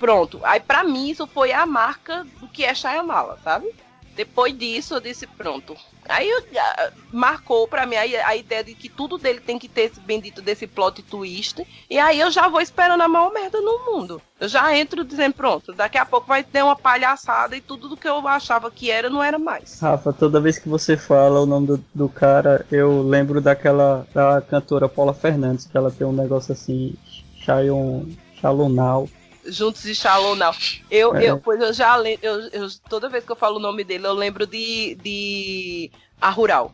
pronto. 0.00 0.40
Aí 0.42 0.58
pra 0.58 0.82
mim 0.82 1.10
isso 1.10 1.26
foi 1.26 1.52
a 1.52 1.66
marca 1.66 2.26
do 2.40 2.48
que 2.48 2.64
é 2.64 2.74
Shyamala, 2.74 3.38
sabe? 3.44 3.70
Depois 4.14 4.56
disso 4.56 4.94
eu 4.94 5.00
disse, 5.00 5.26
pronto. 5.26 5.76
Aí 6.08 6.30
ah, 6.56 6.90
marcou 7.12 7.66
pra 7.66 7.86
mim 7.86 7.96
a, 7.96 8.28
a 8.28 8.36
ideia 8.36 8.62
de 8.62 8.74
que 8.74 8.88
tudo 8.88 9.18
dele 9.18 9.40
tem 9.40 9.58
que 9.58 9.68
ter 9.68 9.82
esse 9.82 10.00
bendito 10.00 10.42
desse 10.42 10.66
plot 10.66 11.02
twist. 11.02 11.66
E 11.88 11.98
aí 11.98 12.20
eu 12.20 12.30
já 12.30 12.48
vou 12.48 12.60
esperando 12.60 13.00
a 13.00 13.08
maior 13.08 13.32
merda 13.32 13.60
no 13.60 13.84
mundo. 13.86 14.20
Eu 14.38 14.48
já 14.48 14.76
entro 14.76 15.04
dizendo, 15.04 15.34
pronto, 15.34 15.72
daqui 15.72 15.96
a 15.96 16.04
pouco 16.04 16.26
vai 16.26 16.42
ter 16.44 16.62
uma 16.62 16.76
palhaçada 16.76 17.56
e 17.56 17.60
tudo 17.60 17.88
do 17.88 17.96
que 17.96 18.08
eu 18.08 18.26
achava 18.28 18.70
que 18.70 18.90
era 18.90 19.08
não 19.08 19.22
era 19.22 19.38
mais. 19.38 19.80
Rafa, 19.80 20.12
toda 20.12 20.40
vez 20.40 20.58
que 20.58 20.68
você 20.68 20.96
fala 20.96 21.40
o 21.40 21.46
nome 21.46 21.66
do, 21.66 21.84
do 21.94 22.08
cara, 22.08 22.66
eu 22.70 23.02
lembro 23.02 23.40
daquela 23.40 24.06
da 24.12 24.40
cantora 24.42 24.88
Paula 24.88 25.14
Fernandes, 25.14 25.66
que 25.66 25.76
ela 25.76 25.90
tem 25.90 26.06
um 26.06 26.12
negócio 26.12 26.52
assim, 26.52 26.94
Chayon, 27.36 28.04
Chalonal. 28.40 29.08
Juntos 29.46 29.82
de 29.82 29.94
Shalom, 29.94 30.34
não. 30.36 30.52
Eu, 30.90 31.14
É. 31.16 31.30
eu, 31.30 31.38
pois 31.38 31.60
eu 31.60 31.72
já 31.72 31.94
lembro, 31.96 32.20
eu, 32.26 32.40
eu- 32.52 32.68
toda 32.88 33.08
vez 33.08 33.24
que 33.24 33.32
eu 33.32 33.36
falo 33.36 33.56
o 33.56 33.60
nome 33.62 33.84
dele, 33.84 34.06
eu 34.06 34.14
lembro 34.14 34.46
de, 34.46 34.94
de 35.02 35.90
A 36.20 36.30
Rural. 36.30 36.72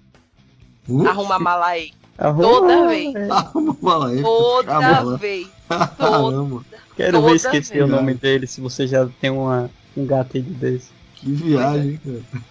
Uh, 0.88 1.06
Arruma 1.08 1.38
Malai. 1.38 1.90
Arruma, 2.18 2.42
Toda 2.42 2.88
vez. 2.88 3.14
é. 3.14 3.30
Arruma 3.30 3.74
fala 3.74 4.08
aí. 4.10 4.22
Toda 4.22 4.78
Acabou. 4.78 5.16
vez. 5.18 5.48
Caramba, 5.98 6.64
Quero 6.96 7.12
toda 7.18 7.28
ver 7.30 7.36
esquecer 7.36 7.72
vez. 7.78 7.84
o 7.84 7.88
nome 7.88 8.14
dele, 8.14 8.46
se 8.46 8.60
você 8.60 8.86
já 8.86 9.08
tem 9.20 9.30
uma, 9.30 9.70
um 9.96 10.04
gatilho 10.06 10.52
desse. 10.54 10.90
que 11.14 11.32
viagem, 11.32 11.98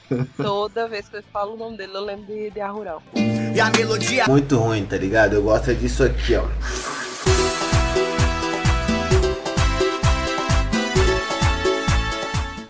cara. 0.09 0.28
Toda 0.38 0.88
vez 0.88 1.07
que 1.07 1.17
eu 1.17 1.24
falo 1.32 1.53
o 1.53 1.57
nome 1.57 1.78
dele, 1.78 1.93
eu 1.95 2.03
lembro 2.03 2.26
de, 2.26 2.49
de 2.49 2.59
A 2.61 2.70
Rural. 2.70 3.01
E 3.15 3.59
a 3.59 3.70
melodia 3.72 4.26
muito 4.28 4.57
ruim, 4.57 4.86
tá 4.86 4.97
ligado? 4.97 5.34
Eu 5.34 5.43
gosto 5.43 5.74
disso 5.76 6.03
aqui, 6.03 6.36
ó. 6.36 6.45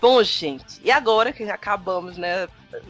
Bom, 0.00 0.22
gente, 0.22 0.80
e 0.82 0.90
agora 0.90 1.32
que 1.32 1.42
acabamos, 1.44 2.16
né? 2.16 2.48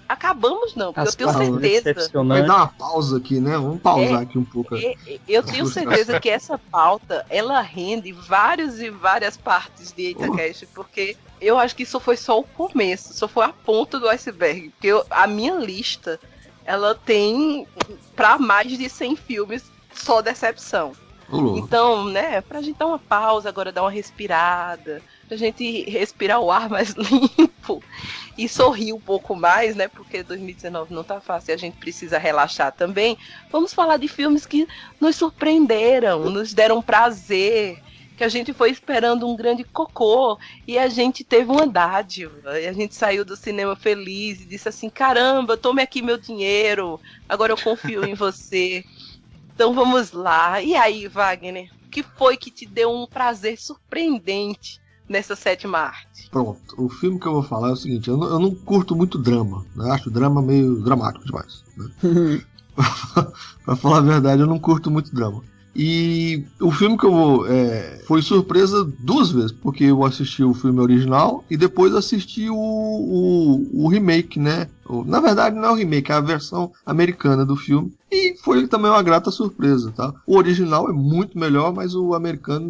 Acabamos 0.08 0.74
não, 0.76 0.92
porque 0.92 1.08
As 1.24 1.34
eu 1.34 1.38
tenho 1.38 1.60
certeza. 1.60 2.10
Vai 2.24 2.46
dar 2.46 2.56
uma 2.56 2.68
pausa 2.68 3.16
aqui, 3.16 3.40
né? 3.40 3.52
Vamos 3.56 3.80
pausar 3.80 4.20
É. 4.20 4.22
aqui 4.22 4.38
um 4.38 4.44
pouco. 4.44 4.76
E- 4.76 4.96
e- 5.06 5.20
Eu 5.26 5.42
tenho 5.42 5.66
certeza 5.66 6.20
que 6.20 6.28
essa 6.28 6.58
pauta 6.58 7.24
ela 7.30 7.60
rende 7.60 8.12
vários 8.12 8.78
e 8.80 8.90
várias 8.90 9.36
partes 9.36 9.92
de 9.92 10.08
EitaCast, 10.08 10.66
porque 10.74 11.16
eu 11.40 11.58
acho 11.58 11.74
que 11.74 11.82
isso 11.82 11.98
foi 11.98 12.16
só 12.16 12.38
o 12.38 12.44
começo, 12.44 13.14
só 13.14 13.26
foi 13.26 13.44
a 13.46 13.52
ponta 13.52 13.98
do 13.98 14.08
iceberg. 14.08 14.68
Porque 14.70 14.88
eu- 14.88 15.04
a 15.10 15.26
minha 15.26 15.54
lista 15.54 16.20
ela 16.64 16.94
tem 16.94 17.66
pra 18.14 18.38
mais 18.38 18.70
de 18.70 18.88
100 18.88 19.16
filmes 19.16 19.64
só 19.92 20.20
decepção. 20.20 20.92
Louco. 21.28 21.58
Então, 21.58 22.04
né, 22.04 22.40
pra 22.42 22.60
gente 22.60 22.76
dar 22.78 22.86
uma 22.86 22.98
pausa 22.98 23.48
agora, 23.48 23.72
dar 23.72 23.82
uma 23.82 23.90
respirada, 23.90 25.00
pra 25.30 25.36
gente 25.36 25.88
respirar 25.88 26.40
o 26.40 26.50
ar 26.50 26.68
mais 26.68 26.90
limpo 26.98 27.80
e 28.36 28.48
sorrir 28.48 28.92
um 28.92 29.00
pouco 29.00 29.36
mais, 29.36 29.76
né? 29.76 29.86
Porque 29.86 30.24
2019 30.24 30.92
não 30.92 31.04
tá 31.04 31.20
fácil 31.20 31.52
e 31.52 31.54
a 31.54 31.56
gente 31.56 31.76
precisa 31.76 32.18
relaxar 32.18 32.72
também. 32.72 33.16
Vamos 33.48 33.72
falar 33.72 33.96
de 33.96 34.08
filmes 34.08 34.44
que 34.44 34.66
nos 35.00 35.14
surpreenderam, 35.14 36.28
nos 36.28 36.52
deram 36.52 36.82
prazer, 36.82 37.80
que 38.16 38.24
a 38.24 38.28
gente 38.28 38.52
foi 38.52 38.72
esperando 38.72 39.28
um 39.28 39.36
grande 39.36 39.62
cocô 39.62 40.36
e 40.66 40.76
a 40.76 40.88
gente 40.88 41.22
teve 41.22 41.48
uma 41.48 41.64
dádiva. 41.64 42.58
E 42.58 42.66
a 42.66 42.72
gente 42.72 42.96
saiu 42.96 43.24
do 43.24 43.36
cinema 43.36 43.76
feliz 43.76 44.40
e 44.40 44.46
disse 44.46 44.68
assim: 44.68 44.90
caramba, 44.90 45.56
tome 45.56 45.80
aqui 45.80 46.02
meu 46.02 46.18
dinheiro, 46.18 47.00
agora 47.28 47.52
eu 47.52 47.56
confio 47.56 48.04
em 48.04 48.14
você. 48.14 48.84
Então 49.54 49.72
vamos 49.72 50.10
lá. 50.10 50.60
E 50.60 50.74
aí, 50.74 51.06
Wagner? 51.06 51.70
O 51.86 51.88
que 51.88 52.02
foi 52.02 52.36
que 52.36 52.50
te 52.50 52.66
deu 52.66 52.92
um 52.92 53.06
prazer 53.06 53.56
surpreendente 53.58 54.79
nessa 55.10 55.34
sétima 55.34 55.78
arte? 55.78 56.30
Pronto, 56.30 56.60
o 56.78 56.88
filme 56.88 57.18
que 57.18 57.26
eu 57.26 57.32
vou 57.32 57.42
falar 57.42 57.70
é 57.70 57.72
o 57.72 57.76
seguinte: 57.76 58.08
eu 58.08 58.16
não, 58.16 58.28
eu 58.28 58.38
não 58.38 58.54
curto 58.54 58.96
muito 58.96 59.18
drama, 59.18 59.66
né? 59.76 59.90
acho 59.90 60.10
drama 60.10 60.40
meio 60.40 60.82
dramático 60.82 61.26
demais. 61.26 61.64
Né? 61.76 62.40
pra 63.64 63.76
falar 63.76 63.98
a 63.98 64.02
verdade, 64.02 64.42
eu 64.42 64.46
não 64.46 64.58
curto 64.58 64.90
muito 64.90 65.14
drama. 65.14 65.42
E 65.74 66.44
o 66.60 66.70
filme 66.70 66.98
que 66.98 67.04
eu 67.04 67.12
vou. 67.12 67.46
É, 67.46 68.00
foi 68.06 68.22
surpresa 68.22 68.84
duas 68.98 69.30
vezes, 69.30 69.52
porque 69.52 69.84
eu 69.84 70.04
assisti 70.04 70.42
o 70.42 70.52
filme 70.52 70.80
original 70.80 71.44
e 71.48 71.56
depois 71.56 71.94
assisti 71.94 72.50
o, 72.50 72.56
o, 72.56 73.84
o 73.84 73.88
remake, 73.88 74.38
né? 74.40 74.68
Na 75.06 75.20
verdade, 75.20 75.54
não 75.54 75.68
é 75.68 75.70
o 75.70 75.76
remake, 75.76 76.10
é 76.10 76.16
a 76.16 76.20
versão 76.20 76.72
americana 76.84 77.46
do 77.46 77.54
filme. 77.54 77.92
E 78.10 78.34
foi 78.42 78.66
também 78.66 78.90
uma 78.90 79.02
grata 79.02 79.30
surpresa, 79.30 79.92
tá? 79.92 80.12
O 80.26 80.36
original 80.36 80.90
é 80.90 80.92
muito 80.92 81.38
melhor, 81.38 81.72
mas 81.72 81.94
o 81.94 82.12
americano 82.12 82.66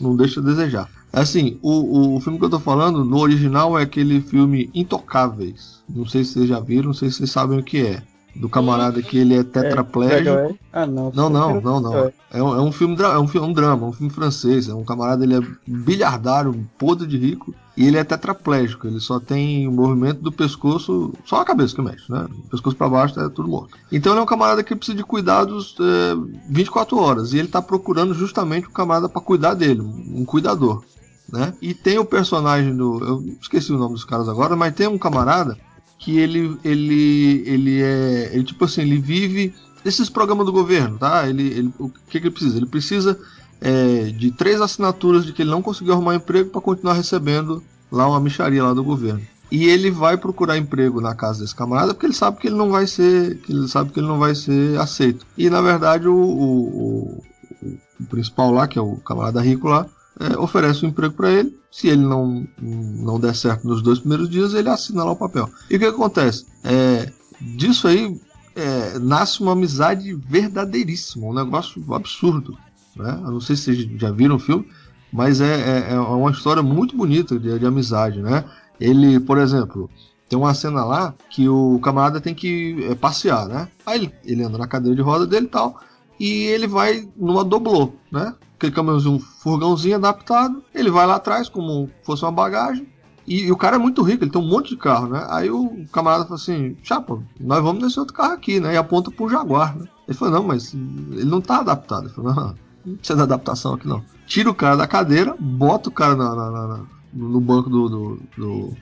não, 0.00 0.16
deixa 0.16 0.40
a 0.40 0.42
desejar. 0.42 0.88
Assim, 1.12 1.58
o, 1.60 2.16
o 2.16 2.20
filme 2.20 2.38
que 2.38 2.44
eu 2.46 2.50
tô 2.50 2.60
falando, 2.60 3.04
no 3.04 3.18
original, 3.18 3.78
é 3.78 3.82
aquele 3.82 4.22
filme 4.22 4.70
Intocáveis. 4.74 5.80
Não 5.86 6.06
sei 6.06 6.24
se 6.24 6.32
vocês 6.32 6.48
já 6.48 6.60
viram, 6.60 6.86
não 6.86 6.94
sei 6.94 7.10
se 7.10 7.18
vocês 7.18 7.30
sabem 7.30 7.58
o 7.58 7.62
que 7.62 7.84
é 7.84 8.02
do 8.34 8.48
camarada 8.48 9.02
que 9.02 9.18
ele 9.18 9.34
é 9.34 9.42
tetraplégico. 9.42 10.30
É, 10.30 10.54
ah, 10.72 10.86
não. 10.86 11.10
Não, 11.14 11.30
não, 11.30 11.60
não, 11.60 11.80
não. 11.80 12.12
É 12.30 12.42
um, 12.42 12.54
é 12.54 12.60
um 12.60 12.72
filme, 12.72 12.96
é 13.00 13.18
um, 13.18 13.26
filme, 13.26 13.48
um 13.48 13.52
drama, 13.52 13.86
um 13.86 13.92
filme 13.92 14.12
francês. 14.12 14.68
É 14.68 14.74
um 14.74 14.84
camarada, 14.84 15.24
ele 15.24 15.36
é 15.36 15.40
bilhardário, 15.66 16.68
podre 16.78 17.06
de 17.06 17.18
rico, 17.18 17.54
e 17.76 17.86
ele 17.86 17.96
é 17.96 18.04
tetraplégico. 18.04 18.86
Ele 18.86 19.00
só 19.00 19.18
tem 19.18 19.66
o 19.66 19.72
movimento 19.72 20.20
do 20.20 20.30
pescoço, 20.30 21.12
só 21.24 21.40
a 21.40 21.44
cabeça 21.44 21.74
que 21.74 21.82
mexe, 21.82 22.10
né? 22.10 22.26
O 22.46 22.50
pescoço 22.50 22.76
para 22.76 22.88
baixo 22.88 23.18
é 23.18 23.28
tudo 23.28 23.48
morto. 23.48 23.76
Então 23.90 24.12
ele 24.12 24.20
é 24.20 24.22
um 24.22 24.26
camarada 24.26 24.62
que 24.62 24.76
precisa 24.76 24.96
de 24.96 25.04
cuidados 25.04 25.74
é, 25.80 26.14
24 26.48 26.98
horas, 26.98 27.32
e 27.32 27.38
ele 27.38 27.48
tá 27.48 27.60
procurando 27.60 28.14
justamente 28.14 28.68
um 28.68 28.72
camarada 28.72 29.08
para 29.08 29.20
cuidar 29.20 29.54
dele, 29.54 29.80
um 29.80 30.24
cuidador. 30.24 30.84
Né? 31.32 31.54
E 31.62 31.72
tem 31.74 31.96
o 31.96 32.04
personagem 32.04 32.76
do. 32.76 32.98
Eu 33.04 33.36
esqueci 33.40 33.72
o 33.72 33.78
nome 33.78 33.94
dos 33.94 34.04
caras 34.04 34.28
agora, 34.28 34.56
mas 34.56 34.74
tem 34.74 34.88
um 34.88 34.98
camarada 34.98 35.56
que 36.00 36.18
ele 36.18 36.58
ele 36.64 37.44
ele 37.46 37.82
é 37.82 38.30
ele 38.32 38.42
tipo 38.42 38.64
assim 38.64 38.80
ele 38.80 38.98
vive 38.98 39.54
esses 39.84 40.08
programas 40.08 40.46
do 40.46 40.52
governo 40.52 40.98
tá? 40.98 41.28
Ele, 41.28 41.46
ele 41.46 41.72
o 41.78 41.88
que, 42.08 42.18
que 42.18 42.26
ele 42.26 42.30
precisa? 42.30 42.56
Ele 42.56 42.66
precisa 42.66 43.20
é, 43.60 44.04
de 44.04 44.32
três 44.32 44.60
assinaturas 44.60 45.24
de 45.24 45.32
que 45.32 45.42
ele 45.42 45.50
não 45.50 45.62
conseguiu 45.62 45.92
arrumar 45.92 46.14
emprego 46.14 46.50
para 46.50 46.60
continuar 46.60 46.94
recebendo 46.94 47.62
lá 47.92 48.08
uma 48.08 48.18
micharia 48.18 48.64
lá 48.64 48.72
do 48.72 48.82
governo. 48.82 49.20
E 49.50 49.66
ele 49.66 49.90
vai 49.90 50.16
procurar 50.16 50.56
emprego 50.56 51.00
na 51.00 51.14
casa 51.14 51.42
desse 51.42 51.54
camarada 51.54 51.92
porque 51.92 52.06
ele 52.06 52.14
sabe 52.14 52.38
que 52.38 52.46
ele 52.46 52.56
não 52.56 52.70
vai 52.70 52.86
ser 52.86 53.36
que 53.38 53.52
ele 53.52 53.68
sabe 53.68 53.92
que 53.92 54.00
ele 54.00 54.06
não 54.06 54.18
vai 54.18 54.34
ser 54.34 54.80
aceito. 54.80 55.26
E 55.36 55.50
na 55.50 55.60
verdade 55.60 56.08
o, 56.08 56.14
o, 56.14 57.22
o, 57.62 57.78
o 58.00 58.04
principal 58.08 58.50
lá 58.50 58.66
que 58.66 58.78
é 58.78 58.82
o 58.82 58.96
camarada 58.96 59.42
rico 59.42 59.68
lá 59.68 59.86
é, 60.20 60.38
oferece 60.38 60.84
um 60.84 60.90
emprego 60.90 61.14
para 61.14 61.30
ele. 61.30 61.58
Se 61.72 61.88
ele 61.88 62.02
não, 62.02 62.46
não 62.60 63.18
der 63.18 63.34
certo 63.34 63.66
nos 63.66 63.80
dois 63.80 63.98
primeiros 63.98 64.28
dias, 64.28 64.52
ele 64.52 64.68
assina 64.68 65.02
lá 65.02 65.12
o 65.12 65.16
papel. 65.16 65.48
E 65.70 65.76
o 65.76 65.78
que 65.78 65.86
acontece? 65.86 66.46
É, 66.62 67.10
disso 67.40 67.88
aí 67.88 68.20
é, 68.54 68.98
nasce 68.98 69.40
uma 69.40 69.52
amizade 69.52 70.12
verdadeiríssima, 70.14 71.26
um 71.26 71.34
negócio 71.34 71.82
absurdo. 71.94 72.56
Né? 72.94 73.18
Eu 73.24 73.30
não 73.30 73.40
sei 73.40 73.56
se 73.56 73.62
vocês 73.62 74.00
já 74.00 74.10
viram 74.10 74.36
o 74.36 74.40
filme, 74.40 74.68
mas 75.10 75.40
é, 75.40 75.88
é, 75.88 75.94
é 75.94 75.98
uma 75.98 76.30
história 76.30 76.62
muito 76.62 76.94
bonita 76.94 77.38
de, 77.38 77.58
de 77.58 77.66
amizade. 77.66 78.20
Né? 78.20 78.44
Ele, 78.78 79.18
por 79.20 79.38
exemplo, 79.38 79.88
tem 80.28 80.38
uma 80.38 80.54
cena 80.54 80.84
lá 80.84 81.14
que 81.30 81.48
o 81.48 81.80
camarada 81.82 82.20
tem 82.20 82.34
que 82.34 82.84
é, 82.90 82.94
passear, 82.94 83.48
né? 83.48 83.68
Aí 83.84 83.98
ele, 83.98 84.14
ele 84.24 84.42
anda 84.44 84.58
na 84.58 84.68
cadeira 84.68 84.94
de 84.94 85.02
roda 85.02 85.26
dele 85.26 85.46
e 85.46 85.48
tal, 85.48 85.80
e 86.20 86.44
ele 86.44 86.68
vai 86.68 87.08
numa 87.16 87.42
doblô, 87.42 87.94
né? 88.12 88.34
aquele 88.60 88.72
caminhãozinho, 88.72 89.14
um 89.14 89.18
furgãozinho 89.18 89.96
adaptado. 89.96 90.62
Ele 90.74 90.90
vai 90.90 91.06
lá 91.06 91.16
atrás 91.16 91.48
como 91.48 91.88
fosse 92.04 92.22
uma 92.22 92.30
bagagem. 92.30 92.86
E, 93.26 93.44
e, 93.44 93.52
o 93.52 93.56
cara 93.56 93.76
é 93.76 93.78
muito 93.78 94.02
rico, 94.02 94.24
ele 94.24 94.30
tem 94.30 94.40
um 94.40 94.46
monte 94.46 94.70
de 94.70 94.76
carro, 94.76 95.08
né? 95.08 95.26
Aí 95.30 95.50
o 95.50 95.86
camarada 95.92 96.24
fala 96.24 96.36
assim: 96.36 96.76
Chapa, 96.82 97.22
nós 97.40 97.62
vamos 97.62 97.82
nesse 97.82 97.98
outro 97.98 98.14
carro 98.14 98.34
aqui, 98.34 98.60
né? 98.60 98.74
E 98.74 98.76
aponta 98.76 99.10
pro 99.10 99.28
Jaguar, 99.28 99.76
né? 99.76 99.86
Ele 100.06 100.16
falou: 100.16 100.34
Não, 100.34 100.42
mas 100.42 100.74
ele 100.74 101.24
não 101.24 101.40
tá 101.40 101.60
adaptado. 101.60 102.04
Ele 102.04 102.14
falou: 102.14 102.34
Não, 102.34 102.54
não 102.84 102.96
precisa 102.96 103.16
de 103.16 103.22
adaptação 103.22 103.74
aqui 103.74 103.88
não. 103.88 104.02
Tira 104.26 104.50
o 104.50 104.54
cara 104.54 104.76
da 104.76 104.86
cadeira, 104.86 105.34
bota 105.38 105.88
o 105.88 105.92
cara 105.92 106.14
na, 106.14 106.34
na, 106.34 106.50
na, 106.50 106.80
no 107.12 107.40
banco 107.40 107.68
do, 107.68 107.88
do, 107.88 108.20
do, 108.36 108.76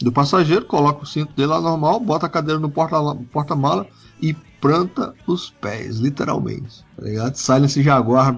do, 0.00 0.12
passageiro, 0.12 0.64
coloca 0.66 1.02
o 1.02 1.06
cinto 1.06 1.32
dele 1.34 1.48
lá 1.48 1.60
normal, 1.60 2.00
bota 2.00 2.26
a 2.26 2.30
cadeira 2.30 2.58
no 2.58 2.70
porta-mala 2.70 3.14
porta 3.32 3.88
e 4.20 4.34
planta 4.66 5.14
os 5.26 5.50
pés, 5.60 5.98
literalmente. 5.98 6.84
Tá 6.96 7.04
ligado? 7.04 7.34
Sai 7.36 7.60
nesse 7.60 7.82
jaguar 7.82 8.36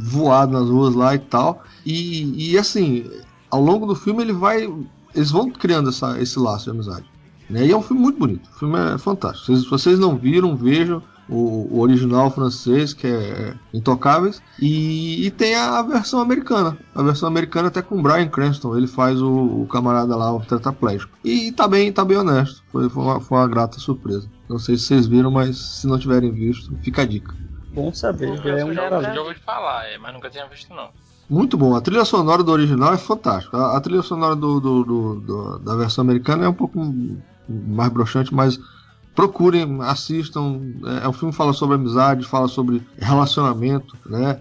voado 0.00 0.52
nas 0.52 0.68
ruas 0.68 0.94
lá 0.94 1.14
e 1.14 1.18
tal. 1.18 1.62
E, 1.84 2.52
e 2.52 2.58
assim, 2.58 3.10
ao 3.50 3.60
longo 3.60 3.86
do 3.86 3.94
filme 3.94 4.22
ele 4.22 4.32
vai. 4.32 4.72
Eles 5.14 5.30
vão 5.30 5.50
criando 5.50 5.88
essa, 5.88 6.20
esse 6.20 6.38
laço 6.38 6.64
de 6.64 6.70
amizade. 6.70 7.06
Né? 7.48 7.66
E 7.66 7.72
é 7.72 7.76
um 7.76 7.82
filme 7.82 8.02
muito 8.02 8.18
bonito. 8.18 8.48
O 8.54 8.58
filme 8.58 8.78
é 8.78 8.98
fantástico. 8.98 9.56
Se 9.56 9.68
vocês 9.68 9.98
não 9.98 10.16
viram, 10.16 10.56
vejam 10.56 11.02
o, 11.28 11.68
o 11.70 11.80
original 11.80 12.30
francês, 12.30 12.92
que 12.92 13.06
é 13.06 13.54
Intocáveis, 13.72 14.40
e, 14.60 15.26
e, 15.26 15.30
tem 15.30 15.54
a 15.54 15.82
versão 15.82 16.20
americana. 16.20 16.76
A 16.94 17.02
versão 17.02 17.28
americana 17.28 17.68
até 17.68 17.82
com 17.82 17.98
o 17.98 18.02
Brian 18.02 18.28
Cranston, 18.28 18.76
ele 18.76 18.86
faz 18.86 19.20
o, 19.20 19.62
o 19.62 19.66
camarada 19.66 20.14
lá, 20.16 20.32
o 20.32 20.40
tetraplégico. 20.40 21.16
E 21.24 21.52
tá 21.52 21.66
bem, 21.66 21.92
tá 21.92 22.04
bem 22.04 22.18
honesto. 22.18 22.62
Foi, 22.70 22.88
foi, 22.88 23.02
uma, 23.02 23.20
foi 23.20 23.38
uma 23.38 23.48
grata 23.48 23.78
surpresa. 23.78 24.28
Não 24.48 24.58
sei 24.58 24.76
se 24.76 24.84
vocês 24.84 25.06
viram, 25.06 25.30
mas 25.30 25.56
se 25.56 25.86
não 25.86 25.98
tiverem 25.98 26.32
visto, 26.32 26.76
fica 26.82 27.02
a 27.02 27.06
dica. 27.06 27.34
Bom 27.72 27.92
saber, 27.92 28.36
já 28.36 28.58
é 28.58 28.64
um 28.64 28.72
já, 28.72 29.02
já 29.02 29.20
ouvi 29.20 29.34
falar, 29.34 29.86
é, 29.86 29.98
mas 29.98 30.14
nunca 30.14 30.30
tinha 30.30 30.46
visto 30.46 30.72
não. 30.72 30.88
Muito 31.28 31.58
bom. 31.58 31.74
A 31.74 31.80
trilha 31.80 32.04
sonora 32.04 32.42
do 32.42 32.52
original 32.52 32.94
é 32.94 32.96
fantástica. 32.96 33.56
A, 33.56 33.76
a 33.76 33.80
trilha 33.80 34.02
sonora 34.02 34.36
do, 34.36 34.60
do, 34.60 34.84
do, 34.84 35.14
do, 35.20 35.58
da 35.58 35.74
versão 35.74 36.02
americana 36.02 36.44
é 36.44 36.48
um 36.48 36.54
pouco 36.54 36.78
mais 37.48 37.92
broxante, 37.92 38.32
mas 38.32 38.58
procurem, 39.14 39.82
assistam. 39.82 40.60
É, 41.02 41.08
o 41.08 41.12
filme 41.12 41.34
fala 41.34 41.52
sobre 41.52 41.74
amizade, 41.74 42.24
fala 42.24 42.46
sobre 42.46 42.86
relacionamento, 42.98 43.96
né? 44.06 44.40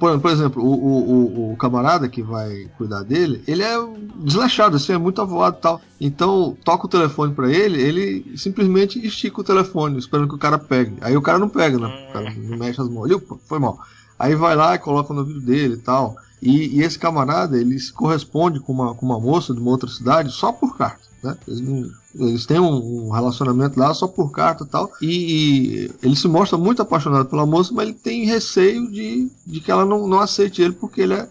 Por, 0.00 0.18
por 0.20 0.30
exemplo, 0.30 0.62
o, 0.62 0.72
o, 0.72 1.52
o, 1.52 1.56
camarada 1.56 2.08
que 2.08 2.20
vai 2.20 2.68
cuidar 2.76 3.04
dele, 3.04 3.42
ele 3.46 3.62
é 3.62 3.76
desleixado, 4.16 4.76
assim, 4.76 4.92
é 4.92 4.98
muito 4.98 5.22
avoado 5.22 5.56
e 5.58 5.60
tal. 5.60 5.80
Então, 6.00 6.56
toca 6.64 6.86
o 6.86 6.90
telefone 6.90 7.32
para 7.32 7.50
ele, 7.50 7.80
ele 7.80 8.36
simplesmente 8.36 9.04
estica 9.06 9.40
o 9.40 9.44
telefone, 9.44 9.98
esperando 9.98 10.28
que 10.28 10.34
o 10.34 10.38
cara 10.38 10.58
pegue. 10.58 10.96
Aí 11.00 11.16
o 11.16 11.22
cara 11.22 11.38
não 11.38 11.48
pega, 11.48 11.78
né? 11.78 12.06
O 12.08 12.12
cara 12.12 12.34
não 12.34 12.58
mexe 12.58 12.80
as 12.80 12.88
mãos. 12.88 13.08
Ele, 13.08 13.22
foi 13.46 13.60
mal. 13.60 13.78
Aí 14.18 14.34
vai 14.34 14.56
lá 14.56 14.74
e 14.74 14.78
coloca 14.78 15.14
no 15.14 15.24
vídeo 15.24 15.42
dele 15.42 15.74
e 15.74 15.78
tal. 15.78 16.16
E, 16.42 16.78
e, 16.78 16.82
esse 16.82 16.98
camarada, 16.98 17.58
ele 17.58 17.78
se 17.78 17.92
corresponde 17.92 18.60
com 18.60 18.72
uma, 18.72 18.94
com 18.94 19.06
uma 19.06 19.20
moça 19.20 19.54
de 19.54 19.60
uma 19.60 19.70
outra 19.70 19.88
cidade 19.88 20.32
só 20.32 20.52
por 20.52 20.76
carta. 20.76 21.06
Né? 21.26 21.36
Eles, 21.48 21.60
não, 21.60 21.90
eles, 22.28 22.46
têm 22.46 22.60
um, 22.60 23.06
um, 23.06 23.10
relacionamento 23.10 23.78
lá 23.78 23.92
só 23.92 24.06
por 24.06 24.30
carta 24.30 24.64
e 24.64 24.66
tal. 24.68 24.90
E, 25.02 25.06
e, 25.06 25.90
ele 26.02 26.14
se 26.14 26.28
mostra 26.28 26.56
muito 26.56 26.80
apaixonado 26.80 27.28
pela 27.28 27.44
moça, 27.44 27.72
mas 27.74 27.88
ele 27.88 27.96
tem 27.96 28.24
receio 28.24 28.90
de, 28.90 29.28
de 29.44 29.60
que 29.60 29.70
ela 29.70 29.84
não, 29.84 30.06
não 30.06 30.20
aceite 30.20 30.62
ele 30.62 30.72
porque 30.72 31.00
ele 31.00 31.14
é 31.14 31.28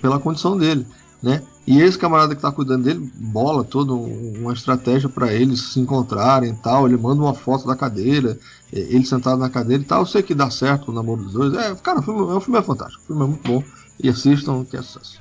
pela 0.00 0.18
condição 0.18 0.56
dele. 0.56 0.86
Né? 1.22 1.42
E 1.66 1.80
esse 1.80 1.98
camarada 1.98 2.34
que 2.34 2.38
está 2.38 2.50
cuidando 2.50 2.84
dele 2.84 3.12
bola 3.14 3.62
toda 3.62 3.92
uma 3.92 4.52
estratégia 4.52 5.08
para 5.08 5.32
eles 5.32 5.72
se 5.72 5.80
encontrarem 5.80 6.50
e 6.52 6.56
tal. 6.56 6.86
Ele 6.86 6.96
manda 6.96 7.22
uma 7.22 7.34
foto 7.34 7.66
da 7.66 7.76
cadeira, 7.76 8.38
ele 8.72 9.04
sentado 9.04 9.38
na 9.38 9.50
cadeira 9.50 9.82
e 9.82 9.86
tal. 9.86 10.00
Eu 10.00 10.06
sei 10.06 10.22
que 10.22 10.34
dá 10.34 10.50
certo 10.50 10.90
o 10.90 10.94
namoro 10.94 11.24
dos 11.24 11.32
dois. 11.34 11.54
É, 11.54 11.74
cara, 11.74 12.00
o 12.00 12.02
filme, 12.02 12.22
o 12.22 12.40
filme 12.40 12.58
é 12.58 12.62
fantástico, 12.62 13.02
o 13.02 13.06
filme 13.06 13.22
é 13.22 13.26
muito 13.26 13.46
bom. 13.46 13.62
E 14.02 14.08
assistam, 14.08 14.64
que 14.64 14.78
é 14.78 14.82
sucesso. 14.82 15.19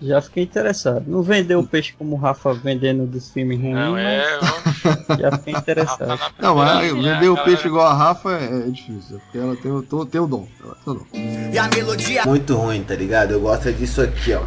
Já 0.00 0.22
fiquei 0.22 0.44
interessado. 0.44 1.04
Não 1.08 1.22
vendeu 1.22 1.58
o 1.58 1.66
peixe 1.66 1.92
como 1.98 2.14
o 2.14 2.18
Rafa 2.18 2.54
vendendo 2.54 3.04
dos 3.04 3.30
filmes 3.30 3.60
ruins, 3.60 3.74
não, 3.74 3.96
é, 3.98 4.38
mas 4.40 5.18
já 5.18 5.32
fiquei 5.38 5.54
interessado. 5.54 6.20
Não, 6.38 6.54
mas 6.54 6.92
vender 6.92 7.28
o 7.28 7.44
peixe 7.44 7.66
igual 7.66 7.88
a 7.88 7.94
Rafa 7.94 8.30
é, 8.30 8.68
é 8.68 8.70
difícil, 8.70 9.18
porque 9.18 9.38
ela 9.38 9.56
tem, 9.56 9.82
tem, 9.82 10.06
tem 10.06 10.20
o 10.20 10.26
dom. 10.26 10.46
Tem 10.84 10.92
o 10.92 10.94
dom. 10.94 11.06
E 11.52 11.58
a 11.58 11.68
melodia 11.68 12.24
muito 12.24 12.54
ruim, 12.54 12.84
tá 12.84 12.94
ligado? 12.94 13.32
Eu 13.32 13.40
gosto 13.40 13.72
disso 13.72 14.00
aqui, 14.02 14.34
ó. 14.34 14.42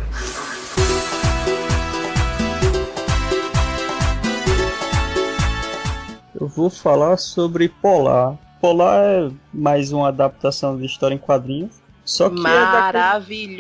Eu 6.40 6.48
vou 6.48 6.70
falar 6.70 7.18
sobre 7.18 7.68
Polar. 7.68 8.38
Polar 8.62 9.04
é 9.04 9.32
mais 9.54 9.92
uma 9.92 10.08
adaptação 10.08 10.78
de 10.78 10.86
história 10.86 11.16
em 11.16 11.18
quadrinhos 11.18 11.81
Só 12.04 12.30
que 12.30 12.40
é 12.40 12.44
daquele- 12.44 13.00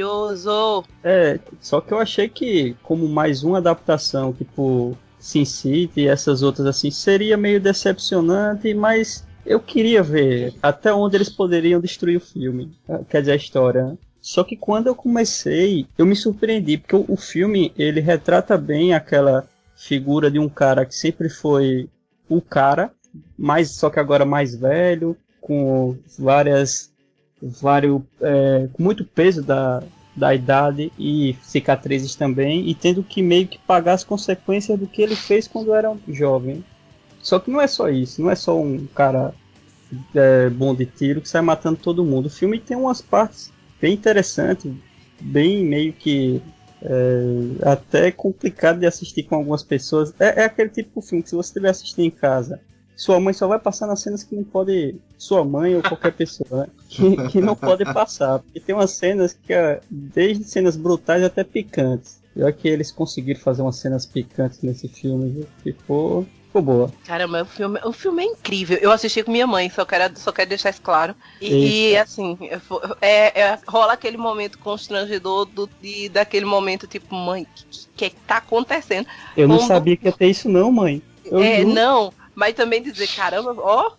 Maravilhoso! 0.01 0.83
É, 1.03 1.39
só 1.59 1.79
que 1.81 1.93
eu 1.93 1.99
achei 1.99 2.27
que, 2.27 2.75
como 2.83 3.07
mais 3.07 3.43
uma 3.43 3.57
adaptação, 3.59 4.33
tipo 4.33 4.97
Sin 5.19 5.45
City 5.45 6.01
e 6.01 6.07
essas 6.07 6.41
outras 6.41 6.65
assim, 6.67 6.89
seria 6.91 7.37
meio 7.37 7.59
decepcionante, 7.61 8.73
mas 8.73 9.25
eu 9.45 9.59
queria 9.59 10.01
ver 10.03 10.53
até 10.61 10.93
onde 10.93 11.15
eles 11.17 11.29
poderiam 11.29 11.79
destruir 11.79 12.17
o 12.17 12.21
filme, 12.21 12.71
quer 13.09 13.21
dizer, 13.21 13.33
a 13.33 13.35
história. 13.35 13.83
né? 13.85 13.97
Só 14.19 14.43
que 14.43 14.55
quando 14.55 14.87
eu 14.87 14.95
comecei, 14.95 15.87
eu 15.97 16.05
me 16.05 16.15
surpreendi, 16.15 16.77
porque 16.77 16.95
o, 16.95 17.05
o 17.07 17.17
filme, 17.17 17.71
ele 17.77 17.99
retrata 17.99 18.57
bem 18.57 18.93
aquela 18.93 19.47
figura 19.75 20.29
de 20.29 20.37
um 20.37 20.47
cara 20.49 20.85
que 20.85 20.95
sempre 20.95 21.27
foi 21.29 21.89
o 22.29 22.39
cara, 22.39 22.91
mas 23.37 23.71
só 23.71 23.89
que 23.89 23.99
agora 23.99 24.23
mais 24.25 24.55
velho, 24.55 25.17
com 25.41 25.97
várias 26.19 26.90
vários 27.41 28.01
é, 28.21 28.67
com 28.73 28.83
muito 28.83 29.03
peso 29.03 29.41
da, 29.41 29.81
da 30.15 30.33
idade 30.35 30.91
e 30.97 31.35
cicatrizes 31.41 32.15
também, 32.15 32.67
e 32.67 32.75
tendo 32.75 33.03
que 33.03 33.21
meio 33.21 33.47
que 33.47 33.57
pagar 33.57 33.93
as 33.93 34.03
consequências 34.03 34.77
do 34.79 34.87
que 34.87 35.01
ele 35.01 35.15
fez 35.15 35.47
quando 35.47 35.73
era 35.73 35.95
jovem. 36.07 36.63
Só 37.21 37.39
que 37.39 37.51
não 37.51 37.61
é 37.61 37.67
só 37.67 37.89
isso, 37.89 38.21
não 38.21 38.29
é 38.29 38.35
só 38.35 38.59
um 38.59 38.85
cara 38.87 39.33
é, 40.15 40.49
bom 40.49 40.73
de 40.73 40.85
tiro 40.85 41.21
que 41.21 41.29
sai 41.29 41.41
matando 41.41 41.77
todo 41.77 42.05
mundo. 42.05 42.25
O 42.25 42.29
filme 42.29 42.59
tem 42.59 42.77
umas 42.77 43.01
partes 43.01 43.51
bem 43.79 43.93
interessantes, 43.93 44.71
bem 45.19 45.63
meio 45.63 45.93
que 45.93 46.41
é, 46.81 47.69
até 47.69 48.11
complicado 48.11 48.79
de 48.79 48.85
assistir 48.85 49.23
com 49.23 49.35
algumas 49.35 49.63
pessoas. 49.63 50.13
É, 50.19 50.41
é 50.41 50.45
aquele 50.45 50.69
tipo 50.69 50.99
de 50.99 51.07
filme 51.07 51.23
que 51.23 51.29
se 51.29 51.35
você 51.35 51.49
estiver 51.49 51.69
assistindo 51.69 52.05
em 52.05 52.11
casa, 52.11 52.59
sua 53.01 53.19
mãe 53.19 53.33
só 53.33 53.47
vai 53.47 53.57
passar 53.57 53.87
nas 53.87 53.99
cenas 53.99 54.23
que 54.23 54.35
não 54.35 54.43
pode. 54.43 54.93
Sua 55.17 55.43
mãe 55.43 55.75
ou 55.75 55.81
qualquer 55.81 56.11
pessoa, 56.13 56.47
né? 56.51 56.67
que, 56.87 57.29
que 57.29 57.41
não 57.41 57.55
pode 57.55 57.83
passar. 57.83 58.37
Porque 58.37 58.59
tem 58.59 58.75
umas 58.75 58.91
cenas 58.91 59.33
que, 59.33 59.55
desde 59.89 60.43
cenas 60.43 60.77
brutais 60.77 61.23
até 61.23 61.43
picantes. 61.43 62.21
Pior 62.35 62.53
que 62.53 62.67
eles 62.67 62.91
conseguiram 62.91 63.39
fazer 63.39 63.63
umas 63.63 63.77
cenas 63.77 64.05
picantes 64.05 64.61
nesse 64.61 64.87
filme? 64.87 65.47
Ficou, 65.63 66.27
ficou 66.45 66.61
boa. 66.61 66.93
Caramba, 67.03 67.41
o 67.41 67.45
filme, 67.45 67.79
o 67.83 67.91
filme 67.91 68.21
é 68.21 68.25
incrível. 68.27 68.77
Eu 68.77 68.91
assisti 68.91 69.23
com 69.23 69.31
minha 69.31 69.47
mãe, 69.47 69.67
só 69.71 69.83
quero, 69.83 70.15
só 70.19 70.31
quero 70.31 70.49
deixar 70.49 70.69
isso 70.69 70.81
claro. 70.83 71.15
E, 71.41 71.93
e, 71.93 71.97
assim, 71.97 72.37
é, 73.01 73.41
é- 73.41 73.59
rola 73.67 73.93
aquele 73.93 74.17
momento 74.17 74.59
constrangedor 74.59 75.45
do, 75.45 75.67
de, 75.81 76.07
daquele 76.07 76.45
momento, 76.45 76.85
tipo, 76.85 77.15
mãe, 77.15 77.47
o 77.47 77.97
que, 77.97 78.11
que 78.11 78.15
tá 78.27 78.37
acontecendo? 78.37 79.07
Eu 79.35 79.47
não 79.47 79.57
Quando- 79.57 79.67
sabia 79.69 79.97
que 79.97 80.05
ia 80.05 80.11
ter 80.11 80.27
isso, 80.27 80.47
não, 80.47 80.71
mãe. 80.71 81.01
Eu 81.25 81.39
é, 81.41 81.61
juro. 81.61 81.73
não, 81.73 82.13
mas 82.35 82.53
também 82.55 82.81
dizer, 82.81 83.07
caramba, 83.15 83.53
ó, 83.57 83.91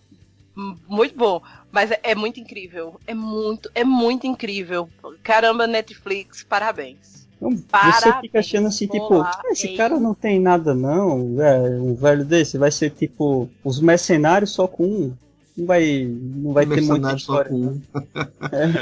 muito 0.87 1.15
bom. 1.17 1.41
Mas 1.71 1.91
é, 1.91 1.99
é 2.03 2.15
muito 2.15 2.39
incrível. 2.39 2.99
É 3.07 3.13
muito, 3.13 3.69
é 3.73 3.83
muito 3.83 4.27
incrível. 4.27 4.87
Caramba, 5.23 5.65
Netflix, 5.65 6.43
parabéns. 6.43 7.23
Então, 7.37 7.51
você 7.57 7.63
Parabéns, 7.63 8.21
fica 8.21 8.39
achando 8.39 8.67
assim, 8.67 8.87
tipo, 8.87 9.21
"Ah, 9.21 9.41
esse 9.51 9.67
ei." 9.67 9.75
cara 9.75 9.99
não 9.99 10.13
tem 10.13 10.39
nada 10.39 10.73
não, 10.73 11.41
é, 11.41 11.59
um 11.79 11.93
velho 11.95 12.23
desse, 12.23 12.57
vai 12.57 12.71
ser 12.71 12.91
tipo, 12.91 13.49
os 13.63 13.81
mercenários 13.81 14.51
só 14.51 14.67
com 14.67 14.85
um. 14.85 15.13
Não 15.57 15.65
vai, 15.67 16.05
não 16.07 16.53
vai 16.53 16.65
ter 16.65 16.81
muita 16.81 17.13
Mercenário 17.13 17.19
só 17.19 17.41
história. 17.41 17.49
com 17.51 17.55
um. 17.67 17.81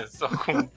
Só 0.07 0.27
com. 0.29 0.69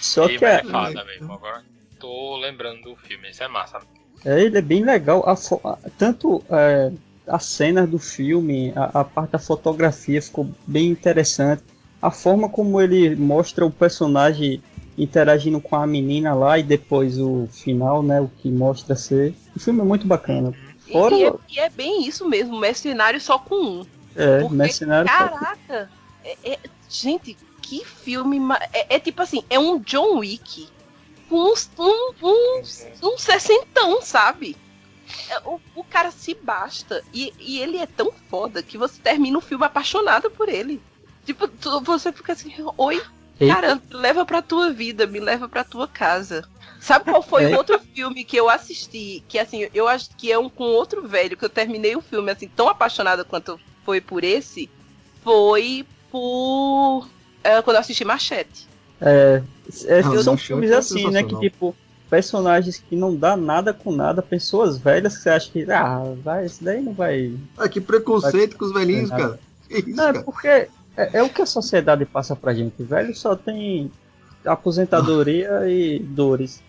Só 0.00 0.28
Ei, 0.28 0.38
que 0.38 0.44
é, 0.44 0.60
é 0.60 0.64
foda 0.64 1.04
mesmo. 1.04 1.32
Agora 1.32 1.62
tô 1.98 2.36
lembrando 2.38 2.82
do 2.82 2.96
filme. 2.96 3.30
Isso 3.30 3.42
é 3.42 3.48
massa. 3.48 3.80
é, 4.24 4.40
ele 4.40 4.58
é 4.58 4.62
bem 4.62 4.84
legal, 4.84 5.28
a 5.28 5.34
fo- 5.36 5.60
a- 5.64 5.78
tanto 5.98 6.42
é, 6.50 6.92
as 7.26 7.44
cenas 7.46 7.88
do 7.88 7.98
filme, 7.98 8.72
a, 8.76 9.00
a 9.00 9.04
parte 9.04 9.30
da 9.32 9.38
fotografia 9.38 10.20
ficou 10.20 10.48
bem 10.66 10.88
interessante. 10.88 11.62
A 12.00 12.10
forma 12.10 12.48
como 12.48 12.80
ele 12.80 13.14
mostra 13.14 13.64
o 13.64 13.70
personagem 13.70 14.62
interagindo 14.98 15.60
com 15.60 15.76
a 15.76 15.86
menina 15.86 16.34
lá 16.34 16.58
e 16.58 16.62
depois 16.62 17.18
o 17.18 17.46
final, 17.50 18.02
né, 18.02 18.20
o 18.20 18.28
que 18.28 18.50
mostra 18.50 18.94
ser. 18.96 19.34
O 19.54 19.60
filme 19.60 19.80
é 19.80 19.84
muito 19.84 20.06
bacana. 20.06 20.52
Fora- 20.90 21.14
E, 21.14 21.24
é, 21.24 21.32
e 21.50 21.58
é 21.60 21.70
bem 21.70 22.06
isso 22.06 22.28
mesmo, 22.28 22.58
mercenário 22.58 23.20
só 23.20 23.38
com 23.38 23.54
um. 23.54 23.86
É, 24.14 24.40
Porque, 24.40 24.54
mercenário. 24.54 25.08
só- 25.10 25.16
Caraca! 25.16 25.90
é- 26.24 26.36
é- 26.52 26.58
gente, 26.88 27.36
que 27.62 27.84
filme. 27.84 28.38
É, 28.72 28.96
é 28.96 28.98
tipo 28.98 29.22
assim, 29.22 29.42
é 29.48 29.58
um 29.58 29.78
John 29.78 30.18
Wick 30.18 30.68
com 31.28 31.50
uns, 31.52 31.70
um, 31.78 32.12
uns, 32.22 32.86
um 33.02 33.16
sessentão, 33.16 34.02
sabe? 34.02 34.56
É, 35.30 35.38
O, 35.44 35.58
o 35.76 35.84
cara 35.84 36.10
se 36.10 36.34
basta. 36.42 37.02
E, 37.12 37.32
e 37.38 37.58
ele 37.60 37.78
é 37.78 37.86
tão 37.86 38.12
foda 38.28 38.62
que 38.62 38.78
você 38.78 39.00
termina 39.02 39.38
o 39.38 39.42
filme 39.42 39.64
apaixonada 39.64 40.28
por 40.30 40.48
ele. 40.48 40.80
Tipo, 41.24 41.46
tu- 41.48 41.80
você 41.82 42.12
fica 42.12 42.32
assim, 42.32 42.52
oi, 42.76 43.00
Eita. 43.40 43.54
cara, 43.54 43.74
me 43.76 43.82
leva 43.96 44.24
pra 44.26 44.42
tua 44.42 44.70
vida, 44.72 45.06
me 45.06 45.20
leva 45.20 45.48
pra 45.48 45.62
tua 45.64 45.86
casa. 45.86 46.44
Sabe 46.80 47.04
qual 47.04 47.22
foi 47.22 47.46
o 47.46 47.56
outro 47.56 47.78
filme 47.94 48.24
que 48.24 48.36
eu 48.36 48.48
assisti? 48.50 49.22
Que 49.28 49.38
assim, 49.38 49.68
eu 49.72 49.86
acho 49.86 50.10
que 50.16 50.32
é 50.32 50.38
um 50.38 50.48
com 50.48 50.64
outro 50.64 51.06
velho, 51.06 51.36
que 51.36 51.44
eu 51.44 51.48
terminei 51.48 51.94
o 51.94 52.00
filme 52.00 52.30
assim, 52.32 52.48
tão 52.48 52.68
apaixonada 52.68 53.24
quanto 53.24 53.58
foi 53.84 54.00
por 54.00 54.24
esse. 54.24 54.68
Foi 55.22 55.86
por. 56.10 57.08
é, 57.44 57.62
quando 57.62 57.76
eu 57.76 57.80
assisti 57.80 58.04
Machete. 58.04 58.66
É, 59.00 59.42
é, 59.86 59.98
Ah, 60.00 60.22
são 60.22 60.36
filmes 60.36 60.70
é 60.70 60.76
assim, 60.76 61.08
né? 61.10 61.22
Que 61.22 61.36
tipo, 61.38 61.74
personagens 62.12 62.76
que 62.76 62.94
não 62.94 63.16
dá 63.16 63.38
nada 63.38 63.72
com 63.72 63.90
nada, 63.90 64.20
pessoas 64.20 64.76
velhas 64.76 65.16
que 65.16 65.22
você 65.22 65.30
acha 65.30 65.50
que, 65.50 65.72
ah, 65.72 66.14
vai, 66.22 66.44
isso 66.44 66.62
daí 66.62 66.82
não 66.82 66.92
vai. 66.92 67.34
Ah, 67.56 67.66
que 67.66 67.80
preconceito 67.80 68.58
com 68.58 68.66
os 68.66 68.72
velhinhos, 68.74 69.08
Nada. 69.08 69.22
cara. 69.22 69.40
Que 69.66 69.78
isso, 69.78 69.96
Não, 69.96 70.08
é 70.08 70.12
cara? 70.12 70.22
porque 70.22 70.46
é, 70.48 70.68
é 70.94 71.22
o 71.22 71.30
que 71.30 71.40
a 71.40 71.46
sociedade 71.46 72.04
passa 72.04 72.36
pra 72.36 72.52
gente. 72.52 72.82
Velho 72.82 73.16
só 73.16 73.34
tem 73.34 73.90
aposentadoria 74.44 75.48
e 75.66 76.00
dores. 76.00 76.62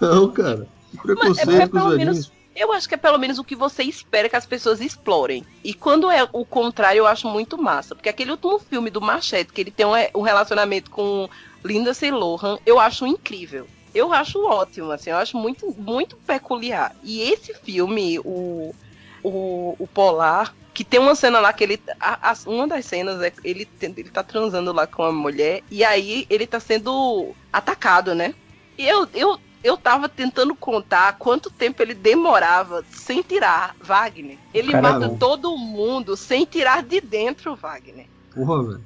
Não, 0.00 0.30
cara. 0.32 0.66
Que 1.02 1.12
Mas 1.14 1.38
é 1.38 1.44
preconceito 1.44 1.44
porque 1.44 1.58
com 1.58 1.64
os 1.64 1.70
pelo 1.70 1.90
velhinhos. 1.90 2.14
menos. 2.14 2.32
Eu 2.56 2.72
acho 2.72 2.88
que 2.88 2.94
é 2.94 2.98
pelo 2.98 3.18
menos 3.18 3.38
o 3.38 3.44
que 3.44 3.54
você 3.54 3.82
espera 3.82 4.30
que 4.30 4.36
as 4.36 4.46
pessoas 4.46 4.80
explorem. 4.80 5.44
E 5.62 5.74
quando 5.74 6.10
é 6.10 6.26
o 6.32 6.42
contrário, 6.42 7.00
eu 7.00 7.06
acho 7.06 7.28
muito 7.28 7.58
massa. 7.60 7.94
Porque 7.94 8.08
aquele 8.08 8.30
último 8.30 8.58
filme 8.58 8.88
do 8.88 9.02
Machete, 9.02 9.52
que 9.52 9.60
ele 9.60 9.70
tem 9.70 9.84
um, 9.84 9.92
um 10.14 10.22
relacionamento 10.22 10.90
com 10.90 11.28
Lindsay 11.62 12.10
Lohan, 12.10 12.56
eu 12.64 12.80
acho 12.80 13.06
incrível. 13.06 13.66
Eu 13.94 14.12
acho 14.12 14.38
ótimo, 14.46 14.90
assim, 14.92 15.10
eu 15.10 15.16
acho 15.18 15.36
muito, 15.38 15.72
muito 15.78 16.18
peculiar. 16.26 16.94
E 17.02 17.22
esse 17.22 17.54
filme, 17.64 18.18
o, 18.24 18.74
o, 19.22 19.84
o 19.84 19.88
Polar, 19.88 20.54
que 20.74 20.84
tem 20.84 21.00
uma 21.00 21.14
cena 21.14 21.40
lá 21.40 21.52
que 21.52 21.64
ele. 21.64 21.82
a- 22.00 22.32
a- 22.32 22.34
uma 22.46 22.66
das 22.68 22.86
cenas 22.86 23.22
é 23.22 23.30
que 23.30 23.40
ele, 23.44 23.70
ele 23.80 24.10
tá 24.10 24.24
transando 24.24 24.72
lá 24.72 24.86
com 24.86 25.02
a 25.04 25.12
mulher, 25.12 25.64
e 25.70 25.84
aí 25.84 26.26
ele 26.30 26.46
tá 26.46 26.58
sendo 26.60 27.36
atacado, 27.52 28.14
né? 28.14 28.34
E 28.76 28.86
eu, 28.86 29.08
eu, 29.14 29.38
eu 29.62 29.76
tava 29.78 30.08
tentando 30.08 30.56
contar 30.56 31.16
quanto 31.18 31.50
tempo 31.50 31.80
ele 31.82 31.94
demorava 31.94 32.84
sem 32.88 33.22
tirar 33.22 33.74
Wagner. 33.80 34.40
Ele 34.52 34.72
Caramba. 34.72 34.82
mata 34.82 35.08
todo 35.08 35.56
mundo 35.56 36.16
sem 36.16 36.44
tirar 36.44 36.82
de 36.82 37.00
dentro 37.00 37.54
Wagner. 37.56 38.08
Porra, 38.30 38.62
velho. 38.62 38.84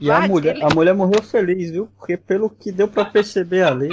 E 0.00 0.10
a 0.10 0.20
Vai, 0.20 0.28
mulher, 0.28 0.56
ele- 0.56 0.64
a 0.64 0.68
mulher 0.74 0.94
morreu 0.94 1.22
feliz, 1.22 1.70
viu? 1.70 1.88
Porque 1.98 2.16
pelo 2.16 2.48
que 2.48 2.72
deu 2.72 2.88
pra 2.88 3.04
perceber 3.04 3.62
ali, 3.62 3.90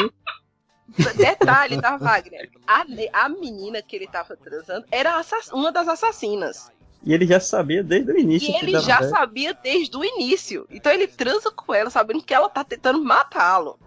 Detalhe, 1.16 1.80
tá, 1.82 1.98
Wagner? 1.98 2.50
A, 2.66 2.86
a 3.14 3.30
menina 3.30 3.82
que 3.82 3.96
ele 3.96 4.08
tava 4.08 4.36
transando 4.38 4.86
era 4.90 5.22
uma 5.52 5.72
das 5.72 5.88
assassinas. 5.88 6.72
e 7.04 7.14
ele 7.14 7.28
já 7.28 7.40
sabia 7.40 7.84
desde 7.84 8.12
o 8.12 8.18
início. 8.18 8.50
E 8.50 8.56
ele 8.56 8.80
já 8.80 9.04
sabia 9.04 9.54
desde 9.54 9.96
o 9.98 10.04
início. 10.04 10.66
Então 10.72 10.92
ele 10.92 11.06
transa 11.08 11.52
com 11.52 11.74
ela, 11.74 11.90
sabendo 11.90 12.24
que 12.24 12.34
ela 12.34 12.50
tá 12.50 12.64
tentando 12.64 13.04
matá-lo. 13.04 13.78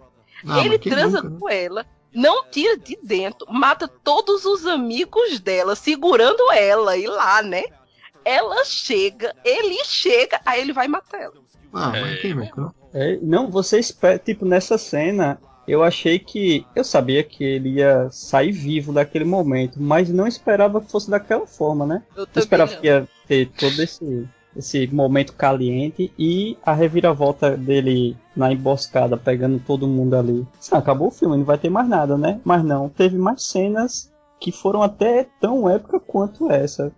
Ah, 0.46 0.64
ele 0.64 0.78
transa 0.78 1.22
nunca, 1.22 1.30
né? 1.30 1.38
com 1.40 1.48
ela, 1.48 1.86
não 2.14 2.44
tira 2.44 2.76
de 2.76 2.98
dentro, 3.02 3.46
mata 3.50 3.88
todos 3.88 4.44
os 4.44 4.66
amigos 4.66 5.40
dela, 5.40 5.74
segurando 5.74 6.50
ela 6.52 6.96
e 6.96 7.06
lá, 7.06 7.42
né? 7.42 7.64
Ela 8.24 8.64
chega, 8.64 9.34
ele 9.44 9.82
chega, 9.84 10.40
aí 10.44 10.60
ele 10.60 10.72
vai 10.72 10.86
matar 10.86 11.20
ela. 11.20 11.34
Ah, 11.72 11.96
É, 11.96 12.16
quem 12.16 12.34
nunca? 12.34 12.72
É, 12.92 13.18
não, 13.22 13.50
você 13.50 13.78
espera, 13.78 14.18
tipo, 14.18 14.44
nessa 14.44 14.76
cena, 14.76 15.38
eu 15.68 15.82
achei 15.82 16.18
que. 16.18 16.66
Eu 16.74 16.82
sabia 16.82 17.22
que 17.22 17.44
ele 17.44 17.74
ia 17.74 18.08
sair 18.10 18.50
vivo 18.50 18.92
daquele 18.92 19.24
momento, 19.24 19.80
mas 19.80 20.08
não 20.10 20.26
esperava 20.26 20.80
que 20.80 20.90
fosse 20.90 21.08
daquela 21.10 21.46
forma, 21.46 21.86
né? 21.86 22.02
Eu 22.16 22.26
Eu 22.34 22.40
esperava 22.40 22.72
não. 22.72 22.80
que 22.80 22.86
ia 22.88 23.06
ter 23.28 23.48
todo 23.50 23.80
esse, 23.80 24.28
esse 24.56 24.86
momento 24.88 25.32
caliente 25.34 26.12
e 26.18 26.58
a 26.64 26.72
reviravolta 26.72 27.56
dele 27.56 28.16
na 28.34 28.52
emboscada, 28.52 29.16
pegando 29.16 29.60
todo 29.64 29.86
mundo 29.86 30.16
ali. 30.16 30.44
Ah, 30.72 30.78
acabou 30.78 31.08
o 31.08 31.12
filme, 31.12 31.36
não 31.36 31.44
vai 31.44 31.58
ter 31.58 31.70
mais 31.70 31.88
nada, 31.88 32.18
né? 32.18 32.40
Mas 32.44 32.64
não, 32.64 32.88
teve 32.88 33.16
mais 33.16 33.42
cenas 33.44 34.10
que 34.40 34.50
foram 34.50 34.82
até 34.82 35.28
tão 35.40 35.68
épica 35.70 36.00
quanto 36.00 36.50
essa. 36.50 36.90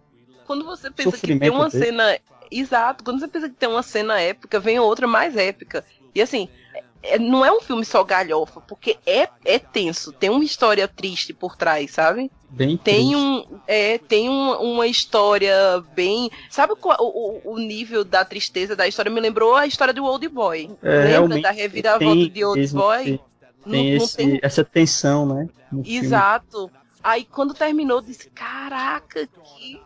Quando 0.46 0.64
você 0.64 0.90
pensa 0.90 1.16
que 1.16 1.38
tem 1.38 1.50
uma 1.50 1.68
dele. 1.68 1.84
cena. 1.86 2.18
Exato, 2.58 3.02
quando 3.04 3.20
você 3.20 3.28
pensa 3.28 3.48
que 3.48 3.54
tem 3.54 3.68
uma 3.68 3.82
cena 3.82 4.20
épica, 4.20 4.60
vem 4.60 4.78
outra 4.78 5.06
mais 5.06 5.36
épica. 5.36 5.84
E 6.14 6.20
assim, 6.20 6.48
é- 7.02 7.18
não 7.18 7.44
é 7.44 7.50
um 7.50 7.60
filme 7.60 7.84
só 7.84 8.04
galhofa, 8.04 8.60
porque 8.60 8.98
é, 9.06 9.28
é 9.44 9.58
tenso, 9.58 10.12
tem 10.12 10.28
uma 10.30 10.44
história 10.44 10.86
triste 10.86 11.32
por 11.32 11.56
trás, 11.56 11.90
sabe? 11.92 12.30
Bem 12.50 12.76
Tem 12.76 13.08
triste. 13.08 13.16
um, 13.16 13.58
é, 13.66 13.96
tem 13.96 14.28
um- 14.28 14.52
uma 14.74 14.86
história 14.86 15.82
bem. 15.94 16.30
Sabe 16.50 16.76
qual- 16.76 16.98
o, 17.00 17.54
o- 17.54 17.58
nível 17.58 18.04
da 18.04 18.24
tristeza 18.26 18.76
da 18.76 18.86
história? 18.86 19.10
Me 19.10 19.20
lembrou 19.20 19.56
a 19.56 19.66
história 19.66 19.94
do 19.94 20.04
Old 20.04 20.28
Boy. 20.28 20.70
É, 20.82 21.18
Lembra 21.18 21.40
da 21.40 21.50
reviravolta 21.50 22.28
de 22.28 22.44
Old 22.44 22.66
Boy? 22.68 23.00
esse- 23.02 23.20
Não- 23.64 23.72
Tem, 23.72 23.96
não 23.96 24.04
esse, 24.04 24.16
tem- 24.16 24.38
essa 24.42 24.64
tensão, 24.64 25.24
né? 25.24 25.48
no 25.72 25.82
filme. 25.82 25.98
Exato. 25.98 26.70
Aí 27.02 27.24
quando 27.24 27.54
terminou, 27.54 27.98
eu 27.98 28.02
disse, 28.02 28.28
caraca, 28.30 29.26
que. 29.26 29.80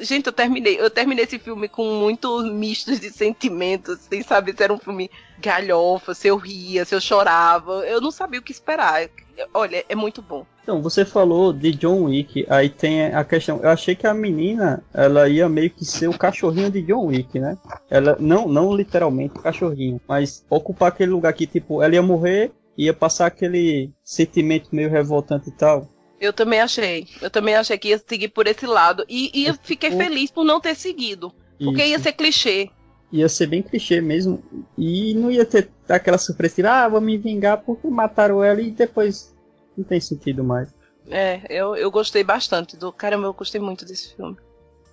Gente, 0.00 0.26
eu 0.26 0.32
terminei, 0.32 0.80
eu 0.80 0.90
terminei 0.90 1.24
esse 1.24 1.38
filme 1.38 1.68
com 1.68 1.84
muitos 1.94 2.50
mistos 2.50 2.98
de 2.98 3.10
sentimentos, 3.10 3.98
sem 4.00 4.22
saber 4.22 4.56
se 4.56 4.62
era 4.62 4.72
um 4.72 4.78
filme 4.78 5.10
galhofa, 5.38 6.14
se 6.14 6.28
eu 6.28 6.36
ria, 6.36 6.84
se 6.84 6.94
eu 6.94 7.00
chorava. 7.00 7.86
Eu 7.86 8.00
não 8.00 8.10
sabia 8.10 8.40
o 8.40 8.42
que 8.42 8.52
esperar. 8.52 9.08
Olha, 9.54 9.84
é 9.88 9.94
muito 9.94 10.20
bom. 10.20 10.44
Então, 10.62 10.82
você 10.82 11.04
falou 11.04 11.52
de 11.52 11.72
John 11.72 12.04
Wick, 12.04 12.46
aí 12.48 12.68
tem 12.68 13.06
a 13.06 13.24
questão. 13.24 13.60
Eu 13.62 13.70
achei 13.70 13.94
que 13.94 14.06
a 14.06 14.14
menina, 14.14 14.82
ela 14.92 15.28
ia 15.28 15.48
meio 15.48 15.70
que 15.70 15.84
ser 15.84 16.08
o 16.08 16.16
cachorrinho 16.16 16.70
de 16.70 16.82
John 16.82 17.06
Wick, 17.06 17.38
né? 17.38 17.56
Ela, 17.88 18.16
não, 18.20 18.46
não 18.46 18.74
literalmente 18.74 19.38
o 19.38 19.42
cachorrinho, 19.42 20.00
mas 20.06 20.44
ocupar 20.48 20.88
aquele 20.88 21.10
lugar 21.10 21.32
que, 21.32 21.46
tipo, 21.46 21.82
ela 21.82 21.94
ia 21.94 22.02
morrer, 22.02 22.52
ia 22.76 22.94
passar 22.94 23.26
aquele 23.26 23.90
sentimento 24.04 24.68
meio 24.72 24.90
revoltante 24.90 25.48
e 25.48 25.52
tal. 25.52 25.88
Eu 26.20 26.32
também 26.32 26.60
achei. 26.60 27.06
Eu 27.22 27.30
também 27.30 27.54
achei 27.56 27.78
que 27.78 27.88
ia 27.88 27.98
seguir 28.06 28.28
por 28.28 28.46
esse 28.46 28.66
lado. 28.66 29.04
E, 29.08 29.30
e 29.34 29.46
eu 29.46 29.52
Esse 29.54 29.60
fiquei 29.62 29.90
ponto- 29.90 30.02
feliz 30.04 30.30
por 30.30 30.44
não 30.44 30.60
ter 30.60 30.74
seguido. 30.76 31.32
Porque 31.58 31.82
ia 31.84 31.94
Isso. 31.96 32.04
ser 32.04 32.12
clichê. 32.12 32.70
Ia 33.10 33.28
ser 33.28 33.46
bem 33.46 33.62
clichê 33.62 34.00
mesmo. 34.00 34.42
E 34.76 35.14
não 35.14 35.30
ia 35.30 35.44
ter 35.44 35.70
aquela 35.88 36.18
surpresa, 36.18 36.54
tipo, 36.56 36.68
ah, 36.68 36.88
vou 36.88 37.00
me 37.00 37.16
vingar 37.16 37.58
porque 37.62 37.88
mataram 37.88 38.44
ela 38.44 38.60
e 38.60 38.70
depois 38.70 39.34
não 39.76 39.82
tem 39.84 39.98
sentido 40.00 40.44
mais. 40.44 40.68
É, 41.08 41.40
eu, 41.48 41.74
eu 41.74 41.90
gostei 41.90 42.22
bastante 42.22 42.76
do. 42.76 42.92
Caramba, 42.92 43.26
eu 43.26 43.32
gostei 43.32 43.60
muito 43.60 43.84
desse 43.84 44.14
filme. 44.14 44.36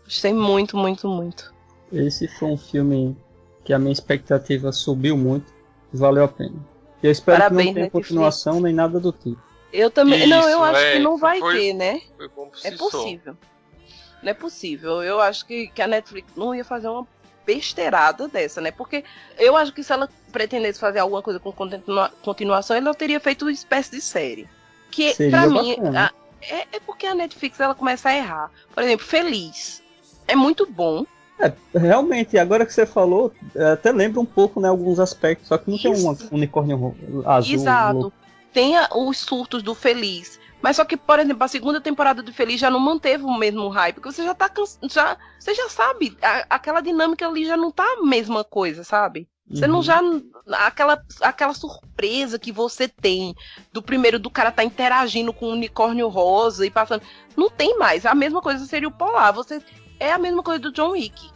Gostei 0.06 0.34
muito, 0.34 0.76
muito, 0.78 1.08
muito. 1.08 1.54
Esse 1.92 2.28
foi 2.28 2.50
um 2.50 2.58
filme 2.58 3.16
que 3.66 3.74
a 3.74 3.78
minha 3.80 3.92
expectativa 3.92 4.72
subiu 4.72 5.18
muito. 5.18 5.54
Valeu 5.94 6.24
a 6.24 6.28
pena. 6.28 6.56
Eu 7.04 7.12
espero 7.12 7.38
Parabéns, 7.38 7.60
que 7.60 7.66
não 7.68 7.74
tenha 7.74 7.84
Netflix. 7.86 8.08
continuação 8.08 8.60
nem 8.62 8.74
nada 8.74 9.00
do 9.00 9.12
tipo. 9.12 9.42
Eu 9.72 9.92
também. 9.92 10.28
não, 10.28 10.42
eu 10.44 10.50
Isso, 10.58 10.64
acho 10.64 10.80
é, 10.80 10.92
que 10.94 11.00
não 11.00 11.18
vai 11.18 11.40
foi- 11.40 11.56
ter, 11.58 11.74
né? 11.74 12.02
Si 12.56 12.68
É 12.68 12.72
só. 12.72 12.90
possível. 12.90 13.38
Não 14.24 14.30
é 14.32 14.34
possível. 14.34 15.04
Eu 15.04 15.20
acho 15.22 15.46
que, 15.46 15.68
que 15.68 15.82
a 15.82 15.88
Netflix 15.88 16.32
não 16.36 16.56
ia 16.56 16.64
fazer 16.66 16.88
uma 16.88 17.06
besteirada 17.46 18.28
dessa, 18.28 18.60
né? 18.60 18.72
Porque 18.72 19.04
eu 19.38 19.56
acho 19.56 19.72
que 19.74 19.84
se 19.84 19.94
ela 19.94 20.10
pretendesse 20.32 20.80
fazer 20.80 21.00
alguma 21.00 21.22
coisa 21.22 21.40
com 21.40 21.52
continua- 21.52 22.12
continuação, 22.24 22.76
ela 22.76 22.94
teria 22.94 23.20
feito 23.20 23.44
uma 23.44 23.52
espécie 23.52 23.92
de 23.92 24.02
série. 24.02 24.48
Que 24.92 25.14
Seria 25.14 25.32
pra 25.32 25.48
mim 25.48 25.76
a- 25.96 26.12
é, 26.42 26.68
é 26.74 26.80
porque 26.86 27.06
a 27.06 27.14
Netflix 27.16 27.60
ela 27.60 27.76
começa 27.76 28.10
a 28.10 28.16
errar. 28.16 28.52
Por 28.74 28.84
exemplo, 28.84 29.06
Feliz 29.06 29.82
é 30.28 30.36
muito 30.36 30.66
bom. 30.66 31.06
Realmente, 31.74 32.38
agora 32.38 32.66
que 32.66 32.74
você 32.74 32.86
falou, 32.86 33.32
até 33.74 33.92
lembra 33.92 34.20
um 34.20 34.26
pouco, 34.26 34.60
né, 34.60 34.68
alguns 34.70 35.00
aspectos, 35.00 35.48
só 35.48 35.58
que 35.58 35.70
não 35.70 35.78
tem 35.78 35.92
Isso. 35.94 36.08
um 36.32 36.36
unicórnio 36.36 36.96
azul. 37.26 37.54
Exato. 37.56 38.00
louco. 38.00 38.18
Tem 38.58 38.76
a- 38.76 38.90
os 38.96 39.20
surtos 39.20 39.62
do 39.62 39.76
Feliz. 39.76 40.40
Mas 40.64 40.78
só 40.78 40.84
que, 40.84 40.98
por 40.98 41.20
exemplo, 41.20 41.44
a 41.44 41.48
segunda 41.48 41.80
temporada 41.80 42.24
do 42.24 42.34
Feliz 42.34 42.60
já 42.60 42.72
não 42.72 42.80
manteve 42.80 43.24
o 43.24 43.38
mesmo 43.38 43.68
hype, 43.70 43.94
porque 43.96 44.12
você 44.12 44.24
já 44.24 44.34
tá 44.34 44.50
cansa... 44.50 44.80
já 44.90 45.16
Você 45.40 45.54
já 45.54 45.70
sabe, 45.70 46.18
a- 46.20 46.48
aquela 46.50 46.82
dinâmica 46.82 47.28
ali 47.28 47.46
já 47.46 47.56
não 47.56 47.70
tá 47.70 47.84
a 47.84 48.04
mesma 48.04 48.44
coisa, 48.44 48.84
sabe? 48.84 49.28
Você 49.48 49.68
não 49.68 49.76
Uhum. 49.78 49.84
já. 49.84 50.02
Aquela, 50.66 51.00
aquela 51.22 51.54
surpresa 51.54 52.40
que 52.40 52.52
você 52.52 52.88
tem 52.88 53.36
do 53.72 53.82
primeiro 53.84 54.18
do 54.18 54.30
cara 54.32 54.52
tá 54.52 54.64
interagindo 54.64 55.32
com 55.32 55.46
o 55.46 55.52
unicórnio 55.54 56.08
rosa 56.08 56.66
e 56.66 56.72
passando. 56.72 57.04
Não 57.36 57.50
tem 57.52 57.78
mais. 57.78 58.08
A 58.08 58.16
mesma 58.16 58.42
coisa 58.42 58.66
seria 58.66 58.88
o 58.88 58.92
Polar. 58.92 59.32
Você. 59.34 59.62
É 60.00 60.12
a 60.12 60.18
mesma 60.18 60.42
coisa 60.42 60.60
do 60.60 60.72
John 60.72 60.94
Wick. 60.94 61.30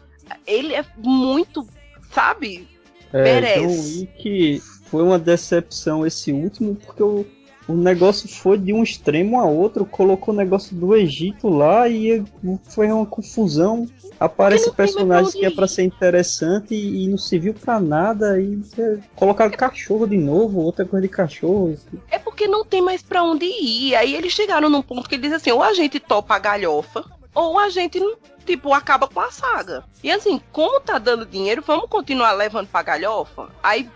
Ele 0.48 0.74
é 0.74 0.84
muito. 0.98 1.66
Sabe? 2.12 2.68
É, 3.14 3.22
merece. 3.24 3.60
John 3.62 4.00
Wick 4.02 4.62
foi 4.92 5.02
uma 5.02 5.18
decepção 5.18 6.06
esse 6.06 6.34
último, 6.34 6.76
porque 6.76 7.02
o, 7.02 7.26
o 7.66 7.74
negócio 7.74 8.28
foi 8.28 8.58
de 8.58 8.74
um 8.74 8.84
extremo 8.84 9.40
a 9.40 9.46
outro, 9.46 9.86
colocou 9.86 10.34
o 10.34 10.38
negócio 10.38 10.76
do 10.76 10.94
Egito 10.94 11.48
lá 11.48 11.88
e 11.88 12.22
foi 12.66 12.92
uma 12.92 13.06
confusão. 13.06 13.88
Aparece 14.20 14.70
personagens 14.72 15.32
pra 15.32 15.40
que 15.40 15.46
é 15.46 15.66
ir. 15.66 15.70
ser 15.70 15.84
interessante 15.84 16.76
e, 16.76 17.06
e 17.06 17.08
não 17.08 17.18
se 17.18 17.40
viu 17.40 17.54
pra 17.54 17.80
nada. 17.80 18.40
E 18.40 18.62
é, 18.78 18.98
colocaram 19.16 19.52
cachorro 19.52 20.06
de 20.06 20.18
novo, 20.18 20.60
outra 20.60 20.86
coisa 20.86 21.08
de 21.08 21.12
cachorro. 21.14 21.76
É 22.10 22.20
porque 22.20 22.46
não 22.46 22.66
tem 22.66 22.82
mais 22.82 23.02
pra 23.02 23.24
onde 23.24 23.46
ir. 23.46 23.96
Aí 23.96 24.14
eles 24.14 24.34
chegaram 24.34 24.70
num 24.70 24.82
ponto 24.82 25.08
que 25.08 25.16
eles 25.16 25.24
dizem 25.24 25.38
assim: 25.38 25.52
ou 25.52 25.64
a 25.64 25.74
gente 25.74 26.02
topa 26.02 26.36
a 26.36 26.40
galhofa, 26.40 27.06
ou 27.34 27.58
a 27.60 27.70
gente, 27.70 28.00
tipo, 28.46 28.74
acaba 28.74 29.08
com 29.08 29.20
a 29.20 29.32
saga. 29.32 29.84
E 30.04 30.12
assim, 30.12 30.42
como 30.52 30.80
tá 30.82 30.98
dando 30.98 31.26
dinheiro, 31.26 31.64
vamos 31.66 31.90
continuar 31.90 32.32
levando 32.34 32.68
pra 32.68 32.82
galhofa? 32.84 33.50
Aí 33.64 33.90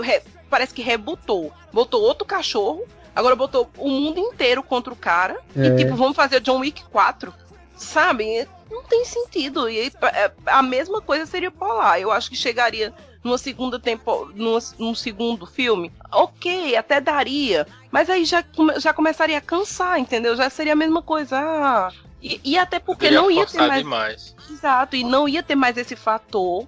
re- 0.00 0.22
parece 0.48 0.72
que 0.74 0.82
rebutou. 0.82 1.52
Botou 1.72 2.00
outro 2.02 2.24
cachorro, 2.26 2.84
agora 3.14 3.34
botou 3.36 3.68
o 3.78 3.88
mundo 3.88 4.18
inteiro 4.18 4.62
contra 4.62 4.92
o 4.92 4.96
cara. 4.96 5.38
É. 5.56 5.66
E 5.66 5.76
tipo, 5.76 5.94
vamos 5.96 6.16
fazer 6.16 6.40
John 6.40 6.58
Wick 6.60 6.84
4. 6.84 7.32
Sabe? 7.76 8.46
Não 8.70 8.82
tem 8.84 9.04
sentido. 9.04 9.68
E 9.68 9.90
é, 10.02 10.32
a 10.46 10.62
mesma 10.62 11.00
coisa 11.00 11.26
seria 11.26 11.50
Polar. 11.50 11.98
Eu 12.00 12.12
acho 12.12 12.30
que 12.30 12.36
chegaria 12.36 12.94
numa 13.24 13.38
segunda 13.38 13.78
tempo, 13.78 14.30
numa- 14.34 14.58
num 14.78 14.94
segundo 14.94 15.46
filme, 15.46 15.92
ok, 16.10 16.76
até 16.76 17.00
daria. 17.00 17.66
Mas 17.90 18.10
aí 18.10 18.24
já, 18.24 18.42
já 18.78 18.92
começaria 18.92 19.38
a 19.38 19.40
cansar, 19.40 19.98
entendeu? 19.98 20.34
Já 20.36 20.48
seria 20.50 20.72
a 20.72 20.76
mesma 20.76 21.02
coisa. 21.02 21.38
Ah, 21.38 21.90
e, 22.22 22.40
e 22.44 22.58
até 22.58 22.78
porque 22.78 23.06
Poderia 23.06 23.20
não 23.20 23.30
ia 23.30 23.44
ter 23.46 23.58
mais. 23.58 23.82
demais. 23.82 24.36
Exato, 24.50 24.96
e 24.96 25.02
não 25.04 25.28
ia 25.28 25.42
ter 25.42 25.54
mais 25.54 25.76
esse 25.76 25.96
fator 25.96 26.66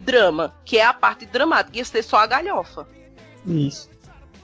drama, 0.00 0.52
que 0.64 0.78
é 0.78 0.84
a 0.84 0.92
parte 0.92 1.24
dramática, 1.26 1.78
ia 1.78 1.84
ser 1.84 2.02
só 2.02 2.16
a 2.18 2.26
galhofa. 2.26 2.86
Isso. 3.46 3.88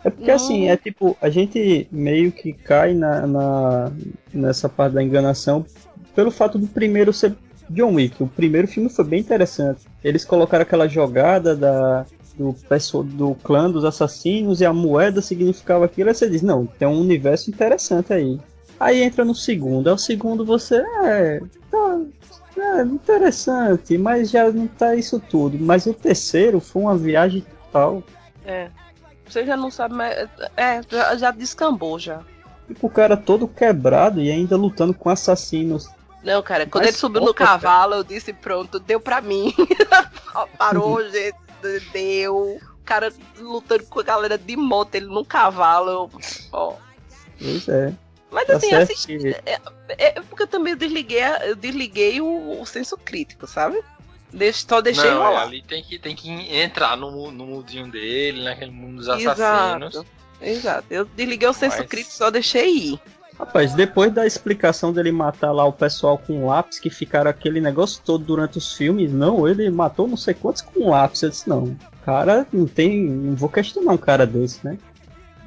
É 0.04 0.10
porque 0.10 0.28
Não. 0.28 0.34
assim, 0.36 0.68
é 0.68 0.76
tipo, 0.76 1.16
a 1.20 1.28
gente 1.28 1.88
meio 1.90 2.30
que 2.30 2.52
cai 2.52 2.94
na, 2.94 3.26
na- 3.26 3.92
nessa 4.32 4.68
parte 4.68 4.94
da 4.94 5.02
enganação 5.02 5.66
pelo 6.14 6.30
fato 6.30 6.56
do 6.58 6.66
primeiro 6.68 7.12
ser 7.12 7.34
John 7.68 7.94
Wick. 7.94 8.22
O 8.22 8.28
primeiro 8.28 8.68
filme 8.68 8.88
foi 8.88 9.04
bem 9.04 9.20
interessante. 9.20 9.82
Eles 10.02 10.24
colocaram 10.24 10.62
aquela 10.62 10.86
jogada 10.88 11.54
da, 11.56 12.06
do, 12.36 12.54
pessoal, 12.68 13.02
do 13.02 13.34
clã 13.42 13.68
dos 13.70 13.84
assassinos 13.84 14.60
e 14.60 14.64
a 14.64 14.72
moeda 14.72 15.20
significava 15.20 15.84
aquilo. 15.84 16.08
Aí 16.08 16.14
você 16.14 16.30
diz, 16.30 16.42
não, 16.42 16.64
tem 16.64 16.86
um 16.86 17.00
universo 17.00 17.50
interessante 17.50 18.12
aí. 18.12 18.38
Aí 18.78 19.02
entra 19.02 19.24
no 19.24 19.34
segundo. 19.34 19.88
Aí 19.88 19.94
o 19.94 19.98
segundo 19.98 20.44
você 20.44 20.76
é. 21.04 21.40
Tá, 21.70 22.00
é 22.56 22.82
interessante, 22.82 23.96
mas 23.96 24.30
já 24.30 24.50
não 24.50 24.66
tá 24.66 24.94
isso 24.94 25.20
tudo. 25.20 25.58
Mas 25.58 25.86
o 25.86 25.94
terceiro 25.94 26.60
foi 26.60 26.82
uma 26.82 26.96
viagem 26.96 27.44
total. 27.72 28.02
É. 28.44 28.68
Você 29.26 29.44
já 29.44 29.56
não 29.56 29.70
sabe 29.70 29.94
mais. 29.94 30.28
É, 30.56 30.80
já, 30.88 31.16
já 31.16 31.30
descambou 31.30 31.98
já. 31.98 32.20
Tipo, 32.66 32.86
o 32.86 32.90
cara 32.90 33.16
todo 33.16 33.46
quebrado 33.46 34.20
e 34.20 34.30
ainda 34.30 34.56
lutando 34.56 34.94
com 34.94 35.08
assassinos. 35.08 35.88
Não, 36.22 36.42
cara, 36.42 36.66
quando 36.66 36.84
Mas 36.84 36.94
ele 36.94 36.98
subiu 36.98 37.20
no 37.22 37.32
cavalo, 37.32 37.94
eu 37.94 38.04
disse, 38.04 38.32
pronto, 38.32 38.80
deu 38.80 39.00
pra 39.00 39.20
mim. 39.20 39.54
Parou, 40.58 41.02
gente, 41.08 41.36
deu. 41.92 42.36
O 42.36 42.84
cara 42.84 43.12
lutando 43.38 43.84
com 43.84 44.00
a 44.00 44.02
galera 44.02 44.36
de 44.36 44.56
moto, 44.56 44.94
ele 44.94 45.06
no 45.06 45.24
cavalo. 45.24 46.10
Ó. 46.52 46.74
Pois 47.38 47.68
é. 47.68 47.94
Mas 48.30 48.46
Tá 48.46 48.56
assim, 48.56 48.74
assisti. 48.74 49.18
que- 49.18 49.36
É 49.88 50.20
porque 50.20 50.42
eu 50.42 50.46
também 50.46 50.76
desliguei, 50.76 51.22
a- 51.22 51.46
eu 51.46 51.56
desliguei 51.56 52.20
o, 52.20 52.60
o 52.60 52.66
senso 52.66 52.96
crítico, 52.96 53.46
sabe? 53.46 53.80
Deix- 54.32 54.64
só 54.68 54.80
deixei 54.82 55.10
não, 55.10 55.22
é, 55.22 55.26
rolar. 55.28 55.42
ali 55.42 55.62
tem 55.62 55.82
que, 55.82 55.98
tem 55.98 56.14
que 56.14 56.30
entrar 56.30 56.96
no, 56.96 57.30
no 57.30 57.46
mundinho 57.46 57.90
dele, 57.90 58.44
naquele 58.44 58.70
mundo 58.70 58.96
dos 58.96 59.08
assassinos. 59.08 59.94
Exato. 59.94 60.06
Exato. 60.40 60.86
Eu 60.90 61.04
desliguei 61.06 61.48
o 61.48 61.52
senso 61.54 61.78
Mas- 61.78 61.86
crítico, 61.88 62.14
só 62.14 62.30
deixei 62.30 62.68
ir. 62.76 63.00
Rapaz, 63.38 63.72
depois 63.72 64.12
da 64.12 64.26
explicação 64.26 64.92
dele 64.92 65.12
matar 65.12 65.52
lá 65.52 65.64
o 65.64 65.72
pessoal 65.72 66.18
com 66.18 66.46
lápis, 66.46 66.78
que 66.80 66.90
ficaram 66.90 67.30
aquele 67.30 67.60
negócio 67.60 68.02
todo 68.04 68.22
durante 68.24 68.58
os 68.58 68.72
filmes, 68.74 69.12
não, 69.12 69.46
ele 69.48 69.70
matou 69.70 70.08
não 70.08 70.16
sei 70.16 70.34
quantos 70.34 70.60
com 70.60 70.90
lápis. 70.90 71.22
Eu 71.22 71.30
disse, 71.30 71.48
não, 71.48 71.76
cara, 72.04 72.46
não 72.52 72.66
tem. 72.66 73.04
Não 73.04 73.36
vou 73.36 73.48
questionar 73.48 73.92
um 73.92 73.96
cara 73.96 74.26
desse, 74.26 74.58
né? 74.66 74.76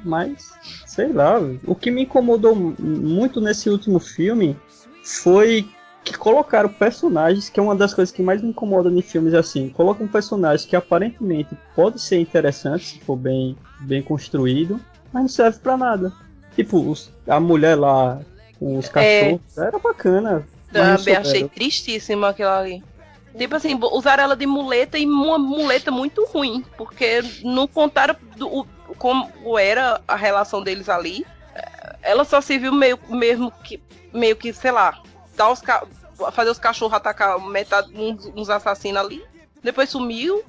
Mas, 0.04 0.52
sei 0.92 1.10
lá, 1.10 1.40
o 1.66 1.74
que 1.74 1.90
me 1.90 2.02
incomodou 2.02 2.54
muito 2.54 3.40
nesse 3.40 3.70
último 3.70 3.98
filme 3.98 4.54
foi 5.02 5.66
que 6.04 6.18
colocaram 6.18 6.68
personagens, 6.68 7.48
que 7.48 7.58
é 7.58 7.62
uma 7.62 7.74
das 7.74 7.94
coisas 7.94 8.12
que 8.14 8.22
mais 8.22 8.42
me 8.42 8.50
incomoda 8.50 8.90
em 8.90 9.00
filmes 9.00 9.32
assim. 9.32 9.70
Colocam 9.70 10.06
personagens 10.06 10.66
que 10.68 10.76
aparentemente 10.76 11.56
pode 11.74 11.98
ser 11.98 12.18
interessante, 12.20 12.84
se 12.84 13.00
for 13.00 13.16
bem, 13.16 13.56
bem 13.80 14.02
construído, 14.02 14.78
mas 15.10 15.22
não 15.22 15.28
serve 15.28 15.60
pra 15.60 15.78
nada. 15.78 16.12
Tipo, 16.54 16.78
os- 16.90 17.10
a 17.26 17.40
mulher 17.40 17.76
lá 17.76 18.20
com 18.58 18.76
os 18.76 18.86
É. 18.88 18.90
cachorros, 18.90 19.56
era 19.56 19.78
bacana. 19.78 20.46
Também 20.70 21.16
achei 21.16 21.48
tristíssimo 21.48 22.26
aquilo 22.26 22.50
ali. 22.50 22.84
Tipo 23.38 23.56
assim, 23.56 23.78
usaram 23.92 24.24
ela 24.24 24.36
de 24.36 24.44
muleta 24.44 24.98
e 24.98 25.06
uma 25.06 25.38
muleta 25.38 25.90
muito 25.90 26.26
ruim, 26.26 26.62
porque 26.76 27.22
não 27.42 27.66
contaram 27.66 28.14
do, 28.36 28.46
o, 28.46 28.66
como 28.98 29.58
era 29.58 30.00
a 30.06 30.16
relação 30.16 30.62
deles 30.62 30.88
ali. 30.88 31.26
Ela 32.02 32.24
só 32.24 32.40
se 32.40 32.58
viu 32.58 32.72
meio, 32.72 32.98
mesmo 33.08 33.50
que, 33.62 33.80
meio 34.12 34.36
que, 34.36 34.52
sei 34.52 34.72
lá, 34.72 35.00
dar 35.36 35.50
os, 35.50 35.62
fazer 36.32 36.50
os 36.50 36.58
cachorros 36.58 36.94
atacar 36.94 37.38
metade, 37.40 37.92
uns, 37.94 38.26
uns 38.34 38.50
assassinos 38.50 39.00
ali. 39.00 39.24
Depois 39.62 39.90
sumiu. 39.90 40.42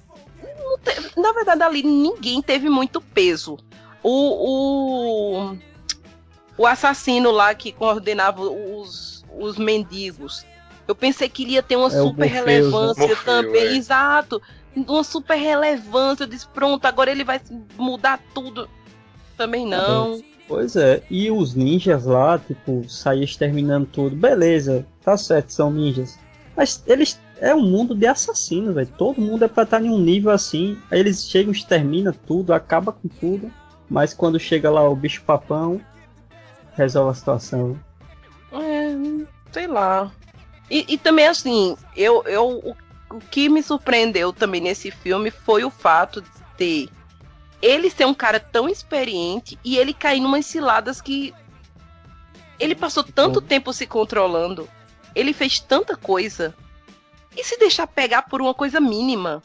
Teve, 0.84 1.12
na 1.18 1.32
verdade, 1.34 1.64
ali 1.64 1.84
ninguém 1.84 2.42
teve 2.42 2.70
muito 2.70 3.00
peso. 3.00 3.58
O, 4.02 5.52
o, 5.52 5.58
o 6.58 6.68
assassino 6.68 7.32
lá 7.32 7.54
que 7.54 7.72
coordenava 7.72 8.42
os, 8.42 9.24
os 9.38 9.58
mendigos 9.58 10.46
eu 10.88 10.96
pensei 10.96 11.30
que 11.30 11.44
iria 11.44 11.64
ter 11.64 11.76
uma 11.76 11.88
é 11.88 11.92
super 11.92 12.30
Morpheus, 12.30 12.34
relevância 12.34 13.08
né? 13.08 13.16
também. 13.24 13.68
É. 13.68 13.76
Exato. 13.76 14.42
Uma 14.76 15.04
super 15.04 15.36
relevância. 15.36 16.24
Eu 16.24 16.28
disse, 16.28 16.48
pronto, 16.48 16.86
agora 16.86 17.12
ele 17.12 17.24
vai 17.24 17.40
mudar 17.78 18.20
tudo. 18.34 18.70
Também 19.38 19.70
tá 19.70 19.78
não. 19.78 20.22
Pois 20.48 20.76
é, 20.76 21.02
e 21.10 21.32
os 21.32 21.56
ninjas 21.56 22.06
lá, 22.06 22.38
tipo, 22.38 22.88
sair 22.90 23.24
exterminando 23.24 23.88
tudo. 23.88 24.16
Beleza, 24.16 24.86
tá 25.04 25.16
certo, 25.16 25.52
são 25.52 25.72
ninjas. 25.72 26.20
Mas 26.56 26.84
eles 26.86 27.20
é 27.40 27.54
um 27.54 27.62
mundo 27.62 27.96
de 27.96 28.06
assassinos, 28.06 28.76
velho. 28.76 28.90
Todo 28.98 29.22
mundo 29.22 29.46
é 29.46 29.48
pra 29.48 29.64
estar 29.64 29.84
em 29.84 29.90
um 29.90 30.00
nível 30.00 30.32
assim. 30.32 30.78
Aí 30.92 31.00
eles 31.00 31.28
chegam, 31.28 31.52
extermina 31.52 32.14
tudo, 32.26 32.54
acaba 32.54 32.92
com 32.92 33.08
tudo. 33.08 33.52
Mas 33.90 34.14
quando 34.14 34.40
chega 34.40 34.70
lá 34.70 34.88
o 34.88 34.96
bicho 34.96 35.24
papão, 35.24 35.82
resolve 36.76 37.12
a 37.12 37.14
situação. 37.14 37.80
É, 38.52 38.96
sei 39.52 39.68
lá. 39.68 40.12
E, 40.70 40.86
e 40.94 40.98
também, 40.98 41.28
assim, 41.28 41.76
eu, 41.96 42.24
eu, 42.26 42.60
o, 42.64 42.76
o 43.14 43.20
que 43.20 43.48
me 43.48 43.62
surpreendeu 43.62 44.34
também 44.34 44.60
nesse 44.60 44.90
filme 44.90 45.30
foi 45.30 45.64
o 45.64 45.70
fato 45.70 46.22
de 46.22 46.30
ter 46.58 46.90
ele 47.62 47.90
ser 47.90 48.06
um 48.06 48.14
cara 48.14 48.40
tão 48.40 48.68
experiente 48.68 49.58
e 49.64 49.78
ele 49.78 49.94
cair 49.94 50.20
numas 50.20 50.46
ciladas 50.46 51.00
que 51.00 51.34
ele 52.60 52.76
passou 52.76 53.04
tanto 53.04 53.40
tempo 53.40 53.72
se 53.72 53.88
controlando, 53.88 54.68
ele 55.16 55.32
fez 55.32 55.60
tanta 55.60 55.96
coisa 55.96 56.54
e 57.38 57.44
se 57.44 57.58
deixar 57.58 57.88
pegar 57.88 58.24
por 58.24 58.42
uma 58.42 58.54
coisa 58.54 58.82
mínima, 58.82 59.42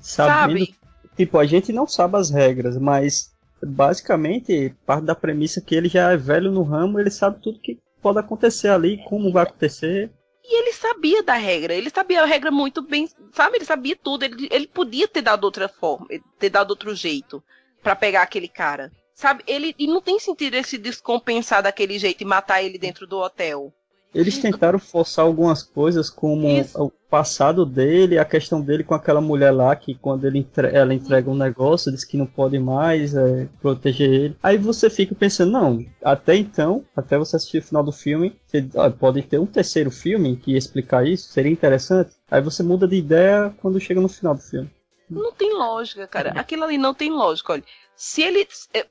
Sabendo, 0.00 0.34
sabe? 0.34 0.74
Tipo, 1.16 1.38
a 1.38 1.46
gente 1.46 1.72
não 1.72 1.86
sabe 1.86 2.16
as 2.16 2.30
regras, 2.30 2.76
mas 2.76 3.32
basicamente 3.62 4.74
parte 4.84 5.04
da 5.04 5.14
premissa 5.14 5.60
que 5.60 5.74
ele 5.74 5.88
já 5.88 6.10
é 6.10 6.16
velho 6.16 6.50
no 6.50 6.62
ramo, 6.62 6.98
ele 6.98 7.10
sabe 7.10 7.40
tudo 7.40 7.60
que 7.60 7.78
pode 8.00 8.18
acontecer 8.18 8.68
ali, 8.68 9.02
como 9.04 9.32
vai 9.32 9.44
acontecer. 9.44 10.10
E 10.44 10.58
ele 10.58 10.72
sabia 10.72 11.22
da 11.22 11.34
regra, 11.34 11.74
ele 11.74 11.88
sabia 11.88 12.22
a 12.22 12.26
regra 12.26 12.50
muito 12.50 12.82
bem, 12.82 13.08
sabe? 13.32 13.58
Ele 13.58 13.64
sabia 13.64 13.96
tudo, 13.96 14.24
ele, 14.24 14.48
ele 14.50 14.66
podia 14.66 15.06
ter 15.06 15.22
dado 15.22 15.44
outra 15.44 15.68
forma, 15.68 16.08
ter 16.38 16.50
dado 16.50 16.70
outro 16.70 16.94
jeito 16.94 17.42
para 17.82 17.94
pegar 17.94 18.22
aquele 18.22 18.48
cara. 18.48 18.90
Sabe? 19.14 19.44
Ele 19.46 19.74
e 19.78 19.86
não 19.86 20.00
tem 20.00 20.18
sentido 20.18 20.54
esse 20.54 20.76
descompensar 20.78 21.62
daquele 21.62 21.98
jeito 21.98 22.22
e 22.22 22.26
matar 22.26 22.62
ele 22.62 22.78
dentro 22.78 23.06
do 23.06 23.18
hotel. 23.18 23.72
Eles 24.14 24.38
tentaram 24.38 24.78
forçar 24.78 25.24
algumas 25.24 25.62
coisas, 25.62 26.10
como 26.10 26.48
Isso. 26.48 26.82
o 26.82 26.90
passado 27.10 27.64
dele, 27.64 28.18
a 28.18 28.24
questão 28.24 28.60
dele 28.60 28.84
com 28.84 28.94
aquela 28.94 29.20
mulher 29.20 29.50
lá, 29.50 29.74
que 29.74 29.94
quando 29.94 30.26
ele 30.26 30.38
entre... 30.38 30.68
ela 30.68 30.92
entrega 30.94 31.30
um 31.30 31.34
negócio, 31.34 31.90
diz 31.90 32.04
que 32.04 32.16
não 32.16 32.26
pode 32.26 32.58
mais 32.58 33.14
é, 33.14 33.48
proteger 33.60 34.10
ele. 34.10 34.36
Aí 34.42 34.58
você 34.58 34.90
fica 34.90 35.14
pensando, 35.14 35.52
não, 35.52 35.84
até 36.02 36.36
então, 36.36 36.84
até 36.96 37.16
você 37.16 37.36
assistir 37.36 37.58
o 37.58 37.62
final 37.62 37.82
do 37.82 37.92
filme, 37.92 38.36
você, 38.46 38.66
ah, 38.76 38.90
pode 38.90 39.22
ter 39.22 39.38
um 39.38 39.46
terceiro 39.46 39.90
filme 39.90 40.36
que 40.36 40.56
explicar 40.56 41.06
isso, 41.06 41.32
seria 41.32 41.52
interessante. 41.52 42.10
Aí 42.30 42.40
você 42.40 42.62
muda 42.62 42.86
de 42.86 42.96
ideia 42.96 43.54
quando 43.60 43.80
chega 43.80 44.00
no 44.00 44.08
final 44.08 44.34
do 44.34 44.40
filme. 44.40 44.70
Não 45.10 45.32
tem 45.32 45.52
lógica, 45.54 46.06
cara. 46.06 46.30
Aquilo 46.30 46.64
ali 46.64 46.78
não 46.78 46.94
tem 46.94 47.10
lógica, 47.10 47.52
olha 47.52 47.64
se 47.96 48.22
ele. 48.22 48.48
É, 48.72 48.86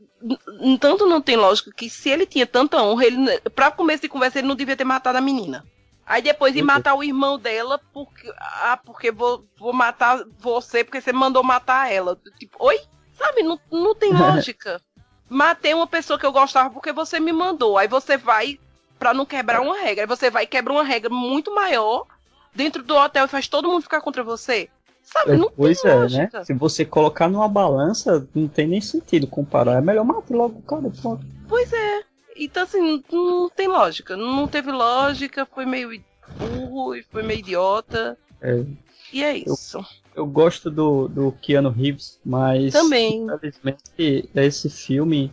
tanto 0.80 1.06
não 1.06 1.22
tem 1.22 1.36
lógica 1.36 1.72
que 1.76 1.90
se 1.90 2.10
ele 2.10 2.26
tinha 2.26 2.46
tanta 2.46 2.82
honra, 2.82 3.06
ele, 3.06 3.40
pra 3.56 3.72
começo 3.72 4.02
de 4.02 4.10
conversa, 4.10 4.40
ele 4.40 4.48
não 4.48 4.56
devia 4.56 4.76
ter 4.78 4.84
matado 4.84 5.18
a 5.18 5.22
menina. 5.22 5.66
Aí 6.06 6.22
depois 6.22 6.56
ir 6.56 6.62
matar 6.62 6.96
o 6.96 7.04
irmão 7.04 7.38
dela, 7.38 7.80
porque. 7.94 8.32
Ah, 8.38 8.78
porque 8.84 9.12
vou, 9.12 9.46
vou 9.58 9.74
matar 9.74 10.24
você 10.40 10.84
porque 10.84 11.00
você 11.00 11.14
mandou 11.14 11.44
matar 11.44 11.92
ela. 11.92 12.20
Tipo, 12.38 12.58
oi? 12.66 12.80
Sabe? 13.14 13.44
Não, 13.44 13.60
não 13.72 13.96
tem 13.96 14.12
lógica. 14.14 14.82
Matei 15.30 15.74
uma 15.74 15.88
pessoa 15.88 16.20
que 16.20 16.26
eu 16.26 16.32
gostava 16.32 16.70
porque 16.70 16.92
você 16.92 17.20
me 17.20 17.32
mandou. 17.32 17.78
Aí 17.78 17.88
você 17.88 18.18
vai 18.18 18.60
para 19.00 19.14
não 19.14 19.26
quebrar 19.26 19.62
uma 19.62 19.78
regra. 19.78 20.04
Aí 20.04 20.08
você 20.08 20.30
vai 20.30 20.44
e 20.44 20.48
quebra 20.48 20.74
uma 20.74 20.84
regra 20.84 21.10
muito 21.10 21.54
maior 21.54 22.06
dentro 22.54 22.84
do 22.84 22.96
hotel 22.96 23.26
e 23.26 23.30
faz 23.30 23.48
todo 23.48 23.70
mundo 23.70 23.84
ficar 23.84 24.02
contra 24.02 24.24
você. 24.24 24.70
Sabe, 25.04 25.36
não 25.36 25.52
pois 25.52 25.84
é, 25.84 26.08
né? 26.08 26.30
Se 26.44 26.54
você 26.54 26.86
colocar 26.86 27.28
numa 27.28 27.48
balança, 27.48 28.28
não 28.34 28.48
tem 28.48 28.68
nem 28.68 28.80
sentido 28.80 29.28
comparar. 29.28 29.78
É 29.78 29.82
melhor 29.82 30.06
matar 30.06 30.34
logo 30.34 30.60
o 30.60 30.62
cara, 30.62 30.90
pronto. 31.02 31.26
Pois 31.48 31.72
é. 31.74 32.04
Então, 32.38 32.64
assim, 32.64 33.04
não 33.12 33.50
tem 33.50 33.68
lógica. 33.68 34.16
Não 34.16 34.48
teve 34.48 34.72
lógica, 34.72 35.46
foi 35.46 35.66
meio 35.66 35.90
burro 36.38 36.96
e 36.96 37.04
foi 37.04 37.24
meio 37.24 37.40
idiota. 37.40 38.18
É. 38.42 38.64
E 39.12 39.24
é 39.24 39.38
isso. 39.38 39.80
Eu, 40.16 40.24
eu 40.24 40.26
gosto 40.26 40.72
do, 40.72 41.08
do 41.08 41.32
Keanu 41.34 41.70
Reeves, 41.70 42.20
mas. 42.26 42.72
Também. 42.72 43.26
Infelizmente, 43.26 44.30
esse 44.36 44.70
filme. 44.70 45.32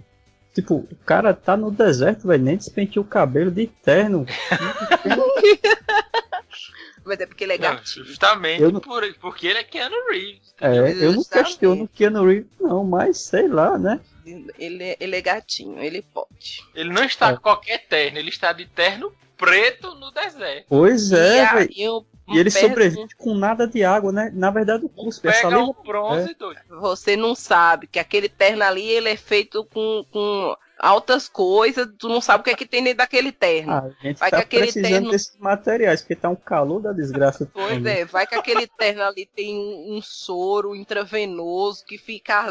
Tipo, 0.54 0.86
o 0.90 0.96
cara 1.06 1.32
tá 1.32 1.56
no 1.56 1.70
deserto, 1.70 2.26
velho. 2.26 2.42
Nem 2.42 2.56
despenteou 2.56 3.04
o 3.04 3.08
cabelo 3.08 3.50
de 3.50 3.68
terno. 3.68 4.26
Mas 7.04 7.20
é 7.20 7.26
porque 7.26 7.44
ele 7.44 7.54
é 7.54 7.58
gatinho. 7.58 8.04
justamente 8.04 8.60
não... 8.60 8.80
por, 8.80 9.02
porque 9.20 9.46
ele 9.46 9.58
é 9.58 9.64
Keanu 9.64 9.96
Reeves. 10.10 10.54
É, 10.60 11.04
eu 11.04 11.12
não 11.12 11.24
questiono 11.24 11.88
Keanu 11.88 12.26
Reeves, 12.26 12.50
não, 12.60 12.84
mas 12.84 13.18
sei 13.18 13.48
lá, 13.48 13.78
né? 13.78 14.00
Ele, 14.58 14.82
é, 14.84 14.96
ele 15.00 15.16
é 15.16 15.20
gatinho, 15.20 15.82
ele 15.82 16.02
pode. 16.02 16.64
Ele 16.74 16.90
não 16.90 17.04
está 17.04 17.30
é. 17.30 17.34
com 17.34 17.42
qualquer 17.42 17.86
terno, 17.86 18.18
ele 18.18 18.28
está 18.28 18.52
de 18.52 18.66
terno 18.66 19.12
preto 19.36 19.94
no 19.94 20.10
deserto. 20.10 20.66
Pois 20.68 21.12
é, 21.12 21.46
velho. 21.54 22.04
E 22.30 22.38
ele 22.38 22.50
sobrevive 22.50 23.14
com 23.16 23.34
nada 23.34 23.66
de 23.66 23.82
água, 23.82 24.12
né? 24.12 24.30
Na 24.34 24.50
verdade, 24.50 24.84
o 24.84 24.88
curso 24.88 25.26
é 25.26 25.32
Pega 25.32 25.58
um 25.58 25.72
bronze, 25.72 26.30
é. 26.30 26.74
Você 26.76 27.16
não 27.16 27.34
sabe 27.34 27.86
que 27.86 27.98
aquele 27.98 28.28
terno 28.28 28.62
ali 28.62 28.86
ele 28.86 29.08
é 29.08 29.16
feito 29.16 29.64
com, 29.64 30.04
com 30.10 30.54
altas 30.78 31.28
coisas, 31.28 31.88
tu 31.98 32.08
não 32.08 32.20
sabe 32.20 32.40
o 32.40 32.44
que 32.44 32.50
é 32.50 32.54
que 32.54 32.66
tem 32.66 32.82
dentro 32.82 32.98
daquele 32.98 33.32
terno. 33.32 33.72
Ah, 33.72 33.90
a 34.00 34.06
gente 34.06 34.18
vai 34.18 34.30
tá 34.30 34.36
que 34.36 34.42
aquele 34.42 34.62
precisando 34.62 34.90
terno... 34.90 35.10
desses 35.10 35.36
materiais, 35.38 36.00
porque 36.00 36.14
tá 36.14 36.28
um 36.28 36.36
calor 36.36 36.80
da 36.80 36.92
desgraça. 36.92 37.50
Pois 37.52 37.84
é, 37.84 38.04
vai 38.04 38.26
que 38.26 38.34
aquele 38.34 38.66
terno 38.66 39.02
ali 39.02 39.26
tem 39.26 39.56
um 39.56 40.00
soro 40.00 40.76
intravenoso 40.76 41.84
que 41.84 41.98
fica. 41.98 42.46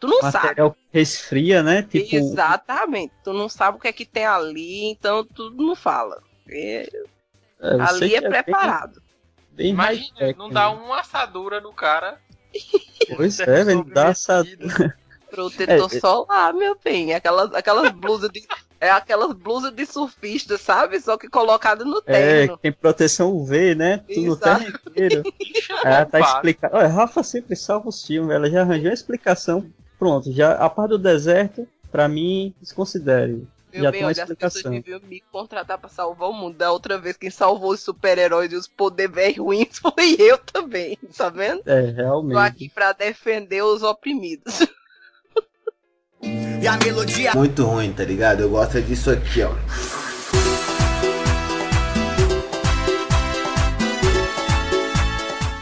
Tu 0.00 0.06
não 0.06 0.20
Material 0.22 0.70
sabe. 0.70 0.80
resfria, 0.90 1.62
né? 1.62 1.82
Tipo... 1.82 2.16
Exatamente. 2.16 3.12
Tu 3.22 3.32
não 3.32 3.48
sabe 3.48 3.76
o 3.76 3.80
que 3.80 3.88
é 3.88 3.92
que 3.92 4.06
tem 4.06 4.24
ali, 4.24 4.84
então 4.86 5.24
tu 5.24 5.50
não 5.50 5.76
fala. 5.76 6.22
É... 6.48 6.88
É, 7.60 7.80
ali 7.80 8.14
é, 8.14 8.18
é 8.18 8.20
preparado. 8.22 9.00
Bem, 9.52 9.66
bem 9.66 9.70
Imagina, 9.70 10.34
não 10.36 10.50
dá 10.50 10.70
uma 10.70 11.00
assadura 11.00 11.60
no 11.60 11.72
cara. 11.72 12.18
Pois 13.16 13.38
é, 13.40 13.64
velho, 13.64 13.84
dá 13.84 14.08
assadura. 14.08 14.98
Protetor 15.32 15.90
é, 15.90 15.96
é, 15.96 16.00
solar, 16.00 16.52
meu 16.52 16.76
bem. 16.84 17.14
Aquelas, 17.14 17.54
aquelas 17.54 17.90
blusas 17.90 18.30
de. 18.30 18.46
É 18.78 18.90
aquelas 18.90 19.32
blusas 19.32 19.72
de 19.72 19.86
surfista, 19.86 20.58
sabe? 20.58 21.00
Só 21.00 21.16
que 21.16 21.26
colocada 21.26 21.86
no 21.86 22.02
é, 22.04 22.12
terno. 22.12 22.54
É, 22.54 22.56
tem 22.58 22.72
proteção 22.72 23.32
UV, 23.32 23.74
né? 23.74 24.04
Tudo 24.12 24.26
no 24.26 24.36
terno 24.36 24.68
inteiro. 24.68 25.22
Ela 25.82 26.04
tá 26.04 26.20
explicando. 26.20 26.76
Olha, 26.76 26.88
Rafa 26.88 27.22
sempre 27.22 27.56
salva 27.56 27.88
os 27.88 28.04
filmes, 28.04 28.30
ela 28.34 28.50
já 28.50 28.60
arranjou 28.60 28.90
a 28.90 28.94
explicação. 28.94 29.64
Pronto, 29.98 30.30
já 30.30 30.52
a 30.54 30.68
parte 30.68 30.90
do 30.90 30.98
deserto, 30.98 31.66
pra 31.90 32.08
mim, 32.08 32.54
desconsidere. 32.60 33.46
Meu 33.72 33.84
já 33.84 33.90
bem, 33.90 34.04
olha, 34.04 34.22
as 34.22 34.34
pessoas 34.34 34.64
deviam 34.64 35.00
me 35.00 35.22
contratar 35.32 35.78
pra 35.78 35.88
salvar 35.88 36.28
o 36.28 36.32
mundo. 36.34 36.58
Da 36.58 36.70
outra 36.70 36.98
vez, 36.98 37.16
quem 37.16 37.30
salvou 37.30 37.70
os 37.70 37.80
super-heróis 37.80 38.52
e 38.52 38.56
os 38.56 38.68
poderes 38.68 39.38
ruins 39.38 39.78
foi 39.80 40.14
eu 40.18 40.36
também, 40.36 40.98
tá 41.16 41.30
vendo? 41.30 41.62
É, 41.64 41.80
realmente. 41.90 42.34
Tô 42.34 42.38
aqui 42.38 42.68
pra 42.68 42.92
defender 42.92 43.62
os 43.62 43.82
oprimidos. 43.82 44.66
E 46.62 46.68
a 46.68 46.76
melodia 46.76 47.32
muito 47.34 47.64
ruim, 47.64 47.92
tá 47.92 48.04
ligado? 48.04 48.42
Eu 48.42 48.50
gosto 48.50 48.80
disso 48.80 49.10
aqui, 49.10 49.42
ó. 49.42 49.50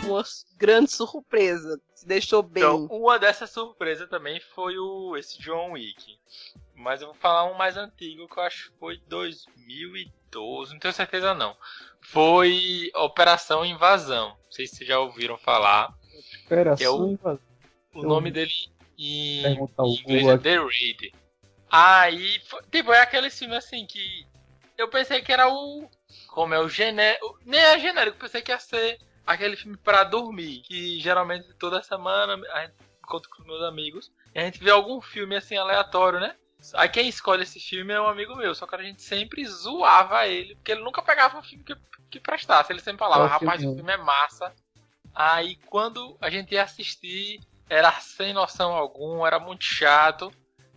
Uma 0.07 0.23
grande 0.59 0.91
surpresa. 0.91 1.81
Se 1.95 2.07
deixou 2.07 2.43
bem. 2.43 2.63
Então, 2.63 2.85
uma 2.91 3.19
dessas 3.19 3.49
surpresas 3.49 4.11
também 4.11 4.43
foi 4.55 4.77
o 4.77 5.17
esse 5.17 5.41
John 5.41 5.73
Wick. 5.73 6.19
Mas 6.75 7.01
eu 7.01 7.07
vou 7.07 7.17
falar 7.17 7.51
um 7.51 7.57
mais 7.57 7.79
antigo 7.79 8.29
que 8.29 8.39
eu 8.39 8.43
acho 8.43 8.71
que 8.71 8.79
foi 8.79 9.01
2012, 9.09 10.75
não 10.75 10.81
tenho 10.81 10.93
certeza 10.93 11.33
não. 11.33 11.57
Foi 12.03 12.91
Operação 12.95 13.65
Invasão. 13.65 14.29
Não 14.29 14.53
sei 14.53 14.67
se 14.67 14.77
vocês 14.77 14.89
já 14.89 14.99
ouviram 14.99 15.39
falar. 15.39 15.95
Operação 16.45 16.87
é 16.87 16.91
o, 16.91 17.09
Invasão. 17.13 17.41
O 17.95 18.03
nome 18.03 18.31
dele 18.31 18.53
em, 19.01 19.47
em 19.47 20.01
inglês 20.01 20.29
é 20.29 20.39
The 20.39 20.57
Raid. 20.57 21.13
Aí, 21.71 22.41
tipo, 22.71 22.93
é 22.93 23.01
aquele 23.01 23.31
filme 23.31 23.57
assim 23.57 23.87
que 23.87 24.27
eu 24.77 24.89
pensei 24.89 25.23
que 25.23 25.33
era 25.33 25.49
o. 25.49 25.89
Como 26.29 26.53
é 26.53 26.61
o 26.61 26.69
genérico. 26.69 27.39
Nem 27.45 27.61
é 27.61 27.79
genérico, 27.79 28.19
pensei 28.19 28.43
que 28.43 28.51
ia 28.51 28.59
ser 28.59 28.99
aquele 29.27 29.57
filme 29.57 29.77
pra 29.77 30.05
dormir, 30.05 30.63
que 30.63 30.99
geralmente 31.01 31.53
toda 31.55 31.83
semana 31.83 32.35
a 32.53 32.63
gente 32.63 32.75
encontra 33.03 33.31
com 33.31 33.45
meus 33.45 33.63
amigos 33.63 34.11
e 34.35 34.39
a 34.39 34.43
gente 34.43 34.63
vê 34.63 34.71
algum 34.71 35.01
filme 35.01 35.37
assim 35.37 35.57
aleatório, 35.57 36.19
né? 36.19 36.35
Aí 36.75 36.89
quem 36.89 37.09
escolhe 37.09 37.43
esse 37.43 37.59
filme 37.59 37.93
é 37.93 38.01
um 38.01 38.09
amigo 38.09 38.37
meu, 38.37 38.55
só 38.55 38.67
que 38.67 38.75
a 38.75 38.83
gente 38.83 39.03
sempre 39.03 39.45
zoava 39.47 40.27
ele, 40.27 40.55
porque 40.57 40.73
ele 40.73 40.83
nunca 40.83 41.01
pegava 41.01 41.39
um 41.39 41.43
filme 41.43 41.65
que, 41.65 41.75
que 42.11 42.21
prestasse. 42.21 42.73
Ele 42.73 42.81
sempre 42.81 42.99
falava, 42.99 43.29
Qual 43.29 43.41
rapaz, 43.41 43.65
o 43.65 43.75
filme 43.75 43.93
é 43.93 43.97
massa. 43.97 44.53
Aí 45.15 45.57
quando 45.67 46.17
a 46.21 46.29
gente 46.29 46.53
ia 46.53 46.63
assistir, 46.63 47.41
era 47.71 47.93
sem 48.01 48.35
noção 48.35 48.73
alguma, 48.73 49.27
era 49.27 49.39
muito 49.39 49.65
chato. 49.65 50.31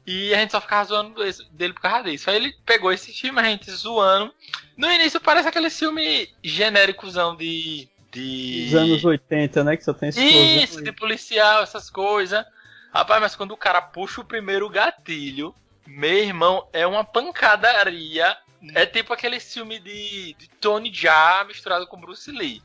E 0.05 0.33
a 0.33 0.37
gente 0.37 0.51
só 0.51 0.61
ficava 0.61 0.85
zoando 0.85 1.15
dele 1.51 1.73
por 1.73 1.81
causa 1.81 2.03
disso. 2.03 2.29
Aí 2.29 2.35
ele 2.35 2.53
pegou 2.65 2.91
esse 2.91 3.11
filme, 3.11 3.39
a 3.39 3.43
gente 3.43 3.71
zoando. 3.71 4.33
No 4.77 4.91
início 4.91 5.19
parece 5.19 5.47
aquele 5.47 5.69
filme 5.69 6.29
genéricozão 6.43 7.35
de. 7.35 7.87
de... 8.11 8.65
Dos 8.65 8.75
anos 8.75 9.03
80, 9.03 9.63
né? 9.63 9.77
Que 9.77 9.83
só 9.83 9.93
tem 9.93 10.09
explosão. 10.09 10.63
Isso, 10.63 10.83
de 10.83 10.91
policial, 10.91 11.63
essas 11.63 11.89
coisas. 11.89 12.45
Rapaz, 12.93 13.21
mas 13.21 13.35
quando 13.35 13.51
o 13.51 13.57
cara 13.57 13.81
puxa 13.81 14.21
o 14.21 14.25
primeiro 14.25 14.69
gatilho, 14.69 15.55
meu 15.87 16.17
irmão, 16.17 16.67
é 16.71 16.85
uma 16.85 17.03
pancadaria. 17.03 18.37
É 18.75 18.85
tipo 18.85 19.13
aquele 19.13 19.39
filme 19.39 19.79
de, 19.79 20.35
de 20.37 20.49
Tony 20.61 20.93
Jaa 20.93 21.43
misturado 21.45 21.87
com 21.87 21.99
Bruce 21.99 22.31
Lee. 22.31 22.61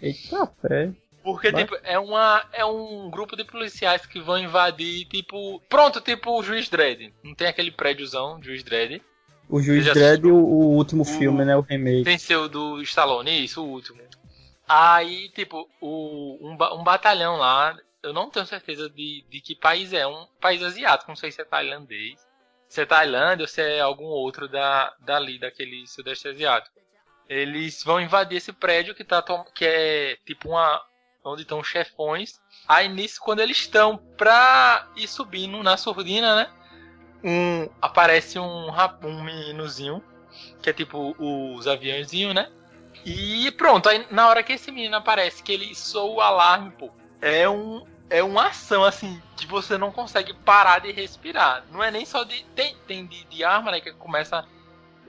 Eita 0.00 0.46
pé. 0.46 0.92
Porque, 1.24 1.50
Vai. 1.50 1.64
tipo, 1.64 1.76
é, 1.82 1.98
uma, 1.98 2.44
é 2.52 2.64
um 2.66 3.10
grupo 3.10 3.34
de 3.34 3.42
policiais 3.44 4.04
que 4.04 4.20
vão 4.20 4.38
invadir, 4.38 5.06
tipo. 5.06 5.58
Pronto, 5.68 6.00
tipo 6.00 6.38
o 6.38 6.42
Juiz 6.42 6.68
Dredd. 6.68 7.12
Não 7.24 7.34
tem 7.34 7.48
aquele 7.48 7.70
prédiozão, 7.72 8.40
Juiz 8.42 8.62
Dredd. 8.62 9.02
O 9.48 9.60
Juiz 9.60 9.86
Dredd, 9.92 10.26
o, 10.26 10.34
o 10.36 10.76
último 10.76 11.00
O- 11.02 11.06
filme, 11.06 11.44
né? 11.44 11.56
O 11.56 11.62
remake. 11.62 12.04
Tem 12.04 12.18
seu 12.18 12.46
do 12.48 12.80
Stallone, 12.82 13.42
isso, 13.42 13.64
o 13.64 13.68
último. 13.68 14.02
Aí, 14.68 15.30
tipo, 15.30 15.68
o, 15.80 16.38
um, 16.42 16.52
um 16.78 16.84
batalhão 16.84 17.36
lá, 17.36 17.74
eu 18.02 18.12
não 18.12 18.28
tenho 18.30 18.46
certeza 18.46 18.88
de, 18.90 19.24
de 19.28 19.40
que 19.40 19.54
país 19.54 19.92
é. 19.94 20.06
Um 20.06 20.26
país 20.40 20.62
asiático, 20.62 21.10
não 21.10 21.16
sei 21.16 21.30
se 21.32 21.40
é 21.40 21.44
tailandês, 21.44 22.20
se 22.68 22.82
é 22.82 22.86
Tailândia 22.86 23.44
ou 23.44 23.48
se 23.48 23.62
é 23.62 23.80
algum 23.80 24.04
outro 24.06 24.48
da, 24.48 24.94
dali, 25.00 25.38
daquele 25.38 25.86
sudeste 25.86 26.28
asiático. 26.28 26.74
Eles 27.28 27.82
vão 27.82 28.00
invadir 28.00 28.36
esse 28.38 28.52
prédio 28.52 28.94
que, 28.94 29.04
tá, 29.04 29.22
que 29.54 29.64
é 29.64 30.16
tipo 30.26 30.50
uma. 30.50 30.82
Onde 31.24 31.42
estão 31.42 31.60
os 31.60 31.66
chefões. 31.66 32.40
Aí 32.68 32.88
nisso, 32.88 33.20
quando 33.20 33.40
eles 33.40 33.58
estão 33.58 33.96
pra 33.96 34.88
ir 34.96 35.08
subindo 35.08 35.62
na 35.62 35.76
surdina, 35.76 36.36
né? 36.36 36.50
Um, 37.22 37.68
aparece 37.80 38.38
um, 38.38 38.68
um 39.02 39.22
meninozinho 39.22 40.02
que 40.62 40.68
é 40.68 40.72
tipo 40.72 41.14
os 41.18 41.66
aviãozinhos, 41.66 42.34
né? 42.34 42.50
E 43.04 43.50
pronto, 43.52 43.88
aí 43.88 44.06
na 44.10 44.28
hora 44.28 44.42
que 44.42 44.52
esse 44.52 44.70
menino 44.70 44.96
aparece, 44.96 45.42
que 45.42 45.52
ele 45.52 45.74
soa 45.74 46.14
o 46.14 46.20
alarme, 46.20 46.70
pô, 46.72 46.90
é 47.20 47.48
um 47.48 47.84
é 48.10 48.22
uma 48.22 48.48
ação 48.48 48.84
assim 48.84 49.20
que 49.36 49.46
você 49.46 49.78
não 49.78 49.90
consegue 49.90 50.34
parar 50.34 50.80
de 50.80 50.92
respirar. 50.92 51.64
Não 51.70 51.82
é 51.82 51.90
nem 51.90 52.04
só 52.04 52.22
de 52.22 52.44
tem, 52.54 52.76
tem 52.86 53.06
de, 53.06 53.24
de 53.24 53.42
arma, 53.42 53.70
né, 53.70 53.80
que 53.80 53.92
começa 53.92 54.46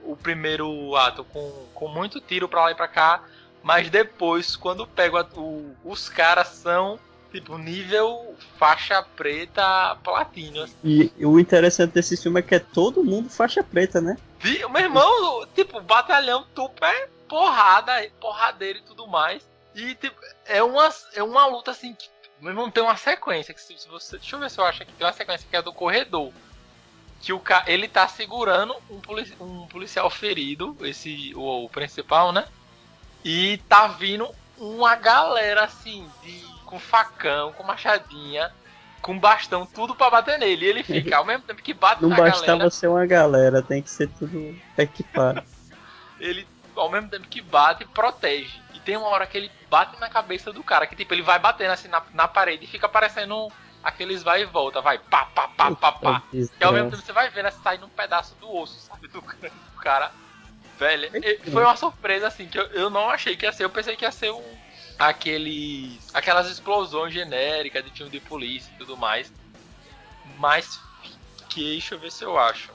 o 0.02 0.16
primeiro 0.16 0.94
ato 0.96 1.24
com, 1.24 1.66
com 1.74 1.88
muito 1.88 2.20
tiro 2.20 2.48
pra 2.48 2.62
lá 2.62 2.70
e 2.70 2.74
pra 2.74 2.88
cá, 2.88 3.22
mas 3.66 3.90
depois 3.90 4.54
quando 4.54 4.86
pega 4.86 5.26
o, 5.36 5.74
os 5.84 6.08
caras 6.08 6.46
são 6.46 7.00
tipo 7.32 7.58
nível 7.58 8.36
faixa 8.56 9.02
preta 9.02 9.96
platino, 10.04 10.62
assim. 10.62 10.74
E 10.84 11.26
o 11.26 11.40
interessante 11.40 11.90
desse 11.92 12.16
filme 12.16 12.38
é 12.38 12.42
que 12.44 12.54
é 12.54 12.60
todo 12.60 13.02
mundo 13.02 13.28
faixa 13.28 13.64
preta, 13.64 14.00
né? 14.00 14.16
Vi- 14.38 14.64
Meu 14.68 14.82
irmão, 14.82 15.44
tipo, 15.52 15.80
batalhão 15.80 16.46
tupa 16.54 16.86
é 16.86 17.08
porrada, 17.28 17.92
porradeiro 18.20 18.78
e 18.78 18.82
tudo 18.82 19.08
mais. 19.08 19.42
E 19.74 19.96
tipo, 19.96 20.16
é 20.44 20.62
uma, 20.62 20.88
é 21.14 21.22
uma 21.24 21.44
luta 21.46 21.72
assim 21.72 21.92
que. 21.92 22.08
Meu 22.40 22.50
irmão 22.50 22.70
tem 22.70 22.84
uma 22.84 22.96
sequência 22.96 23.52
que 23.52 23.60
se, 23.60 23.76
se 23.76 23.88
você. 23.88 24.16
Deixa 24.18 24.36
eu 24.36 24.40
ver 24.40 24.48
se 24.50 24.60
eu 24.60 24.64
acho 24.64 24.82
aqui. 24.84 24.92
Tem 24.92 25.04
uma 25.04 25.12
sequência 25.12 25.44
que 25.50 25.56
é 25.56 25.60
do 25.60 25.72
corredor. 25.72 26.32
Que 27.20 27.32
o 27.32 27.42
ele 27.66 27.88
tá 27.88 28.06
segurando 28.06 28.76
um, 28.88 29.00
polici, 29.00 29.34
um 29.40 29.66
policial 29.66 30.08
ferido, 30.08 30.76
esse 30.82 31.32
o, 31.34 31.64
o 31.64 31.68
principal, 31.68 32.30
né? 32.30 32.46
E 33.28 33.56
tá 33.68 33.88
vindo 33.88 34.32
uma 34.56 34.94
galera 34.94 35.64
assim, 35.64 36.08
de, 36.22 36.40
com 36.64 36.78
facão, 36.78 37.52
com 37.54 37.64
machadinha, 37.64 38.52
com 39.02 39.18
bastão, 39.18 39.66
tudo 39.66 39.96
pra 39.96 40.08
bater 40.08 40.38
nele. 40.38 40.64
E 40.64 40.68
ele 40.68 40.82
fica, 40.84 41.16
ao 41.16 41.24
mesmo 41.24 41.42
tempo 41.42 41.60
que 41.60 41.74
bate 41.74 42.00
Não 42.02 42.10
na 42.10 42.16
bastava 42.18 42.46
galera, 42.46 42.70
ser 42.70 42.86
uma 42.86 43.04
galera, 43.04 43.62
tem 43.62 43.82
que 43.82 43.90
ser 43.90 44.08
tudo 44.10 44.56
equipado. 44.78 45.42
ele 46.20 46.46
ao 46.76 46.88
mesmo 46.88 47.08
tempo 47.08 47.26
que 47.26 47.42
bate, 47.42 47.84
protege. 47.86 48.60
E 48.72 48.78
tem 48.78 48.96
uma 48.96 49.08
hora 49.08 49.26
que 49.26 49.36
ele 49.36 49.50
bate 49.68 49.98
na 49.98 50.08
cabeça 50.08 50.52
do 50.52 50.62
cara, 50.62 50.86
que 50.86 50.94
tipo, 50.94 51.12
ele 51.12 51.22
vai 51.22 51.40
batendo 51.40 51.72
assim 51.72 51.88
na, 51.88 52.00
na 52.14 52.28
parede 52.28 52.64
e 52.64 52.68
fica 52.68 52.88
parecendo 52.88 53.50
aqueles 53.82 54.22
vai 54.22 54.42
e 54.42 54.44
volta, 54.44 54.80
vai 54.80 55.00
pá, 55.00 55.24
pá, 55.24 55.48
pá, 55.48 55.74
pá, 55.74 55.90
pá. 55.90 56.22
E 56.32 56.64
ao 56.64 56.72
mesmo 56.72 56.92
tempo 56.92 57.02
você 57.02 57.12
vai 57.12 57.28
vendo 57.28 57.46
assim, 57.46 57.60
saindo 57.60 57.86
um 57.86 57.88
pedaço 57.88 58.36
do 58.36 58.54
osso, 58.54 58.78
sabe, 58.78 59.08
do, 59.08 59.20
do 59.42 59.80
cara. 59.80 60.12
Velho, 60.78 61.10
foi 61.52 61.62
uma 61.62 61.76
surpresa 61.76 62.26
assim, 62.26 62.46
que 62.48 62.58
eu, 62.58 62.64
eu 62.66 62.90
não 62.90 63.08
achei 63.08 63.36
que 63.36 63.46
ia 63.46 63.52
ser, 63.52 63.64
eu 63.64 63.70
pensei 63.70 63.96
que 63.96 64.04
ia 64.04 64.10
ser 64.12 64.30
um 64.30 64.42
aqueles 64.98 65.98
aquelas 66.14 66.50
explosões 66.50 67.12
genéricas 67.12 67.84
de 67.84 67.90
filme 67.90 68.10
de 68.12 68.20
polícia 68.20 68.70
e 68.74 68.78
tudo 68.78 68.96
mais. 68.96 69.32
Mas 70.38 70.78
fiquei, 71.48 71.72
deixa 71.72 71.94
eu 71.94 71.98
ver 71.98 72.10
se 72.12 72.24
eu 72.24 72.38
acho. 72.38 72.70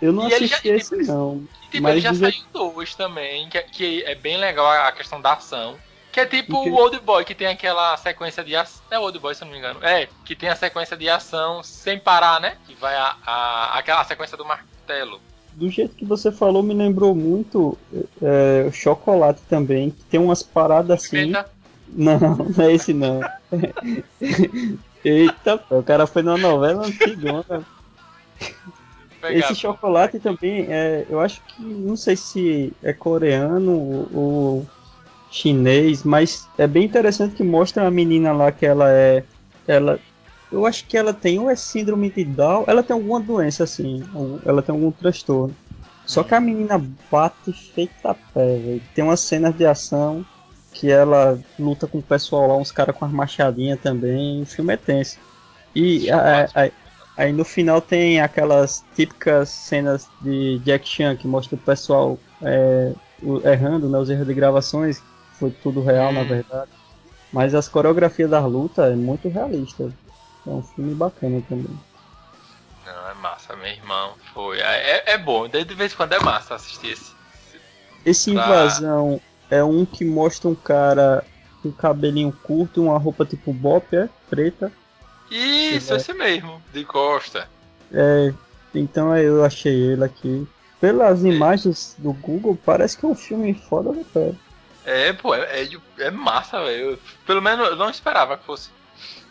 Eu 0.00 0.12
não 0.12 0.26
E 0.26 0.30
já- 0.30 0.36
assisti 0.36 0.68
ele- 0.68 0.78
esse, 0.78 0.96
não. 1.08 1.46
E, 1.64 1.70
tipo, 1.70 1.82
Mas 1.82 1.92
ele 1.92 2.00
já 2.00 2.12
jeito- 2.12 2.34
saiu 2.38 2.46
dois 2.72 2.94
também, 2.94 3.48
que, 3.50 3.60
que 3.62 4.02
é 4.04 4.14
bem 4.14 4.36
legal 4.36 4.66
a 4.70 4.92
questão 4.92 5.20
da 5.20 5.32
ação. 5.34 5.78
Que 6.12 6.20
é 6.20 6.26
tipo 6.26 6.56
o 6.56 6.74
Old 6.74 6.98
Boy, 7.00 7.24
que 7.24 7.34
tem 7.36 7.46
aquela 7.46 7.96
sequência 7.96 8.42
de 8.42 8.56
ação. 8.56 8.82
É 8.90 8.98
o 8.98 9.02
Old 9.02 9.18
Boy, 9.20 9.32
se 9.34 9.42
eu 9.42 9.46
não 9.46 9.52
me 9.52 9.58
engano. 9.58 9.78
É, 9.84 10.08
que 10.24 10.34
tem 10.34 10.48
a 10.48 10.56
sequência 10.56 10.96
de 10.96 11.08
ação 11.08 11.62
sem 11.62 11.98
parar, 12.00 12.40
né? 12.40 12.56
Que 12.66 12.74
vai 12.74 12.96
a, 12.96 13.16
a, 13.24 13.78
aquela 13.78 14.02
sequência 14.04 14.36
do 14.36 14.44
martelo. 14.44 15.20
Do 15.54 15.68
jeito 15.68 15.94
que 15.94 16.04
você 16.04 16.32
falou, 16.32 16.62
me 16.62 16.74
lembrou 16.74 17.14
muito 17.14 17.76
é, 18.22 18.66
o 18.68 18.72
chocolate 18.72 19.40
também, 19.48 19.90
que 19.90 20.04
tem 20.04 20.20
umas 20.20 20.42
paradas 20.42 21.04
assim. 21.04 21.32
Não, 21.88 22.18
não 22.18 22.64
é 22.64 22.72
esse 22.72 22.94
não. 22.94 23.20
Eita, 25.04 25.60
o 25.70 25.82
cara 25.82 26.06
foi 26.06 26.22
numa 26.22 26.38
novela 26.38 26.86
antigona. 26.86 27.64
Esse 29.22 29.54
chocolate 29.54 30.18
também, 30.18 30.66
é, 30.68 31.04
eu 31.10 31.20
acho 31.20 31.42
que, 31.42 31.62
não 31.62 31.96
sei 31.96 32.16
se 32.16 32.72
é 32.82 32.92
coreano 32.92 34.08
ou, 34.14 34.66
chinês, 35.30 36.02
mas 36.02 36.48
é 36.58 36.66
bem 36.66 36.84
interessante 36.84 37.36
que 37.36 37.44
mostra 37.44 37.86
a 37.86 37.90
menina 37.90 38.32
lá 38.32 38.50
que 38.50 38.66
ela 38.66 38.90
é, 38.90 39.22
ela, 39.66 40.00
eu 40.50 40.66
acho 40.66 40.86
que 40.86 40.96
ela 40.96 41.12
tem 41.14 41.38
ou 41.38 41.48
é 41.50 41.56
síndrome 41.56 42.10
de 42.10 42.24
Down, 42.24 42.64
ela 42.68 42.82
tem 42.82 42.94
alguma 42.94 43.20
doença 43.20 43.64
assim, 43.64 44.08
ela 44.44 44.62
tem 44.62 44.74
algum 44.74 44.90
transtorno. 44.92 45.56
Só 46.04 46.24
que 46.24 46.34
a 46.34 46.40
menina 46.40 46.78
bate 47.10 47.52
feita 47.52 48.14
pé, 48.34 48.58
velho. 48.58 48.82
Tem 48.94 49.04
umas 49.04 49.20
cenas 49.20 49.54
de 49.54 49.64
ação 49.66 50.26
que 50.72 50.90
ela 50.90 51.38
luta 51.58 51.86
com 51.86 51.98
o 51.98 52.02
pessoal 52.02 52.48
lá, 52.48 52.56
uns 52.56 52.72
caras 52.72 52.96
com 52.96 53.04
as 53.04 53.12
machadinhas 53.12 53.78
também. 53.80 54.42
O 54.42 54.46
filme 54.46 54.72
é 54.74 54.76
tenso. 54.76 55.18
E 55.74 56.10
a- 56.10 56.44
a- 56.54 56.66
a- 56.66 56.70
aí 57.16 57.32
no 57.32 57.44
final 57.44 57.80
tem 57.80 58.20
aquelas 58.20 58.84
típicas 58.94 59.50
cenas 59.50 60.10
de 60.20 60.58
Jack 60.60 60.86
Chan 60.88 61.16
que 61.16 61.28
mostra 61.28 61.56
o 61.56 61.58
pessoal 61.58 62.18
é, 62.42 62.94
o- 63.22 63.46
errando, 63.46 63.88
né, 63.90 63.98
os 63.98 64.08
erros 64.10 64.26
de 64.26 64.34
gravações. 64.34 65.04
Foi 65.32 65.50
tudo 65.50 65.82
real, 65.82 66.12
na 66.12 66.22
Hum. 66.22 66.26
verdade. 66.26 66.70
Mas 67.32 67.54
as 67.54 67.68
coreografias 67.68 68.30
das 68.30 68.44
lutas 68.44 68.92
é 68.92 68.96
muito 68.96 69.28
realista. 69.28 69.92
É 70.46 70.50
um 70.50 70.62
filme 70.62 70.94
bacana 70.94 71.42
também. 71.48 71.78
Não, 72.86 73.10
é 73.10 73.14
massa, 73.14 73.54
meu 73.56 73.66
irmão. 73.68 74.14
Foi. 74.32 74.58
É, 74.60 75.12
é 75.12 75.18
bom, 75.18 75.46
de 75.48 75.62
vez 75.74 75.92
em 75.92 75.96
quando 75.96 76.12
é 76.12 76.18
massa 76.20 76.54
assistir 76.54 76.92
esse. 76.92 77.12
Esse 78.04 78.34
Tá. 78.34 78.44
invasão 78.44 79.20
é 79.50 79.62
um 79.62 79.84
que 79.84 80.04
mostra 80.04 80.48
um 80.48 80.54
cara 80.54 81.24
com 81.62 81.70
cabelinho 81.70 82.32
curto, 82.42 82.82
uma 82.82 82.98
roupa 82.98 83.24
tipo 83.26 83.52
bop, 83.52 83.94
é? 83.94 84.08
Preta. 84.28 84.72
Isso, 85.30 85.92
É. 85.92 85.96
esse 85.96 86.12
mesmo, 86.14 86.60
de 86.72 86.84
Costa. 86.84 87.46
É, 87.92 88.32
então 88.74 89.16
eu 89.16 89.44
achei 89.44 89.72
ele 89.74 90.04
aqui. 90.04 90.48
Pelas 90.80 91.22
imagens 91.22 91.94
do 91.98 92.12
Google, 92.14 92.58
parece 92.64 92.96
que 92.96 93.04
é 93.04 93.08
um 93.08 93.14
filme 93.14 93.52
foda 93.52 93.92
do 93.92 94.02
pé. 94.04 94.32
É, 94.86 95.12
pô, 95.12 95.34
é, 95.34 95.62
é, 95.62 95.68
é 95.98 96.10
massa, 96.10 96.58
velho. 96.64 96.98
Pelo 97.26 97.42
menos 97.42 97.68
eu 97.68 97.76
não 97.76 97.90
esperava 97.90 98.38
que 98.38 98.44
fosse 98.46 98.70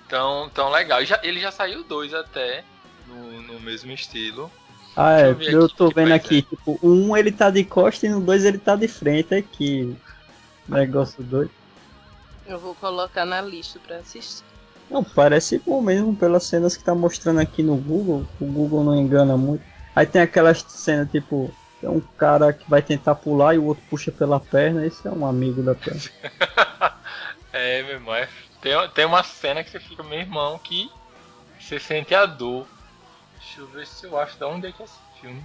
tão, 0.09 0.49
tão 0.49 0.69
legal. 0.69 1.05
Já, 1.05 1.19
ele 1.23 1.39
já 1.39 1.51
saiu 1.51 1.83
dois 1.83 2.13
até, 2.13 2.63
no, 3.07 3.41
no 3.43 3.59
mesmo 3.59 3.91
estilo. 3.91 4.51
Ah, 4.95 5.31
Deixa 5.33 5.51
é, 5.51 5.53
eu 5.53 5.59
eu 5.59 5.65
aqui 5.65 5.75
tô 5.75 5.89
que 5.89 5.95
vendo 5.95 6.11
aqui, 6.11 6.39
é. 6.39 6.41
tipo, 6.41 6.79
um 6.83 7.15
ele 7.15 7.31
tá 7.31 7.49
de 7.49 7.63
costa 7.63 8.05
e 8.05 8.09
no 8.09 8.19
dois 8.19 8.43
ele 8.43 8.57
tá 8.57 8.75
de 8.75 8.87
frente 8.87 9.33
aqui. 9.33 9.95
Negócio 10.67 11.23
doido. 11.23 11.51
Eu 12.45 12.59
vou 12.59 12.75
colocar 12.75 13.25
na 13.25 13.41
lista 13.41 13.79
pra 13.85 13.97
assistir. 13.97 14.43
Não, 14.89 15.03
parece 15.03 15.59
bom 15.59 15.81
mesmo 15.81 16.15
pelas 16.15 16.45
cenas 16.45 16.75
que 16.75 16.83
tá 16.83 16.95
mostrando 16.95 17.39
aqui 17.39 17.61
no 17.61 17.75
Google. 17.75 18.25
O 18.41 18.45
Google 18.45 18.83
não 18.83 18.95
engana 18.95 19.37
muito. 19.37 19.63
Aí 19.95 20.05
tem 20.05 20.21
aquelas 20.21 20.61
cenas 20.67 21.09
tipo, 21.11 21.53
tem 21.79 21.89
um 21.89 22.01
cara 22.17 22.51
que 22.51 22.67
vai 22.67 22.81
tentar 22.81 23.13
pular 23.15 23.53
e 23.53 23.59
o 23.59 23.65
outro 23.65 23.83
puxa 23.89 24.11
pela 24.11 24.39
perna. 24.39 24.85
Esse 24.85 25.07
é 25.07 25.11
um 25.11 25.25
amigo 25.25 25.61
da 25.61 25.75
perna. 25.75 26.01
É, 27.51 27.81
meu 27.81 27.93
irmão, 27.93 28.13
é, 28.13 28.29
tem, 28.61 28.73
tem 28.89 29.05
uma 29.05 29.23
cena 29.23 29.63
que 29.63 29.69
você 29.69 29.79
fica, 29.79 30.03
meu 30.03 30.19
irmão, 30.19 30.57
que 30.59 30.89
você 31.59 31.79
sente 31.79 32.13
a 32.15 32.25
dor. 32.25 32.67
Deixa 33.39 33.61
eu 33.61 33.67
ver 33.67 33.87
se 33.87 34.05
eu 34.05 34.17
acho 34.19 34.37
de 34.37 34.43
onde 34.43 34.67
é 34.67 34.71
que 34.71 34.81
é 34.81 34.85
esse 34.85 34.99
filme. 35.19 35.43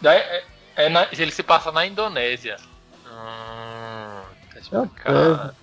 Daí, 0.00 0.18
é, 0.18 0.44
é 0.76 0.88
na- 0.88 1.08
ele 1.12 1.30
se 1.30 1.42
passa 1.42 1.72
na 1.72 1.86
Indonésia. 1.86 2.56
Hum, 3.06 4.22
tá 4.52 4.60
explicado. 4.60 5.56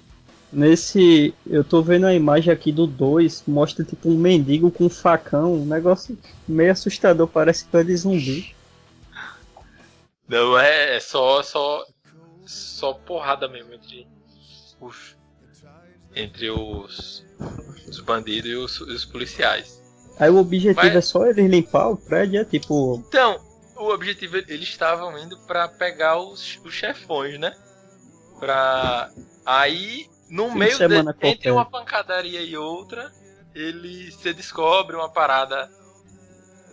Nesse. 0.51 1.33
Eu 1.45 1.63
tô 1.63 1.81
vendo 1.83 2.07
a 2.07 2.13
imagem 2.13 2.51
aqui 2.51 2.71
do 2.71 2.87
2, 2.87 3.43
mostra 3.47 3.85
tipo 3.85 4.09
um 4.09 4.17
mendigo 4.17 4.71
com 4.71 4.85
um 4.85 4.89
facão, 4.89 5.53
um 5.53 5.65
negócio 5.65 6.17
meio 6.47 6.71
assustador, 6.71 7.27
parece 7.27 7.65
que 7.65 7.77
é 7.77 7.83
de 7.83 7.95
zumbi. 7.95 8.55
Não, 10.27 10.57
é, 10.57 10.95
é 10.95 10.99
só, 10.99 11.43
só, 11.43 11.85
só 12.47 12.93
porrada 12.93 13.47
mesmo 13.47 13.73
entre 13.75 14.07
os, 14.79 15.15
entre 16.15 16.49
os, 16.49 17.25
os 17.87 17.99
bandidos 18.01 18.49
e 18.49 18.55
os, 18.55 18.81
os 18.81 19.05
policiais. 19.05 19.79
Aí 20.19 20.29
o 20.29 20.37
objetivo 20.37 20.75
Mas- 20.75 20.95
é 20.95 21.01
só 21.01 21.25
eles 21.25 21.49
limpar 21.49 21.89
o 21.89 21.97
prédio, 21.97 22.41
é 22.41 22.45
tipo. 22.45 23.01
Então, 23.07 23.39
o 23.77 23.89
objetivo, 23.89 24.35
eles 24.35 24.67
estavam 24.67 25.17
indo 25.17 25.37
pra 25.47 25.67
pegar 25.67 26.19
os, 26.19 26.59
os 26.63 26.73
chefões, 26.73 27.39
né? 27.39 27.55
Pra. 28.37 29.09
Aí, 29.45 30.07
no 30.29 30.47
Fim 30.47 30.53
de 30.53 30.59
meio 30.59 30.71
de, 30.71 30.77
semana 30.77 31.15
entre 31.21 31.49
uma 31.49 31.65
pancadaria 31.65 32.41
e 32.41 32.57
outra, 32.57 33.09
ele 33.55 34.11
se 34.11 34.33
descobre 34.33 34.95
uma 34.95 35.09
parada. 35.09 35.71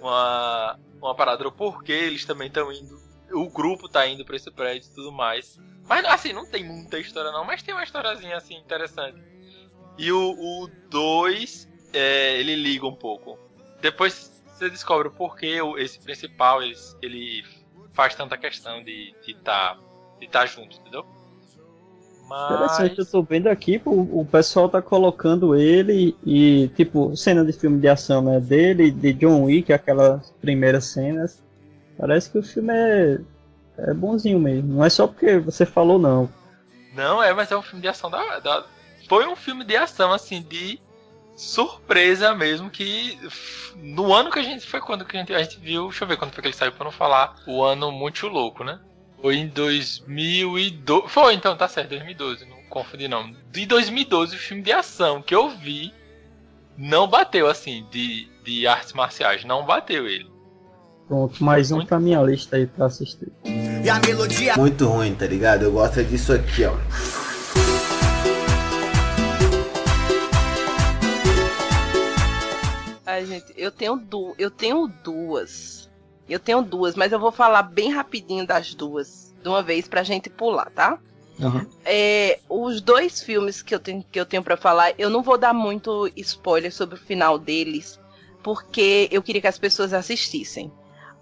Uma. 0.00 0.78
Uma 1.00 1.14
parada 1.14 1.44
do 1.44 1.52
porquê 1.52 1.92
eles 1.92 2.24
também 2.24 2.48
estão 2.48 2.72
indo. 2.72 2.98
O 3.30 3.48
grupo 3.48 3.88
tá 3.88 4.06
indo 4.08 4.24
pra 4.24 4.34
esse 4.34 4.50
prédio 4.50 4.88
e 4.90 4.94
tudo 4.94 5.12
mais. 5.12 5.58
Mas 5.88 6.04
assim, 6.06 6.32
não 6.32 6.46
tem 6.46 6.64
muita 6.64 6.98
história 6.98 7.30
não, 7.30 7.44
mas 7.44 7.62
tem 7.62 7.74
uma 7.74 7.84
historiazinha 7.84 8.36
assim 8.36 8.56
interessante. 8.56 9.22
E 9.98 10.12
o 10.12 10.68
2, 10.90 11.68
ele 11.92 12.54
liga 12.56 12.86
um 12.86 12.94
pouco. 12.94 13.38
Depois 13.80 14.42
você 14.46 14.68
descobre 14.68 15.08
o 15.08 15.10
porquê 15.10 15.58
esse 15.78 15.98
principal 15.98 16.62
ele, 16.62 16.74
ele 17.02 17.44
faz 17.92 18.14
tanta 18.14 18.36
questão 18.36 18.82
de 18.82 19.14
estar 19.26 19.26
de 19.26 19.34
tá, 19.34 19.78
de 20.20 20.28
tá 20.28 20.46
junto, 20.46 20.78
entendeu? 20.78 21.04
Interessante, 22.26 22.98
eu 22.98 23.04
Mas. 23.04 23.10
tô 23.10 23.22
vendo 23.22 23.46
aqui, 23.46 23.80
o, 23.84 24.20
o 24.20 24.26
pessoal 24.26 24.68
tá 24.68 24.82
colocando 24.82 25.54
ele 25.54 26.16
e, 26.26 26.68
tipo, 26.74 27.16
cena 27.16 27.44
de 27.44 27.52
filme 27.52 27.80
de 27.80 27.86
ação, 27.88 28.20
né? 28.20 28.40
Dele, 28.40 28.90
de 28.90 29.12
John 29.12 29.44
Wick, 29.44 29.72
aquelas 29.72 30.30
primeiras 30.40 30.86
cenas. 30.86 31.40
Parece 31.96 32.30
que 32.30 32.38
o 32.38 32.42
filme 32.42 32.72
é, 32.74 33.20
é 33.78 33.94
bonzinho 33.94 34.38
mesmo. 34.38 34.74
Não 34.74 34.84
é 34.84 34.90
só 34.90 35.06
porque 35.06 35.38
você 35.38 35.66
falou, 35.66 35.98
não. 35.98 36.28
Não, 36.94 37.22
é, 37.22 37.32
mas 37.34 37.50
é 37.50 37.56
um 37.56 37.62
filme 37.62 37.82
de 37.82 37.88
ação 37.88 38.10
da, 38.10 38.38
da. 38.40 38.64
Foi 39.08 39.26
um 39.26 39.36
filme 39.36 39.64
de 39.64 39.76
ação, 39.76 40.12
assim, 40.12 40.42
de 40.42 40.80
surpresa 41.36 42.34
mesmo. 42.34 42.70
Que 42.70 43.18
no 43.76 44.12
ano 44.14 44.30
que 44.30 44.38
a 44.38 44.42
gente. 44.42 44.66
Foi 44.66 44.80
quando 44.80 45.04
que 45.04 45.16
a 45.16 45.20
gente, 45.20 45.34
a 45.34 45.42
gente 45.42 45.60
viu. 45.60 45.88
Deixa 45.88 46.04
eu 46.04 46.08
ver 46.08 46.16
quando 46.16 46.32
foi 46.32 46.42
que 46.42 46.48
ele 46.48 46.56
saiu 46.56 46.72
pra 46.72 46.84
não 46.84 46.92
falar. 46.92 47.36
O 47.46 47.62
ano 47.62 47.92
muito 47.92 48.26
louco, 48.28 48.64
né? 48.64 48.80
Foi 49.20 49.36
em 49.36 49.48
2012. 49.48 51.08
Foi 51.08 51.34
então, 51.34 51.56
tá 51.56 51.68
certo, 51.68 51.90
2012. 51.90 52.46
Não 52.46 52.62
confundi 52.68 53.08
não. 53.08 53.34
De 53.50 53.66
2012, 53.66 54.36
o 54.36 54.38
filme 54.38 54.62
de 54.62 54.72
ação 54.72 55.22
que 55.22 55.34
eu 55.34 55.50
vi 55.50 55.92
não 56.76 57.06
bateu 57.06 57.48
assim, 57.48 57.86
de, 57.90 58.28
de 58.42 58.66
artes 58.66 58.92
marciais. 58.92 59.44
Não 59.44 59.64
bateu 59.64 60.06
ele. 60.06 60.35
Pronto, 61.08 61.42
mais 61.42 61.70
um 61.70 61.86
pra 61.86 62.00
minha 62.00 62.20
lista 62.20 62.56
aí 62.56 62.66
pra 62.66 62.86
assistir. 62.86 63.28
E 63.44 63.88
a 63.88 64.00
melodia 64.00 64.56
muito 64.56 64.86
ruim, 64.86 65.14
tá 65.14 65.24
ligado? 65.24 65.62
Eu 65.62 65.72
gosto 65.72 66.02
disso 66.02 66.32
aqui, 66.32 66.64
ó. 66.64 66.74
Ai, 73.06 73.24
gente, 73.24 73.54
eu 73.56 73.70
tenho, 73.70 73.96
du 73.96 74.34
eu 74.36 74.50
tenho 74.50 74.90
duas. 75.04 75.88
Eu 76.28 76.40
tenho 76.40 76.60
duas, 76.60 76.96
mas 76.96 77.12
eu 77.12 77.20
vou 77.20 77.30
falar 77.30 77.62
bem 77.62 77.92
rapidinho 77.92 78.44
das 78.44 78.74
duas. 78.74 79.32
De 79.40 79.48
uma 79.48 79.62
vez 79.62 79.86
pra 79.86 80.02
gente 80.02 80.28
pular, 80.28 80.68
tá? 80.70 80.98
Aham. 81.40 81.66
É, 81.84 82.40
os 82.48 82.80
dois 82.80 83.22
filmes 83.22 83.62
que 83.62 83.72
eu 83.72 83.78
tenho, 83.78 84.04
que 84.10 84.18
eu 84.18 84.26
tenho 84.26 84.42
para 84.42 84.56
falar, 84.56 84.92
eu 84.98 85.08
não 85.08 85.22
vou 85.22 85.38
dar 85.38 85.54
muito 85.54 86.10
spoiler 86.16 86.74
sobre 86.74 86.96
o 86.96 86.98
final 86.98 87.38
deles, 87.38 88.00
porque 88.42 89.08
eu 89.12 89.22
queria 89.22 89.40
que 89.40 89.46
as 89.46 89.58
pessoas 89.58 89.92
assistissem. 89.92 90.72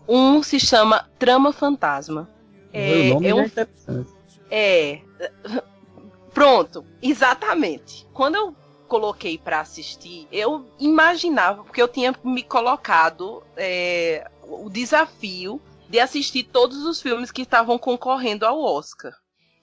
Um 0.09 0.43
se 0.43 0.59
chama 0.61 1.09
Trama 1.19 1.53
Fantasma. 1.53 2.29
É, 2.73 3.01
o 3.01 3.05
nome 3.05 3.29
é 3.29 3.35
um 3.35 3.41
é 3.41 3.47
interessante. 3.47 4.11
é. 4.51 5.01
Pronto, 6.33 6.85
exatamente. 7.01 8.07
Quando 8.13 8.35
eu 8.35 8.57
coloquei 8.89 9.39
pra 9.39 9.61
assistir, 9.61 10.27
eu 10.33 10.67
imaginava, 10.79 11.63
porque 11.63 11.81
eu 11.81 11.89
tinha 11.89 12.15
me 12.25 12.43
colocado 12.43 13.43
é, 13.57 14.29
o 14.43 14.69
desafio 14.69 15.61
de 15.89 16.01
assistir 16.01 16.43
todos 16.45 16.85
os 16.85 17.01
filmes 17.01 17.31
que 17.31 17.43
estavam 17.43 17.79
concorrendo 17.79 18.45
ao 18.45 18.61
Oscar. 18.61 19.13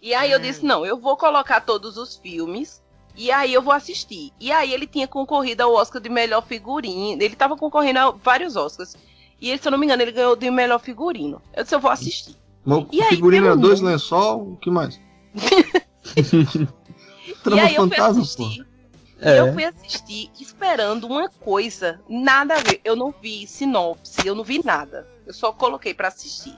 E 0.02 0.14
aí 0.14 0.32
eu 0.32 0.40
Hum. 0.40 0.42
disse: 0.42 0.66
não, 0.66 0.86
eu 0.86 0.98
vou 0.98 1.18
colocar 1.18 1.62
todos 1.62 1.98
os 1.98 2.16
filmes. 2.16 2.82
E 3.14 3.30
aí 3.30 3.54
eu 3.54 3.62
vou 3.62 3.74
assistir. 3.74 4.32
E 4.40 4.54
aí 4.54 4.74
ele 4.74 4.88
tinha 4.88 5.06
concorrido 5.06 5.64
ao 5.64 5.74
Oscar 5.74 6.02
de 6.02 6.08
melhor 6.10 6.42
figurino. 6.42 7.22
Ele 7.22 7.36
tava 7.36 7.58
concorrendo 7.58 8.00
a 8.00 8.12
vários 8.12 8.56
Oscars. 8.56 8.96
E 9.42 9.50
ele, 9.50 9.60
se 9.62 9.68
eu 9.68 9.72
não 9.72 9.78
me 9.80 9.86
engano, 9.86 10.02
ele 10.04 10.12
ganhou 10.12 10.36
de 10.36 10.50
melhor 10.52 10.80
figurino. 10.80 11.42
Eu 11.54 11.64
disse, 11.64 11.74
eu 11.76 11.80
vou 11.80 11.90
assistir. 11.92 12.36
Mas 12.64 12.86
E 12.92 13.00
o 13.00 13.04
aí, 13.04 13.10
figurino 13.10 13.48
pelo 13.48 13.58
é 13.58 13.62
dois 13.62 13.80
mundo? 13.82 13.90
lençol, 13.92 14.52
o 14.54 14.58
que 14.58 14.70
mais? 14.70 15.00
e 17.28 17.34
Trama 17.44 17.64
aí 17.64 17.76
eu 17.76 17.88
fui 17.88 17.96
fantasma, 17.98 18.14
pô. 18.14 18.22
assistir. 18.22 18.68
E 19.24 19.28
É. 19.28 19.40
eu 19.40 19.54
fui 19.54 19.64
assistir 19.66 20.32
esperando 20.40 21.06
uma 21.08 21.30
coisa, 21.30 22.00
nada 22.10 22.56
a 22.58 22.60
ver. 22.62 22.82
Eu 22.84 22.96
não 22.96 23.14
vi 23.22 23.46
sinopse, 23.48 24.26
eu 24.26 24.34
não 24.36 24.44
vi 24.44 24.64
nada. 24.64 25.08
Eu 25.26 25.34
só 25.34 25.52
coloquei 25.52 25.94
pra 25.94 26.08
assistir. 26.08 26.58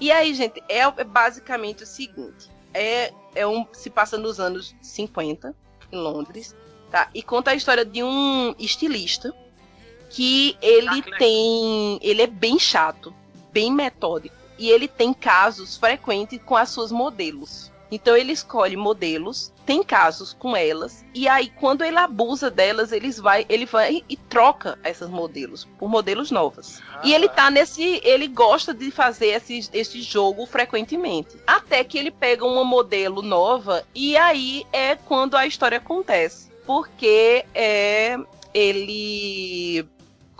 E 0.00 0.10
aí, 0.10 0.34
gente, 0.34 0.62
é 0.68 0.80
é 0.80 1.04
basicamente 1.04 1.84
o 1.84 1.86
seguinte: 1.86 2.48
é, 2.72 3.12
é 3.34 3.46
um 3.46 3.64
se 3.72 3.90
passa 3.90 4.18
nos 4.18 4.40
anos 4.40 4.74
50 4.82 5.54
em 5.92 5.96
Londres, 5.96 6.54
tá? 6.90 7.08
E 7.14 7.22
conta 7.22 7.52
a 7.52 7.54
história 7.54 7.84
de 7.84 8.02
um 8.02 8.54
estilista 8.58 9.32
que 10.14 10.56
ele 10.62 11.02
Ah, 11.12 11.18
tem, 11.18 11.98
ele 12.00 12.22
é 12.22 12.26
bem 12.28 12.56
chato, 12.56 13.12
bem 13.52 13.72
metódico 13.72 14.36
e 14.56 14.70
ele 14.70 14.86
tem 14.86 15.12
casos 15.12 15.76
frequentes 15.76 16.38
com 16.46 16.54
as 16.54 16.70
suas 16.70 16.92
modelos. 16.92 17.72
Então 17.90 18.16
ele 18.16 18.32
escolhe 18.32 18.76
modelos, 18.76 19.52
tem 19.66 19.82
casos 19.82 20.32
com 20.32 20.56
elas, 20.56 21.04
e 21.12 21.26
aí 21.28 21.52
quando 21.60 21.82
ele 21.82 21.98
abusa 21.98 22.48
delas, 22.48 22.92
eles 22.92 23.18
vai, 23.18 23.44
ele 23.48 23.66
vai 23.66 24.04
e 24.08 24.16
troca 24.16 24.78
essas 24.84 25.10
modelos 25.10 25.64
por 25.78 25.88
modelos 25.88 26.30
novas. 26.30 26.80
E 27.02 27.12
ele 27.12 27.28
tá 27.28 27.50
nesse, 27.50 28.00
ele 28.04 28.28
gosta 28.28 28.72
de 28.72 28.92
fazer 28.92 29.28
esse, 29.28 29.68
esse 29.72 30.00
jogo 30.00 30.46
frequentemente. 30.46 31.36
Até 31.44 31.82
que 31.82 31.98
ele 31.98 32.12
pega 32.12 32.44
uma 32.44 32.64
modelo 32.64 33.20
nova 33.20 33.84
e 33.92 34.16
aí 34.16 34.64
é 34.72 34.94
quando 34.94 35.36
a 35.36 35.44
história 35.44 35.78
acontece, 35.78 36.50
porque 36.64 37.44
é 37.52 38.16
ele 38.52 39.84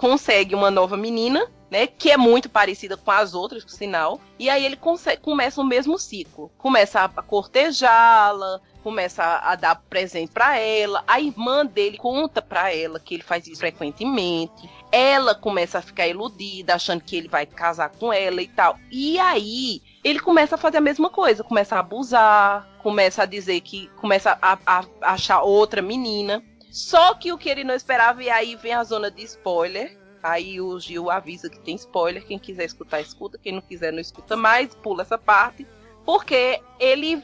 consegue 0.05 0.55
uma 0.55 0.71
nova 0.71 0.99
menina 0.99 1.51
né, 1.71 1.87
que 1.87 2.11
é 2.11 2.17
muito 2.17 2.49
parecida 2.49 2.95
com 2.95 3.11
as 3.11 3.35
outras, 3.35 3.65
por 3.65 3.71
sinal. 3.73 4.21
E 4.39 4.51
aí 4.51 4.65
ele 4.65 4.77
consegue, 4.77 5.23
começa 5.23 5.61
o 5.61 5.65
mesmo 5.65 5.99
ciclo. 5.99 6.51
Começa 6.59 7.01
a 7.01 7.09
cortejá-la, 7.09 8.61
começa 8.83 9.25
a, 9.25 9.53
a 9.53 9.55
dar 9.57 9.77
presente 9.89 10.31
pra 10.31 10.59
ela. 10.59 11.03
A 11.09 11.19
irmã 11.19 11.65
dele 11.67 11.97
conta 11.97 12.43
pra 12.43 12.73
ela 12.73 13.01
que 13.01 13.15
ele 13.15 13.23
faz 13.23 13.47
isso 13.49 13.61
frequentemente. 13.61 14.71
Ela 14.93 15.35
começa 15.35 15.79
a 15.79 15.83
ficar 15.83 16.07
iludida, 16.07 16.75
achando 16.75 17.03
que 17.03 17.17
ele 17.17 17.29
vai 17.29 17.47
casar 17.47 17.89
com 17.89 18.13
ela 18.13 18.41
e 18.43 18.47
tal. 18.47 18.79
E 18.93 19.19
aí 19.19 19.83
ele 20.05 20.21
começa 20.21 20.55
a 20.55 20.59
fazer 20.59 20.77
a 20.77 20.83
mesma 20.83 21.09
coisa, 21.11 21.43
começa 21.43 21.75
a 21.75 21.81
abusar, 21.81 22.69
começa 22.83 23.23
a 23.23 23.27
dizer 23.27 23.61
que 23.63 23.89
começa 23.97 24.39
a- 24.41 24.59
a 24.67 24.85
achar 25.01 25.41
outra 25.43 25.81
menina. 25.83 26.45
Só 26.75 27.15
que 27.15 27.33
o 27.33 27.39
que 27.39 27.49
ele 27.49 27.63
não 27.63 27.73
esperava, 27.77 28.21
e 28.21 28.29
aí 28.29 28.57
vem 28.57 28.73
a 28.73 28.83
zona 28.83 29.09
de 29.09 29.23
spoiler. 29.23 29.97
Aí 30.21 30.61
o 30.61 30.81
Gil 30.81 31.09
avisa 31.09 31.49
que 31.49 31.61
tem 31.61 31.77
spoiler. 31.77 32.27
Quem 32.27 32.37
quiser 32.37 32.65
escutar, 32.65 33.01
escuta. 33.01 33.39
Quem 33.39 33.53
não 33.53 33.61
quiser, 33.61 33.93
não 33.93 34.01
escuta 34.01 34.37
mais. 34.37 34.75
Pula 34.75 35.03
essa 35.03 35.17
parte. 35.17 35.65
Porque 36.05 36.61
ele. 36.81 37.23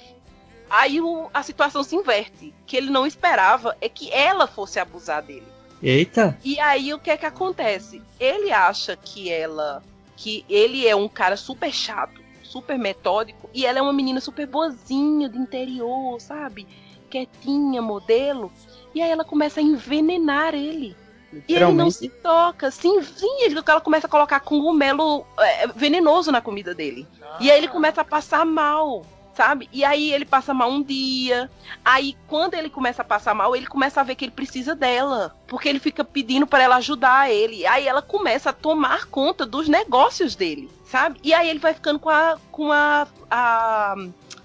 Aí 0.71 1.01
o- 1.01 1.29
a 1.35 1.43
situação 1.43 1.83
se 1.83 1.97
inverte. 1.97 2.55
O 2.63 2.65
que 2.65 2.77
ele 2.77 2.91
não 2.91 3.05
esperava 3.05 3.77
é 3.81 3.89
que 3.89 4.13
ela 4.13 4.47
fosse 4.47 4.79
abusar 4.79 5.21
dele. 5.25 5.49
Eita! 5.83 6.39
E 6.45 6.61
aí 6.61 6.95
o 6.95 6.99
que 7.01 7.11
é 7.11 7.17
que 7.17 7.27
acontece? 7.27 8.01
Ele 8.21 8.53
acha 8.53 8.97
que 8.97 9.33
ela. 9.33 9.83
Que 10.17 10.45
ele 10.49 10.87
é 10.87 10.95
um 10.95 11.09
cara 11.09 11.37
super 11.37 11.73
chato, 11.73 12.21
super 12.45 12.79
metódico. 12.79 13.51
E 13.53 13.67
ela 13.67 13.81
é 13.81 13.83
uma 13.83 13.93
menina 13.93 14.21
super 14.21 14.47
boazinha 14.47 15.29
do 15.29 15.39
interior, 15.39 16.21
sabe? 16.21 16.69
Quietinha, 17.11 17.83
modelo. 17.83 18.53
E 18.95 19.01
aí 19.03 19.11
ela 19.11 19.25
começa 19.25 19.61
a 19.61 19.63
envenenar 19.63 20.55
ele. 20.55 20.97
E 21.49 21.55
ele 21.55 21.65
não 21.73 21.91
se 21.93 22.09
toca. 22.09 22.71
Sim, 22.71 23.03
sim, 23.03 23.43
ele- 23.45 23.61
ela 23.67 23.81
começa 23.81 24.07
a 24.07 24.11
colocar 24.11 24.41
cogumelo 24.41 25.25
é, 25.39 25.67
venenoso 25.69 26.33
na 26.33 26.41
comida 26.41 26.75
dele. 26.75 27.07
E 27.41 27.51
aí 27.51 27.59
ele 27.59 27.69
começa 27.69 28.01
a 28.01 28.05
passar 28.05 28.45
mal. 28.45 29.05
sabe? 29.33 29.71
E 29.73 29.83
aí 29.85 30.13
ele 30.13 30.27
passa 30.27 30.53
mal 30.53 30.69
um 30.69 30.83
dia. 30.83 31.49
Aí 31.83 32.15
quando 32.27 32.55
ele 32.55 32.69
começa 32.69 33.01
a 33.01 33.05
passar 33.05 33.33
mal, 33.35 33.57
ele 33.57 33.65
começa 33.67 33.99
a 34.01 34.05
ver 34.05 34.15
que 34.15 34.25
ele 34.27 34.33
precisa 34.33 34.75
dela, 34.75 35.35
porque 35.47 35.67
ele 35.67 35.79
fica 35.79 36.05
pedindo 36.05 36.47
para 36.47 36.63
ela 36.65 36.77
ajudar 36.77 37.31
ele. 37.31 37.65
Aí 37.65 37.87
ela 37.89 38.03
começa 38.03 38.51
a 38.51 38.53
tomar 38.53 39.07
conta 39.07 39.47
dos 39.47 39.67
negócios 39.67 40.35
dele, 40.35 40.69
sabe? 40.85 41.19
E 41.23 41.33
aí 41.33 41.49
ele 41.49 41.59
vai 41.61 41.73
ficando 41.73 41.99
com 41.99 42.11
a 42.11 42.37
com 42.51 42.71
a, 42.71 43.07
a 43.31 43.95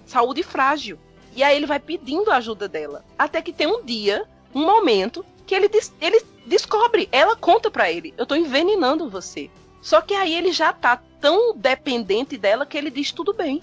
saúde 0.06 0.44
frágil. 0.44 0.98
E 1.36 1.44
aí 1.44 1.58
ele 1.58 1.66
vai 1.66 1.80
pedindo 1.80 2.32
a 2.32 2.38
ajuda 2.38 2.70
dela, 2.70 3.04
até 3.20 3.42
que 3.42 3.52
tem 3.52 3.68
um 3.68 3.84
dia, 3.84 4.24
um 4.56 4.66
momento 4.66 5.24
que 5.46 5.54
ele, 5.54 5.70
ele 6.02 6.24
descobre, 6.46 7.08
ela 7.12 7.36
conta 7.36 7.70
para 7.70 7.92
ele, 7.92 8.14
eu 8.18 8.26
tô 8.26 8.36
envenenando 8.36 9.10
você. 9.10 9.52
Só 9.82 10.02
que 10.02 10.16
aí 10.16 10.34
ele 10.34 10.52
já 10.52 10.74
tá 10.74 11.00
tão 11.22 11.56
dependente 11.56 12.38
dela 12.38 12.66
que 12.66 12.78
ele 12.78 12.90
diz 12.90 13.12
tudo 13.12 13.34
bem 13.34 13.60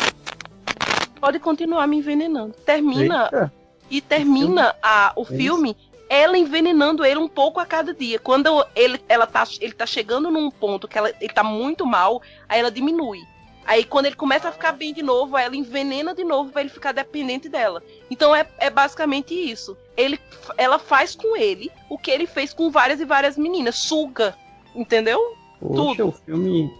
pode 1.22 1.38
continuar 1.38 1.86
me 1.86 1.98
envenenando. 1.98 2.52
Termina 2.66 3.30
Eita. 3.32 3.52
e 3.88 4.00
termina 4.00 4.74
a, 4.82 5.12
o 5.14 5.24
filme 5.24 5.76
ela 6.08 6.36
envenenando 6.36 7.04
ele 7.04 7.20
um 7.20 7.28
pouco 7.28 7.60
a 7.60 7.64
cada 7.64 7.94
dia. 7.94 8.18
Quando 8.18 8.66
ele, 8.74 9.00
ela 9.08 9.24
tá, 9.24 9.46
ele 9.60 9.72
tá 9.72 9.86
chegando 9.86 10.32
num 10.32 10.50
ponto 10.50 10.88
que 10.88 10.98
ela, 10.98 11.12
ele 11.20 11.32
tá 11.32 11.44
muito 11.44 11.86
mal, 11.86 12.20
aí 12.48 12.58
ela 12.58 12.72
diminui. 12.72 13.20
Aí 13.64 13.84
quando 13.84 14.06
ele 14.06 14.16
começa 14.16 14.48
a 14.48 14.52
ficar 14.52 14.72
bem 14.72 14.92
de 14.92 15.02
novo, 15.02 15.36
ela 15.36 15.56
envenena 15.56 16.14
de 16.14 16.24
novo 16.24 16.50
para 16.50 16.62
ele 16.62 16.70
ficar 16.70 16.92
dependente 16.92 17.48
dela. 17.48 17.82
Então 18.10 18.34
é, 18.34 18.46
é 18.58 18.70
basicamente 18.70 19.34
isso. 19.34 19.76
Ele, 19.96 20.18
ela 20.56 20.78
faz 20.78 21.14
com 21.14 21.36
ele 21.36 21.70
o 21.88 21.96
que 21.96 22.10
ele 22.10 22.26
fez 22.26 22.52
com 22.52 22.70
várias 22.70 23.00
e 23.00 23.04
várias 23.04 23.36
meninas, 23.36 23.76
suga, 23.76 24.34
entendeu? 24.74 25.20
Poxa, 25.60 26.02
Tudo. 26.02 26.08
o 26.08 26.12
filme 26.12 26.72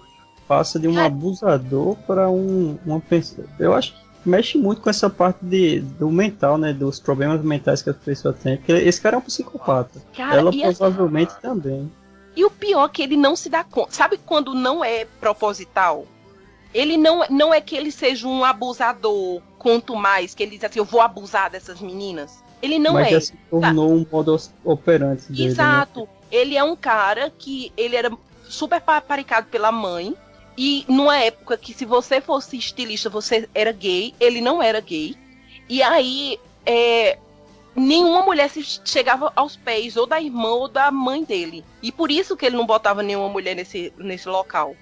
passa 0.49 0.79
de 0.79 0.89
um 0.89 0.99
é. 0.99 1.07
abusador 1.07 1.97
para 2.07 2.29
um, 2.29 2.79
uma 2.85 3.01
pessoa. 3.01 3.47
Eu 3.59 3.75
acho 3.75 3.95
que 3.95 4.29
mexe 4.29 4.59
muito 4.59 4.81
com 4.81 4.91
essa 4.91 5.09
parte 5.09 5.45
de, 5.45 5.81
do 5.81 6.11
mental, 6.11 6.59
né? 6.59 6.73
Dos 6.73 6.99
problemas 6.99 7.43
mentais 7.43 7.81
que 7.81 7.91
a 7.91 7.95
pessoa 7.95 8.35
tem. 8.35 8.57
Porque 8.57 8.73
esse 8.73 9.01
cara 9.01 9.17
é 9.17 9.19
um 9.19 9.23
psicopata. 9.23 10.03
Cara, 10.17 10.37
Ela 10.37 10.51
provavelmente 10.51 11.33
também. 11.41 11.91
E 12.35 12.45
o 12.45 12.51
pior 12.51 12.87
é 12.87 12.89
que 12.89 13.03
ele 13.03 13.17
não 13.17 13.37
se 13.37 13.49
dá 13.49 13.63
conta. 13.63 13.93
Sabe 13.93 14.19
quando 14.19 14.55
não 14.55 14.85
é 14.85 15.05
proposital? 15.21 16.07
Ele 16.74 16.97
não, 16.97 17.24
não 17.28 17.53
é 17.53 17.61
que 17.61 17.77
ele 17.77 17.90
seja 17.90 18.27
um 18.27 18.44
abusador, 18.44 19.43
quanto 19.59 19.94
mais, 19.94 20.35
que 20.35 20.43
ele 20.43 20.53
diz 20.53 20.65
assim, 20.65 20.78
eu 20.78 20.85
vou 20.85 21.01
abusar 21.01 21.51
dessas 21.51 21.81
meninas. 21.81 22.43
Ele 22.62 22.78
não 22.78 22.94
Mas 22.94 23.09
é. 23.09 23.15
Mas 23.15 23.24
se 23.27 23.32
tornou 23.51 23.89
tá? 23.89 23.94
um 23.94 24.07
modo 24.11 24.36
operante 24.65 25.31
dele. 25.31 25.44
Né? 25.44 25.51
Exato. 25.51 26.01
Né? 26.01 26.07
Ele 26.31 26.57
é 26.57 26.65
um 26.65 26.77
cara 26.77 27.31
que 27.36 27.73
ele 27.77 27.97
era 27.97 28.11
super 28.44 28.81
paparicado 28.81 29.49
pela 29.49 29.73
mãe. 29.73 30.15
E 30.57 30.85
numa 30.89 31.19
época 31.19 31.57
que 31.57 31.73
se 31.74 31.85
você 31.85 32.20
fosse 32.20 32.57
estilista, 32.57 33.11
você 33.11 33.49
era 33.55 33.73
gay, 33.73 34.15
ele 34.20 34.40
não 34.40 34.62
era 34.62 34.81
gay. 34.81 35.16
E 35.69 35.82
aí, 35.82 36.39
é, 36.65 37.19
nenhuma 37.74 38.23
mulher 38.23 38.49
se 38.51 38.62
chegava 38.85 39.32
aos 39.35 39.57
pés, 39.57 39.97
ou 39.97 40.07
da 40.07 40.20
irmã 40.20 40.51
ou 40.51 40.69
da 40.69 40.90
mãe 40.90 41.24
dele. 41.24 41.65
E 41.82 41.90
por 41.90 42.11
isso 42.11 42.36
que 42.36 42.47
ele 42.47 42.57
não 42.57 42.66
botava 42.66 43.03
nenhuma 43.03 43.28
mulher 43.28 43.57
nesse, 43.57 43.93
nesse 43.97 44.28
local. 44.28 44.77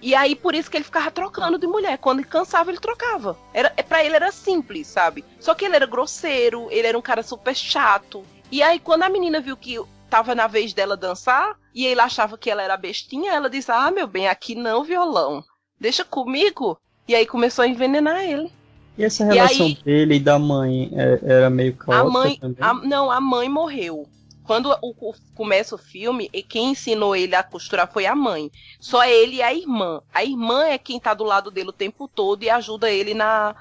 E 0.00 0.14
aí, 0.14 0.36
por 0.36 0.54
isso 0.54 0.70
que 0.70 0.76
ele 0.76 0.84
ficava 0.84 1.10
trocando 1.10 1.58
de 1.58 1.66
mulher. 1.66 1.98
Quando 1.98 2.20
ele 2.20 2.28
cansava, 2.28 2.70
ele 2.70 2.78
trocava. 2.78 3.36
Era, 3.52 3.72
é, 3.76 3.82
pra 3.82 4.04
ele 4.04 4.14
era 4.14 4.30
simples, 4.30 4.86
sabe? 4.86 5.24
Só 5.40 5.54
que 5.54 5.64
ele 5.64 5.76
era 5.76 5.86
grosseiro, 5.86 6.68
ele 6.70 6.86
era 6.86 6.98
um 6.98 7.02
cara 7.02 7.22
super 7.22 7.54
chato. 7.54 8.22
E 8.50 8.62
aí, 8.62 8.78
quando 8.78 9.02
a 9.02 9.08
menina 9.08 9.40
viu 9.40 9.56
que 9.56 9.80
tava 10.08 10.34
na 10.34 10.46
vez 10.46 10.72
dela 10.72 10.96
dançar 10.96 11.56
e 11.74 11.86
ele 11.86 12.00
achava 12.00 12.38
que 12.38 12.50
ela 12.50 12.62
era 12.62 12.76
bestinha, 12.76 13.32
ela 13.32 13.50
disse: 13.50 13.70
Ah, 13.70 13.90
meu 13.90 14.06
bem, 14.06 14.28
aqui 14.28 14.54
não 14.54 14.84
violão. 14.84 15.42
Deixa 15.80 16.04
comigo. 16.04 16.78
E 17.08 17.14
aí 17.14 17.26
começou 17.26 17.62
a 17.64 17.68
envenenar 17.68 18.24
ele. 18.24 18.50
E 18.98 19.04
essa 19.04 19.24
relação 19.24 19.68
e 19.68 19.70
aí, 19.70 19.78
dele 19.84 20.14
e 20.16 20.20
da 20.20 20.38
mãe 20.38 20.90
é, 20.94 21.20
era 21.22 21.50
meio 21.50 21.74
caótica 21.76 22.08
a 22.08 22.10
mãe, 22.10 22.36
também? 22.38 22.56
A, 22.60 22.74
não, 22.74 23.10
a 23.10 23.20
mãe 23.20 23.48
morreu. 23.48 24.08
Quando 24.46 24.70
o, 24.80 24.94
o, 25.00 25.14
começa 25.34 25.74
o 25.74 25.78
filme, 25.78 26.30
e 26.32 26.42
quem 26.42 26.70
ensinou 26.70 27.16
ele 27.16 27.34
a 27.34 27.42
costurar 27.42 27.90
foi 27.92 28.06
a 28.06 28.14
mãe. 28.14 28.50
Só 28.78 29.04
ele 29.04 29.36
e 29.36 29.42
a 29.42 29.52
irmã. 29.52 30.00
A 30.14 30.22
irmã 30.22 30.66
é 30.66 30.78
quem 30.78 31.00
tá 31.00 31.12
do 31.12 31.24
lado 31.24 31.50
dele 31.50 31.70
o 31.70 31.72
tempo 31.72 32.06
todo 32.06 32.44
e 32.44 32.50
ajuda 32.50 32.90
ele 32.90 33.12
na 33.12 33.56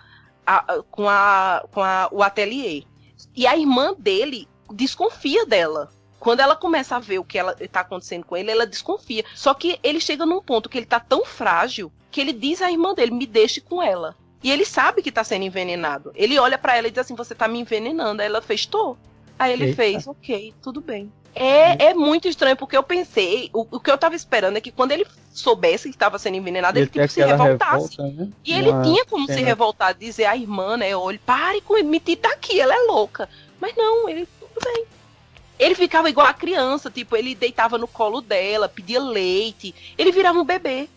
a, 0.45 0.83
com, 0.91 1.09
a, 1.09 1.65
com 1.71 1.81
a, 1.81 2.07
o 2.11 2.21
ateliê. 2.21 2.83
E 3.35 3.47
a 3.47 3.57
irmã 3.57 3.95
dele 3.97 4.47
desconfia 4.71 5.45
dela. 5.45 5.89
Quando 6.19 6.39
ela 6.39 6.55
começa 6.55 6.95
a 6.95 6.99
ver 6.99 7.19
o 7.19 7.23
que 7.23 7.37
ela 7.37 7.55
tá 7.71 7.79
acontecendo 7.81 8.25
com 8.25 8.37
ele, 8.37 8.51
ela 8.51 8.65
desconfia. 8.65 9.25
Só 9.33 9.53
que 9.53 9.79
ele 9.83 9.99
chega 9.99 10.25
num 10.25 10.41
ponto 10.41 10.69
que 10.69 10.77
ele 10.77 10.85
tá 10.85 10.99
tão 10.99 11.25
frágil 11.25 11.91
que 12.11 12.21
ele 12.21 12.33
diz 12.33 12.61
à 12.61 12.71
irmã 12.71 12.93
dele: 12.93 13.11
"Me 13.11 13.25
deixe 13.25 13.59
com 13.59 13.81
ela". 13.81 14.15
E 14.43 14.51
ele 14.51 14.65
sabe 14.65 15.01
que 15.01 15.11
tá 15.11 15.23
sendo 15.23 15.45
envenenado. 15.45 16.11
Ele 16.15 16.37
olha 16.37 16.57
para 16.57 16.77
ela 16.77 16.87
e 16.87 16.91
diz 16.91 16.99
assim: 16.99 17.15
"Você 17.15 17.33
tá 17.33 17.47
me 17.47 17.59
envenenando". 17.59 18.21
Aí 18.21 18.27
ela 18.27 18.41
fez: 18.41 18.65
"Tô". 18.65 18.97
Aí 19.37 19.53
ele 19.53 19.65
Eita. 19.65 19.75
fez: 19.75 20.07
"OK, 20.07 20.53
tudo 20.61 20.81
bem". 20.81 21.11
É, 21.35 21.87
é 21.87 21.93
muito 21.93 22.29
estranho, 22.29 22.55
porque 22.55 22.77
eu 22.77 22.83
pensei, 22.83 23.49
o, 23.53 23.67
o 23.69 23.79
que 23.79 23.91
eu 23.91 23.97
tava 23.97 24.15
esperando 24.15 24.55
é 24.55 24.61
que 24.61 24.71
quando 24.71 24.93
ele 24.93 25.05
soubesse 25.33 25.89
que 25.89 25.95
estava 25.95 26.17
sendo 26.17 26.37
envenenado, 26.37 26.79
ele, 26.79 26.89
ele 26.95 27.07
tipo, 27.07 27.13
se 27.13 27.21
revoltasse. 27.21 27.97
Revolta, 27.97 28.23
né? 28.23 28.29
E 28.45 28.53
ele 28.53 28.69
Uma 28.69 28.83
tinha 28.83 29.05
como 29.05 29.27
pena. 29.27 29.37
se 29.37 29.43
revoltar, 29.43 29.93
dizer 29.93 30.25
à 30.25 30.37
irmã, 30.37 30.77
né? 30.77 30.95
Olha, 30.95 31.19
pare 31.25 31.59
com 31.59 31.73
me 31.83 31.99
tá 31.99 32.29
aqui, 32.29 32.59
ela 32.59 32.73
é 32.73 32.79
louca. 32.87 33.27
Mas 33.59 33.75
não, 33.75 34.07
ele, 34.07 34.25
tudo 34.39 34.63
bem. 34.63 34.85
Ele 35.59 35.75
ficava 35.75 36.09
igual 36.09 36.25
a 36.27 36.33
criança, 36.33 36.89
tipo, 36.89 37.17
ele 37.17 37.35
deitava 37.35 37.77
no 37.77 37.87
colo 37.87 38.21
dela, 38.21 38.69
pedia 38.69 39.01
leite, 39.01 39.75
ele 39.97 40.13
virava 40.13 40.39
um 40.39 40.45
bebê. 40.45 40.87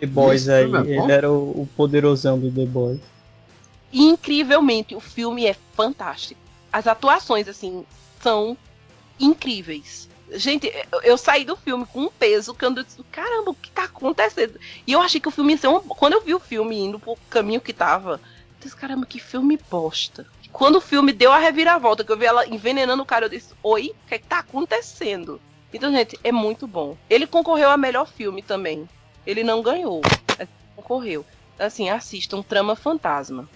The 0.00 0.06
Boys 0.06 0.48
aí, 0.48 0.64
ele 0.64 1.12
era 1.12 1.30
o, 1.30 1.62
o 1.62 1.68
poderosão 1.76 2.38
do 2.38 2.50
The 2.50 2.66
Boys. 2.66 3.00
Incrivelmente, 3.92 4.96
o 4.96 5.00
filme 5.00 5.46
é 5.46 5.54
fantástico. 5.74 6.39
As 6.72 6.86
atuações, 6.86 7.48
assim, 7.48 7.84
são 8.22 8.56
incríveis. 9.18 10.08
Gente, 10.32 10.72
eu 11.02 11.18
saí 11.18 11.44
do 11.44 11.56
filme 11.56 11.84
com 11.86 12.02
um 12.02 12.08
peso 12.08 12.54
que 12.54 12.64
eu 12.64 12.70
disse, 12.72 13.02
caramba, 13.10 13.50
o 13.50 13.54
que 13.54 13.70
tá 13.70 13.84
acontecendo? 13.84 14.60
E 14.86 14.92
eu 14.92 15.00
achei 15.00 15.20
que 15.20 15.26
o 15.26 15.32
filme 15.32 15.54
ia 15.54 15.58
ser 15.58 15.68
um... 15.68 15.80
Quando 15.80 16.12
eu 16.12 16.20
vi 16.20 16.34
o 16.34 16.40
filme 16.40 16.78
indo 16.78 17.00
pro 17.00 17.18
caminho 17.28 17.60
que 17.60 17.72
tava, 17.72 18.12
eu 18.12 18.20
disse, 18.60 18.76
caramba, 18.76 19.06
que 19.06 19.18
filme 19.18 19.58
bosta. 19.68 20.26
Quando 20.52 20.76
o 20.76 20.80
filme 20.80 21.12
deu 21.12 21.32
a 21.32 21.38
reviravolta, 21.38 22.04
que 22.04 22.10
eu 22.10 22.16
vi 22.16 22.26
ela 22.26 22.46
envenenando 22.46 23.02
o 23.02 23.06
cara, 23.06 23.26
eu 23.26 23.28
disse: 23.28 23.54
Oi, 23.62 23.94
o 24.04 24.08
que, 24.08 24.14
é 24.14 24.18
que 24.18 24.26
tá 24.26 24.40
acontecendo? 24.40 25.40
Então, 25.72 25.92
gente, 25.92 26.18
é 26.24 26.32
muito 26.32 26.66
bom. 26.66 26.96
Ele 27.08 27.26
concorreu 27.26 27.70
a 27.70 27.76
melhor 27.76 28.06
filme 28.06 28.42
também. 28.42 28.88
Ele 29.26 29.44
não 29.44 29.62
ganhou, 29.62 30.00
mas 30.36 30.48
concorreu. 30.74 31.24
Assim, 31.58 31.88
assistam 31.88 32.42
Trama 32.42 32.74
Fantasma. 32.74 33.48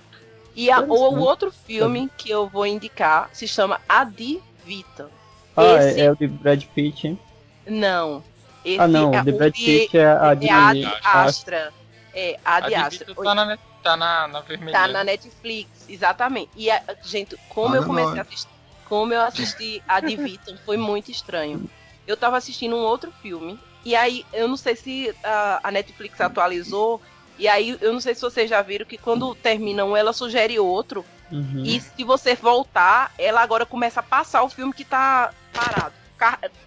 E 0.55 0.71
a, 0.71 0.81
o, 0.81 0.93
o, 0.93 1.21
outro 1.21 1.51
filme 1.51 2.11
que 2.17 2.31
eu 2.31 2.49
vou 2.49 2.67
indicar 2.67 3.29
se 3.33 3.47
chama 3.49 3.81
Adivita. 3.89 5.11
Ah, 5.57 5.77
Esse... 5.77 6.01
é, 6.01 6.05
é, 6.05 6.13
o 6.13 6.17
de 6.17 6.29
Brad 6.29 6.63
Pitt, 6.75 7.09
hein? 7.09 7.19
Não. 7.67 8.23
Esse 8.65 8.81
ah, 8.81 8.89
não, 8.89 9.13
é, 9.13 9.21
o 9.21 9.25
de 9.25 9.33
Brad 9.33 9.53
Pitt 9.53 9.99
é 9.99 10.07
a 10.07 10.35
de, 10.35 10.49
é 10.49 10.53
a 10.53 10.73
de 10.73 10.85
Astra. 11.03 11.73
É, 12.15 12.39
a 12.45 12.61
de 12.61 12.75
Astra. 12.75 13.15
Tá 13.15 13.35
na, 13.35 13.59
tá 13.83 13.97
na, 13.97 14.29
na 14.29 14.41
vermelha. 14.41 14.73
Tá 14.73 14.89
na 14.89 15.05
Netflix. 15.05 15.87
Exatamente. 15.89 16.51
E, 16.57 16.71
a, 16.71 16.83
gente, 17.03 17.37
como 17.49 17.75
eu 17.75 17.85
comecei 17.85 18.19
a 18.19 18.23
assistir, 18.23 18.49
como 18.89 19.13
eu 19.13 19.23
assisti 19.23 19.83
a 19.89 20.01
Diviton, 20.01 20.57
foi 20.65 20.77
muito 20.77 21.11
estranho. 21.11 21.69
Eu 22.07 22.17
tava 22.17 22.37
assistindo 22.37 22.77
um 22.77 22.81
outro 22.81 23.13
filme, 23.23 23.59
e 23.85 23.97
aí 23.97 24.25
eu 24.33 24.47
não 24.47 24.57
sei 24.57 24.77
se 24.77 25.15
a, 25.23 25.61
a 25.65 25.71
Netflix 25.71 26.21
atualizou, 26.21 27.01
e 27.39 27.49
aí 27.49 27.77
eu 27.81 27.93
não 27.93 28.01
sei 28.01 28.15
se 28.15 28.21
vocês 28.21 28.49
já 28.49 28.63
viram 28.63 28.87
que 28.87 28.99
quando 28.99 29.35
termina 29.35 29.85
um, 29.85 29.97
ela 29.97 30.13
sugere 30.13 30.59
outro. 30.59 31.05
Uhum. 31.33 31.63
E 31.65 31.81
se 31.81 32.05
você 32.05 32.35
voltar, 32.35 33.13
ela 33.19 33.41
agora 33.41 33.67
começa 33.67 34.01
a 34.01 34.03
passar 34.03 34.43
o 34.43 34.49
filme 34.49 34.73
que 34.73 34.85
tá 34.85 35.33
parado. 35.53 35.95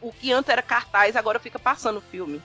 O 0.01 0.11
que 0.11 0.31
antes 0.31 0.49
era 0.49 0.61
cartaz, 0.61 1.15
agora 1.15 1.39
fica 1.39 1.57
passando 1.57 1.97
o 1.97 2.01
filme. 2.01 2.41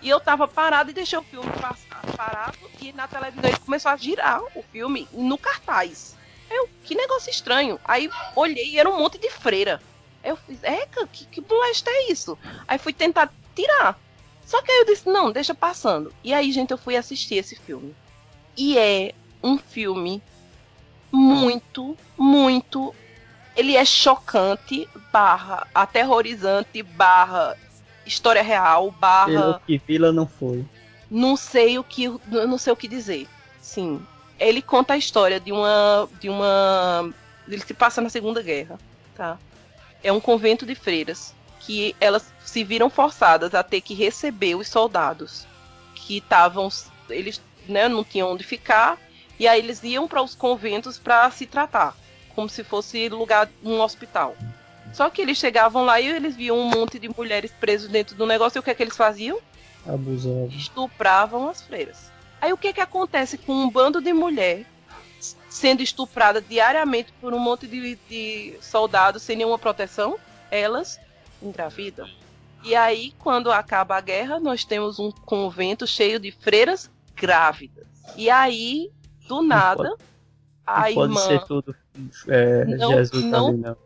E 0.00 0.08
eu 0.08 0.20
tava 0.20 0.46
parado 0.46 0.90
e 0.90 0.94
deixei 0.94 1.18
o 1.18 1.22
filme 1.22 1.50
passar, 1.60 2.00
parado 2.16 2.58
e 2.80 2.92
na 2.92 3.08
televisão 3.08 3.48
ele 3.48 3.58
começou 3.58 3.90
a 3.90 3.96
girar 3.96 4.40
o 4.54 4.62
filme 4.62 5.08
no 5.12 5.36
cartaz. 5.36 6.14
Eu, 6.50 6.68
que 6.84 6.94
negócio 6.94 7.30
estranho. 7.30 7.80
Aí 7.84 8.08
olhei 8.34 8.70
e 8.70 8.78
era 8.78 8.88
um 8.88 8.98
monte 8.98 9.18
de 9.18 9.30
freira. 9.30 9.80
Eu 10.22 10.36
fiz, 10.36 10.62
é, 10.62 10.86
que, 11.12 11.26
que 11.26 11.40
molesta 11.40 11.90
é 11.90 12.10
isso? 12.10 12.38
Aí 12.66 12.78
fui 12.78 12.92
tentar 12.92 13.32
tirar. 13.54 13.98
Só 14.46 14.62
que 14.62 14.70
aí 14.70 14.78
eu 14.78 14.86
disse, 14.86 15.08
não, 15.08 15.32
deixa 15.32 15.54
passando. 15.54 16.14
E 16.22 16.32
aí, 16.32 16.52
gente, 16.52 16.70
eu 16.70 16.78
fui 16.78 16.96
assistir 16.96 17.34
esse 17.34 17.56
filme. 17.56 17.94
E 18.56 18.78
é 18.78 19.12
um 19.42 19.58
filme 19.58 20.22
muito, 21.12 21.96
muito. 22.16 22.94
Ele 23.56 23.76
é 23.76 23.84
chocante, 23.84 24.88
barra, 25.12 25.66
aterrorizante, 25.74 26.82
barra 26.82 27.56
história 28.06 28.42
real, 28.42 28.90
barra. 28.92 29.26
Pelo 29.26 29.60
que 29.60 29.78
Vila 29.78 30.12
não 30.12 30.26
foi. 30.26 30.64
Não 31.10 31.36
sei 31.36 31.78
o 31.78 31.84
que. 31.84 32.08
Não 32.28 32.56
sei 32.56 32.72
o 32.72 32.76
que 32.76 32.88
dizer. 32.88 33.26
Sim. 33.60 34.00
Ele 34.38 34.62
conta 34.62 34.94
a 34.94 34.96
história 34.96 35.40
de 35.40 35.52
uma. 35.52 36.08
de 36.20 36.28
uma. 36.28 37.12
Ele 37.48 37.60
se 37.60 37.74
passa 37.74 38.00
na 38.00 38.08
Segunda 38.08 38.42
Guerra. 38.42 38.78
Tá? 39.14 39.38
É 40.02 40.12
um 40.12 40.20
convento 40.20 40.64
de 40.64 40.74
freiras. 40.74 41.34
Que 41.60 41.96
elas 42.00 42.32
se 42.56 42.64
viram 42.64 42.88
forçadas 42.88 43.54
a 43.54 43.62
ter 43.62 43.82
que 43.82 43.92
receber 43.92 44.54
os 44.54 44.66
soldados. 44.66 45.46
Que 45.94 46.16
estavam. 46.16 46.70
Eles 47.10 47.38
né, 47.68 47.86
não 47.86 48.02
tinham 48.02 48.32
onde 48.32 48.44
ficar. 48.44 48.98
E 49.38 49.46
aí 49.46 49.58
eles 49.58 49.84
iam 49.84 50.08
para 50.08 50.22
os 50.22 50.34
conventos 50.34 50.96
para 50.96 51.30
se 51.30 51.44
tratar, 51.44 51.94
como 52.34 52.48
se 52.48 52.64
fosse 52.64 53.10
lugar 53.10 53.50
um 53.62 53.78
hospital. 53.82 54.34
Só 54.94 55.10
que 55.10 55.20
eles 55.20 55.36
chegavam 55.36 55.84
lá 55.84 56.00
e 56.00 56.08
eles 56.08 56.34
viam 56.34 56.58
um 56.58 56.70
monte 56.70 56.98
de 56.98 57.10
mulheres 57.10 57.52
presas 57.60 57.90
dentro 57.90 58.16
do 58.16 58.24
negócio 58.24 58.58
e 58.58 58.60
o 58.60 58.62
que 58.62 58.70
é 58.70 58.74
que 58.74 58.82
eles 58.82 58.96
faziam? 58.96 59.38
Abusado. 59.86 60.48
Estupravam 60.56 61.50
as 61.50 61.60
freiras. 61.60 62.10
Aí 62.40 62.54
o 62.54 62.56
que 62.56 62.68
é 62.68 62.72
que 62.72 62.80
acontece 62.80 63.36
com 63.36 63.52
um 63.52 63.68
bando 63.68 64.00
de 64.00 64.14
mulher 64.14 64.64
sendo 65.50 65.82
estuprada 65.82 66.40
diariamente 66.40 67.12
por 67.20 67.34
um 67.34 67.38
monte 67.38 67.66
de, 67.66 67.96
de 68.08 68.56
soldados 68.62 69.22
sem 69.22 69.36
nenhuma 69.36 69.58
proteção? 69.58 70.18
Elas 70.50 70.98
engravidam. 71.42 72.08
E 72.66 72.74
aí, 72.74 73.12
quando 73.20 73.52
acaba 73.52 73.96
a 73.96 74.00
guerra, 74.00 74.40
nós 74.40 74.64
temos 74.64 74.98
um 74.98 75.12
convento 75.12 75.86
cheio 75.86 76.18
de 76.18 76.32
freiras 76.32 76.90
grávidas. 77.14 77.86
E 78.16 78.28
aí, 78.28 78.90
do 79.28 79.40
nada, 79.40 79.90
pode- 79.90 80.02
a 80.66 80.88
não 80.88 80.94
pode 80.94 81.12
irmã. 81.12 81.20
ser 81.20 81.44
tudo 81.46 81.76
é, 82.26 82.64
Não- 82.64 82.88
Jesus 82.90 83.24
não- 83.24 83.48
ali, 83.48 83.56
não. 83.58 83.76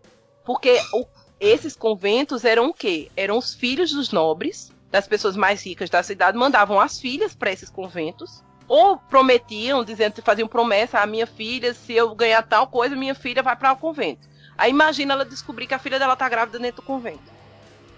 Porque 0.47 0.81
o- 0.94 1.07
esses 1.39 1.77
conventos 1.77 2.43
eram 2.44 2.70
o 2.70 2.74
quê? 2.74 3.11
Eram 3.15 3.36
os 3.36 3.55
filhos 3.55 3.93
dos 3.93 4.11
nobres, 4.12 4.73
das 4.90 5.07
pessoas 5.07 5.36
mais 5.36 5.62
ricas 5.65 5.90
da 5.90 6.02
cidade, 6.02 6.39
mandavam 6.39 6.81
as 6.81 6.98
filhas 6.98 7.35
para 7.35 7.52
esses 7.52 7.69
conventos. 7.69 8.43
Ou 8.66 8.97
prometiam, 8.97 9.85
dizendo, 9.85 10.23
faziam 10.23 10.48
promessa 10.48 11.01
à 11.01 11.07
minha 11.07 11.27
filha, 11.27 11.74
se 11.74 11.93
eu 11.93 12.15
ganhar 12.15 12.43
tal 12.44 12.66
coisa, 12.66 12.97
minha 12.97 13.15
filha 13.15 13.43
vai 13.43 13.57
para 13.57 13.73
o 13.73 13.77
convento. 13.77 14.27
Aí 14.57 14.70
imagina 14.70 15.12
ela 15.12 15.24
descobrir 15.24 15.66
que 15.66 15.74
a 15.74 15.78
filha 15.78 15.98
dela 15.98 16.16
tá 16.16 16.28
grávida 16.31 16.59
dentro 16.59 16.81
do 16.81 16.86
convento. 16.86 17.40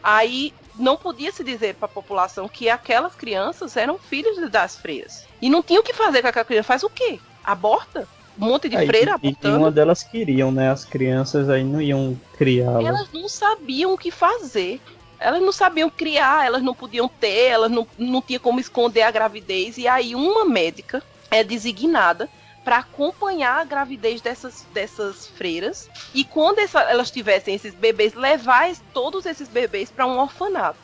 Aí 0.02 0.52
não 0.76 0.96
podia 0.96 1.30
se 1.30 1.44
dizer 1.44 1.74
para 1.74 1.86
a 1.86 1.88
população 1.88 2.48
que 2.48 2.68
aquelas 2.68 3.14
crianças 3.14 3.76
eram 3.76 3.98
filhos 3.98 4.50
das 4.50 4.76
freiras. 4.76 5.26
E 5.40 5.48
não 5.48 5.62
tinha 5.62 5.80
o 5.80 5.82
que 5.82 5.92
fazer 5.92 6.22
com 6.22 6.28
aquela 6.28 6.44
criança. 6.44 6.66
Faz 6.66 6.82
o 6.82 6.90
quê? 6.90 7.20
Aborta? 7.44 8.08
Um 8.38 8.46
monte 8.46 8.68
de 8.68 8.76
freira 8.86 9.10
e, 9.22 9.26
e 9.26 9.28
abortando? 9.28 9.58
uma 9.58 9.70
delas 9.70 10.02
queriam, 10.02 10.50
né? 10.50 10.70
As 10.70 10.84
crianças 10.84 11.48
aí 11.50 11.62
não 11.62 11.80
iam 11.80 12.18
criá-las. 12.36 12.84
elas 12.84 13.12
não 13.12 13.28
sabiam 13.28 13.92
o 13.92 13.98
que 13.98 14.10
fazer. 14.10 14.80
Elas 15.18 15.40
não 15.40 15.52
sabiam 15.52 15.88
criar, 15.88 16.44
elas 16.44 16.62
não 16.62 16.74
podiam 16.74 17.06
ter, 17.06 17.46
elas 17.46 17.70
não, 17.70 17.86
não 17.96 18.20
tinha 18.20 18.40
como 18.40 18.58
esconder 18.58 19.02
a 19.02 19.10
gravidez. 19.10 19.78
E 19.78 19.86
aí 19.86 20.16
uma 20.16 20.44
médica 20.44 21.02
é 21.30 21.44
designada 21.44 22.28
para 22.64 22.78
acompanhar 22.78 23.60
a 23.60 23.64
gravidez 23.64 24.20
dessas, 24.20 24.64
dessas 24.72 25.26
freiras. 25.26 25.88
E 26.14 26.24
quando 26.24 26.60
essa- 26.60 26.82
elas 26.82 27.10
tivessem 27.10 27.54
esses 27.54 27.74
bebês, 27.74 28.14
levar 28.14 28.70
todos 28.94 29.26
esses 29.26 29.48
bebês 29.48 29.90
para 29.90 30.06
um 30.06 30.18
orfanato. 30.18 30.78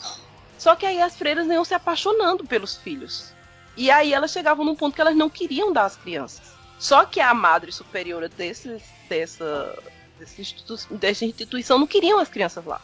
Só 0.59 0.75
que 0.75 0.85
aí 0.85 1.01
as 1.01 1.17
freiras 1.17 1.47
iam 1.47 1.65
se 1.65 1.75
apaixonando 1.75 2.45
pelos 2.45 2.77
filhos. 2.77 3.33
E 3.77 3.91
aí 3.93 4.13
elas 4.13 4.33
chegavam 4.33 4.65
num 4.65 4.75
ponto 4.75 4.95
que 4.95 5.01
elas 5.01 5.15
não 5.15 5.31
queriam 5.31 5.73
dar 5.73 5.85
as 5.85 5.97
crianças. 5.97 6.53
Só 6.81 7.05
que 7.05 7.21
a 7.21 7.33
madre 7.33 7.71
superiora 7.71 8.29
desses, 8.29 8.83
dessa, 9.09 9.79
dessa, 10.19 10.41
institu- 10.41 10.95
dessa 10.95 11.25
instituição 11.25 11.79
não 11.79 11.87
queriam 11.87 12.19
as 12.19 12.29
crianças 12.29 12.65
lá. 12.65 12.81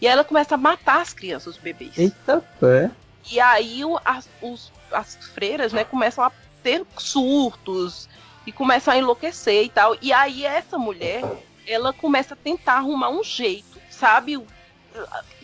E 0.00 0.06
aí 0.06 0.12
ela 0.12 0.24
começa 0.24 0.56
a 0.56 0.58
matar 0.58 1.00
as 1.00 1.12
crianças, 1.12 1.54
os 1.54 1.62
bebês. 1.62 1.96
Eita 1.96 2.40
pé. 2.58 2.90
E 3.30 3.38
aí 3.38 3.84
o- 3.84 4.00
as, 4.04 4.28
os- 4.40 4.72
as 4.90 5.14
freiras, 5.32 5.72
né, 5.72 5.84
começam 5.84 6.24
a 6.24 6.32
ter 6.60 6.84
surtos 6.98 8.08
e 8.46 8.52
começam 8.52 8.94
a 8.94 8.98
enlouquecer 8.98 9.64
e 9.64 9.68
tal. 9.68 9.96
E 10.00 10.12
aí 10.12 10.44
essa 10.44 10.78
mulher, 10.78 11.22
ela 11.66 11.92
começa 11.92 12.34
a 12.34 12.36
tentar 12.36 12.74
arrumar 12.74 13.10
um 13.10 13.22
jeito, 13.22 13.80
sabe? 13.90 14.42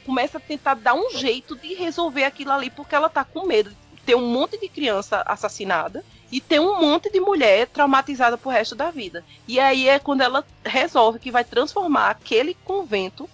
Começa 0.04 0.38
a 0.38 0.40
tentar 0.40 0.74
dar 0.74 0.94
um 0.94 1.10
jeito 1.10 1.56
de 1.56 1.74
resolver 1.74 2.24
aquilo 2.24 2.52
ali, 2.52 2.70
porque 2.70 2.94
ela 2.94 3.08
tá 3.08 3.24
com 3.24 3.46
medo 3.46 3.70
de 3.70 3.76
ter 4.04 4.14
um 4.14 4.26
monte 4.26 4.58
de 4.58 4.68
criança 4.68 5.22
assassinada 5.26 6.04
e 6.30 6.40
ter 6.40 6.60
um 6.60 6.80
monte 6.80 7.10
de 7.10 7.20
mulher 7.20 7.66
traumatizada 7.68 8.36
pro 8.36 8.50
resto 8.50 8.74
da 8.74 8.90
vida. 8.90 9.24
E 9.46 9.58
aí 9.58 9.88
é 9.88 9.98
quando 9.98 10.22
ela 10.22 10.44
resolve 10.64 11.18
que 11.18 11.30
vai 11.30 11.44
transformar 11.44 12.10
aquele 12.10 12.54
convento 12.64 13.28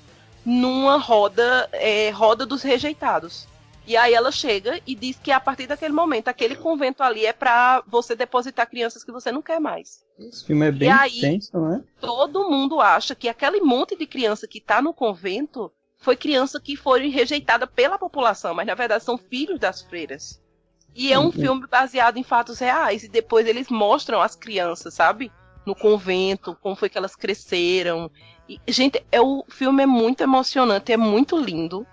numa 0.44 0.96
roda, 0.96 1.68
é, 1.72 2.10
roda 2.10 2.44
dos 2.44 2.62
rejeitados. 2.62 3.48
E 3.86 3.96
aí 3.96 4.14
ela 4.14 4.32
chega 4.32 4.80
e 4.86 4.94
diz 4.94 5.18
que 5.18 5.30
a 5.30 5.38
partir 5.40 5.66
daquele 5.66 5.92
momento, 5.92 6.28
aquele 6.28 6.56
convento 6.56 7.02
ali 7.02 7.26
é 7.26 7.32
pra 7.32 7.82
você 7.86 8.14
depositar 8.16 8.68
crianças 8.68 9.04
que 9.04 9.12
você 9.12 9.30
não 9.30 9.42
quer 9.42 9.60
mais. 9.60 10.04
Esse 10.18 10.46
filme 10.46 10.66
é 10.66 10.72
bem 10.72 10.88
E 10.88 10.92
aí? 10.92 11.18
intenso, 11.18 11.58
né? 11.60 11.84
Todo 12.00 12.48
mundo 12.50 12.80
acha 12.80 13.14
que 13.14 13.28
aquele 13.28 13.60
monte 13.60 13.96
de 13.96 14.06
criança 14.06 14.46
que 14.48 14.60
tá 14.60 14.80
no 14.80 14.94
convento 14.94 15.72
foi 15.98 16.16
criança 16.16 16.60
que 16.60 16.76
foi 16.76 17.08
rejeitada 17.08 17.66
pela 17.66 17.98
população, 17.98 18.54
mas 18.54 18.66
na 18.66 18.74
verdade 18.74 19.04
são 19.04 19.16
filhos 19.18 19.58
das 19.58 19.82
freiras. 19.82 20.40
E 20.94 21.12
é 21.12 21.18
um 21.18 21.24
Uhum. 21.26 21.32
filme 21.32 21.66
baseado 21.66 22.16
em 22.18 22.22
fatos 22.22 22.58
reais 22.58 23.02
e 23.02 23.08
depois 23.08 23.46
eles 23.46 23.68
mostram 23.68 24.20
as 24.20 24.36
crianças, 24.36 24.94
sabe? 24.94 25.30
No 25.66 25.74
convento, 25.74 26.56
como 26.60 26.76
foi 26.76 26.88
que 26.88 26.98
elas 26.98 27.16
cresceram. 27.16 28.10
E, 28.48 28.60
gente, 28.68 29.04
é, 29.10 29.20
o 29.20 29.44
filme 29.50 29.82
é 29.82 29.86
muito 29.86 30.22
emocionante, 30.22 30.92
é 30.92 30.96
muito 30.96 31.38
lindo, 31.38 31.86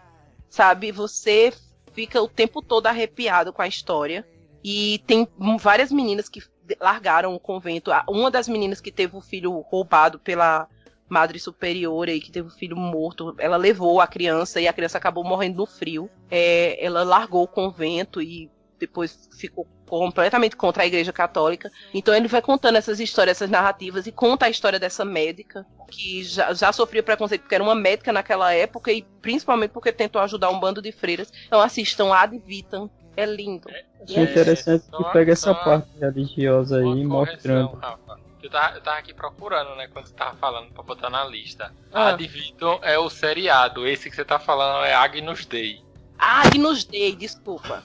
sabe? 0.49 0.91
Você 0.91 1.53
fica 1.93 2.22
o 2.22 2.27
tempo 2.27 2.61
todo 2.61 2.88
arrepiado 2.88 3.53
com 3.53 3.61
a 3.61 3.68
história. 3.68 4.26
E 4.63 5.01
tem 5.07 5.27
várias 5.59 5.91
meninas 5.91 6.30
que 6.30 6.41
largaram 6.80 7.34
o 7.34 7.39
convento. 7.39 7.91
Uma 8.07 8.30
das 8.30 8.47
meninas 8.47 8.80
que 8.80 8.91
teve 8.91 9.15
o 9.15 9.22
filho 9.22 9.59
roubado 9.59 10.19
pela 10.19 10.68
madre 11.09 11.39
superiora 11.39 12.11
e 12.11 12.22
que 12.22 12.31
teve 12.31 12.47
o 12.47 12.51
filho 12.51 12.77
morto, 12.77 13.35
ela 13.38 13.57
levou 13.57 13.99
a 13.99 14.07
criança 14.07 14.61
e 14.61 14.68
a 14.68 14.73
criança 14.73 14.97
acabou 14.97 15.23
morrendo 15.23 15.57
no 15.57 15.65
frio. 15.65 16.09
É, 16.30 16.84
ela 16.84 17.03
largou 17.03 17.43
o 17.43 17.47
convento 17.47 18.22
e 18.22 18.49
depois 18.80 19.30
ficou 19.38 19.68
completamente 19.99 20.55
contra 20.55 20.84
a 20.84 20.85
igreja 20.85 21.11
católica. 21.11 21.69
Então 21.93 22.13
ele 22.15 22.27
vai 22.30 22.41
contando 22.41 22.77
essas 22.77 22.99
histórias, 22.99 23.38
essas 23.38 23.49
narrativas 23.49 24.07
e 24.07 24.11
conta 24.11 24.45
a 24.45 24.49
história 24.49 24.80
dessa 24.80 25.03
médica 25.03 25.65
que 25.89 26.23
já, 26.23 26.53
já 26.53 26.72
sofria 26.72 27.03
preconceito 27.03 27.41
porque 27.41 27.55
era 27.55 27.63
uma 27.63 27.76
médica 27.76 28.13
naquela 28.13 28.53
época 28.53 28.91
e 28.91 29.01
principalmente 29.22 29.72
porque 29.72 29.91
tentou 29.91 30.22
ajudar 30.22 30.49
um 30.49 30.59
bando 30.59 30.81
de 30.81 30.91
freiras. 30.93 31.31
Então 31.45 31.59
assistam 31.59 32.13
Ad 32.13 32.38
Vitam, 32.39 32.89
é 33.18 33.26
lindo. 33.26 33.68
Achei 34.01 34.23
interessante 34.23 34.85
só- 34.89 34.97
que 34.97 35.11
pega 35.11 35.34
essa 35.34 35.53
parte 35.53 35.89
religiosa 35.99 36.77
aí, 36.77 37.03
mostrando. 37.03 37.76
Rafa. 37.76 38.22
Eu 38.41 38.49
tava, 38.49 38.76
eu 38.76 38.81
tava 38.81 38.97
aqui 38.97 39.13
procurando, 39.13 39.76
né, 39.76 39.88
quando 39.88 40.07
você 40.07 40.13
tava 40.15 40.35
falando 40.38 40.72
pra 40.72 40.81
botar 40.81 41.11
na 41.11 41.23
lista. 41.26 41.72
Ah. 41.93 42.07
A 42.07 42.11
Diviton 42.13 42.80
é 42.81 42.97
o 42.97 43.07
seriado, 43.07 43.85
esse 43.85 44.09
que 44.09 44.15
você 44.15 44.26
tá 44.26 44.39
falando 44.39 44.84
é 44.85 44.93
Agnus 44.95 45.45
Dei. 45.45 45.80
Agnus 46.18 46.84
Dei, 46.84 47.15
desculpa. 47.15 47.84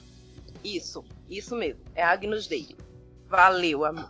Isso, 0.65 1.05
isso 1.29 1.57
mesmo. 1.57 1.81
É 1.95 2.03
Agnus 2.03 2.47
Dei. 2.47 2.77
Valeu, 3.29 3.85
amigo. 3.85 4.09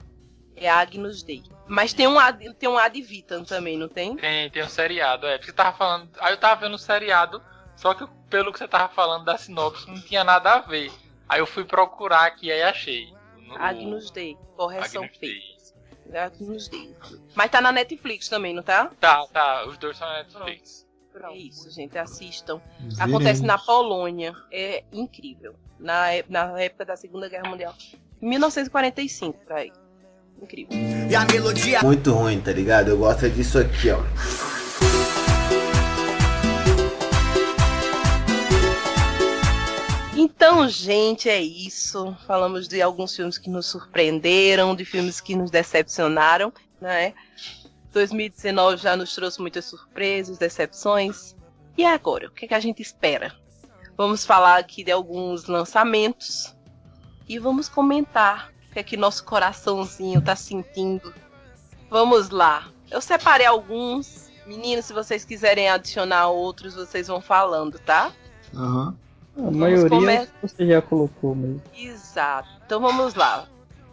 É 0.55 0.69
Agnus 0.69 1.23
Dei. 1.23 1.43
Mas 1.69 1.93
tem 1.93 2.07
um 2.07 2.19
Ad, 2.19 2.55
tem 2.55 2.69
um 2.69 2.79
Ad 2.79 3.01
Vitam 3.03 3.45
também, 3.45 3.77
não 3.77 3.89
tem? 3.89 4.17
Tem, 4.17 4.51
tem 4.51 4.63
um 4.63 4.69
seriado, 4.69 5.27
é. 5.27 5.37
Porque 5.37 5.51
você 5.51 5.57
tava 5.57 5.77
falando. 5.77 6.09
Aí 6.21 6.33
eu 6.33 6.39
tava 6.39 6.61
vendo 6.63 6.75
o 6.75 6.79
seriado, 6.79 7.43
só 7.77 7.93
que 7.95 8.07
pelo 8.31 8.53
que 8.53 8.59
você 8.59 8.69
tava 8.69 8.89
falando 8.93 9.25
da 9.25 9.37
sinopse, 9.37 9.87
não 9.89 10.01
tinha 10.01 10.25
nada 10.25 10.53
a 10.55 10.59
ver. 10.61 10.91
Aí 11.29 11.41
eu 11.41 11.47
fui 11.47 11.65
procurar 11.65 12.25
aqui 12.27 12.51
aí 12.51 12.63
achei. 12.63 13.13
No- 13.47 13.57
Agnus 13.59 14.11
Dei. 14.11 14.37
Correção 14.57 15.03
Agnus 15.05 15.19
feita. 15.19 15.73
Dei. 16.07 16.21
Agnus 16.21 16.69
Dei. 16.69 16.97
Mas 17.35 17.51
tá 17.51 17.61
na 17.61 17.73
Netflix 17.73 18.29
também, 18.29 18.55
não 18.55 18.63
tá? 18.63 18.91
Tá, 19.01 19.27
tá, 19.27 19.67
os 19.67 19.77
dois 19.77 19.97
são 19.97 20.07
na 20.09 20.19
Netflix. 20.19 20.87
É 21.23 21.35
isso, 21.37 21.71
gente. 21.71 21.97
Assistam. 21.99 22.61
Acontece 23.01 23.43
na 23.43 23.57
Polônia. 23.59 24.35
É 24.53 24.85
incrível. 24.93 25.57
Na, 25.79 26.13
é- 26.13 26.25
na 26.29 26.61
época 26.61 26.85
da 26.85 26.97
Segunda 26.97 27.29
Guerra 27.29 27.49
Mundial. 27.49 27.75
1945, 28.21 29.39
por 29.45 29.53
aí. 29.53 29.73
Incrível. 30.41 30.77
E 31.11 31.15
a 31.15 31.25
melodia 31.25 31.83
muito 31.83 32.13
ruim, 32.13 32.41
tá 32.41 32.53
ligado? 32.53 32.89
Eu 32.89 32.99
gosto 32.99 33.29
disso 33.31 33.59
aqui, 33.59 33.91
ó. 33.91 34.01
Então, 40.17 40.67
gente, 40.69 41.29
é 41.29 41.41
isso. 41.41 42.17
Falamos 42.27 42.67
de 42.67 42.81
alguns 42.81 43.15
filmes 43.15 43.37
que 43.37 43.51
nos 43.51 43.67
surpreenderam, 43.67 44.75
de 44.75 44.85
filmes 44.85 45.21
que 45.21 45.35
nos 45.37 45.51
decepcionaram, 45.51 46.53
né? 46.81 47.13
2019 47.93 48.83
já 48.83 48.97
nos 48.97 49.15
trouxe 49.15 49.41
muitas 49.41 49.67
surpresas, 49.67 50.39
decepções. 50.39 51.35
E 51.77 51.85
agora, 51.85 52.29
o 52.29 52.31
que, 52.31 52.47
é 52.47 52.49
que 52.49 52.55
a 52.55 52.61
gente 52.61 52.81
espera? 52.81 53.35
Vamos 53.97 54.25
falar 54.27 54.59
aqui 54.59 54.85
de 54.85 54.93
alguns 54.93 55.47
lançamentos 55.47 56.55
e 57.29 57.39
vamos 57.39 57.69
comentar 57.69 58.51
o 58.71 58.73
que 58.75 58.79
é 58.79 58.83
que 58.83 58.97
nosso 58.97 59.25
coraçãozinho 59.25 60.21
tá 60.21 60.37
sentindo. 60.37 61.15
Vamos 61.91 62.31
lá. 62.31 62.69
Eu 62.91 63.01
separei 63.01 63.47
alguns. 63.47 64.27
Meninos, 64.47 64.85
se 64.85 64.93
vocês 64.93 65.25
quiserem 65.25 65.69
adicionar 65.69 66.29
outros, 66.29 66.75
vocês 66.75 67.09
vão 67.09 67.21
falando, 67.21 67.79
tá? 67.81 68.13
Aham. 68.55 68.95
A 69.37 69.51
maioria 69.51 69.89
come- 69.89 70.29
você 70.41 70.67
já 70.67 70.81
colocou 70.81 71.35
mesmo. 71.35 71.61
Exato. 71.77 72.49
Então 72.65 72.81
vamos 72.81 73.15
lá. 73.15 73.49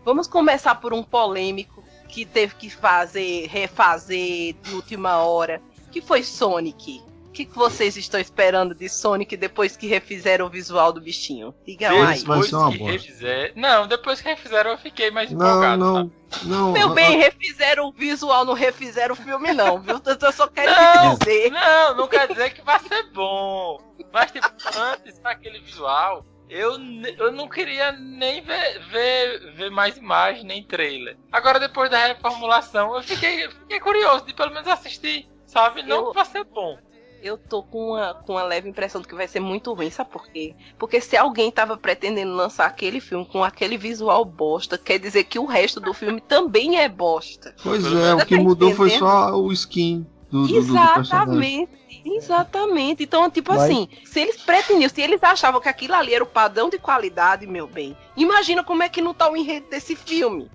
Vamos 0.06 0.28
começar 0.28 0.76
por 0.76 0.94
um 0.94 1.02
polêmico 1.02 1.84
que 2.08 2.24
teve 2.26 2.54
que 2.56 2.70
fazer, 2.70 3.48
refazer 3.48 4.54
de 4.62 4.76
última 4.76 5.18
hora, 5.24 5.62
que 5.92 6.02
foi 6.02 6.24
Sonic. 6.24 7.02
Que, 7.34 7.46
que 7.46 7.56
vocês 7.56 7.98
estão 7.98 8.20
esperando 8.20 8.74
de 8.76 8.88
Sonic 8.88 9.36
depois 9.36 9.76
que 9.76 9.88
refizeram 9.88 10.46
o 10.46 10.50
visual 10.50 10.94
do 10.94 11.02
bichinho? 11.02 11.54
Esse 11.68 11.78
vai 11.88 12.16
Depois 12.18 12.50
ser 12.50 12.56
uma 12.56 12.72
que 12.72 12.78
bosta. 12.78 12.92
refizer... 12.94 13.54
Não, 13.56 13.88
depois 13.88 14.22
que 14.22 14.30
refizeram 14.30 14.72
eu 14.72 14.78
fiquei 14.78 15.12
mais 15.12 15.32
Não, 15.32 15.46
empolgado. 15.50 15.78
não, 15.84 15.94
sabe? 15.96 16.12
não. 16.46 16.72
Meu 16.72 16.92
a- 16.92 16.94
bem, 16.94 17.18
refizeram 17.18 17.88
o 17.88 17.92
visual, 17.92 18.46
não 18.46 18.54
refizeram 18.54 19.14
o 19.14 19.18
filme, 19.18 19.52
não, 19.54 19.82
viu? 19.82 20.00
Eu 20.22 20.32
só 20.32 20.48
quero 20.48 20.72
Não, 20.72 21.16
dizer. 21.16 21.52
não, 21.52 21.96
não 21.98 22.08
quer 22.08 22.28
dizer 22.28 22.54
que 22.54 22.62
vai 22.62 22.80
ser 22.80 23.04
bom. 23.12 23.80
Mas, 24.14 24.32
tipo, 24.32 24.48
antes 24.78 25.18
daquele 25.20 25.60
visual, 25.60 26.26
eu, 26.50 26.74
eu 27.18 27.32
não 27.32 27.48
queria 27.50 27.92
nem 27.94 28.42
ver, 28.42 28.80
ver, 28.92 29.54
ver 29.56 29.72
mais 29.72 29.98
imagem, 29.98 30.44
nem 30.44 30.64
trailer. 30.64 31.18
Agora, 31.32 31.60
depois 31.60 31.90
da 31.90 32.06
reformulação, 32.08 32.96
eu 32.96 33.02
fiquei, 33.02 33.50
fiquei 33.50 33.80
curioso 33.80 34.26
de 34.26 34.34
pelo 34.36 34.52
menos 34.54 34.68
assistir, 34.68 35.28
sabe? 35.48 35.82
Não 35.84 35.98
Eu- 35.98 36.08
que 36.10 36.16
vai 36.16 36.26
ser 36.26 36.44
bom. 36.44 36.78
Eu 37.24 37.38
tô 37.38 37.64
com 37.64 37.92
uma, 37.92 38.14
com 38.14 38.34
uma 38.34 38.44
leve 38.44 38.68
impressão 38.68 39.00
de 39.00 39.08
que 39.08 39.16
vai 39.16 39.30
ser 39.30 39.40
muito 39.40 39.72
ruim, 39.74 39.90
sabe 39.90 40.10
por 40.10 40.28
quê? 40.28 40.54
Porque 40.78 41.00
se 41.00 41.16
alguém 41.16 41.50
tava 41.50 41.78
pretendendo 41.78 42.34
lançar 42.34 42.66
aquele 42.66 43.00
filme 43.00 43.26
com 43.26 43.42
aquele 43.42 43.78
visual 43.78 44.26
bosta, 44.26 44.78
quer 44.78 45.00
dizer 45.00 45.24
que 45.24 45.40
o 45.40 45.46
resto 45.46 45.80
do 45.80 45.94
filme 45.94 46.20
também 46.20 46.78
é 46.80 46.90
bosta. 46.90 47.56
Pois 47.64 47.86
é, 47.86 48.14
o 48.14 48.26
que 48.26 48.36
tá 48.36 48.44
mudou 48.44 48.76
foi 48.76 48.90
só 48.90 49.34
o 49.40 49.54
skin 49.54 50.06
do, 50.30 50.46
do. 50.46 50.58
Exatamente. 50.58 51.70
Exatamente. 52.04 53.04
Então, 53.04 53.30
tipo 53.32 53.54
Mas- 53.54 53.64
assim, 53.64 53.88
se 54.04 54.20
eles 54.20 54.42
pretendiam, 54.42 54.90
se 54.90 55.02
eles 55.02 55.24
achavam 55.24 55.62
que 55.62 55.70
aquilo 55.70 55.94
ali 55.94 56.14
era 56.14 56.24
o 56.26 56.28
padrão 56.28 56.70
de 56.70 56.78
qualidade, 56.78 57.48
meu 57.48 57.68
bem, 57.68 57.96
imagina 58.18 58.66
como 58.66 58.84
é 58.84 58.90
que 58.90 59.02
não 59.02 59.14
tá 59.14 59.32
o 59.32 59.38
enredo 59.38 59.70
desse 59.70 59.96
filme. 59.96 60.52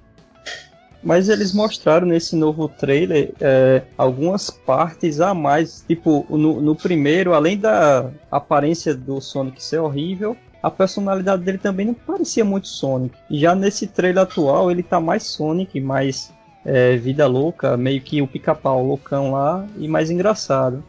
Mas 1.03 1.29
eles 1.29 1.53
mostraram 1.53 2.07
nesse 2.07 2.35
novo 2.35 2.69
trailer 2.69 3.33
é, 3.41 3.83
algumas 3.97 4.51
partes 4.51 5.21
a 5.21 5.33
mais. 5.33 5.85
Tipo, 5.87 6.27
no, 6.29 6.61
no 6.61 6.75
primeiro, 6.75 7.35
além 7.35 7.57
da 7.57 8.11
aparência 8.31 8.95
do 8.95 9.21
Sonic 9.21 9.63
ser 9.63 9.79
horrível, 9.79 10.37
a 10.63 10.71
personalidade 10.71 11.43
dele 11.43 11.59
também 11.59 11.87
não 11.87 11.95
parecia 11.95 12.45
muito 12.45 12.69
Sonic. 12.69 13.15
E 13.31 13.39
já 13.39 13.55
nesse 13.55 13.87
trailer 13.87 14.25
atual, 14.25 14.71
ele 14.71 14.83
tá 14.83 15.01
mais 15.01 15.23
Sonic, 15.23 15.81
mais 15.81 16.33
é, 16.65 16.97
vida 16.97 17.27
louca, 17.27 17.77
meio 17.77 18.01
que 18.01 18.21
o 18.21 18.27
pica-pau 18.27 18.85
loucão 18.85 19.33
lá 19.33 19.67
e 19.79 19.87
mais 19.87 20.11
engraçado. 20.11 20.83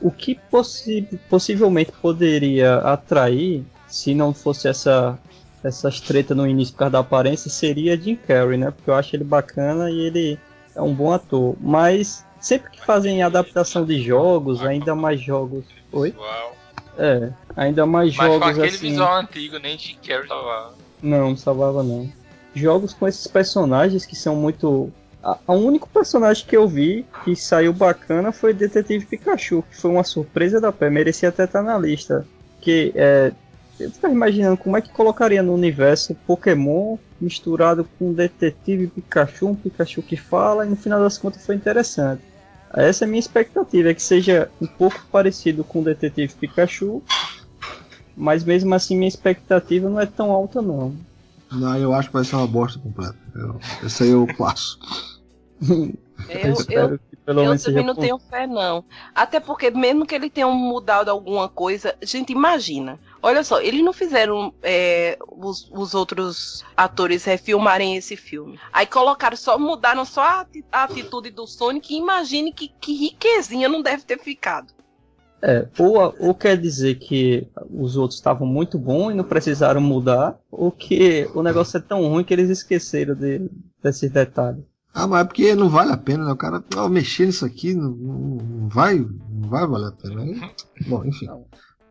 O 0.00 0.10
que 0.10 0.34
possi 0.50 1.06
possivelmente 1.28 1.92
poderia 2.00 2.78
atrair, 2.78 3.62
se 3.86 4.14
não 4.14 4.32
fosse 4.32 4.66
essa 4.66 5.18
essas 5.62 6.00
tretas 6.00 6.36
no 6.36 6.46
início 6.46 6.72
por 6.74 6.80
causa 6.80 6.92
da 6.92 6.98
aparência 7.00 7.50
seria 7.50 7.96
Jim 7.96 8.16
Carrey, 8.16 8.56
né? 8.58 8.70
Porque 8.70 8.90
eu 8.90 8.94
acho 8.94 9.14
ele 9.14 9.24
bacana 9.24 9.90
e 9.90 9.98
ele 10.00 10.38
é 10.74 10.80
um 10.80 10.94
bom 10.94 11.12
ator. 11.12 11.54
Mas 11.60 12.24
sempre 12.40 12.70
que 12.70 12.84
fazem 12.84 13.22
adaptação 13.22 13.84
de 13.84 14.00
jogos, 14.02 14.62
ainda 14.64 14.94
mais 14.94 15.20
jogos. 15.20 15.64
Oi? 15.92 16.14
É, 16.98 17.30
ainda 17.56 17.86
mais 17.86 18.14
Mas 18.16 18.26
com 18.26 18.32
jogos 18.34 18.48
aquele 18.48 18.76
assim. 18.76 18.88
visual 18.88 19.16
antigo, 19.16 19.58
nem 19.58 19.76
de 19.76 19.94
Carrey 20.06 20.28
tava. 20.28 20.74
Não, 21.02 21.30
não 21.30 21.36
salvava 21.36 21.82
não. 21.82 22.10
Jogos 22.54 22.92
com 22.92 23.06
esses 23.06 23.26
personagens 23.26 24.04
que 24.04 24.16
são 24.16 24.34
muito. 24.36 24.90
A- 25.22 25.38
O 25.46 25.52
único 25.54 25.88
personagem 25.88 26.44
que 26.46 26.56
eu 26.56 26.66
vi 26.66 27.06
que 27.24 27.36
saiu 27.36 27.72
bacana 27.72 28.32
foi 28.32 28.52
Detetive 28.52 29.04
Pikachu, 29.06 29.62
que 29.70 29.76
foi 29.76 29.90
uma 29.90 30.02
surpresa 30.04 30.60
da 30.60 30.72
pé, 30.72 30.90
merecia 30.90 31.28
até 31.28 31.44
estar 31.44 31.62
na 31.62 31.78
lista. 31.78 32.26
Que 32.60 32.92
é. 32.94 33.32
Eu 33.80 33.90
ficava 33.90 34.12
imaginando 34.12 34.56
como 34.56 34.76
é 34.76 34.82
que 34.82 34.90
colocaria 34.90 35.42
no 35.42 35.54
universo 35.54 36.14
Pokémon 36.26 36.96
misturado 37.20 37.88
com 37.98 38.12
Detetive 38.12 38.88
Pikachu, 38.88 39.48
um 39.48 39.54
Pikachu 39.54 40.02
que 40.02 40.16
fala, 40.16 40.66
e 40.66 40.70
no 40.70 40.76
final 40.76 41.00
das 41.00 41.18
contas 41.18 41.44
foi 41.44 41.54
interessante. 41.54 42.22
Essa 42.74 43.04
é 43.04 43.06
a 43.06 43.08
minha 43.08 43.20
expectativa, 43.20 43.90
é 43.90 43.94
que 43.94 44.02
seja 44.02 44.50
um 44.60 44.66
pouco 44.66 45.04
parecido 45.10 45.64
com 45.64 45.82
Detetive 45.82 46.34
Pikachu, 46.34 47.02
mas 48.16 48.44
mesmo 48.44 48.74
assim 48.74 48.96
minha 48.96 49.08
expectativa 49.08 49.88
não 49.88 50.00
é 50.00 50.06
tão 50.06 50.30
alta 50.30 50.62
não. 50.62 50.94
Não, 51.50 51.76
eu 51.76 51.92
acho 51.92 52.08
que 52.08 52.14
vai 52.14 52.24
ser 52.24 52.36
uma 52.36 52.46
bosta 52.46 52.78
completa. 52.78 53.18
Eu, 53.34 53.60
esse 53.84 54.04
aí 54.04 54.10
eu 54.10 54.26
passo. 54.38 54.78
Eu, 55.68 55.98
Eu, 56.28 56.40
eu, 56.40 56.52
espero 56.52 56.98
que 56.98 57.16
pelo 57.16 57.40
eu 57.40 57.46
menos 57.46 57.62
também 57.62 57.84
não 57.84 57.94
tenho 57.94 58.18
fé, 58.18 58.46
não. 58.46 58.84
Até 59.14 59.40
porque, 59.40 59.70
mesmo 59.70 60.06
que 60.06 60.14
ele 60.14 60.28
tenha 60.28 60.46
mudado 60.48 61.08
alguma 61.08 61.48
coisa, 61.48 61.94
gente, 62.02 62.32
imagina. 62.32 62.98
Olha 63.22 63.44
só, 63.44 63.60
eles 63.60 63.84
não 63.84 63.92
fizeram 63.92 64.52
é, 64.62 65.18
os, 65.28 65.70
os 65.72 65.94
outros 65.94 66.64
atores 66.76 67.24
refilmarem 67.24 67.96
esse 67.96 68.16
filme. 68.16 68.58
Aí 68.72 68.86
colocaram 68.86 69.36
só, 69.36 69.58
mudaram 69.58 70.04
só 70.04 70.22
a, 70.22 70.46
a 70.72 70.84
atitude 70.84 71.30
do 71.30 71.46
Sonic 71.46 71.92
e 71.92 71.98
imagine 71.98 72.52
que, 72.52 72.68
que 72.80 72.94
riquezinha 72.94 73.68
não 73.68 73.82
deve 73.82 74.04
ter 74.04 74.18
ficado. 74.18 74.72
É, 75.42 75.66
ou, 75.78 76.14
ou 76.18 76.34
quer 76.34 76.56
dizer 76.56 76.96
que 76.96 77.46
os 77.70 77.96
outros 77.96 78.18
estavam 78.18 78.46
muito 78.46 78.78
bons 78.78 79.10
e 79.10 79.14
não 79.14 79.24
precisaram 79.24 79.80
mudar, 79.80 80.38
ou 80.50 80.70
que 80.70 81.28
o 81.34 81.42
negócio 81.42 81.78
é 81.78 81.80
tão 81.80 82.06
ruim 82.08 82.24
que 82.24 82.32
eles 82.34 82.50
esqueceram 82.50 83.14
de, 83.14 83.50
desses 83.82 84.10
detalhes. 84.10 84.62
Ah, 84.92 85.06
mas 85.06 85.22
é 85.22 85.24
porque 85.24 85.54
não 85.54 85.68
vale 85.68 85.92
a 85.92 85.96
pena, 85.96 86.24
né? 86.24 86.32
O 86.32 86.36
cara 86.36 86.62
ó, 86.76 86.88
mexer 86.88 87.26
nisso 87.26 87.46
aqui 87.46 87.72
não, 87.74 87.90
não- 87.90 88.36
não 88.36 88.68
vai, 88.68 88.98
não 88.98 89.48
vai 89.48 89.66
valer 89.66 89.88
a 89.88 89.92
pena. 89.92 90.22
Aí, 90.22 90.40
Bom, 90.86 91.04
enfim. 91.04 91.28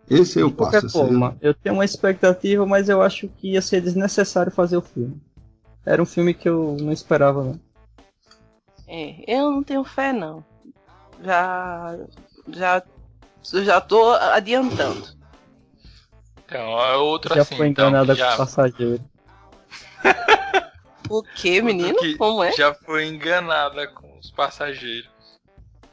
Esse 0.09 0.39
eu 0.39 0.49
De 0.49 0.55
passo. 0.55 0.71
qualquer 0.71 0.77
aí 0.77 0.83
eu- 0.83 0.89
forma, 0.89 1.37
eu 1.41 1.53
tenho 1.53 1.75
uma 1.75 1.85
expectativa, 1.85 2.65
mas 2.65 2.89
eu 2.89 3.01
acho 3.01 3.27
que 3.27 3.51
ia 3.53 3.61
ser 3.61 3.81
desnecessário 3.81 4.51
fazer 4.51 4.77
o 4.77 4.81
filme. 4.81 5.21
Era 5.85 6.01
um 6.01 6.05
filme 6.05 6.33
que 6.33 6.47
eu 6.49 6.75
não 6.79 6.91
esperava, 6.91 7.43
não. 7.43 7.59
É, 8.87 9.23
eu 9.27 9.51
não 9.51 9.63
tenho 9.63 9.83
fé, 9.83 10.11
não. 10.11 10.43
Já. 11.23 11.97
Já. 12.47 12.83
Já 13.43 13.79
tô 13.81 14.11
adiantando. 14.13 15.07
Então, 16.45 16.79
é 16.81 16.95
outro 16.97 17.35
Já 17.35 17.41
assim. 17.43 17.55
foi 17.55 17.67
então, 17.67 17.87
enganada 17.89 18.13
que 18.13 18.19
já, 18.19 18.27
com 18.29 18.33
o 18.33 18.37
passageiro. 18.37 19.03
O 21.09 21.23
que, 21.23 21.61
menino? 21.61 21.97
que 21.99 22.17
Como 22.17 22.43
é? 22.43 22.51
já 22.51 22.73
foi 22.73 23.05
enganada 23.07 23.87
com 23.87 24.17
os 24.19 24.29
passageiros. 24.31 25.09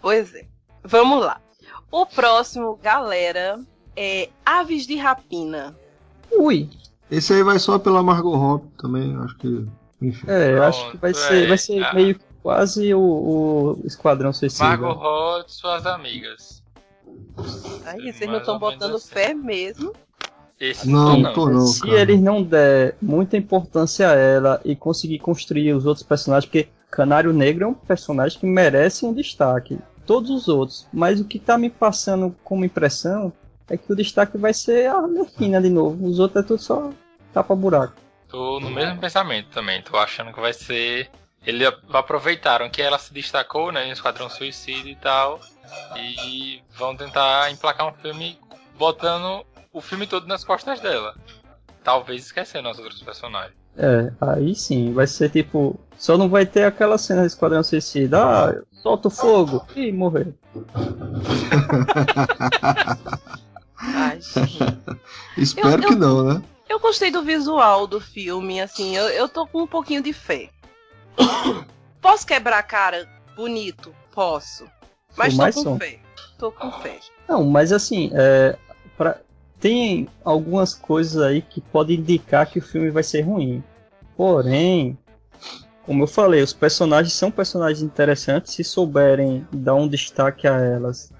Pois 0.00 0.34
é. 0.34 0.46
Vamos 0.82 1.24
lá. 1.24 1.40
O 1.90 2.04
próximo, 2.04 2.76
galera, 2.76 3.58
é 3.96 4.28
Aves 4.44 4.86
de 4.86 4.96
Rapina. 4.96 5.74
Ui! 6.30 6.68
Esse 7.10 7.32
aí 7.32 7.42
vai 7.42 7.58
só 7.58 7.78
pela 7.78 8.02
Margot 8.02 8.36
Robbie 8.36 8.68
também, 8.78 9.16
acho 9.16 9.36
que. 9.38 9.66
Enfim. 10.02 10.26
É, 10.28 10.50
Pronto, 10.50 10.62
acho 10.64 10.90
que 10.90 10.96
vai 10.98 11.14
ser, 11.14 11.44
é, 11.44 11.46
vai 11.46 11.58
ser 11.58 11.84
ah. 11.84 11.94
meio 11.94 12.14
que 12.16 12.24
quase 12.42 12.94
o, 12.94 13.00
o 13.00 13.80
Esquadrão 13.84 14.32
Suicida. 14.32 14.64
Margot 14.64 14.92
Robbie 14.92 15.46
e 15.48 15.52
suas 15.52 15.86
amigas. 15.86 16.62
Aí, 17.84 18.12
vocês 18.12 18.30
não 18.30 18.38
estão 18.38 18.58
botando 18.58 18.96
assim. 18.96 19.08
fé 19.08 19.34
mesmo. 19.34 19.92
Esse 20.58 20.88
Não, 20.88 21.12
não, 21.12 21.20
não 21.20 21.32
tô 21.34 21.50
não, 21.50 21.66
Se 21.66 21.82
cara. 21.82 22.00
eles 22.00 22.20
não 22.20 22.42
der 22.42 22.96
muita 23.00 23.36
importância 23.36 24.08
a 24.08 24.14
ela 24.14 24.60
e 24.64 24.74
conseguir 24.74 25.18
construir 25.18 25.72
os 25.74 25.84
outros 25.84 26.04
personagens, 26.04 26.46
porque 26.46 26.68
Canário 26.90 27.32
Negro 27.32 27.64
é 27.64 27.68
um 27.68 27.74
personagem 27.74 28.38
que 28.38 28.46
merece 28.46 29.04
um 29.04 29.12
destaque. 29.12 29.78
Todos 30.06 30.30
os 30.30 30.48
outros. 30.48 30.86
Mas 30.92 31.20
o 31.20 31.24
que 31.24 31.38
tá 31.38 31.58
me 31.58 31.68
passando 31.68 32.34
como 32.42 32.64
impressão 32.64 33.32
é 33.68 33.76
que 33.76 33.92
o 33.92 33.96
destaque 33.96 34.38
vai 34.38 34.54
ser 34.54 34.88
a 34.88 34.98
Arlequina 34.98 35.60
de 35.60 35.68
novo. 35.68 36.06
Os 36.06 36.18
outros 36.18 36.44
é 36.44 36.46
tudo 36.46 36.62
só 36.62 36.90
tapa-buraco. 37.32 37.94
Tô 38.28 38.60
no 38.60 38.70
mesmo 38.70 38.98
pensamento 38.98 39.48
também. 39.50 39.82
Tô 39.82 39.96
achando 39.96 40.32
que 40.32 40.40
vai 40.40 40.52
ser. 40.52 41.10
Eles 41.44 41.68
aproveitaram 41.92 42.68
que 42.68 42.82
ela 42.82 42.98
se 42.98 43.12
destacou, 43.12 43.70
né, 43.70 43.86
em 43.86 43.92
Esquadrão 43.92 44.28
Suicida 44.28 44.88
e 44.88 44.96
tal. 44.96 45.40
E 45.96 46.62
vão 46.76 46.96
tentar 46.96 47.50
emplacar 47.50 47.88
um 47.88 47.94
filme 47.94 48.38
botando 48.78 49.44
o 49.72 49.80
filme 49.80 50.06
todo 50.06 50.26
nas 50.26 50.44
costas 50.44 50.80
dela. 50.80 51.14
Talvez 51.84 52.26
esquecendo 52.26 52.68
os 52.68 52.78
outros 52.78 53.02
personagens. 53.02 53.54
É, 53.76 54.12
aí 54.20 54.54
sim, 54.54 54.92
vai 54.92 55.06
ser 55.06 55.30
tipo. 55.30 55.78
Só 55.96 56.18
não 56.18 56.28
vai 56.28 56.46
ter 56.46 56.64
aquela 56.64 56.98
cena 56.98 57.22
do 57.22 57.26
Esquadrão 57.26 57.62
Suicida. 57.62 58.18
Ah, 58.18 58.54
solta 58.72 59.08
o 59.08 59.10
fogo 59.10 59.66
e 59.74 59.92
morrer. 59.92 60.34
Espero 65.36 65.68
Eu- 65.68 65.82
eu- 65.82 65.88
que 65.88 65.94
não, 65.94 66.22
né? 66.24 66.42
Eu 66.68 66.80
gostei 66.80 67.10
do 67.12 67.22
visual 67.22 67.86
do 67.86 68.00
filme, 68.00 68.60
assim, 68.60 68.96
eu, 68.96 69.04
eu 69.08 69.28
tô 69.28 69.46
com 69.46 69.62
um 69.62 69.66
pouquinho 69.66 70.02
de 70.02 70.12
fé. 70.12 70.50
Posso 72.02 72.26
quebrar 72.26 72.58
a 72.58 72.62
cara 72.62 73.08
bonito? 73.36 73.94
Posso. 74.12 74.64
Mas 75.16 75.28
Por 75.34 75.36
tô 75.36 75.42
mais 75.42 75.54
com 75.54 75.62
som. 75.62 75.78
fé. 75.78 75.98
Tô 76.38 76.52
com 76.52 76.70
fé. 76.82 76.98
Não, 77.28 77.44
mas 77.44 77.72
assim, 77.72 78.10
é, 78.14 78.56
pra- 78.96 79.20
tem 79.60 80.08
algumas 80.24 80.74
coisas 80.74 81.22
aí 81.22 81.40
que 81.40 81.60
podem 81.60 81.98
indicar 81.98 82.46
que 82.46 82.58
o 82.58 82.62
filme 82.62 82.90
vai 82.90 83.02
ser 83.02 83.22
ruim. 83.22 83.62
Porém, 84.16 84.98
como 85.84 86.02
eu 86.02 86.06
falei, 86.06 86.42
os 86.42 86.52
personagens 86.52 87.12
são 87.14 87.30
personagens 87.30 87.82
interessantes. 87.82 88.52
Se 88.54 88.62
souberem 88.64 89.46
dar 89.52 89.74
um 89.74 89.88
destaque 89.88 90.46
a 90.46 90.56
elas, 90.58 91.12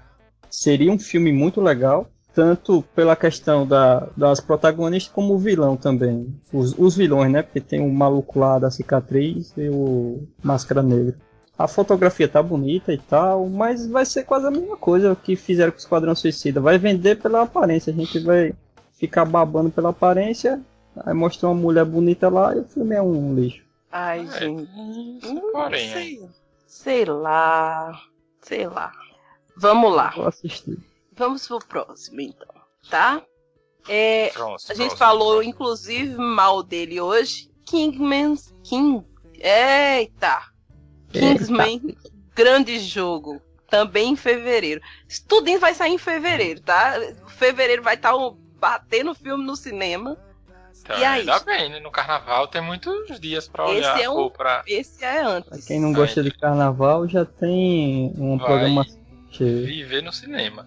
seria 0.49 0.91
um 0.91 0.99
filme 0.99 1.31
muito 1.31 1.61
legal. 1.61 2.09
Tanto 2.37 2.83
pela 2.95 3.15
questão 3.15 3.65
da- 3.65 4.07
das 4.15 4.39
protagonistas 4.39 5.11
como 5.11 5.33
o 5.33 5.39
vilão 5.39 5.75
também. 5.75 6.39
Os, 6.53 6.77
os 6.77 6.95
vilões, 6.95 7.31
né? 7.31 7.41
Porque 7.41 7.59
tem 7.59 7.79
o 7.81 7.91
maluco 7.91 8.37
lá 8.39 8.59
da 8.59 8.69
cicatriz 8.69 9.51
e 9.57 9.67
o 9.69 10.21
Máscara 10.43 10.83
Negra. 10.83 11.15
A 11.57 11.67
fotografia 11.67 12.27
tá 12.27 12.43
bonita 12.43 12.93
e 12.93 12.97
tal, 12.99 13.49
mas 13.49 13.87
vai 13.87 14.05
ser 14.05 14.23
quase 14.23 14.45
a 14.45 14.51
mesma 14.51 14.77
coisa 14.77 15.15
que 15.15 15.35
fizeram 15.35 15.71
com 15.71 15.77
o 15.77 15.81
Esquadrão 15.81 16.13
Suicida. 16.13 16.61
Vai 16.61 16.77
vender 16.77 17.19
pela 17.19 17.41
aparência, 17.41 17.91
a 17.91 17.95
gente 17.95 18.19
vai 18.19 18.53
ficar 18.93 19.25
babando 19.25 19.71
pela 19.71 19.89
aparência, 19.89 20.61
aí 20.95 21.15
mostrar 21.15 21.49
uma 21.49 21.59
mulher 21.59 21.85
bonita 21.85 22.29
lá 22.29 22.55
e 22.55 22.59
o 22.59 22.63
filme 22.65 22.93
é 22.93 23.01
um 23.01 23.33
lixo. 23.33 23.63
Ai, 23.91 24.27
É, 24.35 24.39
gente. 24.39 24.69
Porém, 25.51 25.89
sei. 25.91 26.21
Sei 26.67 27.03
lá. 27.05 27.99
Sei 28.43 28.67
lá. 28.67 28.91
Vamos 29.57 29.95
lá. 29.95 30.11
Vou 30.15 30.27
assistir. 30.27 30.77
Vamos 31.17 31.47
pro 31.47 31.59
próximo, 31.59 32.21
então. 32.21 32.47
Tá? 32.89 33.21
É, 33.89 34.29
Pronto, 34.33 34.55
a 34.69 34.73
gente 34.73 34.77
próximo. 34.77 34.97
falou, 34.97 35.41
inclusive, 35.43 36.15
mal 36.17 36.61
dele 36.61 36.99
hoje. 37.01 37.49
Kingman. 37.65 38.35
King. 38.63 39.03
Eita! 39.33 40.41
Kingsman. 41.11 41.95
Grande 42.35 42.79
jogo. 42.79 43.41
Também 43.69 44.11
em 44.11 44.15
fevereiro. 44.15 44.81
Tudo 45.27 45.57
vai 45.59 45.73
sair 45.73 45.93
em 45.93 45.97
fevereiro, 45.97 46.61
tá? 46.61 46.93
Fevereiro 47.27 47.81
vai 47.83 47.95
estar 47.95 48.13
batendo 48.59 49.13
filme 49.13 49.43
no 49.43 49.55
cinema. 49.55 50.17
Então, 50.81 50.97
E 50.97 51.03
aí? 51.03 51.19
Ainda 51.21 51.39
bem, 51.39 51.69
né? 51.69 51.79
No 51.81 51.91
carnaval 51.91 52.47
tem 52.47 52.61
muitos 52.61 53.19
dias 53.19 53.47
pra 53.49 53.65
Esse 53.65 53.73
olhar 53.79 54.01
é 54.01 54.09
um- 54.09 54.29
pra. 54.29 54.63
Esse 54.65 55.03
é 55.03 55.19
Pra 55.19 55.27
antes. 55.29 55.65
quem 55.65 55.81
não 55.81 55.91
gosta 55.91 56.23
de 56.23 56.31
carnaval, 56.31 57.07
já 57.09 57.25
tem 57.25 58.13
um 58.17 58.37
Vai. 58.37 58.47
programa 58.47 58.85
cheio. 59.31 59.65
viver 59.65 60.01
no 60.01 60.13
cinema. 60.13 60.65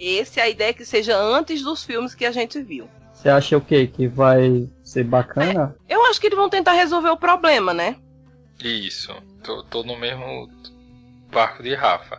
Esse 0.00 0.40
a 0.40 0.48
ideia 0.48 0.70
é 0.70 0.72
que 0.72 0.84
seja 0.86 1.14
antes 1.16 1.62
dos 1.62 1.84
filmes 1.84 2.14
que 2.14 2.24
a 2.24 2.32
gente 2.32 2.60
viu. 2.62 2.88
Você 3.12 3.28
acha 3.28 3.56
o 3.56 3.60
quê? 3.60 3.86
Que 3.86 4.08
vai 4.08 4.66
ser 4.82 5.04
bacana? 5.04 5.76
Eu 5.86 6.06
acho 6.06 6.18
que 6.18 6.26
eles 6.28 6.38
vão 6.38 6.48
tentar 6.48 6.72
resolver 6.72 7.10
o 7.10 7.18
problema, 7.18 7.74
né? 7.74 7.96
Isso. 8.64 9.12
Tô, 9.44 9.62
tô 9.64 9.82
no 9.82 9.98
mesmo 9.98 10.48
barco 11.30 11.62
de 11.62 11.74
Rafa. 11.74 12.18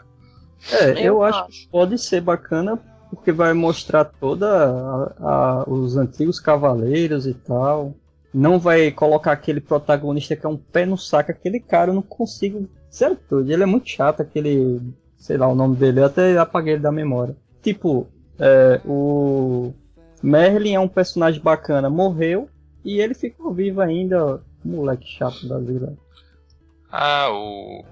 É, 0.71 0.91
Eu 0.91 0.97
eu, 1.05 1.23
acho 1.23 1.47
que 1.47 1.67
pode 1.71 1.97
ser 1.97 2.21
bacana 2.21 2.79
porque 3.09 3.31
vai 3.31 3.51
mostrar 3.53 4.05
toda 4.05 4.47
a- 4.47 5.13
a- 5.19 5.63
os 5.69 5.97
antigos 5.97 6.39
cavaleiros 6.39 7.25
e 7.25 7.33
tal. 7.33 7.95
Não 8.33 8.59
vai 8.59 8.91
colocar 8.91 9.31
aquele 9.31 9.59
protagonista 9.59 10.35
que 10.35 10.45
é 10.45 10.49
um 10.49 10.55
pé 10.55 10.85
no 10.85 10.97
saco, 10.97 11.31
aquele 11.31 11.59
cara 11.59 11.89
eu 11.89 11.95
não 11.95 12.01
consigo 12.03 12.69
ser 12.91 13.15
todo. 13.27 13.51
Ele 13.51 13.63
é 13.63 13.65
muito 13.65 13.89
chato, 13.89 14.21
aquele, 14.21 14.79
sei 15.17 15.35
lá 15.35 15.47
o 15.47 15.55
nome 15.55 15.75
dele, 15.75 15.99
eu 15.99 16.05
até 16.05 16.37
apaguei 16.37 16.73
ele 16.73 16.81
da 16.83 16.91
memória. 16.91 17.35
Tipo, 17.61 18.07
é, 18.39 18.81
o 18.85 19.73
Merlin 20.21 20.73
é 20.75 20.79
um 20.79 20.87
personagem 20.87 21.41
bacana, 21.41 21.89
morreu 21.89 22.49
e 22.83 22.99
ele 22.99 23.13
ficou 23.13 23.53
vivo 23.53 23.81
ainda, 23.81 24.41
moleque 24.63 25.07
chato 25.07 25.47
da 25.47 25.59
vida. 25.59 25.95
Ah, 26.91 27.29
o. 27.31 27.85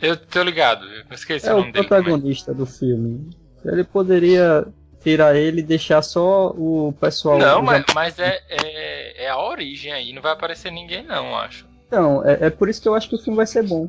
Eu 0.00 0.16
tô 0.16 0.42
ligado, 0.42 0.84
eu 0.84 1.04
esqueci 1.10 1.48
É 1.48 1.52
o 1.52 1.56
o 1.56 1.60
nome 1.60 1.72
dele. 1.72 1.88
também. 1.88 2.04
protagonista 2.04 2.54
do 2.54 2.64
filme. 2.66 3.28
Ele 3.64 3.82
poderia 3.82 4.64
tirar 5.02 5.34
ele 5.34 5.60
e 5.60 5.64
deixar 5.64 6.02
só 6.02 6.50
o 6.50 6.94
pessoal. 7.00 7.38
Não, 7.38 7.62
mas, 7.62 7.84
mas 7.94 8.18
é, 8.18 8.40
é, 8.48 9.24
é 9.24 9.28
a 9.28 9.38
origem 9.40 9.92
aí, 9.92 10.12
não 10.12 10.22
vai 10.22 10.32
aparecer 10.32 10.70
ninguém 10.70 11.04
não, 11.04 11.34
acho. 11.36 11.66
Então, 11.86 12.24
é, 12.24 12.46
é 12.46 12.50
por 12.50 12.68
isso 12.68 12.80
que 12.82 12.88
eu 12.88 12.94
acho 12.94 13.08
que 13.08 13.14
o 13.16 13.18
filme 13.18 13.36
vai 13.36 13.46
ser 13.46 13.62
bom. 13.66 13.88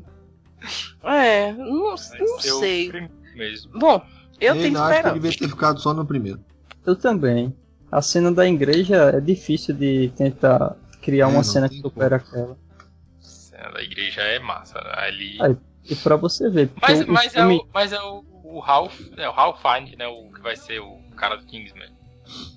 É, 1.03 1.51
não, 1.53 1.68
não 1.68 1.93
o 1.93 1.97
sei. 1.97 2.89
primeiro 2.89 3.14
mesmo. 3.35 3.77
Bom, 3.80 4.01
eu 4.39 4.55
Ele 4.55 4.63
tenho 4.63 4.77
acho 4.79 4.87
que 4.89 4.95
esperança. 4.95 5.13
devia 5.19 5.37
ter 5.37 5.47
ficado 5.49 5.79
só 5.79 5.93
no 5.93 6.05
primeiro. 6.05 6.39
Eu 6.85 6.95
também. 6.95 7.55
A 7.91 8.01
cena 8.01 8.31
da 8.31 8.47
igreja 8.47 8.95
é 9.15 9.19
difícil 9.19 9.75
de 9.75 10.11
tentar 10.15 10.75
criar 11.01 11.25
É, 11.25 11.27
uma 11.27 11.43
cena 11.43 11.67
que 11.67 11.79
supera 11.81 12.17
aquela. 12.17 12.53
A 12.53 13.23
cena 13.23 13.71
da 13.71 13.81
igreja 13.81 14.21
é 14.21 14.39
massa. 14.39 14.79
né? 14.81 14.91
Ali. 14.95 15.37
Aí, 15.41 15.57
E 15.89 15.95
pra 15.95 16.15
você 16.15 16.49
ver. 16.49 16.69
Mas, 16.81 17.01
o 17.01 17.11
mas, 17.11 17.25
é 17.35 17.39
filme- 17.39 17.57
o, 17.57 17.67
mas 17.73 17.91
é 17.93 17.99
o, 18.01 18.23
o 18.43 18.59
Ralph, 18.59 18.99
é 19.17 19.27
o 19.27 19.31
Ralph 19.31 19.61
Fiennes, 19.61 19.97
né? 19.97 20.07
O 20.07 20.31
que 20.31 20.41
vai 20.41 20.55
ser 20.55 20.79
o 20.79 20.99
cara 21.15 21.35
do 21.35 21.45
Kingsman. 21.45 21.89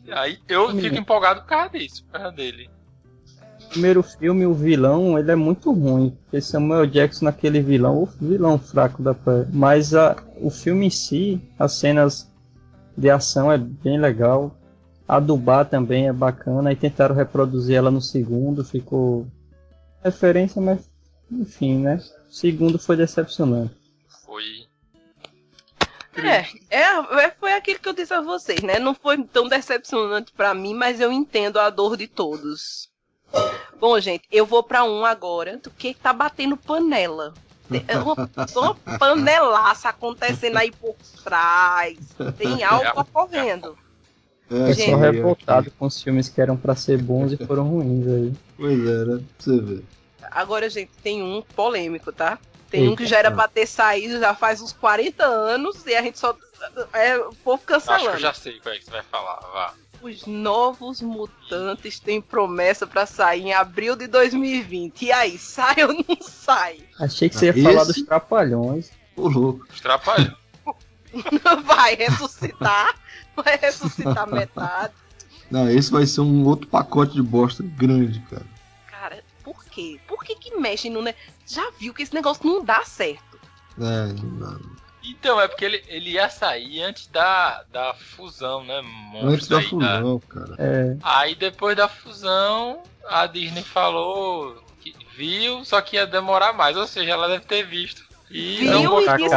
E 0.04 0.12
aí 0.12 0.38
eu 0.48 0.70
fico 0.78 0.96
empolgado 0.96 1.40
por 1.42 1.46
causa 1.48 1.70
disso, 1.78 2.04
por 2.04 2.12
causa 2.20 2.30
dele. 2.32 2.68
Primeiro 3.72 4.02
filme, 4.02 4.46
o 4.46 4.54
vilão, 4.54 5.18
ele 5.18 5.30
é 5.30 5.34
muito 5.34 5.72
ruim. 5.72 6.16
Porque 6.22 6.40
Samuel 6.40 6.86
Jackson 6.86 7.24
naquele 7.24 7.60
vilão, 7.60 8.02
o 8.02 8.06
vilão 8.06 8.58
fraco 8.58 9.02
da 9.02 9.14
pé. 9.14 9.46
Mas 9.52 9.94
a, 9.94 10.16
o 10.40 10.50
filme 10.50 10.86
em 10.86 10.90
si, 10.90 11.40
as 11.58 11.72
cenas 11.72 12.30
de 12.96 13.10
ação 13.10 13.50
é 13.50 13.58
bem 13.58 13.98
legal. 13.98 14.56
A 15.08 15.18
dubá 15.18 15.64
também 15.64 16.08
é 16.08 16.12
bacana. 16.12 16.72
E 16.72 16.76
tentaram 16.76 17.14
reproduzir 17.14 17.76
ela 17.76 17.90
no 17.90 18.00
segundo, 18.00 18.64
ficou 18.64 19.26
referência, 20.04 20.60
mas 20.60 20.90
enfim, 21.30 21.78
né? 21.78 22.00
O 22.28 22.32
segundo 22.32 22.78
foi 22.78 22.96
decepcionante. 22.96 23.74
Foi. 24.24 24.42
É, 26.14 26.44
é, 26.70 27.24
é, 27.24 27.30
foi 27.30 27.52
aquilo 27.54 27.78
que 27.78 27.88
eu 27.88 27.94
disse 27.94 28.12
a 28.12 28.20
vocês, 28.20 28.60
né? 28.62 28.78
Não 28.78 28.94
foi 28.94 29.22
tão 29.24 29.48
decepcionante 29.48 30.30
pra 30.32 30.52
mim, 30.52 30.74
mas 30.74 31.00
eu 31.00 31.10
entendo 31.10 31.58
a 31.58 31.70
dor 31.70 31.96
de 31.96 32.06
todos. 32.06 32.91
Bom, 33.82 33.98
gente, 33.98 34.22
eu 34.30 34.46
vou 34.46 34.62
pra 34.62 34.84
um 34.84 35.04
agora, 35.04 35.56
do 35.56 35.68
que 35.68 35.92
tá 35.92 36.12
batendo 36.12 36.56
panela. 36.56 37.34
É 37.88 37.98
uma, 37.98 38.14
uma 38.54 38.74
panelaça 38.96 39.88
acontecendo 39.88 40.56
aí 40.56 40.70
por 40.70 40.94
trás. 41.24 41.98
Tem 42.38 42.62
algo 42.62 43.00
ocorrendo. 43.00 43.76
É, 44.48 44.54
Eu 44.70 44.72
Gente. 44.72 44.90
sou 44.90 44.94
aí, 45.02 45.10
revoltado 45.10 45.72
com 45.72 45.86
os 45.86 46.00
filmes 46.00 46.28
que 46.28 46.40
eram 46.40 46.56
pra 46.56 46.76
ser 46.76 47.02
bons 47.02 47.32
e 47.32 47.44
foram 47.44 47.64
ruins 47.64 48.06
aí. 48.06 48.32
Pois 48.56 48.78
é, 48.86 49.04
né? 49.04 49.16
Pra 49.16 49.24
você 49.40 49.60
ver. 49.60 49.84
Agora, 50.30 50.70
gente, 50.70 50.92
tem 51.02 51.20
um 51.20 51.42
polêmico, 51.42 52.12
tá? 52.12 52.38
Tem 52.70 52.82
um 52.82 52.90
Eita. 52.90 52.96
que 52.98 53.06
já 53.06 53.18
era 53.18 53.32
pra 53.32 53.48
ter 53.48 53.66
saído 53.66 54.20
já 54.20 54.32
faz 54.32 54.62
uns 54.62 54.72
40 54.72 55.24
anos 55.24 55.84
e 55.86 55.94
a 55.96 56.02
gente 56.02 56.20
só. 56.20 56.36
É 56.92 57.16
o 57.18 57.32
povo 57.34 57.56
Acho 57.56 57.66
que 57.66 57.72
cancelando. 57.72 58.10
eu 58.10 58.20
já 58.20 58.32
sei 58.32 58.60
qual 58.60 58.76
é 58.76 58.78
que 58.78 58.84
você 58.84 58.92
vai 58.92 59.02
falar. 59.02 59.40
Vá. 59.52 59.74
Os 60.02 60.26
novos 60.26 61.00
mutantes 61.00 62.00
têm 62.00 62.20
promessa 62.20 62.86
pra 62.86 63.06
sair 63.06 63.42
em 63.42 63.52
abril 63.54 63.94
de 63.94 64.06
2020. 64.08 65.02
E 65.06 65.12
aí, 65.12 65.38
sai 65.38 65.76
ou 65.84 65.92
não 65.94 66.18
sai? 66.20 66.80
Achei 66.98 67.28
que 67.28 67.36
você 67.36 67.46
ia 67.46 67.50
Esse- 67.52 67.62
falar 67.62 67.84
dos 67.84 68.02
trapalhões. 68.02 68.90
Ô, 69.16 69.28
louco. 69.28 69.66
Os 69.72 69.80
trapalhões. 69.80 70.32
Vai 71.64 71.94
ressuscitar? 71.94 72.94
Vai 73.36 73.56
ressuscitar 73.58 74.26
metade? 74.28 74.94
Não, 75.50 75.68
esse 75.70 75.90
vai 75.90 76.06
ser 76.06 76.22
um 76.22 76.44
outro 76.46 76.66
pacote 76.66 77.12
de 77.14 77.22
bosta 77.22 77.62
grande, 77.62 78.18
cara. 78.30 78.46
Cara, 78.90 79.24
por 79.44 79.62
quê? 79.66 80.00
Por 80.08 80.24
que 80.24 80.34
que 80.36 80.56
mexem 80.56 80.90
no. 80.90 81.02
Ne... 81.02 81.14
Já 81.46 81.70
viu 81.78 81.92
que 81.92 82.02
esse 82.02 82.14
negócio 82.14 82.44
não 82.46 82.64
dá 82.64 82.82
certo? 82.84 83.38
É, 83.78 84.12
não 84.14 84.38
dá. 84.38 84.58
Então, 85.04 85.40
é 85.40 85.48
porque 85.48 85.64
ele, 85.64 85.82
ele 85.88 86.10
ia 86.10 86.28
sair 86.30 86.82
antes 86.82 87.06
da, 87.08 87.64
da 87.72 87.94
fusão, 87.94 88.64
né? 88.64 88.80
Antes 89.22 89.48
da 89.48 89.58
aí 89.58 89.64
fusão, 89.64 90.20
cara. 90.28 90.54
É, 90.58 90.96
Aí 91.02 91.34
depois 91.34 91.76
da 91.76 91.88
fusão, 91.88 92.82
a 93.08 93.26
Disney 93.26 93.62
falou 93.62 94.62
que 94.80 94.94
viu, 95.16 95.64
só 95.64 95.80
que 95.80 95.96
ia 95.96 96.06
demorar 96.06 96.52
mais. 96.52 96.76
Ou 96.76 96.86
seja, 96.86 97.10
ela 97.12 97.28
deve 97.28 97.44
ter 97.44 97.64
visto. 97.66 98.02
E 98.30 98.58
Viu 98.60 98.72
não 98.72 98.84
e 98.84 98.88
botou- 98.88 99.16
disse 99.16 99.34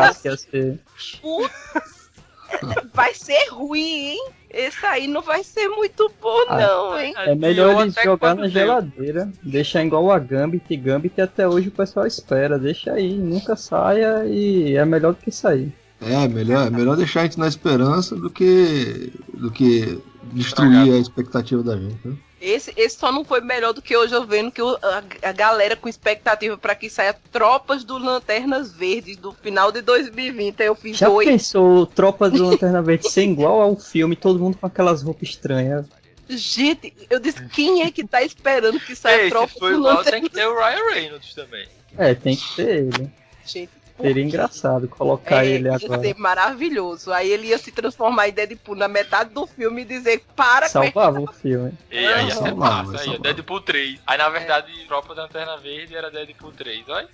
vai 2.93 3.13
ser 3.13 3.47
ruim, 3.49 4.11
hein? 4.11 4.29
Esse 4.55 4.85
aí 4.85 5.05
não 5.05 5.21
vai 5.21 5.43
ser 5.43 5.67
muito 5.67 6.09
bom, 6.21 6.45
Ah, 6.47 6.57
não, 6.57 6.97
hein? 6.97 7.13
É 7.17 7.35
melhor 7.35 7.87
até 7.89 8.03
jogar 8.05 8.35
na 8.35 8.47
geladeira, 8.47 9.29
deixar 9.43 9.83
igual 9.83 10.09
a 10.09 10.17
Gambit, 10.17 10.77
Gambit 10.77 11.19
até 11.19 11.45
hoje 11.45 11.67
o 11.67 11.71
pessoal 11.71 12.07
espera, 12.07 12.57
deixa 12.57 12.93
aí, 12.93 13.13
nunca 13.15 13.57
saia 13.57 14.25
e 14.25 14.77
é 14.77 14.85
melhor 14.85 15.13
do 15.13 15.19
que 15.21 15.29
sair. 15.29 15.73
É, 16.01 16.25
melhor, 16.29 16.67
é 16.67 16.69
melhor 16.69 16.95
deixar 16.95 17.21
a 17.21 17.23
gente 17.23 17.37
na 17.37 17.47
esperança 17.49 18.15
do 18.15 18.29
que 18.29 19.11
do 19.33 19.51
que 19.51 19.99
destruir 20.31 20.71
Estragado. 20.71 20.93
a 20.93 20.97
expectativa 20.99 21.61
da 21.63 21.75
gente, 21.77 22.07
né? 22.07 22.15
Esse, 22.47 22.71
esse 22.77 22.97
só 22.97 23.11
não 23.11 23.25
foi 23.25 23.41
melhor 23.41 23.73
do 23.73 23.81
que 23.81 23.97
hoje 23.97 24.13
eu 24.13 24.23
vendo 24.25 24.51
que 24.51 24.61
o- 24.61 24.77
a, 24.81 25.03
a 25.29 25.31
galera 25.31 25.75
com 25.75 25.89
expectativa 25.89 26.55
pra 26.57 26.75
que 26.75 26.89
saia 26.89 27.15
Tropas 27.31 27.83
do 27.83 27.97
Lanternas 27.97 28.71
Verdes 28.71 29.17
do 29.17 29.33
final 29.33 29.71
de 29.71 29.81
2020. 29.81 30.61
Aí 30.61 30.67
eu 30.67 30.75
fiz 30.75 30.95
Já 30.97 31.07
dois. 31.09 31.27
pensou 31.27 31.87
Tropa 31.87 32.29
do 32.29 32.43
Lanterna 32.49 32.81
Verde 32.83 33.09
ser 33.09 33.23
igual 33.23 33.61
ao 33.61 33.75
filme, 33.75 34.15
todo 34.15 34.39
mundo 34.39 34.57
com 34.59 34.65
aquelas 34.67 35.01
roupas 35.01 35.29
estranhas? 35.29 35.85
Gente, 36.29 36.93
eu 37.09 37.19
disse, 37.19 37.43
quem 37.49 37.81
é 37.83 37.91
que 37.91 38.03
tá 38.05 38.21
esperando 38.23 38.79
que 38.79 38.95
saia 38.95 39.23
Ei, 39.23 39.29
Tropas 39.29 39.51
se 39.53 39.59
for 39.59 39.71
do 39.71 39.77
igual, 39.77 39.95
Lanternas 39.97 40.11
tem 40.21 40.29
que 40.29 40.35
ter 40.35 40.45
o 40.47 40.55
Ryan 40.55 40.93
Reynolds 40.93 41.33
também. 41.33 41.67
É, 41.97 42.13
tem 42.13 42.35
que 42.35 42.55
ter 42.55 42.69
ele. 42.77 43.09
Gente, 43.45 43.69
Seria 43.99 44.23
engraçado 44.23 44.89
colocar 44.89 45.45
É, 45.45 45.49
ele 45.51 45.69
ia 45.69 45.75
agora. 45.75 46.01
ser 46.01 46.15
maravilhoso. 46.17 47.13
Aí 47.13 47.29
ele 47.31 47.47
ia 47.47 47.57
se 47.57 47.71
transformar 47.71 48.27
em 48.27 48.33
Deadpool 48.33 48.75
na 48.75 48.87
metade 48.89 49.29
do 49.33 49.47
filme 49.47 49.83
e 49.83 49.85
dizer, 49.85 50.23
para 50.35 50.65
com 50.65 50.71
Salvava 50.73 51.21
o 51.21 51.27
filme. 51.31 51.71
E 51.89 52.05
aí 52.05 52.27
ia 52.27 52.35
ser 52.35 52.53
massa. 52.53 52.91
mas 52.91 53.01
Aí. 53.07 53.17
Deadpool 53.19 53.61
3. 53.61 53.99
Aí 54.05 54.17
na 54.17 54.27
verdade, 54.29 54.71
Tropa 54.85 55.15
da 55.15 55.23
Lanterna 55.23 55.57
Verde 55.57 55.95
era 55.95 56.11
Deadpool 56.11 56.51
3. 56.51 56.89
Olha. 56.89 57.07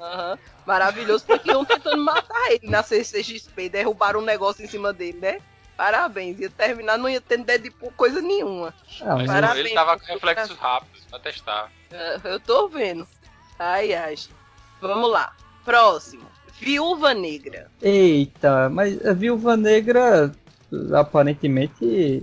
Aham. 0.00 0.38
Maravilhoso, 0.64 1.24
porque 1.26 1.50
iam 1.50 1.64
tentando 1.64 2.02
matar 2.04 2.52
ele 2.52 2.68
na 2.68 2.82
CCXP, 2.84 3.68
derrubaram 3.68 4.20
um 4.20 4.24
negócio 4.24 4.64
em 4.64 4.68
cima 4.68 4.92
dele, 4.92 5.18
né? 5.18 5.40
Parabéns, 5.76 6.38
ia 6.38 6.50
terminar, 6.50 6.98
não 6.98 7.08
ia 7.08 7.20
ter 7.20 7.38
Deadpool 7.38 7.92
coisa 7.96 8.20
nenhuma. 8.20 8.72
Ah, 9.00 9.16
Mas 9.16 9.26
Parabéns, 9.26 9.66
ele 9.66 9.74
tava 9.74 9.98
com 9.98 10.06
reflexos 10.06 10.56
rápidos 10.56 11.04
pra 11.10 11.18
testar. 11.18 11.72
Eu 12.22 12.38
tô 12.38 12.68
vendo. 12.68 13.06
Ai, 13.58 13.92
ai. 13.94 14.14
Vamos 14.80 15.10
lá. 15.10 15.32
Próximo. 15.64 16.27
Viúva 16.60 17.14
Negra. 17.14 17.70
Eita, 17.82 18.68
mas 18.68 19.04
a 19.06 19.12
Viúva 19.12 19.56
Negra 19.56 20.32
aparentemente 20.94 22.22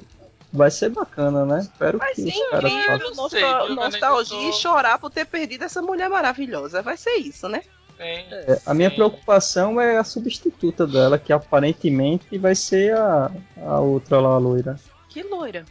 vai 0.52 0.72
ser 0.72 0.90
bacana, 0.90 1.45
né? 1.45 1.60
Espero 1.60 1.98
Vai 1.98 2.14
que 2.14 2.22
ser 2.24 2.30
incrível, 2.30 2.99
façam. 2.99 3.16
não 3.16 3.30
sei, 3.30 3.41
nostal- 3.41 3.70
nostalgia 3.76 4.49
e 4.49 4.53
chorar 4.53 4.99
por 4.99 5.10
ter 5.10 5.26
perdido 5.26 5.64
essa 5.64 5.82
mulher 5.82 6.10
maravilhosa. 6.10 6.82
Vai 6.82 6.98
ser 6.98 7.16
isso, 7.16 7.48
né? 7.49 7.62
Tem- 7.98 8.26
É, 8.30 8.60
a 8.66 8.74
minha 8.74 8.90
sim. 8.90 8.95
preocupação 8.95 9.80
é 9.80 9.98
a 9.98 10.03
substituta 10.03 10.86
dela, 10.86 11.18
que 11.18 11.32
aparentemente 11.32 12.38
vai 12.38 12.53
ser 12.56 12.94
a, 12.95 13.32
a 13.66 13.80
outra 13.80 14.20
lá, 14.20 14.30
a 14.36 14.38
loira. 14.38 14.76
Que 15.10 15.24
loira. 15.24 15.64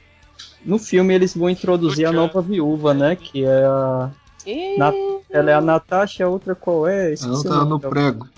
No 0.65 0.79
filme 0.79 1.15
eles 1.15 1.37
vão 1.37 1.51
introduzir 1.51 2.07
a 2.07 2.13
nova 2.13 2.41
viúva, 2.41 2.95
né? 2.95 3.15
Que 3.17 3.45
é 3.45 3.65
a. 3.67 4.11
E... 4.47 4.77
Na- 4.79 4.93
Ela 5.31 5.51
é 5.51 5.55
a 5.55 5.61
Natasha, 5.61 6.25
a 6.25 6.29
outra 6.29 6.55
qual 6.55 6.87
é? 6.87 7.07
Ela 7.07 7.13
Esqueci 7.15 7.47
o 7.47 7.51
tá 7.51 7.65
no 7.65 7.79
prego. 7.81 8.29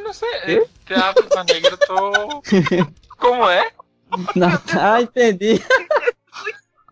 Ah, 0.00 0.02
não 0.02 0.12
sei. 0.12 0.66
A 0.96 1.12
Viúva 1.12 1.44
Negra, 1.44 1.70
eu 1.70 1.78
tô. 1.78 2.42
Como 3.18 3.48
é? 3.48 3.70
Na- 4.34 4.60
Ah, 4.78 5.02
entendi. 5.02 5.60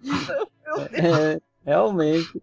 É, 0.92 1.40
realmente. 1.64 2.42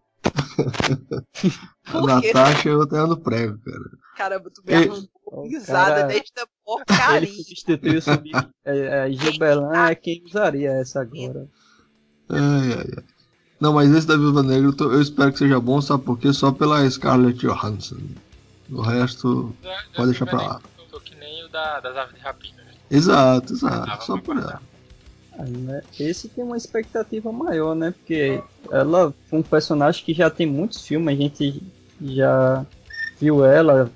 A? 1.93 2.01
Natasha 2.01 2.69
e 2.69 2.71
outra 2.75 2.99
é 3.03 3.05
no 3.05 3.15
prego, 3.17 3.57
cara. 3.59 3.79
Caramba, 4.17 4.49
tu 4.49 4.61
me 4.65 4.73
arrancou 4.73 5.47
risada 5.47 5.95
cara- 5.95 6.07
desta 6.07 6.41
Ele 6.41 6.49
porcaria. 6.65 7.27
substituiu 7.43 7.99
o 7.99 8.01
sub. 8.01 8.31
É, 8.65 9.07
é, 9.07 9.11
Gilberlan 9.11 9.87
é 9.89 9.93
quem 9.95 10.23
usaria 10.25 10.71
essa 10.71 11.01
agora. 11.01 11.47
Ai, 12.29 12.39
ai, 12.73 12.93
ai. 12.97 13.03
Não, 13.61 13.73
mas 13.73 13.91
esse 13.91 14.07
da 14.07 14.17
Viúva 14.17 14.41
Negra 14.41 14.69
eu, 14.69 14.75
tô- 14.75 14.91
eu 14.91 15.01
espero 15.01 15.31
que 15.31 15.37
seja 15.39 15.59
bom, 15.59 15.79
sabe 15.81 16.03
por 16.03 16.17
quê? 16.17 16.33
Só 16.33 16.51
pela 16.51 16.89
Scarlett 16.89 17.39
Johansson. 17.45 17.97
O 18.71 18.81
resto, 18.81 19.55
pode 19.95 20.09
deixar 20.11 20.25
pra 20.25 20.41
lá. 20.41 20.61
Tô 20.89 20.99
que 20.99 21.15
nem 21.15 21.43
o 21.45 21.49
da, 21.49 21.79
das 21.79 21.95
aves 21.97 22.15
de 22.15 22.21
rapina. 22.21 22.63
né? 22.63 22.71
Exato, 22.89 23.53
Ah, 23.53 23.55
exato. 23.55 24.05
Só 24.05 24.17
por 24.17 24.37
ela. 24.37 24.61
Aí, 25.37 25.51
né, 25.51 25.81
Esse 25.99 26.29
tem 26.29 26.43
uma 26.43 26.55
expectativa 26.57 27.31
maior, 27.31 27.75
né? 27.75 27.91
Porque 27.91 28.41
ela 28.71 29.13
foi 29.29 29.39
um 29.39 29.43
personagem 29.43 30.03
que 30.03 30.13
já 30.13 30.29
tem 30.29 30.47
muitos 30.47 30.85
filmes, 30.87 31.13
a 31.17 31.21
gente 31.21 31.61
já 32.01 32.65
viu 33.19 33.43
ela 33.45 33.91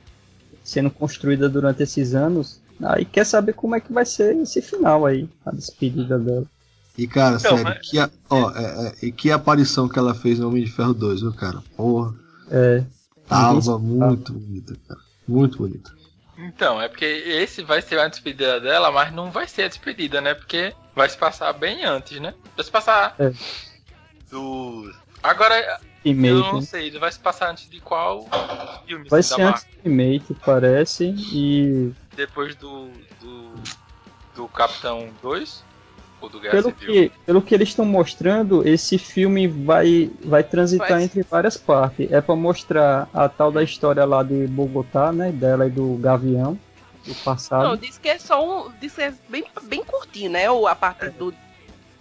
sendo 0.64 0.92
construída 0.92 1.48
durante 1.48 1.82
esses 1.84 2.14
anos. 2.14 2.60
Aí 2.82 3.06
quer 3.06 3.26
saber 3.26 3.54
como 3.54 3.76
é 3.76 3.80
que 3.80 3.92
vai 3.94 4.06
ser 4.06 4.36
esse 4.38 4.62
final 4.62 5.06
aí, 5.06 5.28
a 5.46 5.52
despedida 5.52 6.18
dela. 6.20 6.46
E 6.98 7.08
cara, 7.08 7.38
Então, 7.38 7.52
sério, 7.58 7.64
mas- 7.64 7.90
que, 7.90 7.98
a- 8.00 8.10
ó, 8.30 8.52
é, 8.52 8.88
é, 8.88 9.06
e 9.06 9.12
que 9.12 9.32
aparição 9.32 9.88
que 9.88 9.98
ela 9.98 10.14
fez 10.14 10.38
no 10.40 10.50
Homem 10.50 10.64
de 10.66 10.72
Ferro 10.72 10.94
2, 10.94 11.22
viu, 11.22 11.34
cara? 11.34 11.64
Porra, 11.78 12.14
É, 12.52 12.84
tava 13.30 13.80
muito 13.80 14.34
bonita, 14.34 14.76
cara. 14.88 15.00
Muito 15.28 15.58
bonita. 15.60 15.92
Então, 16.38 16.82
é 16.82 16.88
porque 16.88 17.06
esse 17.06 17.62
vai 17.64 17.82
ser 17.82 18.00
a 18.00 18.08
despedida 18.08 18.60
dela, 18.60 18.92
mas 18.92 19.12
não 19.14 19.30
vai 19.30 19.48
ser 19.48 19.64
a 19.64 19.68
despedida, 19.68 20.22
né? 20.22 20.34
Porque 20.34 20.74
vai 20.96 21.10
se 21.10 21.18
passar 21.18 21.52
bem 21.54 21.84
antes, 21.84 22.20
né? 22.20 22.34
Vai 22.56 22.66
se 22.66 22.72
passar 22.72 23.16
É. 23.20 23.32
do. 24.32 24.90
Agora, 25.22 25.56
eu 25.60 25.78
remake. 26.06 26.34
não 26.34 26.56
né? 26.56 26.62
sei, 26.62 26.92
vai 26.98 27.12
se 27.12 27.20
passar 27.20 27.52
antes 27.52 27.70
de 27.70 27.82
qual 27.82 28.26
filme? 28.88 29.10
Vai 29.10 29.20
assim, 29.20 29.36
ser 29.36 29.42
antes 29.42 29.64
do 29.66 29.82
remake, 29.84 30.34
parece. 30.46 31.14
E 31.34 31.92
Depois 32.16 32.56
do, 32.56 32.90
do. 33.20 33.54
do 34.34 34.48
Capitão 34.48 35.10
2? 35.22 35.64
Ou 36.22 36.30
do 36.30 36.40
Guerra 36.40 36.52
pelo 36.52 36.70
Civil? 36.78 36.88
que, 37.10 37.12
pelo 37.26 37.42
que 37.42 37.54
eles 37.56 37.70
estão 37.70 37.86
mostrando, 37.86 38.68
esse 38.68 38.98
filme 38.98 39.48
vai, 39.48 40.12
vai 40.24 40.44
transitar 40.44 40.90
Vai- 40.90 41.04
entre 41.04 41.24
várias 41.24 41.56
partes. 41.58 42.12
É 42.12 42.20
pra 42.22 42.36
mostrar 42.36 43.10
a 43.14 43.30
tal 43.30 43.52
da 43.52 43.64
história 43.64 44.04
lá 44.06 44.22
de 44.24 44.48
Bogotá, 44.48 45.12
né? 45.12 45.32
Dela 45.32 45.68
e 45.68 45.70
do 45.70 45.96
Gavião, 45.98 46.60
do 47.06 47.16
passado. 47.16 47.64
Não, 47.70 47.78
diz 47.78 47.98
que 47.98 48.10
é 48.10 48.18
só 48.20 48.44
um. 48.68 48.72
Diz 48.82 48.96
que 48.96 49.02
é 49.02 49.14
bem, 49.30 49.46
bem 49.64 49.84
curtinho, 49.84 50.32
né? 50.32 50.50
O, 50.52 50.68
a 50.68 50.76
parte 50.76 51.10
do. 51.12 51.34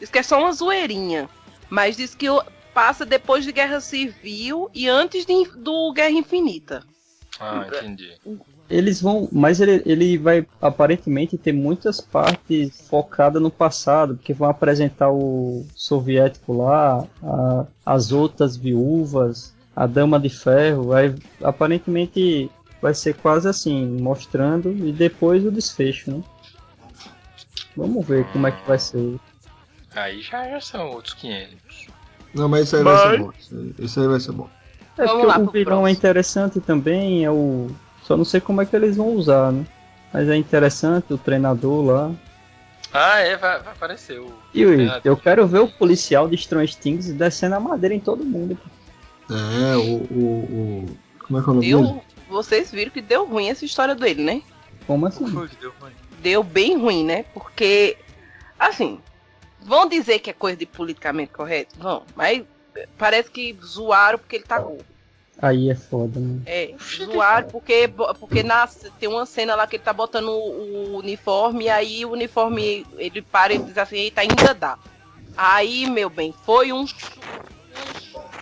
Diz 0.00 0.10
que 0.10 0.18
é 0.18 0.22
só 0.22 0.38
uma 0.40 0.52
zoeirinha. 0.52 1.28
Mas 1.70 1.96
diz 1.96 2.14
que 2.14 2.26
passa 2.72 3.04
depois 3.04 3.44
de 3.44 3.52
Guerra 3.52 3.80
Civil 3.80 4.70
e 4.74 4.88
antes 4.88 5.26
de- 5.26 5.50
do 5.56 5.92
Guerra 5.92 6.10
Infinita. 6.10 6.82
Ah, 7.38 7.64
entendi. 7.68 8.12
Eles 8.70 9.00
vão, 9.00 9.28
mas 9.32 9.60
ele, 9.60 9.82
ele 9.86 10.18
vai 10.18 10.46
aparentemente 10.60 11.38
ter 11.38 11.52
muitas 11.52 12.00
partes 12.02 12.86
focadas 12.88 13.40
no 13.40 13.50
passado, 13.50 14.14
porque 14.16 14.34
vão 14.34 14.48
apresentar 14.48 15.10
o 15.10 15.64
soviético 15.74 16.52
lá, 16.52 17.06
a- 17.22 17.66
as 17.84 18.12
outras 18.12 18.56
viúvas, 18.56 19.54
a 19.74 19.86
dama 19.86 20.20
de 20.20 20.28
ferro, 20.28 20.92
aí 20.92 21.14
aparentemente 21.42 22.50
vai 22.80 22.92
ser 22.94 23.14
quase 23.14 23.48
assim, 23.48 23.86
mostrando 24.02 24.70
e 24.86 24.92
depois 24.92 25.44
o 25.46 25.50
desfecho, 25.50 26.10
né? 26.10 26.22
Vamos 27.74 28.06
ver 28.06 28.24
como 28.32 28.46
é 28.46 28.52
que 28.52 28.66
vai 28.66 28.78
ser. 28.78 29.18
Aí 29.94 30.20
já, 30.20 30.48
já 30.48 30.60
são 30.60 30.90
outros 30.90 31.14
500. 31.14 31.88
Não, 32.34 32.48
mas 32.48 32.66
isso 32.66 32.76
aí 32.76 32.84
vai 32.84 32.96
ser 32.98 33.18
bom. 33.18 33.30
Isso 33.38 33.54
aí, 33.54 33.74
isso 33.84 34.00
aí 34.00 34.08
vai 34.08 34.20
ser 34.20 34.32
bom. 34.32 34.48
É 34.98 35.06
Vamos 35.06 35.20
porque 35.22 35.26
lá 35.26 35.38
o 35.38 35.50
vilão 35.50 35.86
é 35.86 35.90
interessante 35.90 36.60
também, 36.60 37.24
é 37.24 37.30
o 37.30 37.68
só 38.08 38.16
não 38.16 38.24
sei 38.24 38.40
como 38.40 38.62
é 38.62 38.66
que 38.66 38.74
eles 38.74 38.96
vão 38.96 39.10
usar, 39.10 39.52
né? 39.52 39.66
Mas 40.10 40.26
é 40.30 40.34
interessante 40.34 41.12
o 41.12 41.18
treinador 41.18 41.84
lá. 41.84 42.10
Ah, 42.90 43.18
é, 43.18 43.36
vai, 43.36 43.62
vai 43.62 43.72
aparecer 43.74 44.18
o. 44.18 44.32
E 44.54 44.62
eu, 44.62 44.72
treinador. 44.72 45.02
eu 45.04 45.14
quero 45.14 45.46
ver 45.46 45.58
o 45.58 45.68
policial 45.68 46.26
de 46.26 46.38
Stranger 46.38 46.74
Things 46.74 47.12
descendo 47.12 47.56
a 47.56 47.60
madeira 47.60 47.94
em 47.94 48.00
todo 48.00 48.24
mundo. 48.24 48.58
É, 49.30 49.76
o. 49.76 49.96
o, 50.10 50.86
o 50.88 50.96
como 51.26 51.38
é 51.38 51.42
que 51.42 51.48
é 51.48 51.52
o 51.52 51.54
nome 51.54 51.66
dele? 51.66 52.00
Vocês 52.30 52.70
viram 52.70 52.90
que 52.90 53.02
deu 53.02 53.26
ruim 53.26 53.50
essa 53.50 53.66
história 53.66 53.94
dele, 53.94 54.24
né? 54.24 54.42
Como 54.86 55.04
assim? 55.04 55.26
Foi 55.26 55.46
que 55.46 55.56
deu 55.56 55.74
ruim. 55.78 55.92
Deu 56.22 56.42
bem 56.42 56.78
ruim, 56.78 57.04
né? 57.04 57.24
Porque, 57.34 57.98
assim, 58.58 58.98
vão 59.60 59.86
dizer 59.86 60.20
que 60.20 60.30
é 60.30 60.32
coisa 60.32 60.56
de 60.56 60.64
politicamente 60.64 61.32
correto? 61.34 61.78
Vão, 61.78 62.04
mas 62.16 62.42
parece 62.96 63.30
que 63.30 63.54
zoaram 63.62 64.18
porque 64.18 64.36
ele 64.36 64.44
tá 64.44 64.58
gordo. 64.58 64.97
Aí 65.40 65.70
é 65.70 65.74
foda, 65.74 66.18
né? 66.18 66.40
É, 66.44 66.74
zoaram 66.96 67.48
porque, 67.48 67.88
porque 68.18 68.42
nas, 68.42 68.84
tem 68.98 69.08
uma 69.08 69.24
cena 69.24 69.54
lá 69.54 69.66
que 69.66 69.76
ele 69.76 69.82
tá 69.84 69.92
botando 69.92 70.28
o, 70.30 70.94
o 70.94 70.98
uniforme 70.98 71.66
e 71.66 71.70
aí 71.70 72.04
o 72.04 72.10
uniforme, 72.10 72.86
ele 72.96 73.22
para 73.22 73.54
e 73.54 73.58
diz 73.58 73.78
assim, 73.78 73.96
eita, 73.96 74.20
ainda 74.22 74.52
dá. 74.52 74.76
Aí, 75.36 75.88
meu 75.88 76.10
bem, 76.10 76.34
foi 76.44 76.72
um, 76.72 76.80
um 76.80 76.86
chu- 76.86 77.20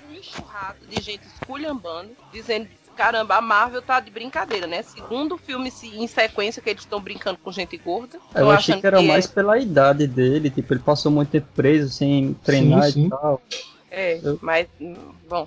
um 0.08 0.14
enxurrado 0.14 0.86
de 0.88 1.00
gente 1.02 1.26
esculhambando, 1.26 2.16
dizendo, 2.32 2.66
caramba, 2.96 3.36
a 3.36 3.40
Marvel 3.42 3.82
tá 3.82 4.00
de 4.00 4.10
brincadeira, 4.10 4.66
né? 4.66 4.82
Segundo 4.82 5.36
filme 5.36 5.70
se- 5.70 5.94
em 5.94 6.06
sequência 6.06 6.62
que 6.62 6.70
eles 6.70 6.82
estão 6.82 6.98
brincando 6.98 7.38
com 7.42 7.52
gente 7.52 7.76
gorda. 7.76 8.18
Eu 8.34 8.50
achei 8.50 8.80
que 8.80 8.86
era 8.86 9.02
é- 9.02 9.06
mais 9.06 9.26
pela 9.26 9.58
idade 9.58 10.06
dele, 10.06 10.48
tipo, 10.48 10.72
ele 10.72 10.80
passou 10.80 11.12
muito 11.12 11.30
tempo 11.30 11.48
preso 11.54 11.92
sem 11.92 12.32
treinar 12.42 12.84
Sim, 12.84 12.92
sim. 12.92 13.06
e 13.06 13.10
tal. 13.10 13.42
É, 13.90 14.18
Eu- 14.22 14.38
mas, 14.40 14.66
hum, 14.80 14.96
bom, 15.28 15.46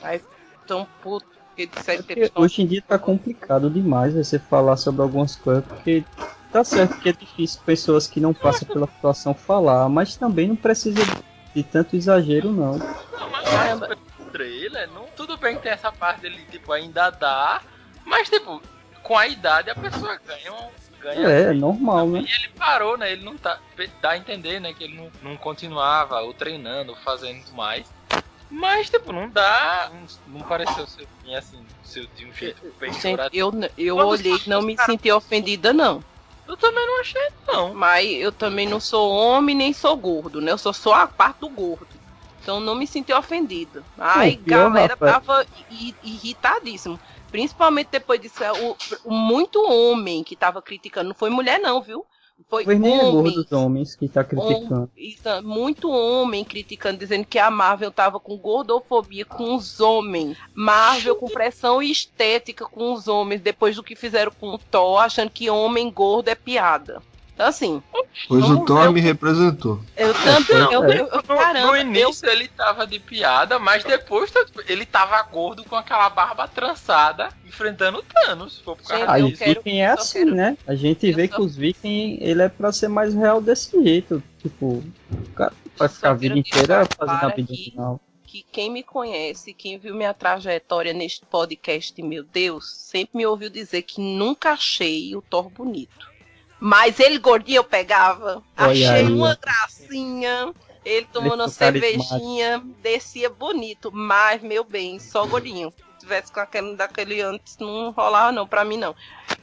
aí 0.00 0.20
tão 0.66 0.86
puto 1.02 1.26
que 1.56 1.66
disseram 1.66 2.02
que 2.02 2.06
Porque 2.06 2.12
eles 2.20 2.28
estão... 2.28 2.42
hoje 2.42 2.62
em 2.62 2.66
dia 2.66 2.82
tá 2.86 2.98
complicado 2.98 3.70
demais 3.70 4.14
você 4.14 4.38
falar 4.38 4.76
sobre 4.76 5.02
algumas 5.02 5.36
coisas, 5.36 5.64
porque 5.64 6.04
tá 6.52 6.64
certo 6.64 6.98
que 7.00 7.08
é 7.08 7.12
difícil 7.12 7.60
pessoas 7.64 8.06
que 8.06 8.20
não 8.20 8.34
passam 8.34 8.66
pela 8.68 8.86
situação 8.86 9.34
falar, 9.34 9.88
mas 9.88 10.16
também 10.16 10.48
não 10.48 10.56
precisa 10.56 11.02
de 11.54 11.62
tanto 11.62 11.96
exagero 11.96 12.52
não. 12.52 12.78
Não, 12.78 13.30
mas 13.30 13.48
Caramba. 13.48 13.96
trailer, 14.32 14.90
não, 14.90 15.06
tudo 15.16 15.36
bem 15.36 15.56
que 15.56 15.62
tem 15.62 15.72
essa 15.72 15.92
parte 15.92 16.22
dele, 16.22 16.44
tipo, 16.50 16.72
ainda 16.72 17.10
dá, 17.10 17.62
mas, 18.04 18.28
tipo, 18.28 18.60
com 19.02 19.16
a 19.16 19.28
idade 19.28 19.70
a 19.70 19.74
pessoa 19.74 20.18
ganha 20.26 20.52
um. 20.52 20.70
Ganha 21.00 21.28
É, 21.28 21.42
é 21.50 21.52
normal, 21.52 22.08
né? 22.08 22.20
E 22.20 22.22
ele 22.22 22.48
parou, 22.56 22.96
né? 22.96 23.12
Ele 23.12 23.22
não 23.22 23.36
tá. 23.36 23.60
Dá 24.00 24.10
a 24.10 24.16
entender, 24.16 24.58
né? 24.58 24.72
Que 24.72 24.84
ele 24.84 24.96
não, 24.96 25.10
não 25.22 25.36
continuava 25.36 26.20
ou 26.22 26.32
treinando, 26.32 26.92
ou 26.92 26.96
fazendo 26.96 27.52
mais. 27.52 27.86
Mas, 28.50 28.90
tipo, 28.90 29.12
não 29.12 29.28
dá. 29.28 29.90
Não, 29.92 30.38
não 30.38 30.46
pareceu 30.46 30.86
ser 30.86 31.08
assim, 31.36 31.64
ser 31.82 32.06
de 32.16 32.26
um 32.26 32.32
jeito 32.32 32.62
bem 32.78 32.92
eu, 33.32 33.52
eu 33.76 33.96
Quando 33.96 34.08
olhei 34.08 34.36
e 34.36 34.48
não 34.48 34.62
me 34.62 34.76
senti 34.76 35.10
ofendida, 35.10 35.72
não. 35.72 36.04
Eu 36.46 36.56
também 36.56 36.86
não 36.86 37.00
achei, 37.00 37.28
não. 37.48 37.74
Mas 37.74 38.10
eu 38.12 38.30
também 38.30 38.68
não 38.68 38.78
sou 38.78 39.10
homem 39.10 39.56
nem 39.56 39.72
sou 39.72 39.96
gordo, 39.96 40.40
né? 40.40 40.52
Eu 40.52 40.58
sou 40.58 40.72
só 40.72 40.94
a 40.94 41.06
parte 41.06 41.40
do 41.40 41.48
gordo. 41.48 41.88
Então 42.44 42.60
não 42.60 42.74
me 42.74 42.86
senti 42.86 43.12
ofendida. 43.12 43.82
Ai, 43.98 44.36
pior, 44.36 44.70
galera 44.70 44.96
Rafa. 45.00 45.06
tava 45.06 45.46
irritadíssimo. 46.02 47.00
Principalmente 47.30 47.88
depois 47.90 48.20
disso, 48.20 48.44
é, 48.44 48.52
o, 48.52 48.76
o 49.04 49.14
muito 49.14 49.64
homem 49.66 50.22
que 50.22 50.36
tava 50.36 50.60
criticando. 50.60 51.08
Não 51.08 51.14
foi 51.14 51.30
mulher, 51.30 51.58
não, 51.58 51.80
viu? 51.80 52.04
Foi 52.48 52.64
homem. 52.64 53.34
dos 53.34 53.50
homens 53.52 53.96
que 53.96 54.08
tá 54.08 54.22
criticando. 54.22 54.90
É 55.24 55.40
muito 55.40 55.90
homem 55.90 56.44
criticando, 56.44 56.98
dizendo 56.98 57.24
que 57.24 57.38
a 57.38 57.50
Marvel 57.50 57.90
tava 57.90 58.20
com 58.20 58.36
gordofobia 58.36 59.24
com 59.24 59.56
os 59.56 59.80
homens. 59.80 60.36
Marvel 60.54 61.16
com 61.16 61.28
pressão 61.28 61.82
estética 61.82 62.66
com 62.66 62.92
os 62.92 63.08
homens, 63.08 63.40
depois 63.40 63.76
do 63.76 63.82
que 63.82 63.96
fizeram 63.96 64.32
com 64.32 64.50
o 64.50 64.58
Thor, 64.58 64.98
achando 64.98 65.30
que 65.30 65.50
homem 65.50 65.90
gordo 65.90 66.28
é 66.28 66.34
piada. 66.34 67.02
Então, 67.34 67.46
assim, 67.46 67.82
Pois 68.28 68.48
o 68.48 68.64
Thor 68.64 68.92
me 68.92 69.00
representou. 69.00 69.80
eu 69.96 70.14
tanto. 70.14 70.54
Não, 70.54 70.72
eu, 70.72 70.84
é. 70.84 71.00
eu- 71.00 71.06
eu- 71.08 71.16
No, 71.16 71.22
caramba, 71.22 71.66
no 71.66 71.76
eu- 71.76 71.80
início 71.82 72.28
ele 72.30 72.46
tava 72.46 72.86
de 72.86 73.00
piada, 73.00 73.58
mas 73.58 73.82
depois 73.82 74.30
tá, 74.30 74.44
tipo, 74.44 74.62
ele 74.68 74.86
tava 74.86 75.20
gordo 75.24 75.64
com 75.64 75.74
aquela 75.74 76.08
barba 76.08 76.46
trançada, 76.46 77.30
enfrentando 77.44 77.98
o 77.98 78.02
Thanos. 78.02 78.60
Foi 78.60 78.76
por 78.76 78.84
causa 78.86 79.00
Gente, 79.02 79.10
Ah, 79.12 79.18
eu 79.18 79.26
e 79.26 79.32
disso. 79.32 79.44
Viking 79.44 79.80
é 79.80 79.88
eu 79.90 79.94
assim, 79.94 80.18
quero- 80.24 80.34
né? 80.36 80.56
A 80.64 80.74
gente 80.76 81.06
eu 81.08 81.16
vê 81.16 81.26
só- 81.28 81.34
que 81.34 81.42
os 81.42 81.56
Vikings, 81.56 82.18
ele 82.22 82.42
é 82.42 82.48
pra 82.48 82.70
ser 82.70 82.86
mais 82.88 83.12
real 83.14 83.40
desse 83.40 83.82
jeito. 83.82 84.22
Tipo, 84.40 84.66
o 85.10 85.30
cara 85.34 85.52
vai 85.76 85.88
só 85.88 85.94
ficar 85.96 86.10
a 86.10 86.14
vida 86.14 86.38
inteira 86.38 86.86
fazendo 86.96 87.24
a 87.24 87.28
vida 87.34 87.52
aqui 87.52 87.70
final. 87.72 88.00
que 88.24 88.44
quem 88.52 88.70
me 88.70 88.82
conhece, 88.84 89.52
quem 89.54 89.76
viu 89.78 89.94
minha 89.94 90.14
trajetória 90.14 90.92
neste 90.92 91.24
podcast, 91.26 92.00
meu 92.00 92.22
Deus, 92.24 92.68
sempre 92.72 93.18
me 93.18 93.26
ouviu 93.26 93.48
dizer 93.50 93.82
que 93.82 94.00
nunca 94.00 94.52
achei 94.52 95.14
o 95.16 95.22
Thor 95.22 95.48
bonito. 95.50 96.13
Mas 96.60 96.98
ele 97.00 97.18
gordinho 97.18 97.58
eu 97.58 97.64
pegava, 97.64 98.42
Olha 98.56 98.70
achei 98.70 98.86
aí, 98.88 99.04
uma 99.04 99.36
gracinha. 99.36 100.52
Ele 100.84 101.06
tomando 101.10 101.40
uma 101.40 101.48
cervejinha, 101.48 102.62
descia 102.82 103.30
bonito, 103.30 103.90
mas, 103.90 104.42
meu 104.42 104.62
bem, 104.62 104.98
só 104.98 105.26
gordinho. 105.26 105.72
Se 105.94 106.00
tivesse 106.00 106.30
com 106.30 106.40
aquele 106.40 106.76
daquele 106.76 107.22
antes, 107.22 107.56
não 107.58 107.90
rolava 107.90 108.30
não, 108.30 108.46
pra 108.46 108.64
mim 108.64 108.76
não. 108.76 108.94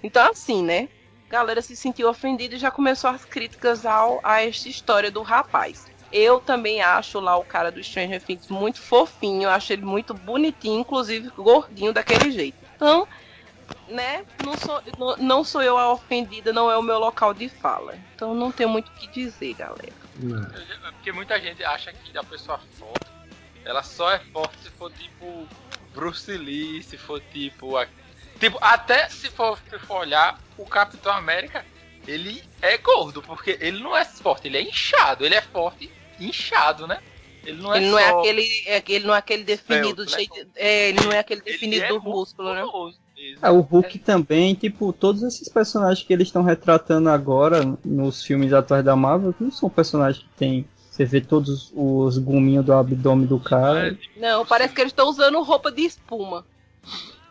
Então, 0.03 0.29
assim, 0.29 0.63
né? 0.63 0.87
A 1.27 1.31
galera 1.31 1.61
se 1.61 1.75
sentiu 1.75 2.09
ofendida 2.09 2.55
e 2.55 2.59
já 2.59 2.69
começou 2.69 3.09
as 3.09 3.25
críticas 3.25 3.85
ao, 3.85 4.19
a 4.21 4.43
esta 4.43 4.69
história 4.69 5.09
do 5.09 5.23
rapaz. 5.23 5.87
Eu 6.11 6.39
também 6.39 6.81
acho 6.81 7.19
lá 7.19 7.37
o 7.37 7.43
cara 7.43 7.71
do 7.71 7.83
Stranger 7.83 8.21
Things 8.21 8.49
muito 8.49 8.79
fofinho, 8.79 9.49
acho 9.49 9.71
ele 9.71 9.85
muito 9.85 10.13
bonitinho, 10.13 10.81
inclusive 10.81 11.29
gordinho 11.29 11.93
daquele 11.93 12.31
jeito. 12.31 12.57
Então, 12.75 13.07
né, 13.87 14.25
não 14.39 14.55
sou, 14.55 14.81
não, 14.97 15.17
não 15.17 15.43
sou 15.43 15.61
eu 15.61 15.77
a 15.77 15.91
ofendida, 15.91 16.51
não 16.53 16.69
é 16.71 16.77
o 16.77 16.81
meu 16.81 16.97
local 16.99 17.33
de 17.33 17.49
fala. 17.49 17.97
Então 18.15 18.33
não 18.33 18.51
tenho 18.51 18.69
muito 18.69 18.89
o 18.89 18.95
que 18.95 19.07
dizer, 19.07 19.53
galera. 19.53 19.93
É. 20.17 20.91
Porque 20.91 21.11
muita 21.11 21.39
gente 21.39 21.63
acha 21.63 21.91
que 21.91 22.17
a 22.17 22.23
pessoa 22.23 22.59
forte, 22.77 23.05
ela 23.65 23.83
só 23.83 24.11
é 24.11 24.19
forte 24.19 24.55
se 24.63 24.69
for 24.69 24.91
tipo 24.91 25.47
Bruce 25.93 26.31
Lee, 26.37 26.81
se 26.83 26.97
for 26.97 27.19
tipo. 27.31 27.77
a- 27.77 27.87
Tipo, 28.39 28.57
até 28.61 29.07
se 29.09 29.29
for, 29.29 29.59
se 29.69 29.77
for 29.79 29.97
olhar, 29.99 30.39
o 30.57 30.65
Capitão 30.65 31.13
América, 31.13 31.63
ele 32.07 32.43
é 32.59 32.75
gordo, 32.77 33.21
porque 33.21 33.55
ele 33.61 33.79
não 33.83 33.95
é 33.95 34.03
forte, 34.03 34.47
ele 34.47 34.57
é 34.57 34.61
inchado, 34.63 35.23
ele 35.23 35.35
é 35.35 35.41
forte 35.41 35.91
inchado, 36.19 36.87
né? 36.87 36.99
Ele 37.45 37.61
não 37.61 37.73
é 37.73 37.77
ele 37.77 37.89
não 37.91 37.99
é 37.99 38.09
aquele, 38.09 38.63
é, 38.65 38.83
ele 38.87 39.05
não 39.05 39.13
é 39.13 39.17
aquele 39.19 39.43
definido, 39.43 40.07
cheio 40.09 40.27
de- 40.29 40.47
é, 40.55 40.89
ele 40.89 41.01
não 41.01 41.11
é 41.11 41.19
aquele 41.19 41.41
ele 41.45 41.51
definido 41.51 41.85
é 41.85 41.87
do 41.89 42.01
músculo, 42.01 42.53
né? 42.53 42.61
Ah, 43.41 43.51
o 43.51 43.61
Hulk 43.61 43.99
também, 43.99 44.53
tipo, 44.53 44.93
todos 44.93 45.23
esses 45.23 45.49
personagens 45.49 46.05
que 46.05 46.13
eles 46.13 46.27
estão 46.27 46.43
retratando 46.43 47.09
agora 47.09 47.61
nos 47.83 48.23
filmes 48.23 48.53
atuais 48.53 48.83
da 48.83 48.95
Marvel, 48.95 49.33
não 49.39 49.51
são 49.51 49.69
personagens 49.69 50.23
que 50.23 50.29
tem. 50.37 50.65
Você 50.89 51.05
vê 51.05 51.21
todos 51.21 51.71
os 51.73 52.17
guminhos 52.17 52.65
do 52.65 52.73
abdômen 52.73 53.25
do 53.25 53.39
cara. 53.39 53.97
Não, 54.17 54.45
parece 54.45 54.73
que 54.73 54.81
eles 54.81 54.91
estão 54.91 55.09
usando 55.09 55.41
roupa 55.41 55.71
de 55.71 55.83
espuma. 55.83 56.45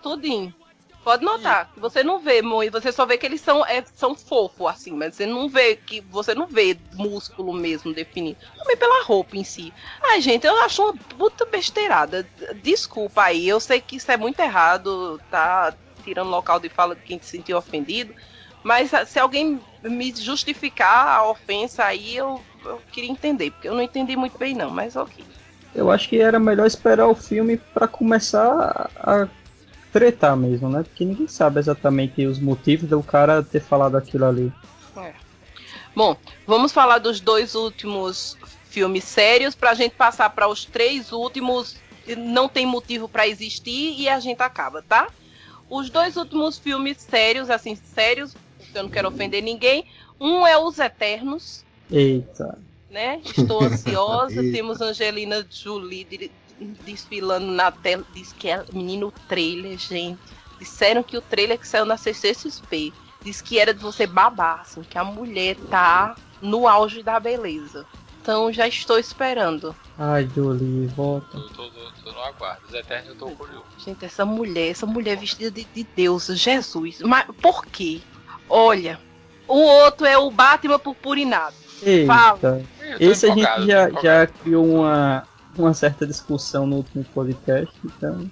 Tudinho. 0.03 0.55
Pode 1.03 1.25
notar, 1.25 1.71
que 1.73 1.81
você 1.81 2.03
não 2.03 2.21
vê, 2.21 2.43
Moi, 2.43 2.69
você 2.69 2.93
só 2.93 3.07
vê 3.07 3.17
que 3.17 3.25
eles 3.25 3.41
são, 3.41 3.65
é, 3.65 3.83
são 3.95 4.15
fofos, 4.15 4.67
assim, 4.67 4.93
mas 4.93 5.15
você 5.15 5.25
não 5.25 5.49
vê 5.49 5.75
que 5.75 6.03
você 6.03 6.35
não 6.35 6.47
vê 6.47 6.77
músculo 6.93 7.55
mesmo 7.55 7.95
definido. 7.95 8.39
Também 8.59 8.77
pela 8.77 9.03
roupa 9.05 9.37
em 9.37 9.45
si. 9.45 9.73
Ai, 10.03 10.21
gente, 10.21 10.47
eu 10.47 10.57
acho 10.63 10.83
uma 10.83 10.93
puta 10.93 11.47
besteirada. 11.47 12.29
Desculpa 12.63 13.23
aí, 13.23 13.49
eu 13.49 13.59
sei 13.59 13.81
que 13.81 13.97
isso 13.97 14.13
é 14.13 14.17
muito 14.19 14.41
errado, 14.41 15.19
tá 15.31 15.75
tirando 16.05 16.29
local 16.29 16.61
de 16.61 16.69
fala 16.69 16.95
de 16.95 17.03
quem 17.03 17.19
se 17.21 17.31
sentiu 17.31 17.57
ofendido. 17.57 18.15
Mas 18.63 18.93
ah, 18.93 19.07
se 19.07 19.19
alguém 19.19 19.59
me 19.83 20.15
justificar 20.15 21.19
a 21.19 21.31
ofensa 21.31 21.85
aí, 21.85 22.15
eu, 22.17 22.43
eu 22.65 22.79
queria 22.93 23.11
entender, 23.11 23.53
porque 23.53 23.69
eu 23.69 23.75
não 23.75 23.83
entendi 23.83 24.17
muito 24.17 24.37
bem 24.37 24.55
não, 24.55 24.71
mas 24.71 24.97
ok. 24.97 25.25
Eu 25.75 25.91
acho 25.91 26.09
que 26.09 26.21
era 26.21 26.39
melhor 26.39 26.67
esperar 26.67 27.07
o 27.07 27.15
filme 27.15 27.57
pra 27.57 27.89
começar 27.89 28.91
a 28.97 29.29
tretar 29.93 30.37
mesmo, 30.37 30.69
né? 30.69 30.83
Porque 30.83 31.05
ninguém 31.05 31.29
sabe 31.29 31.59
exatamente 31.61 32.25
os 32.27 32.39
motivos 32.39 32.89
do 32.89 33.03
cara 33.03 33.43
ter 33.43 33.61
falado 33.61 33.97
aquilo 33.97 34.25
ali. 34.27 34.53
Bom, 35.95 36.17
vamos 36.47 36.73
falar 36.73 36.99
dos 36.99 37.21
dois 37.21 37.55
últimos 37.55 38.37
filmes 38.69 39.03
sérios 39.05 39.55
pra 39.55 39.75
gente 39.75 39.97
passar 39.97 40.31
para 40.31 40.49
os 40.49 40.65
três 40.65 41.13
últimos. 41.13 41.77
que 42.05 42.15
Não 42.15 42.49
tem 42.49 42.65
motivo 42.65 43.09
pra 43.09 43.27
existir 43.27 43.99
e 43.99 44.09
a 44.09 44.21
gente 44.21 44.41
acaba, 44.41 44.83
tá? 44.83 45.09
Os 45.69 45.91
dois 45.91 46.17
últimos 46.17 46.59
filmes 46.59 46.99
sérios, 46.99 47.51
assim, 47.51 47.75
sérios, 47.77 48.35
eu 48.75 48.85
não 48.85 48.91
quero 48.91 49.09
ofender 49.09 49.43
ninguém. 49.43 49.85
Um 50.21 50.47
é 50.47 50.57
Os 50.59 50.79
Eternos, 50.79 51.65
Eita. 51.91 52.59
né? 52.91 53.21
Estou 53.25 53.63
ansiosa. 53.63 54.35
Eita. 54.43 54.57
Temos 54.57 54.81
Angelina 54.81 55.45
Jolie 55.51 56.31
desfilando 56.65 57.47
na 57.47 57.71
tela. 57.71 58.05
Diz 58.15 58.33
que 58.33 58.49
é 58.49 58.65
menino 58.73 59.13
trailer, 59.29 59.79
gente. 59.79 60.21
Disseram 60.59 61.03
que 61.03 61.17
o 61.17 61.23
trailer 61.23 61.59
que 61.59 61.67
saiu 61.67 61.87
na 61.87 61.97
CCXP 61.97 62.93
diz 63.23 63.41
que 63.41 63.59
era 63.59 63.73
de 63.73 63.81
você 63.81 64.07
babar, 64.07 64.61
assim, 64.61 64.83
que 64.83 64.99
a 64.99 65.05
mulher 65.05 65.57
tá 65.71 66.15
no 66.41 66.67
auge 66.67 67.03
da 67.03 67.19
beleza. 67.19 67.87
Então 68.21 68.53
já 68.53 68.69
estou 68.69 68.99
esperando. 68.99 69.75
Ai, 69.99 70.29
Jolie, 70.35 70.87
volta. 70.89 71.39
Tô, 71.39 71.49
tô, 71.49 71.71
tô, 71.71 71.91
tô 72.05 72.13
no 72.13 72.23
aguardo. 72.23 72.61
Os 72.69 72.75
Eternos 72.75 73.09
eu 73.09 73.17
tô 73.17 73.31
curioso. 73.31 73.65
Gente, 73.79 74.05
essa 74.05 74.25
mulher, 74.27 74.71
essa 74.71 74.87
mulher 74.87 75.17
vestida 75.17 75.51
de, 75.51 75.65
de 75.65 75.85
Deus, 75.97 76.27
Jesus. 76.27 77.01
Mas 77.01 77.27
por 77.41 77.65
quê? 77.67 78.01
Olha, 78.49 79.01
o 79.49 79.59
outro 79.59 80.07
é 80.07 80.19
o 80.19 80.31
Batman 80.31 80.79
purpurinado. 80.79 81.57
Fala. 82.07 82.39
Eita. 82.43 82.65
Tô 82.99 83.05
Esse 83.05 83.27
a 83.27 83.35
gente 83.35 83.67
já, 83.67 83.91
já 84.03 84.27
criou 84.27 84.67
uma, 84.67 85.27
uma 85.61 85.75
certa 85.75 86.07
discussão 86.07 86.67
no 86.67 86.77
último 86.77 87.05
podcast, 87.15 87.75
então 87.85 88.31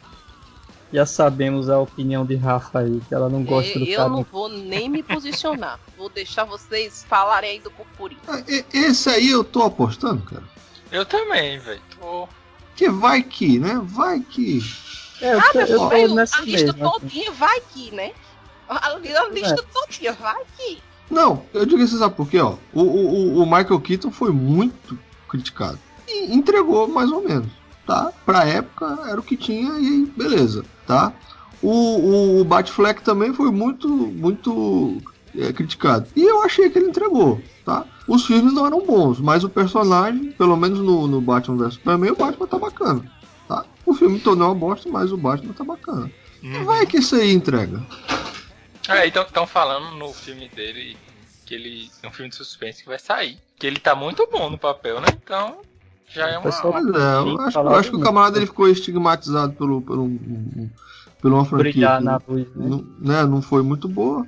já 0.93 1.05
sabemos 1.05 1.69
a 1.69 1.79
opinião 1.79 2.25
de 2.25 2.35
Rafa 2.35 2.79
aí, 2.81 3.01
que 3.07 3.15
ela 3.15 3.29
não 3.29 3.45
gosta 3.45 3.79
do 3.79 3.85
eu 3.85 4.09
não 4.09 4.23
vou 4.23 4.49
nem 4.49 4.89
me 4.89 5.03
posicionar. 5.03 5.79
Vou 5.99 6.09
deixar 6.09 6.45
vocês 6.45 7.05
falarem 7.09 7.51
aí 7.51 7.59
do 7.59 7.71
purpurino. 7.71 8.21
Ah, 8.27 8.43
e- 8.49 8.65
Esse 8.73 9.11
aí 9.11 9.29
eu 9.29 9.43
tô 9.45 9.63
apostando, 9.65 10.23
cara. 10.23 10.45
Eu 10.91 11.05
também, 11.05 11.59
velho. 11.59 11.83
Tô... 12.01 12.27
Que 12.75 12.89
vai 12.89 13.23
que, 13.23 13.59
né? 13.59 13.79
Vai 13.83 14.21
que. 14.21 14.61
É, 15.21 15.35
eu 15.35 15.41
Ah, 15.41 15.53
tô, 15.53 15.59
meu 15.59 15.67
eu 15.67 15.79
tô 15.79 15.91
filho, 15.91 16.15
nessa 16.15 16.39
a 16.39 16.43
lista 16.43 16.71
assim. 16.71 16.79
todinha 16.81 17.33
vai 17.33 17.61
que, 17.61 17.91
né? 17.95 18.13
A, 18.69 18.89
a 18.93 18.99
lista 19.29 19.63
todinha 19.75 20.13
vai 20.15 20.43
que. 20.57 20.79
Não, 21.11 21.45
eu 21.53 21.67
digo 21.67 21.83
isso, 21.83 21.99
sabe 21.99 22.15
por 22.15 22.29
quê? 22.29 22.39
Ó, 22.39 22.57
o, 22.73 22.81
o, 22.83 23.43
o 23.43 23.45
Michael 23.45 23.81
Keaton 23.81 24.11
foi 24.11 24.31
muito 24.31 24.99
criticado. 25.29 25.79
E 26.09 26.35
entregou 26.35 26.89
mais 26.89 27.11
ou 27.13 27.23
menos, 27.23 27.51
tá? 27.87 28.13
Pra 28.25 28.47
época 28.47 28.99
era 29.09 29.21
o 29.21 29.23
que 29.23 29.37
tinha 29.37 29.79
e 29.79 30.07
beleza, 30.17 30.65
tá? 30.87 31.13
O, 31.63 31.71
o, 31.71 32.41
o 32.41 32.45
Batfleck 32.45 33.03
também 33.03 33.35
foi 33.35 33.51
muito, 33.51 33.89
muito 33.89 35.03
é, 35.37 35.53
criticado. 35.53 36.09
E 36.17 36.23
eu 36.23 36.43
achei 36.43 36.71
que 36.71 36.79
ele 36.79 36.89
entregou, 36.89 37.41
tá? 37.65 37.85
Os 38.07 38.25
filmes 38.25 38.53
não 38.53 38.67
eram 38.67 38.87
bons, 38.87 39.21
mas 39.21 39.45
o 39.45 39.49
personagem, 39.49 40.33
pelo 40.33 40.57
menos 40.57 40.79
no, 40.79 41.07
no 41.07 41.21
Batman 41.21 41.57
vs 41.57 41.75
Superman, 41.75 42.13
o 42.13 42.17
Batman 42.17 42.47
tá 42.47 42.59
bacana, 42.59 43.13
tá? 43.47 43.65
O 43.85 43.93
filme 43.93 44.19
todo 44.21 44.43
é 44.43 44.47
uma 44.47 44.55
bosta, 44.55 44.89
mas 44.89 45.13
o 45.13 45.17
Batman 45.17 45.53
tá 45.53 45.65
bacana. 45.65 46.11
Uhum. 46.43 46.65
Vai 46.65 46.87
que 46.87 46.99
isso 46.99 47.17
aí 47.17 47.33
entrega. 47.33 47.83
É, 48.89 49.07
então 49.07 49.23
estão 49.23 49.47
falando 49.47 49.97
no 49.97 50.13
filme 50.13 50.49
dele 50.49 50.97
que 51.45 51.55
ele 51.55 51.91
é 52.03 52.09
um 52.09 52.13
filme 52.13 52.31
de 52.31 52.37
suspense 52.37 52.83
que 52.83 52.89
vai 52.89 52.99
sair. 52.99 53.39
Que 53.59 53.67
ele 53.67 53.81
tá 53.81 53.95
muito 53.95 54.29
bom 54.31 54.49
no 54.49 54.59
papel, 54.59 55.01
né? 55.01 55.09
Então 55.23 55.59
já 56.09 56.29
é 56.29 56.39
uma. 56.39 56.43
Pessoal- 56.45 56.73
Mas 56.73 56.87
é, 56.87 57.19
eu 57.19 57.41
acho, 57.41 57.59
acho 57.61 57.91
que 57.91 57.97
o 57.97 58.01
camarada 58.01 58.39
ele 58.39 58.47
ficou 58.47 58.69
estigmatizado 58.69 59.53
pelo, 59.55 59.81
pelo, 59.83 60.05
um- 60.05 60.71
pelo 61.21 61.35
uma 61.37 61.45
franquia 61.45 61.71
Brilhar 61.73 62.01
na 62.03 62.21
luz, 62.27 62.47
né? 62.55 62.69
não, 62.69 62.85
né, 63.01 63.25
não 63.27 63.43
foi 63.43 63.63
muito 63.63 63.89
boa. 63.89 64.27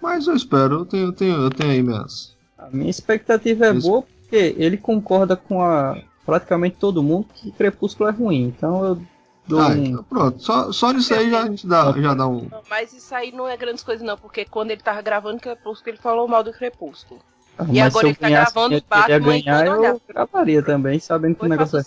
Mas 0.00 0.26
eu 0.26 0.34
espero, 0.34 0.80
eu 0.80 0.86
tenho, 0.86 1.06
eu 1.08 1.12
tenho, 1.12 1.36
eu 1.36 1.50
tenho 1.50 1.70
aí 1.70 1.82
minhas. 1.82 2.34
A 2.56 2.68
minha 2.70 2.90
expectativa 2.90 3.66
é 3.66 3.74
Isso. 3.74 3.86
boa 3.88 4.02
porque 4.02 4.54
ele 4.58 4.76
concorda 4.76 5.36
com 5.36 5.62
a 5.62 5.96
praticamente 6.24 6.76
todo 6.76 7.02
mundo 7.02 7.26
que 7.34 7.50
Crepúsculo 7.50 8.08
é 8.08 8.12
ruim. 8.12 8.44
Então 8.44 8.84
eu 8.84 9.02
dou 9.48 9.60
Ah, 9.60 9.68
um. 9.68 9.84
então 9.84 10.04
pronto. 10.04 10.42
Só, 10.42 10.70
só 10.72 10.92
nisso 10.92 11.12
aí 11.12 11.30
já, 11.30 11.42
a 11.42 11.46
gente 11.46 11.66
dá, 11.66 11.92
já 11.92 12.14
dá 12.14 12.26
um. 12.28 12.48
Não, 12.50 12.62
mas 12.70 12.92
isso 12.92 13.14
aí 13.14 13.32
não 13.32 13.48
é 13.48 13.56
grandes 13.56 13.82
coisas, 13.82 14.06
não, 14.06 14.16
porque 14.16 14.44
quando 14.44 14.70
ele 14.70 14.80
tava 14.80 15.02
gravando 15.02 15.40
Crepúsculo, 15.40 15.90
ele 15.90 15.98
falou 16.02 16.28
mal 16.28 16.42
do 16.44 16.52
Crepúsculo. 16.52 17.20
Ah, 17.60 17.66
E 17.70 17.80
mas 17.80 17.94
agora 17.94 18.06
se 18.06 18.06
eu 18.06 18.10
ele 18.10 18.16
tá 18.16 18.30
gravando 18.30 18.84
ia 19.00 19.18
Batman 19.18 19.36
e 19.36 19.42
ganhar, 19.42 19.66
eu 19.66 19.72
olhar. 19.72 19.96
gravaria 20.08 20.64
também, 20.64 20.98
sabendo 21.00 21.36
que 21.36 21.44
o 21.44 21.46
Foi, 21.46 21.48
negócio 21.48 21.78
é. 21.78 21.82
o, 21.82 21.86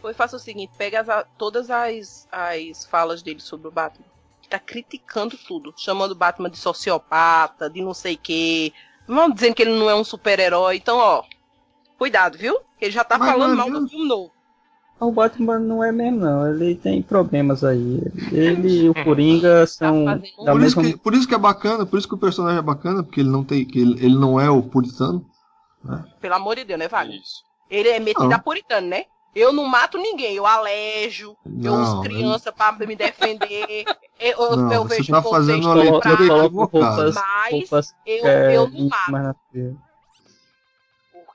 foi, 0.00 0.14
faça 0.14 0.36
o 0.36 0.40
seguinte, 0.40 0.72
pega 0.76 1.00
as 1.00 1.26
todas 1.38 1.70
as, 1.70 2.28
as 2.32 2.84
falas 2.86 3.22
dele 3.22 3.40
sobre 3.40 3.68
o 3.68 3.72
Batman. 3.72 4.06
Tá 4.48 4.58
criticando 4.58 5.38
tudo, 5.38 5.74
chamando 5.76 6.12
o 6.12 6.16
Batman 6.16 6.50
de 6.50 6.58
sociopata, 6.58 7.70
de 7.70 7.80
não 7.82 7.94
sei 7.94 8.14
o 8.14 8.18
quê. 8.18 8.72
Vamos 9.06 9.34
dizendo 9.36 9.54
que 9.54 9.62
ele 9.62 9.78
não 9.78 9.88
é 9.90 9.94
um 9.94 10.04
super-herói. 10.04 10.76
Então, 10.76 10.98
ó, 10.98 11.24
cuidado, 11.98 12.38
viu? 12.38 12.58
Que 12.78 12.86
ele 12.86 12.92
já 12.92 13.04
tá 13.04 13.18
Mas, 13.18 13.28
falando 13.30 13.54
meu 13.56 13.56
mal 13.56 13.70
do 13.70 13.80
filme 13.88 14.06
novo. 14.08 14.32
O 15.04 15.10
Batman 15.10 15.58
não 15.58 15.82
é 15.82 15.90
mesmo, 15.90 16.20
não. 16.20 16.46
Ele 16.48 16.74
tem 16.76 17.02
problemas 17.02 17.64
aí. 17.64 18.00
Ele 18.30 18.84
e 18.84 18.88
o 18.88 18.94
Coringa 18.94 19.66
são 19.66 20.04
Tá 20.04 20.14
da 20.14 20.52
Por 20.52 20.62
isso, 20.62 20.76
mesma. 20.78 20.82
que, 20.84 20.96
por 20.96 21.14
isso 21.14 21.26
que 21.26 21.34
é 21.34 21.38
bacana, 21.38 21.84
por 21.84 21.98
isso 21.98 22.06
que 22.08 22.14
o 22.14 22.18
personagem 22.18 22.58
é 22.58 22.62
bacana, 22.62 23.02
porque 23.02 23.20
ele 23.20 23.28
não 23.30 23.42
tem. 23.42 23.64
Que 23.64 23.80
ele, 23.80 23.94
ele 24.04 24.14
não 24.14 24.40
é 24.40 24.48
o 24.48 24.62
puritano. 24.62 25.26
Pelo 26.20 26.34
amor 26.34 26.54
de 26.56 26.64
Deus, 26.64 26.78
né, 26.78 26.86
Wagner? 26.86 27.20
Isso. 27.20 27.42
Ele 27.68 27.88
é 27.88 27.98
metido 27.98 28.28
Não. 28.28 28.36
a 28.36 28.38
puritano, 28.38 28.86
né? 28.86 29.06
Eu 29.34 29.50
não 29.50 29.64
mato 29.64 29.96
ninguém, 29.96 30.34
eu 30.36 30.46
alejo, 30.46 31.34
eu 31.46 31.72
Não, 31.72 31.82
uso 31.82 32.02
criança 32.02 32.52
pra 32.52 32.70
me 32.86 32.94
defender. 32.94 33.84
Eu, 34.20 34.38
eu, 34.38 34.56
Não, 34.56 34.72
eu 34.72 34.82
você 34.84 34.96
vejo 34.96 35.10
tá 35.10 35.18
um 35.20 35.22
fazendo 35.22 35.64
uma 35.64 35.74
leitura 35.74 36.22
equivocada. 36.22 36.86
roupas, 36.86 37.14
Mas 37.14 37.50
roupas 37.50 37.94
eu, 38.06 38.26
é, 38.26 38.56
eu 38.56 38.68
não 38.68 38.88
mato. 39.10 39.36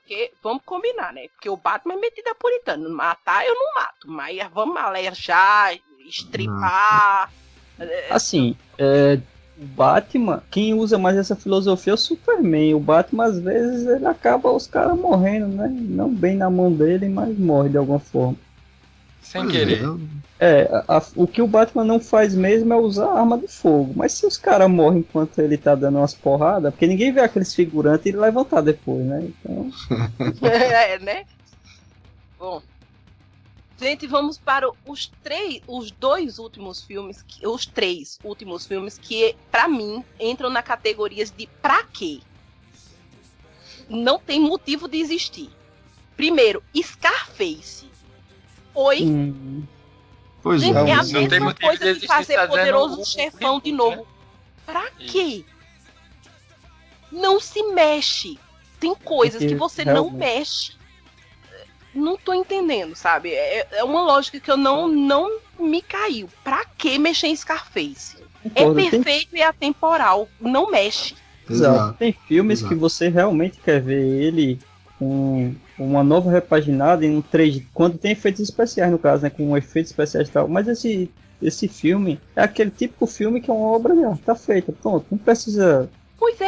Porque, 0.08 0.32
vamos 0.42 0.62
combinar, 0.64 1.12
né? 1.12 1.28
Porque 1.34 1.50
o 1.50 1.56
Batman 1.58 1.92
é 1.92 1.98
metido 1.98 2.28
a 2.28 2.34
puritano. 2.34 2.88
Matar 2.88 3.44
eu 3.44 3.54
não 3.54 3.74
mato, 3.74 4.10
mas 4.10 4.38
vamos 4.54 4.78
alejar, 4.78 5.78
estripar. 6.08 7.30
É, 7.78 8.06
Assim, 8.10 8.56
é, 8.78 9.20
o 9.60 9.66
Batman, 9.66 10.42
quem 10.50 10.72
usa 10.72 10.96
mais 10.96 11.18
essa 11.18 11.36
filosofia 11.36 11.90
é 11.90 11.94
o 11.94 11.98
Superman. 11.98 12.74
O 12.74 12.80
Batman, 12.80 13.26
às 13.26 13.38
vezes, 13.38 13.86
ele 13.86 14.06
acaba 14.06 14.50
os 14.50 14.66
caras 14.66 14.98
morrendo, 14.98 15.48
né? 15.48 15.68
Não 15.70 16.08
bem 16.08 16.38
na 16.38 16.48
mão 16.48 16.72
dele, 16.72 17.06
mas 17.06 17.38
morre 17.38 17.68
de 17.68 17.76
alguma 17.76 18.00
forma. 18.00 18.36
Sem 19.20 19.46
querer. 19.46 19.82
É, 20.40 20.62
a- 20.88 20.98
a- 20.98 21.06
o 21.16 21.26
que 21.26 21.42
o 21.42 21.46
Batman 21.46 21.84
não 21.84 21.98
faz 22.00 22.34
mesmo 22.34 22.72
é 22.72 22.76
usar 22.76 23.10
arma 23.12 23.36
de 23.38 23.48
fogo. 23.48 23.92
Mas 23.96 24.12
se 24.12 24.24
os 24.26 24.36
caras 24.36 24.70
morrem 24.70 25.00
enquanto 25.00 25.38
ele 25.40 25.56
tá 25.58 25.74
dando 25.74 25.98
umas 25.98 26.14
porradas, 26.14 26.72
porque 26.72 26.86
ninguém 26.86 27.12
vê 27.12 27.20
aqueles 27.20 27.54
figurantes 27.54 28.06
e 28.06 28.12
levantar 28.12 28.60
depois, 28.60 29.04
né? 29.04 29.28
Então, 29.44 29.70
é, 30.48 30.98
né? 31.00 31.24
Bom. 32.38 32.62
Gente, 33.80 34.08
vamos 34.08 34.38
para 34.38 34.68
os 34.86 35.12
três, 35.22 35.62
os 35.68 35.92
dois 35.92 36.38
últimos 36.40 36.82
filmes, 36.82 37.22
que- 37.22 37.46
os 37.46 37.64
três 37.64 38.18
últimos 38.24 38.66
filmes 38.66 38.98
que, 38.98 39.36
pra 39.52 39.68
mim, 39.68 40.04
entram 40.18 40.50
na 40.50 40.62
categoria 40.62 41.24
de 41.24 41.48
pra 41.62 41.84
quê? 41.84 42.20
Não 43.88 44.18
tem 44.18 44.40
motivo 44.40 44.88
de 44.88 44.98
existir. 44.98 45.50
Primeiro, 46.16 46.62
Scarface. 46.76 47.86
Oi, 48.74 49.02
hum, 49.02 49.62
Pois 50.48 50.62
Gente, 50.62 50.76
é. 50.78 50.80
é 50.88 50.92
a 50.94 50.96
Não 51.02 51.04
tem 51.04 51.28
mesma 51.28 51.52
de 51.52 51.60
coisa 51.60 51.94
de 51.94 52.06
fazer 52.06 52.46
poderoso 52.48 53.04
chefão 53.04 53.60
de 53.60 53.70
o- 53.70 53.76
novo. 53.76 54.08
Pra 54.64 54.90
quê? 54.98 55.44
Não 57.12 57.38
se 57.38 57.62
mexe. 57.74 58.38
Tem 58.80 58.94
coisas 58.94 59.38
Porque 59.40 59.52
que 59.54 59.58
você 59.58 59.84
não 59.84 60.10
mexe. 60.10 60.72
Não 61.94 62.16
tô 62.16 62.32
entendendo, 62.32 62.96
sabe? 62.96 63.30
É, 63.34 63.66
é 63.72 63.84
uma 63.84 64.00
lógica 64.00 64.40
que 64.40 64.50
eu 64.50 64.56
não, 64.56 64.88
não 64.88 65.38
me 65.58 65.82
caiu. 65.82 66.30
Pra 66.42 66.64
que 66.64 66.98
mexer 66.98 67.26
em 67.26 67.36
Scarface? 67.36 68.16
É 68.54 68.64
tem 68.72 68.90
perfeito 68.90 69.36
e 69.36 69.42
atemporal. 69.42 70.30
Não 70.40 70.70
mexe. 70.70 71.14
Exato. 71.50 71.74
Exato. 71.74 71.98
Tem 71.98 72.12
filmes 72.26 72.60
Exato. 72.60 72.74
que 72.74 72.80
você 72.80 73.08
realmente 73.10 73.58
quer 73.58 73.82
ver 73.82 74.00
ele 74.02 74.58
com 74.98 75.54
uma 75.78 76.02
nova 76.02 76.30
repaginada 76.30 77.06
em 77.06 77.16
um 77.16 77.22
3D, 77.22 77.64
quando 77.72 77.98
tem 77.98 78.12
efeitos 78.12 78.40
especiais 78.40 78.90
no 78.90 78.98
caso, 78.98 79.22
né, 79.22 79.30
com 79.30 79.56
efeitos 79.56 79.92
especiais 79.92 80.28
e 80.28 80.32
tal. 80.32 80.48
Mas 80.48 80.66
esse 80.66 81.10
esse 81.40 81.68
filme 81.68 82.20
é 82.34 82.42
aquele 82.42 82.70
típico 82.70 83.06
filme 83.06 83.40
que 83.40 83.50
é 83.50 83.54
uma 83.54 83.68
obra 83.68 83.94
de 83.94 84.04
arte, 84.04 84.22
tá 84.22 84.34
feita, 84.34 84.72
pronto, 84.72 85.06
não 85.10 85.18
precisa. 85.18 85.88
Pois 86.18 86.40
é, 86.40 86.46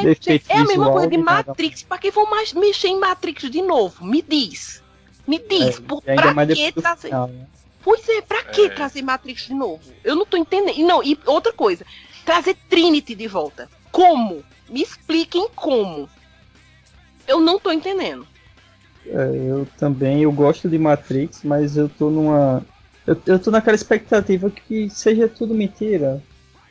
é 0.49 0.59
a 0.59 0.65
mesma 0.65 0.91
coisa 0.91 1.07
de. 1.07 1.17
Matrix. 1.17 1.85
Pra 1.85 1.97
que 1.97 2.11
vão 2.11 2.29
mais 2.29 2.53
mexer 2.53 2.89
em 2.89 2.99
Matrix 2.99 3.49
de 3.49 3.63
novo? 3.63 4.05
Me 4.05 4.21
diz. 4.21 4.83
Me 5.27 5.39
diz. 5.39 5.79
por, 5.79 6.03
e 6.05 6.11
ainda 6.11 6.35
pra 6.35 6.47
que 6.47 6.73
trazer? 6.73 7.09
final, 7.09 7.29
né? 7.29 7.47
Pois 7.83 8.09
é, 8.09 8.21
pra 8.21 8.43
que 8.43 8.63
É. 8.63 8.69
trazer 8.71 9.03
Matrix 9.03 9.47
de 9.47 9.55
novo? 9.55 9.81
Eu 10.03 10.17
não 10.17 10.27
tô 10.27 10.37
entendendo. 10.37 10.77
E 10.77 10.83
não, 10.83 11.03
e 11.05 11.17
outra 11.25 11.53
coisa, 11.53 11.87
trazer 12.25 12.57
Trinity 12.69 13.15
de 13.15 13.29
volta. 13.29 13.71
Como? 13.93 14.43
Me 14.69 14.83
expliquem 14.83 15.49
como. 15.55 16.09
Eu 17.29 17.41
não 17.41 17.59
tô 17.61 17.71
entendendo. 17.71 18.27
É, 19.07 19.51
eu 19.51 19.67
também, 19.79 20.23
eu 20.23 20.33
gosto 20.33 20.69
de 20.69 20.79
Matrix, 20.79 21.43
mas 21.43 21.77
eu 21.77 21.89
tô 21.89 22.11
numa. 22.11 22.65
Eu, 23.07 23.21
eu 23.27 23.39
tô 23.39 23.51
naquela 23.51 23.75
expectativa 23.75 24.51
que 24.51 24.89
seja 24.91 25.29
tudo 25.29 25.55
mentira. 25.55 26.23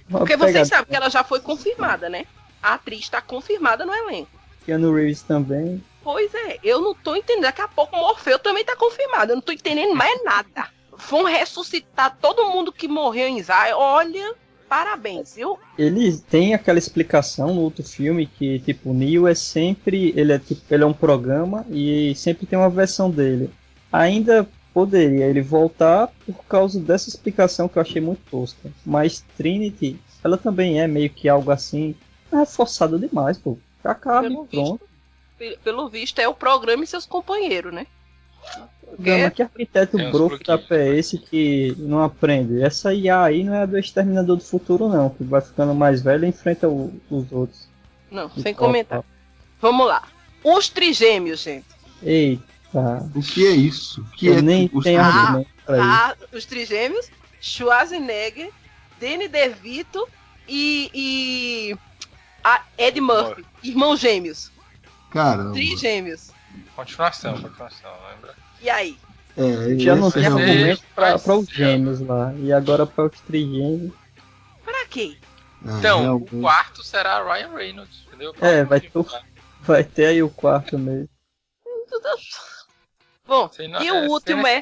Uma 0.10 0.20
Porque 0.20 0.38
vocês 0.38 0.68
sabem 0.68 0.86
que 0.86 0.96
ela 0.96 1.10
já 1.10 1.24
foi 1.24 1.40
confirmada, 1.40 2.10
né? 2.10 2.26
A 2.62 2.74
atriz 2.74 3.10
tá 3.10 3.22
confirmada 3.22 3.86
no 3.86 3.94
elenco. 3.94 4.30
Keanu 4.66 4.94
Reeves 4.94 5.22
também. 5.22 5.84
Pois 6.04 6.34
é, 6.34 6.60
eu 6.64 6.82
não 6.82 6.94
tô 6.94 7.16
entendendo. 7.16 7.44
Daqui 7.44 7.62
a 7.62 7.68
pouco 7.68 7.96
o 7.96 8.00
Morfeu 8.00 8.40
também 8.40 8.64
tá 8.64 8.76
confirmado. 8.76 9.32
Eu 9.32 9.36
não 9.36 9.42
tô 9.42 9.52
entendendo 9.52 9.96
mais 9.96 10.24
nada. 10.24 10.70
Vão 11.10 11.24
ressuscitar 11.24 12.18
todo 12.22 12.50
mundo 12.50 12.72
que 12.72 12.88
morreu 12.88 13.28
em 13.28 13.42
Zion. 13.42 13.76
Olha, 13.76 14.36
parabéns, 14.70 15.36
viu? 15.36 15.58
Ele 15.78 16.16
tem 16.18 16.54
aquela 16.54 16.78
explicação 16.80 17.54
no 17.54 17.62
outro 17.62 17.84
filme 17.84 18.28
que, 18.28 18.60
tipo, 18.60 18.92
o 18.92 18.94
Neo 18.94 19.28
é 19.28 19.34
sempre. 19.36 20.14
Ele 20.16 20.32
é, 20.32 20.40
tipo, 20.40 20.62
ele 20.70 20.84
é 20.84 20.86
um 20.86 20.94
programa 20.94 21.66
e 21.70 22.14
sempre 22.16 22.46
tem 22.46 22.58
uma 22.58 22.70
versão 22.70 23.10
dele. 23.10 23.50
Ainda 23.92 24.48
poderia 24.74 25.26
ele 25.26 25.42
voltar 25.42 26.08
por 26.26 26.46
causa 26.46 26.80
dessa 26.80 27.10
explicação 27.10 27.68
que 27.68 27.78
eu 27.78 27.82
achei 27.82 28.00
muito 28.02 28.22
tosca. 28.30 28.72
Mas 28.86 29.26
Trinity, 29.36 30.00
ela 30.24 30.38
também 30.38 30.80
é 30.80 30.88
meio 30.88 31.10
que 31.10 31.28
algo 31.28 31.50
assim. 31.52 31.96
É 32.32 32.46
forçado 32.46 33.00
demais, 33.00 33.38
pô. 33.38 33.58
Acabe, 33.84 34.28
Pelo 34.30 34.46
pronto. 34.46 34.88
Pe- 35.38 35.58
Pelo 35.64 35.90
visto, 35.90 36.20
é 36.20 36.28
o 36.28 36.34
programa 36.36 36.84
e 36.84 36.88
seus 36.88 37.06
companheiros, 37.06 37.74
né? 37.74 37.88
Programa, 38.96 39.32
que 39.32 39.42
arquiteto 39.42 39.98
uns 39.98 40.12
broco 40.12 40.38
da 40.44 40.60
é 40.76 40.96
esse 40.96 41.18
que 41.18 41.76
não 41.78 42.02
aprende? 42.04 42.62
Essa 42.62 42.94
IA 42.94 43.24
aí 43.24 43.44
não 43.44 43.54
é 43.54 43.64
a 43.64 43.66
do 43.66 43.78
Exterminador 43.78 44.36
do 44.38 44.44
Futuro, 44.44 44.88
não. 44.90 45.10
Que 45.10 45.24
vai 45.24 45.42
ficando 45.42 45.74
mais 45.74 46.02
velho 46.02 46.26
e 46.26 46.30
enfrenta 46.30 46.68
o- 46.68 46.94
os 47.10 47.32
outros. 47.32 47.68
Não, 48.12 48.30
E 48.36 48.42
sem 48.42 48.54
tal, 48.54 48.66
comentar. 48.68 49.00
tal. 49.00 49.06
Vamos 49.62 49.88
lá. 49.88 50.04
Os 50.44 50.70
trigêmeos, 50.70 51.42
gente. 51.42 51.66
Eita. 52.04 52.44
O 53.16 53.22
que 53.22 53.46
é 53.48 53.52
isso? 53.52 54.02
O 54.02 54.06
que 54.16 54.28
eu 54.28 54.38
é 54.38 54.42
nem 54.42 54.70
os 54.74 54.84
tenho 54.84 55.02
Ah. 55.02 55.44
Ah, 55.68 56.16
os 56.34 56.46
trigêmeos, 56.46 57.10
Schwarzenegger, 57.40 58.50
Danny 59.00 59.28
DeVito 59.28 60.08
e, 60.48 60.90
e 60.94 61.78
a 62.44 62.64
Ed 62.78 63.00
Murphy, 63.00 63.46
irmãos 63.64 64.00
gêmeos, 64.00 64.52
Caramba. 65.12 65.54
trigêmeos. 65.54 66.32
Continuação, 66.76 67.34
continuação, 67.40 67.92
lembra? 68.10 68.36
E 68.62 68.70
aí? 68.70 68.98
É, 69.38 69.78
Já 69.80 69.96
não 69.96 70.12
tem 70.12 70.22
realmente- 70.24 70.50
argumento 70.52 70.84
pra, 70.94 71.18
pra 71.20 71.36
os 71.36 71.48
gêmeos 71.48 72.00
lá. 72.02 72.34
E 72.36 72.52
agora 72.52 72.86
pra 72.86 73.06
os 73.06 73.20
trigêmeos. 73.22 73.94
Pra 74.66 74.86
quê? 74.88 75.16
é, 75.66 75.72
Então, 75.78 76.02
realmente. 76.02 76.36
o 76.36 76.42
quarto 76.42 76.84
será 76.84 77.24
Ryan 77.24 77.50
Reynolds, 77.56 78.04
entendeu? 78.08 78.36
É, 78.42 78.64
vai 78.64 78.82
ter 78.82 78.92
o- 78.98 79.06
Vai 79.62 79.84
ter 79.84 80.06
aí 80.08 80.24
o 80.24 80.30
quarto 80.30 80.80
mesmo. 80.80 81.10
Bom, 83.28 83.50
e 83.82 83.88
é, 83.88 83.94
o 83.94 84.10
último 84.10 84.48
é. 84.48 84.62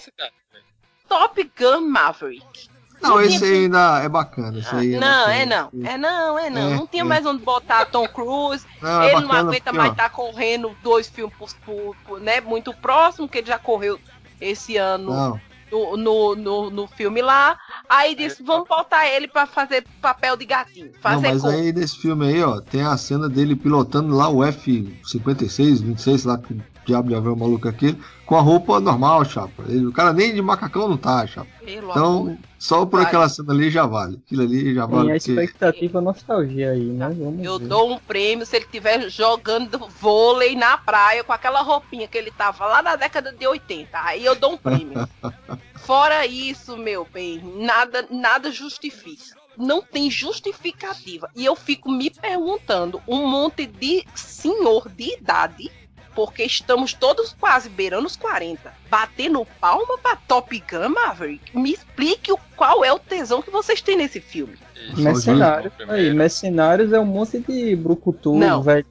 Top 1.08 1.52
Gun 1.58 1.82
Maverick. 1.82 2.70
Não, 3.02 3.22
esse 3.22 3.44
aí 3.44 3.64
ainda 3.66 4.00
é 4.02 4.10
bacana. 4.10 4.58
Esse 4.60 4.76
aí 4.76 4.92
Não, 4.92 5.00
bacana. 5.00 5.34
é 5.36 5.46
não. 5.46 5.70
É 5.86 5.98
não, 5.98 6.40
é 6.40 6.50
não. 6.50 6.62
É, 6.72 6.76
não 6.76 6.88
tinha 6.88 7.04
é. 7.04 7.06
mais 7.06 7.26
onde 7.26 7.44
botar 7.44 7.86
Tom 7.86 8.08
Cruise. 8.08 8.66
Não, 8.82 9.02
é 9.02 9.06
ele 9.12 9.22
não 9.22 9.28
bacana 9.28 9.50
aguenta 9.50 9.64
porque, 9.66 9.78
mais 9.78 9.92
estar 9.92 10.10
correndo 10.10 10.76
dois 10.84 11.08
filmes 11.08 11.36
por, 11.38 11.50
por- 11.66 11.96
por- 12.06 12.20
né, 12.20 12.40
muito 12.42 12.74
próximo, 12.74 13.28
que 13.28 13.38
ele 13.40 13.48
já 13.48 13.58
correu 13.60 14.00
esse 14.42 14.78
ano 14.78 15.12
Não, 15.12 15.42
no, 15.72 15.98
no, 15.98 16.36
no, 16.36 16.70
no 16.70 16.88
filme 16.88 17.22
lá. 17.22 17.58
Aí 17.90 18.16
disse, 18.16 18.42
vamos 18.44 18.68
botar 18.68 19.08
ele 19.08 19.28
pra 19.28 19.46
fazer 19.46 19.84
papel 20.02 20.38
de 20.38 20.46
gatinho. 20.46 20.92
não, 20.94 21.02
Fazer 21.02 21.28
mas 21.34 21.42
como? 21.42 21.54
aí 21.54 21.74
nesse 21.74 21.98
filme 21.98 22.28
aí, 22.28 22.42
ó, 22.44 22.62
tem 22.62 22.82
a 22.84 22.96
cena 22.98 23.28
dele 23.28 23.56
pilotando 23.56 24.16
lá 24.16 24.30
o 24.30 24.44
F-56, 24.44 25.82
26, 25.84 26.24
lá 26.26 26.40
que 26.88 26.94
diabo 26.94 27.10
de 27.10 27.16
avião 27.16 27.36
maluco 27.36 27.68
é 27.68 27.72
aquele, 27.72 28.00
com 28.26 28.36
a 28.38 28.42
roupa 28.42 28.80
normal, 28.80 29.26
chapa. 29.26 29.64
Ele, 29.68 29.86
o 29.88 29.92
cara 29.92 30.14
nem 30.14 30.34
de 30.34 30.42
macacão 30.42 30.88
não 30.88 30.96
tá, 30.98 31.28
chapa. 31.28 31.48
Pelo 31.66 31.92
amor. 31.92 32.30
Então, 32.32 32.38
só 32.58 32.86
por 32.86 32.94
Vale. 32.98 33.08
aquela 33.08 33.28
cena 33.30 33.52
ali 33.54 33.70
já 33.70 33.86
vale. 33.86 34.20
Aquilo 34.26 34.44
ali 34.44 34.74
já 34.74 34.88
Tem 34.88 34.96
vale. 34.96 35.12
a 35.12 35.16
porque- 35.16 35.32
expectativa 35.32 36.00
nostalgia 36.02 36.72
aí, 36.72 36.86
né? 36.86 37.10
Vamos 37.10 37.44
Eu 37.46 37.60
ver. 37.60 37.68
dou 37.68 37.92
um 37.92 38.00
prêmio 38.00 38.46
se 38.46 38.56
ele 38.56 38.66
estiver 38.66 39.10
jogando 39.10 39.78
vôlei 40.00 40.56
na 40.56 40.78
praia 40.78 41.24
com 41.26 41.34
aquela 41.34 41.62
roupinha 41.62 42.08
que 42.08 42.18
ele 42.18 42.32
tava 42.32 42.66
lá 42.66 42.82
na 42.82 42.96
década 42.96 43.34
de 43.34 43.46
80. 43.46 43.90
Aí 44.02 44.24
eu 44.24 44.34
dou 44.36 44.54
um 44.54 44.58
prêmio. 44.58 45.08
Fora 45.76 46.26
isso, 46.26 46.78
meu 46.78 47.06
bem, 47.14 47.42
nada, 47.58 48.08
nada 48.10 48.50
justifica. 48.50 49.36
Não 49.58 49.82
tem 49.82 50.10
justificativa. 50.12 51.30
E 51.36 51.44
eu 51.44 51.56
fico 51.56 51.92
me 51.92 52.10
perguntando, 52.10 53.02
um 53.08 53.28
monte 53.28 53.66
de 53.66 54.06
senhor 54.16 54.88
de 54.90 55.16
idade, 55.16 55.72
porque 56.18 56.42
estamos 56.46 56.94
todos 56.96 57.36
quase 57.40 57.70
beirando 57.70 58.08
os 58.08 58.16
40, 58.16 58.74
batendo 58.90 59.46
palma 59.62 60.00
pra 60.00 60.16
Top 60.16 60.64
Gun 60.68 60.90
Maverick. 60.90 61.56
Me 61.56 61.72
explique 61.72 62.32
o, 62.32 62.40
qual 62.56 62.84
é 62.84 62.92
o 62.92 62.98
tesão 62.98 63.40
que 63.40 63.52
vocês 63.52 63.84
têm 63.84 63.96
nesse 63.96 64.20
filme. 64.20 64.58
Isso. 64.94 65.00
Mercenários. 65.00 65.72
Aí, 65.88 66.12
Mercenários 66.12 66.92
é 66.92 67.00
um 67.00 67.06
monte 67.06 67.38
de 67.38 67.76
brucutu, 67.76 68.34
Não. 68.34 68.64
velho. 68.64 68.84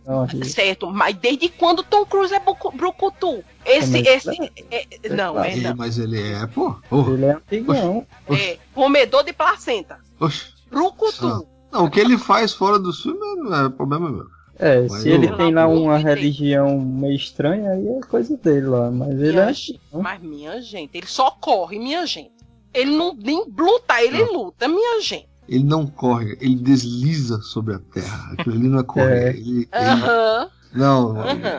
Certo, 0.44 0.88
mas 0.92 1.16
desde 1.16 1.48
quando 1.48 1.82
Tom 1.82 2.06
Cruise 2.06 2.32
é 2.32 2.38
brucutu? 2.74 3.42
Esse, 3.64 4.06
É, 4.06 4.14
esse. 4.16 4.52
é- 4.70 5.08
não, 5.08 5.42
é 5.42 5.56
não. 5.56 5.74
mas 5.74 5.98
ele 5.98 6.22
é, 6.32 6.46
pô. 6.46 6.76
Porra. 6.88 7.12
Ele 7.12 7.24
é 7.24 7.32
antigão. 7.32 8.06
É 8.30 8.56
comedor 8.72 9.24
de 9.24 9.32
placenta. 9.32 9.98
Oxe. 10.20 10.54
Brucutu. 10.70 11.44
Não, 11.72 11.86
o 11.86 11.90
que 11.90 11.98
ele 11.98 12.16
faz 12.16 12.52
fora 12.52 12.78
do 12.78 12.92
filme 12.92 13.18
não 13.42 13.66
é 13.66 13.68
problema 13.68 14.08
meu. 14.12 14.35
É, 14.58 14.82
Mas 14.88 15.02
se 15.02 15.08
ele 15.10 15.28
tem 15.36 15.52
lá 15.52 15.66
uma 15.68 15.98
religião 15.98 16.78
meio 16.80 17.14
estranha, 17.14 17.70
aí 17.72 17.86
é 17.88 18.00
coisa 18.08 18.36
dele 18.38 18.66
lá. 18.66 18.90
Mas 18.90 19.10
ele 19.10 19.28
é 19.28 19.32
Minha 19.32 19.44
antigão. 19.48 20.02
Mas, 20.02 20.22
minha 20.22 20.62
gente, 20.62 20.90
ele 20.96 21.06
só 21.06 21.30
corre, 21.30 21.78
minha 21.78 22.06
gente. 22.06 22.32
Ele 22.72 22.96
não 22.96 23.14
nem 23.14 23.44
luta, 23.56 24.02
ele 24.02 24.24
Não. 24.24 24.32
luta, 24.32 24.66
minha 24.68 25.00
gente. 25.00 25.28
Ele 25.48 25.62
não 25.64 25.86
corre, 25.86 26.36
ele 26.40 26.56
desliza 26.56 27.40
sobre 27.40 27.74
a 27.74 27.78
terra. 27.78 28.32
Aquilo 28.32 28.56
ali 28.56 28.68
não 28.68 28.80
é 28.80 28.82
correr. 28.82 29.26
É. 29.26 29.28
Ele, 29.30 29.50
ele- 29.50 29.68
Aham. 29.72 30.50
Não, 30.74 31.12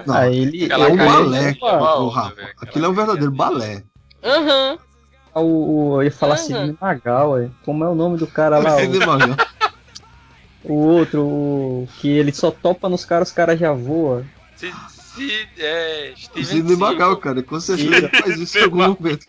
não. 0.06 0.14
Aí 0.14 0.38
ele. 0.40 0.72
É 0.72 0.78
um 0.78 0.98
balé, 0.98 1.56
o 1.62 2.08
Rafa. 2.10 2.36
velho, 2.36 2.48
aquela 2.50 2.64
Aquilo 2.70 2.86
é 2.86 2.90
um 2.90 2.94
verdadeiro 2.94 3.32
balé. 3.32 3.84
Aham. 4.24 4.78
O, 5.34 5.42
o, 5.94 6.02
eu 6.02 6.04
ia 6.06 6.12
falar. 6.12 6.38
Sidney 6.38 6.76
Magal, 6.82 7.32
ué. 7.32 7.50
Como 7.64 7.84
é 7.84 7.90
o 7.90 7.96
nome 7.96 8.18
do 8.18 8.28
cara 8.28 8.58
lá? 8.60 8.76
O, 8.76 8.80
o 10.74 10.76
outro, 10.76 11.22
o, 11.24 11.88
que 12.00 12.10
ele 12.10 12.32
só 12.32 12.52
topa 12.52 12.88
nos 12.90 13.06
caras, 13.06 13.30
os 13.30 13.34
caras 13.34 13.60
já 13.60 13.72
voam. 13.74 14.26
Se, 14.56 14.72
se, 14.90 15.48
é, 15.58 16.14
Steven. 16.18 16.76
Magal, 16.78 17.18
cara. 17.18 17.42
Com 17.44 17.60
certeza 17.60 17.96
ele 17.98 18.10
faz 18.10 18.40
isso 18.40 18.58
em 18.58 18.64
algum 18.64 18.78
momento. 18.78 19.26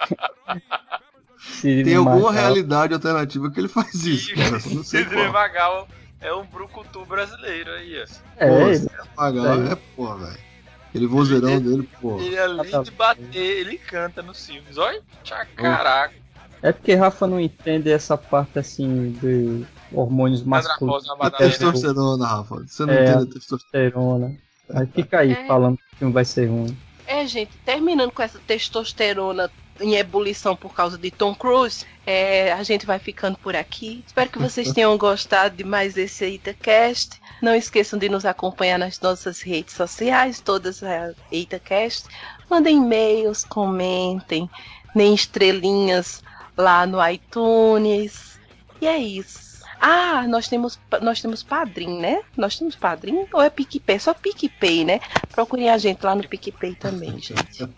Tem 1.62 1.94
alguma 1.94 2.16
Magal. 2.16 2.30
realidade 2.32 2.94
alternativa 2.94 3.50
que 3.50 3.60
ele 3.60 3.68
faz 3.68 3.94
isso, 4.04 4.34
cara. 4.34 4.50
Não 4.50 4.60
sei 4.84 5.04
Sidney 5.04 5.22
qual. 5.22 5.32
Magal 5.32 5.88
é 6.20 6.32
um 6.34 6.44
brucutu 6.46 7.04
brasileiro 7.04 7.70
aí, 7.72 8.02
ó. 8.02 8.06
É, 8.36 8.48
Pô, 8.48 8.66
ele- 8.66 8.76
Sidney 8.76 8.96
Magal 9.16 9.62
é, 9.62 9.76
pô, 9.96 10.14
velho. 10.16 10.48
Aquele 10.88 11.06
vozeirão 11.06 11.60
dele, 11.60 11.88
pô. 12.00 12.18
Ele, 12.18 12.38
além 12.38 12.82
de 12.82 12.90
bater, 12.92 13.36
ele 13.36 13.76
canta 13.76 14.22
nos 14.22 14.46
filmes. 14.46 14.78
Olha, 14.78 15.00
tchá, 15.22 15.44
caraca. 15.54 16.14
é 16.62 16.72
porque 16.72 16.94
Rafa 16.94 17.26
não 17.26 17.38
entende 17.38 17.90
essa 17.90 18.16
parte 18.16 18.58
assim 18.58 19.12
de 19.20 19.66
hormônios 19.92 20.42
masculinos. 20.42 21.04
A 21.20 21.30
testosterona, 21.30 22.26
Rafa. 22.26 22.56
Você 22.66 22.84
não 22.86 22.94
É. 22.94 23.10
entende 23.10 23.30
a 23.30 23.34
testosterona. 23.34 24.36
Aí 24.74 24.86
fica 24.86 25.20
aí 25.20 25.32
É. 25.32 25.46
falando 25.46 25.76
que 25.78 25.94
o 25.94 25.98
filme 25.98 26.12
vai 26.14 26.24
ser 26.24 26.46
ruim. 26.46 26.76
É, 27.06 27.26
gente, 27.26 27.50
terminando 27.64 28.10
com 28.12 28.22
essa 28.22 28.38
testosterona 28.38 29.50
em 29.80 29.94
ebulição 29.94 30.54
por 30.56 30.74
causa 30.74 30.98
de 30.98 31.10
Tom 31.10 31.34
Cruise, 31.34 31.86
é, 32.04 32.52
a 32.52 32.62
gente 32.62 32.84
vai 32.84 32.98
ficando 32.98 33.38
por 33.38 33.56
aqui. 33.56 34.04
Espero 34.06 34.28
que 34.28 34.38
vocês 34.38 34.72
tenham 34.74 34.96
gostado 34.98 35.56
de 35.56 35.64
mais 35.64 35.96
esse 35.96 36.24
EitaCast. 36.24 37.18
Não 37.40 37.54
esqueçam 37.54 37.98
de 37.98 38.08
nos 38.08 38.26
acompanhar 38.26 38.78
nas 38.78 39.00
nossas 39.00 39.40
redes 39.40 39.74
sociais, 39.74 40.40
todas 40.40 40.82
as 40.82 41.14
EitaCast. 41.32 42.06
Mandem 42.50 42.76
e-mails, 42.76 43.44
comentem, 43.44 44.50
nem 44.94 45.14
estrelinhas 45.14 46.22
lá 46.56 46.84
no 46.86 46.98
iTunes. 47.08 48.38
E 48.80 48.86
é 48.86 48.98
isso. 48.98 49.47
Ah, 49.80 50.26
nós 50.28 50.48
temos, 50.48 50.78
nós 51.02 51.20
temos 51.20 51.42
padrinho, 51.42 52.00
né? 52.00 52.20
Nós 52.36 52.58
temos 52.58 52.74
padrinho 52.74 53.26
ou 53.32 53.40
é 53.42 53.48
PicPay? 53.50 53.96
É 53.96 53.98
só 53.98 54.12
PicPay, 54.14 54.84
né? 54.84 55.00
Procurem 55.30 55.70
a 55.70 55.78
gente 55.78 56.04
lá 56.04 56.14
no 56.14 56.26
PicPay 56.26 56.74
também, 56.74 57.18
gente. 57.20 57.68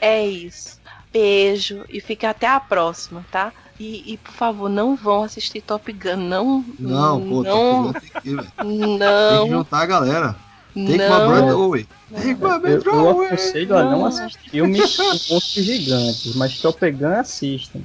É 0.00 0.26
isso. 0.26 0.78
Beijo 1.12 1.84
e 1.88 2.00
fica 2.00 2.30
até 2.30 2.46
a 2.46 2.60
próxima, 2.60 3.24
tá? 3.30 3.52
E, 3.80 4.12
e, 4.12 4.16
por 4.18 4.32
favor, 4.32 4.68
não 4.68 4.96
vão 4.96 5.22
assistir 5.22 5.60
Top 5.62 5.90
Gun, 5.92 6.16
não. 6.16 6.64
Não, 6.78 7.20
pô, 7.20 7.42
não, 7.44 7.92
tem 7.92 8.10
que 8.10 8.28
ir, 8.30 8.36
velho. 8.36 8.52
Tem 8.58 8.78
que 8.80 8.98
não, 8.98 9.48
juntar 9.48 9.78
a 9.82 9.86
galera. 9.86 10.36
Uma 10.74 10.96
não. 10.96 11.28
brother 11.28 11.52
away. 11.54 11.88
Tem 12.12 12.36
que 12.36 12.44
uma 12.44 12.54
Eu, 12.54 12.60
brother 12.60 12.82
eu 12.86 13.08
away. 13.08 13.26
aconselho 13.28 13.76
a 13.76 13.84
não 13.84 13.98
Não. 14.00 14.06
assistir 14.06 14.50
filmes 14.50 14.96
com 15.28 15.40
gigantes, 15.40 16.34
mas 16.34 16.58
Top 16.60 16.90
Gun 16.90 17.06
assistam. 17.20 17.80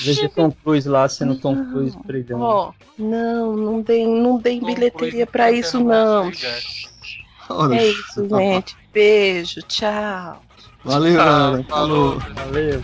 Veja 0.00 0.28
Tom 0.28 0.50
Cruise 0.50 0.88
lá 0.88 1.08
sendo 1.08 1.36
Tom 1.36 1.54
Não. 1.54 1.70
Cruise 1.70 1.96
brigando. 2.04 2.42
Ó, 2.42 2.72
não, 2.98 3.56
não 3.56 3.82
deem, 3.82 4.06
não 4.06 4.38
deem 4.38 4.60
bilheteria 4.60 5.26
pra 5.26 5.50
isso, 5.50 5.78
não. 5.80 6.30
É 7.72 7.88
isso, 7.88 8.28
gente. 8.28 8.76
Beijo, 8.92 9.60
tchau. 9.62 10.42
Valeu, 10.84 11.14
galera. 11.14 11.64
falou. 11.64 12.20
Falou. 12.20 12.34
Valeu. 12.34 12.82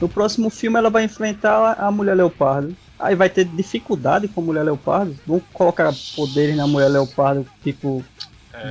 No 0.00 0.08
próximo 0.08 0.50
filme 0.50 0.78
ela 0.78 0.90
vai 0.90 1.04
enfrentar 1.04 1.74
a 1.78 1.90
Mulher 1.90 2.14
Leopardo. 2.14 2.76
Aí 2.98 3.14
vai 3.14 3.28
ter 3.28 3.44
dificuldade 3.44 4.28
com 4.28 4.40
a 4.40 4.44
Mulher 4.44 4.62
Leopardo. 4.64 5.16
Vão 5.26 5.40
colocar 5.52 5.92
poderes 6.14 6.56
na 6.56 6.66
Mulher 6.66 6.88
Leopardo, 6.88 7.46
tipo, 7.62 8.04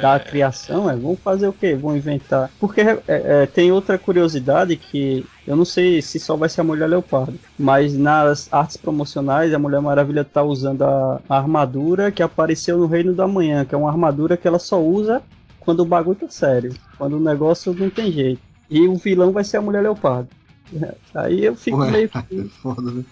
da 0.01 0.19
criação. 0.19 0.89
É? 0.89 0.95
Vão 0.95 1.15
fazer 1.15 1.47
o 1.47 1.53
quê? 1.53 1.75
Vão 1.75 1.95
inventar. 1.95 2.49
Porque 2.59 2.81
é, 2.81 3.01
é, 3.07 3.45
tem 3.45 3.71
outra 3.71 3.97
curiosidade 3.97 4.75
que 4.75 5.25
eu 5.45 5.55
não 5.55 5.65
sei 5.65 6.01
se 6.01 6.19
só 6.19 6.35
vai 6.35 6.49
ser 6.49 6.61
a 6.61 6.63
Mulher 6.63 6.87
Leopardo. 6.87 7.37
Mas 7.57 7.95
nas 7.95 8.51
artes 8.51 8.77
promocionais 8.77 9.53
a 9.53 9.59
Mulher 9.59 9.81
Maravilha 9.81 10.23
tá 10.23 10.43
usando 10.43 10.83
a, 10.83 11.21
a 11.29 11.37
armadura 11.37 12.11
que 12.11 12.23
apareceu 12.23 12.77
no 12.77 12.87
Reino 12.87 13.13
da 13.13 13.27
Manhã, 13.27 13.63
que 13.65 13.75
é 13.75 13.77
uma 13.77 13.89
armadura 13.89 14.37
que 14.37 14.47
ela 14.47 14.59
só 14.59 14.81
usa 14.81 15.21
quando 15.59 15.81
o 15.81 15.85
bagulho 15.85 16.15
tá 16.15 16.29
sério. 16.29 16.73
Quando 16.97 17.17
o 17.17 17.19
negócio 17.19 17.73
não 17.73 17.89
tem 17.89 18.11
jeito. 18.11 18.41
E 18.69 18.87
o 18.87 18.95
vilão 18.95 19.31
vai 19.31 19.43
ser 19.43 19.57
a 19.57 19.61
Mulher 19.61 19.81
Leopardo. 19.81 20.29
Aí 21.13 21.45
eu 21.45 21.55
fico 21.55 21.77
Ué, 21.77 21.91
meio 21.91 22.09
é 22.13 22.21
que. 22.21 22.43
foda, 22.61 22.91
né? 22.91 23.03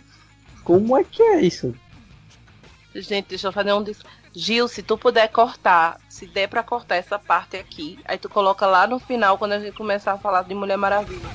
Como 0.64 0.98
é 0.98 1.04
que 1.04 1.22
é 1.22 1.42
isso? 1.42 1.76
Gente, 2.96 3.28
deixa 3.30 3.48
eu 3.48 3.52
fazer 3.52 3.74
um. 3.74 3.84
Gil, 4.36 4.68
se 4.68 4.82
tu 4.82 4.98
puder 4.98 5.28
cortar, 5.30 6.00
se 6.10 6.26
der 6.26 6.48
pra 6.48 6.64
cortar 6.64 6.96
essa 6.96 7.20
parte 7.20 7.58
aqui, 7.58 8.00
aí 8.06 8.18
tu 8.18 8.30
coloca 8.30 8.66
lá 8.66 8.88
no 8.88 8.98
final 9.00 9.38
quando 9.38 9.52
a 9.54 9.60
gente 9.60 9.76
começar 9.76 10.14
a 10.14 10.18
falar 10.18 10.44
de 10.44 10.56
Mulher 10.56 10.78
Maravilha. 10.78 11.30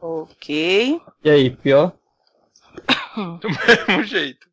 Ok. 0.00 1.00
E 1.24 1.30
aí, 1.30 1.50
pior? 1.50 1.92
Do 3.40 3.48
mesmo 3.48 4.04
jeito. 4.04 4.48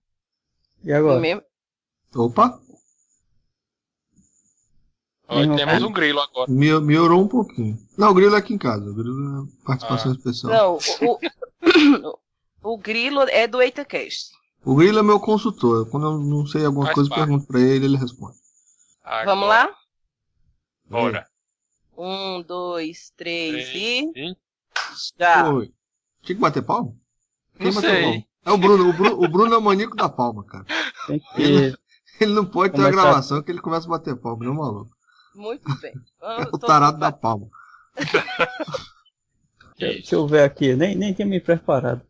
E 0.83 0.91
agora? 0.93 1.19
Mesmo- 1.19 1.43
Opa, 2.15 2.59
Não, 5.29 5.55
temos 5.55 5.73
cara. 5.73 5.87
um 5.87 5.91
grilo 5.93 6.19
agora. 6.19 6.51
me- 6.51 6.79
melhorou 6.81 7.21
um 7.21 7.27
pouquinho. 7.27 7.77
Não, 7.97 8.09
o 8.11 8.13
grilo 8.13 8.35
é 8.35 8.39
aqui 8.39 8.53
em 8.53 8.57
casa. 8.57 8.89
O 8.89 8.93
grilo 8.93 9.43
é 9.47 9.65
participação 9.65 10.11
Ah. 10.11 10.15
especial. 10.15 10.51
Não, 10.51 11.07
o, 11.07 11.19
o, 12.03 12.19
o 12.73 12.77
grilo 12.77 13.21
é 13.29 13.47
do 13.47 13.61
EitaCast. 13.61 14.31
O 14.65 14.75
grilo 14.75 14.99
é 14.99 15.03
meu 15.03 15.19
consultor. 15.21 15.89
Quando 15.89 16.05
eu 16.07 16.19
não 16.19 16.45
sei 16.45 16.65
alguma 16.65 16.85
Faz 16.87 16.95
coisa, 16.95 17.09
eu 17.09 17.15
parte. 17.15 17.27
pergunto 17.27 17.47
pra 17.47 17.61
ele 17.61 17.85
ele 17.85 17.97
responde. 17.97 18.37
Agora. 19.03 19.25
Vamos 19.25 19.47
lá? 19.47 19.75
Bora. 20.89 21.27
Um, 21.97 22.41
dois, 22.43 23.11
três 23.15 23.69
Três, 23.69 24.11
e. 24.15 24.35
Já. 25.17 25.49
Oi. 25.49 25.71
Tinha 26.23 26.35
que 26.35 26.41
bater 26.41 26.61
palma? 26.61 26.93
Quem 27.57 27.67
Não 27.67 27.73
bateu 27.73 27.89
sei. 27.89 28.03
palma? 28.03 28.23
É 28.43 28.51
o 28.51 28.57
Bruno. 28.57 28.89
O 28.89 28.93
Bruno, 28.93 29.23
o 29.23 29.27
Bruno 29.29 29.53
é 29.53 29.57
o 29.57 29.61
maníaco 29.61 29.95
da 29.95 30.09
palma, 30.09 30.43
cara. 30.43 30.65
Tem 31.07 31.19
que. 31.19 31.77
Ele 32.23 32.33
não 32.33 32.45
pode 32.45 32.73
ter 32.73 32.79
uma 32.79 32.89
Começar- 32.89 33.07
gravação 33.07 33.41
que 33.41 33.51
ele 33.51 33.61
começa 33.61 33.87
a 33.87 33.89
bater 33.89 34.15
palma, 34.15 34.45
não 34.45 34.53
maluco. 34.55 34.91
Muito 35.35 35.79
bem. 35.79 35.93
É 36.21 36.41
o 36.53 36.57
tarado 36.57 36.99
da 36.99 37.11
palma. 37.11 37.47
Deixa 39.77 40.15
eu 40.15 40.27
ver 40.27 40.43
aqui, 40.43 40.75
nem, 40.75 40.95
nem 40.95 41.13
tinha 41.13 41.25
me 41.27 41.39
preparado. 41.39 42.01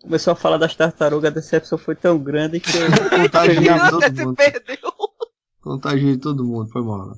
Começou 0.00 0.32
a 0.32 0.36
falar 0.36 0.56
das 0.56 0.74
tartarugas, 0.74 1.30
a 1.30 1.34
decepção 1.34 1.76
foi 1.76 1.94
tão 1.94 2.18
grande 2.18 2.58
que 2.60 2.70
eu. 2.74 2.86
Contagiei 3.22 3.68
Você 3.68 3.90
todo 3.90 4.26
mundo. 4.26 4.36
Contagiei 5.60 6.16
todo 6.16 6.44
mundo, 6.44 6.70
foi 6.70 6.82
mal. 6.82 7.08
né? 7.10 7.14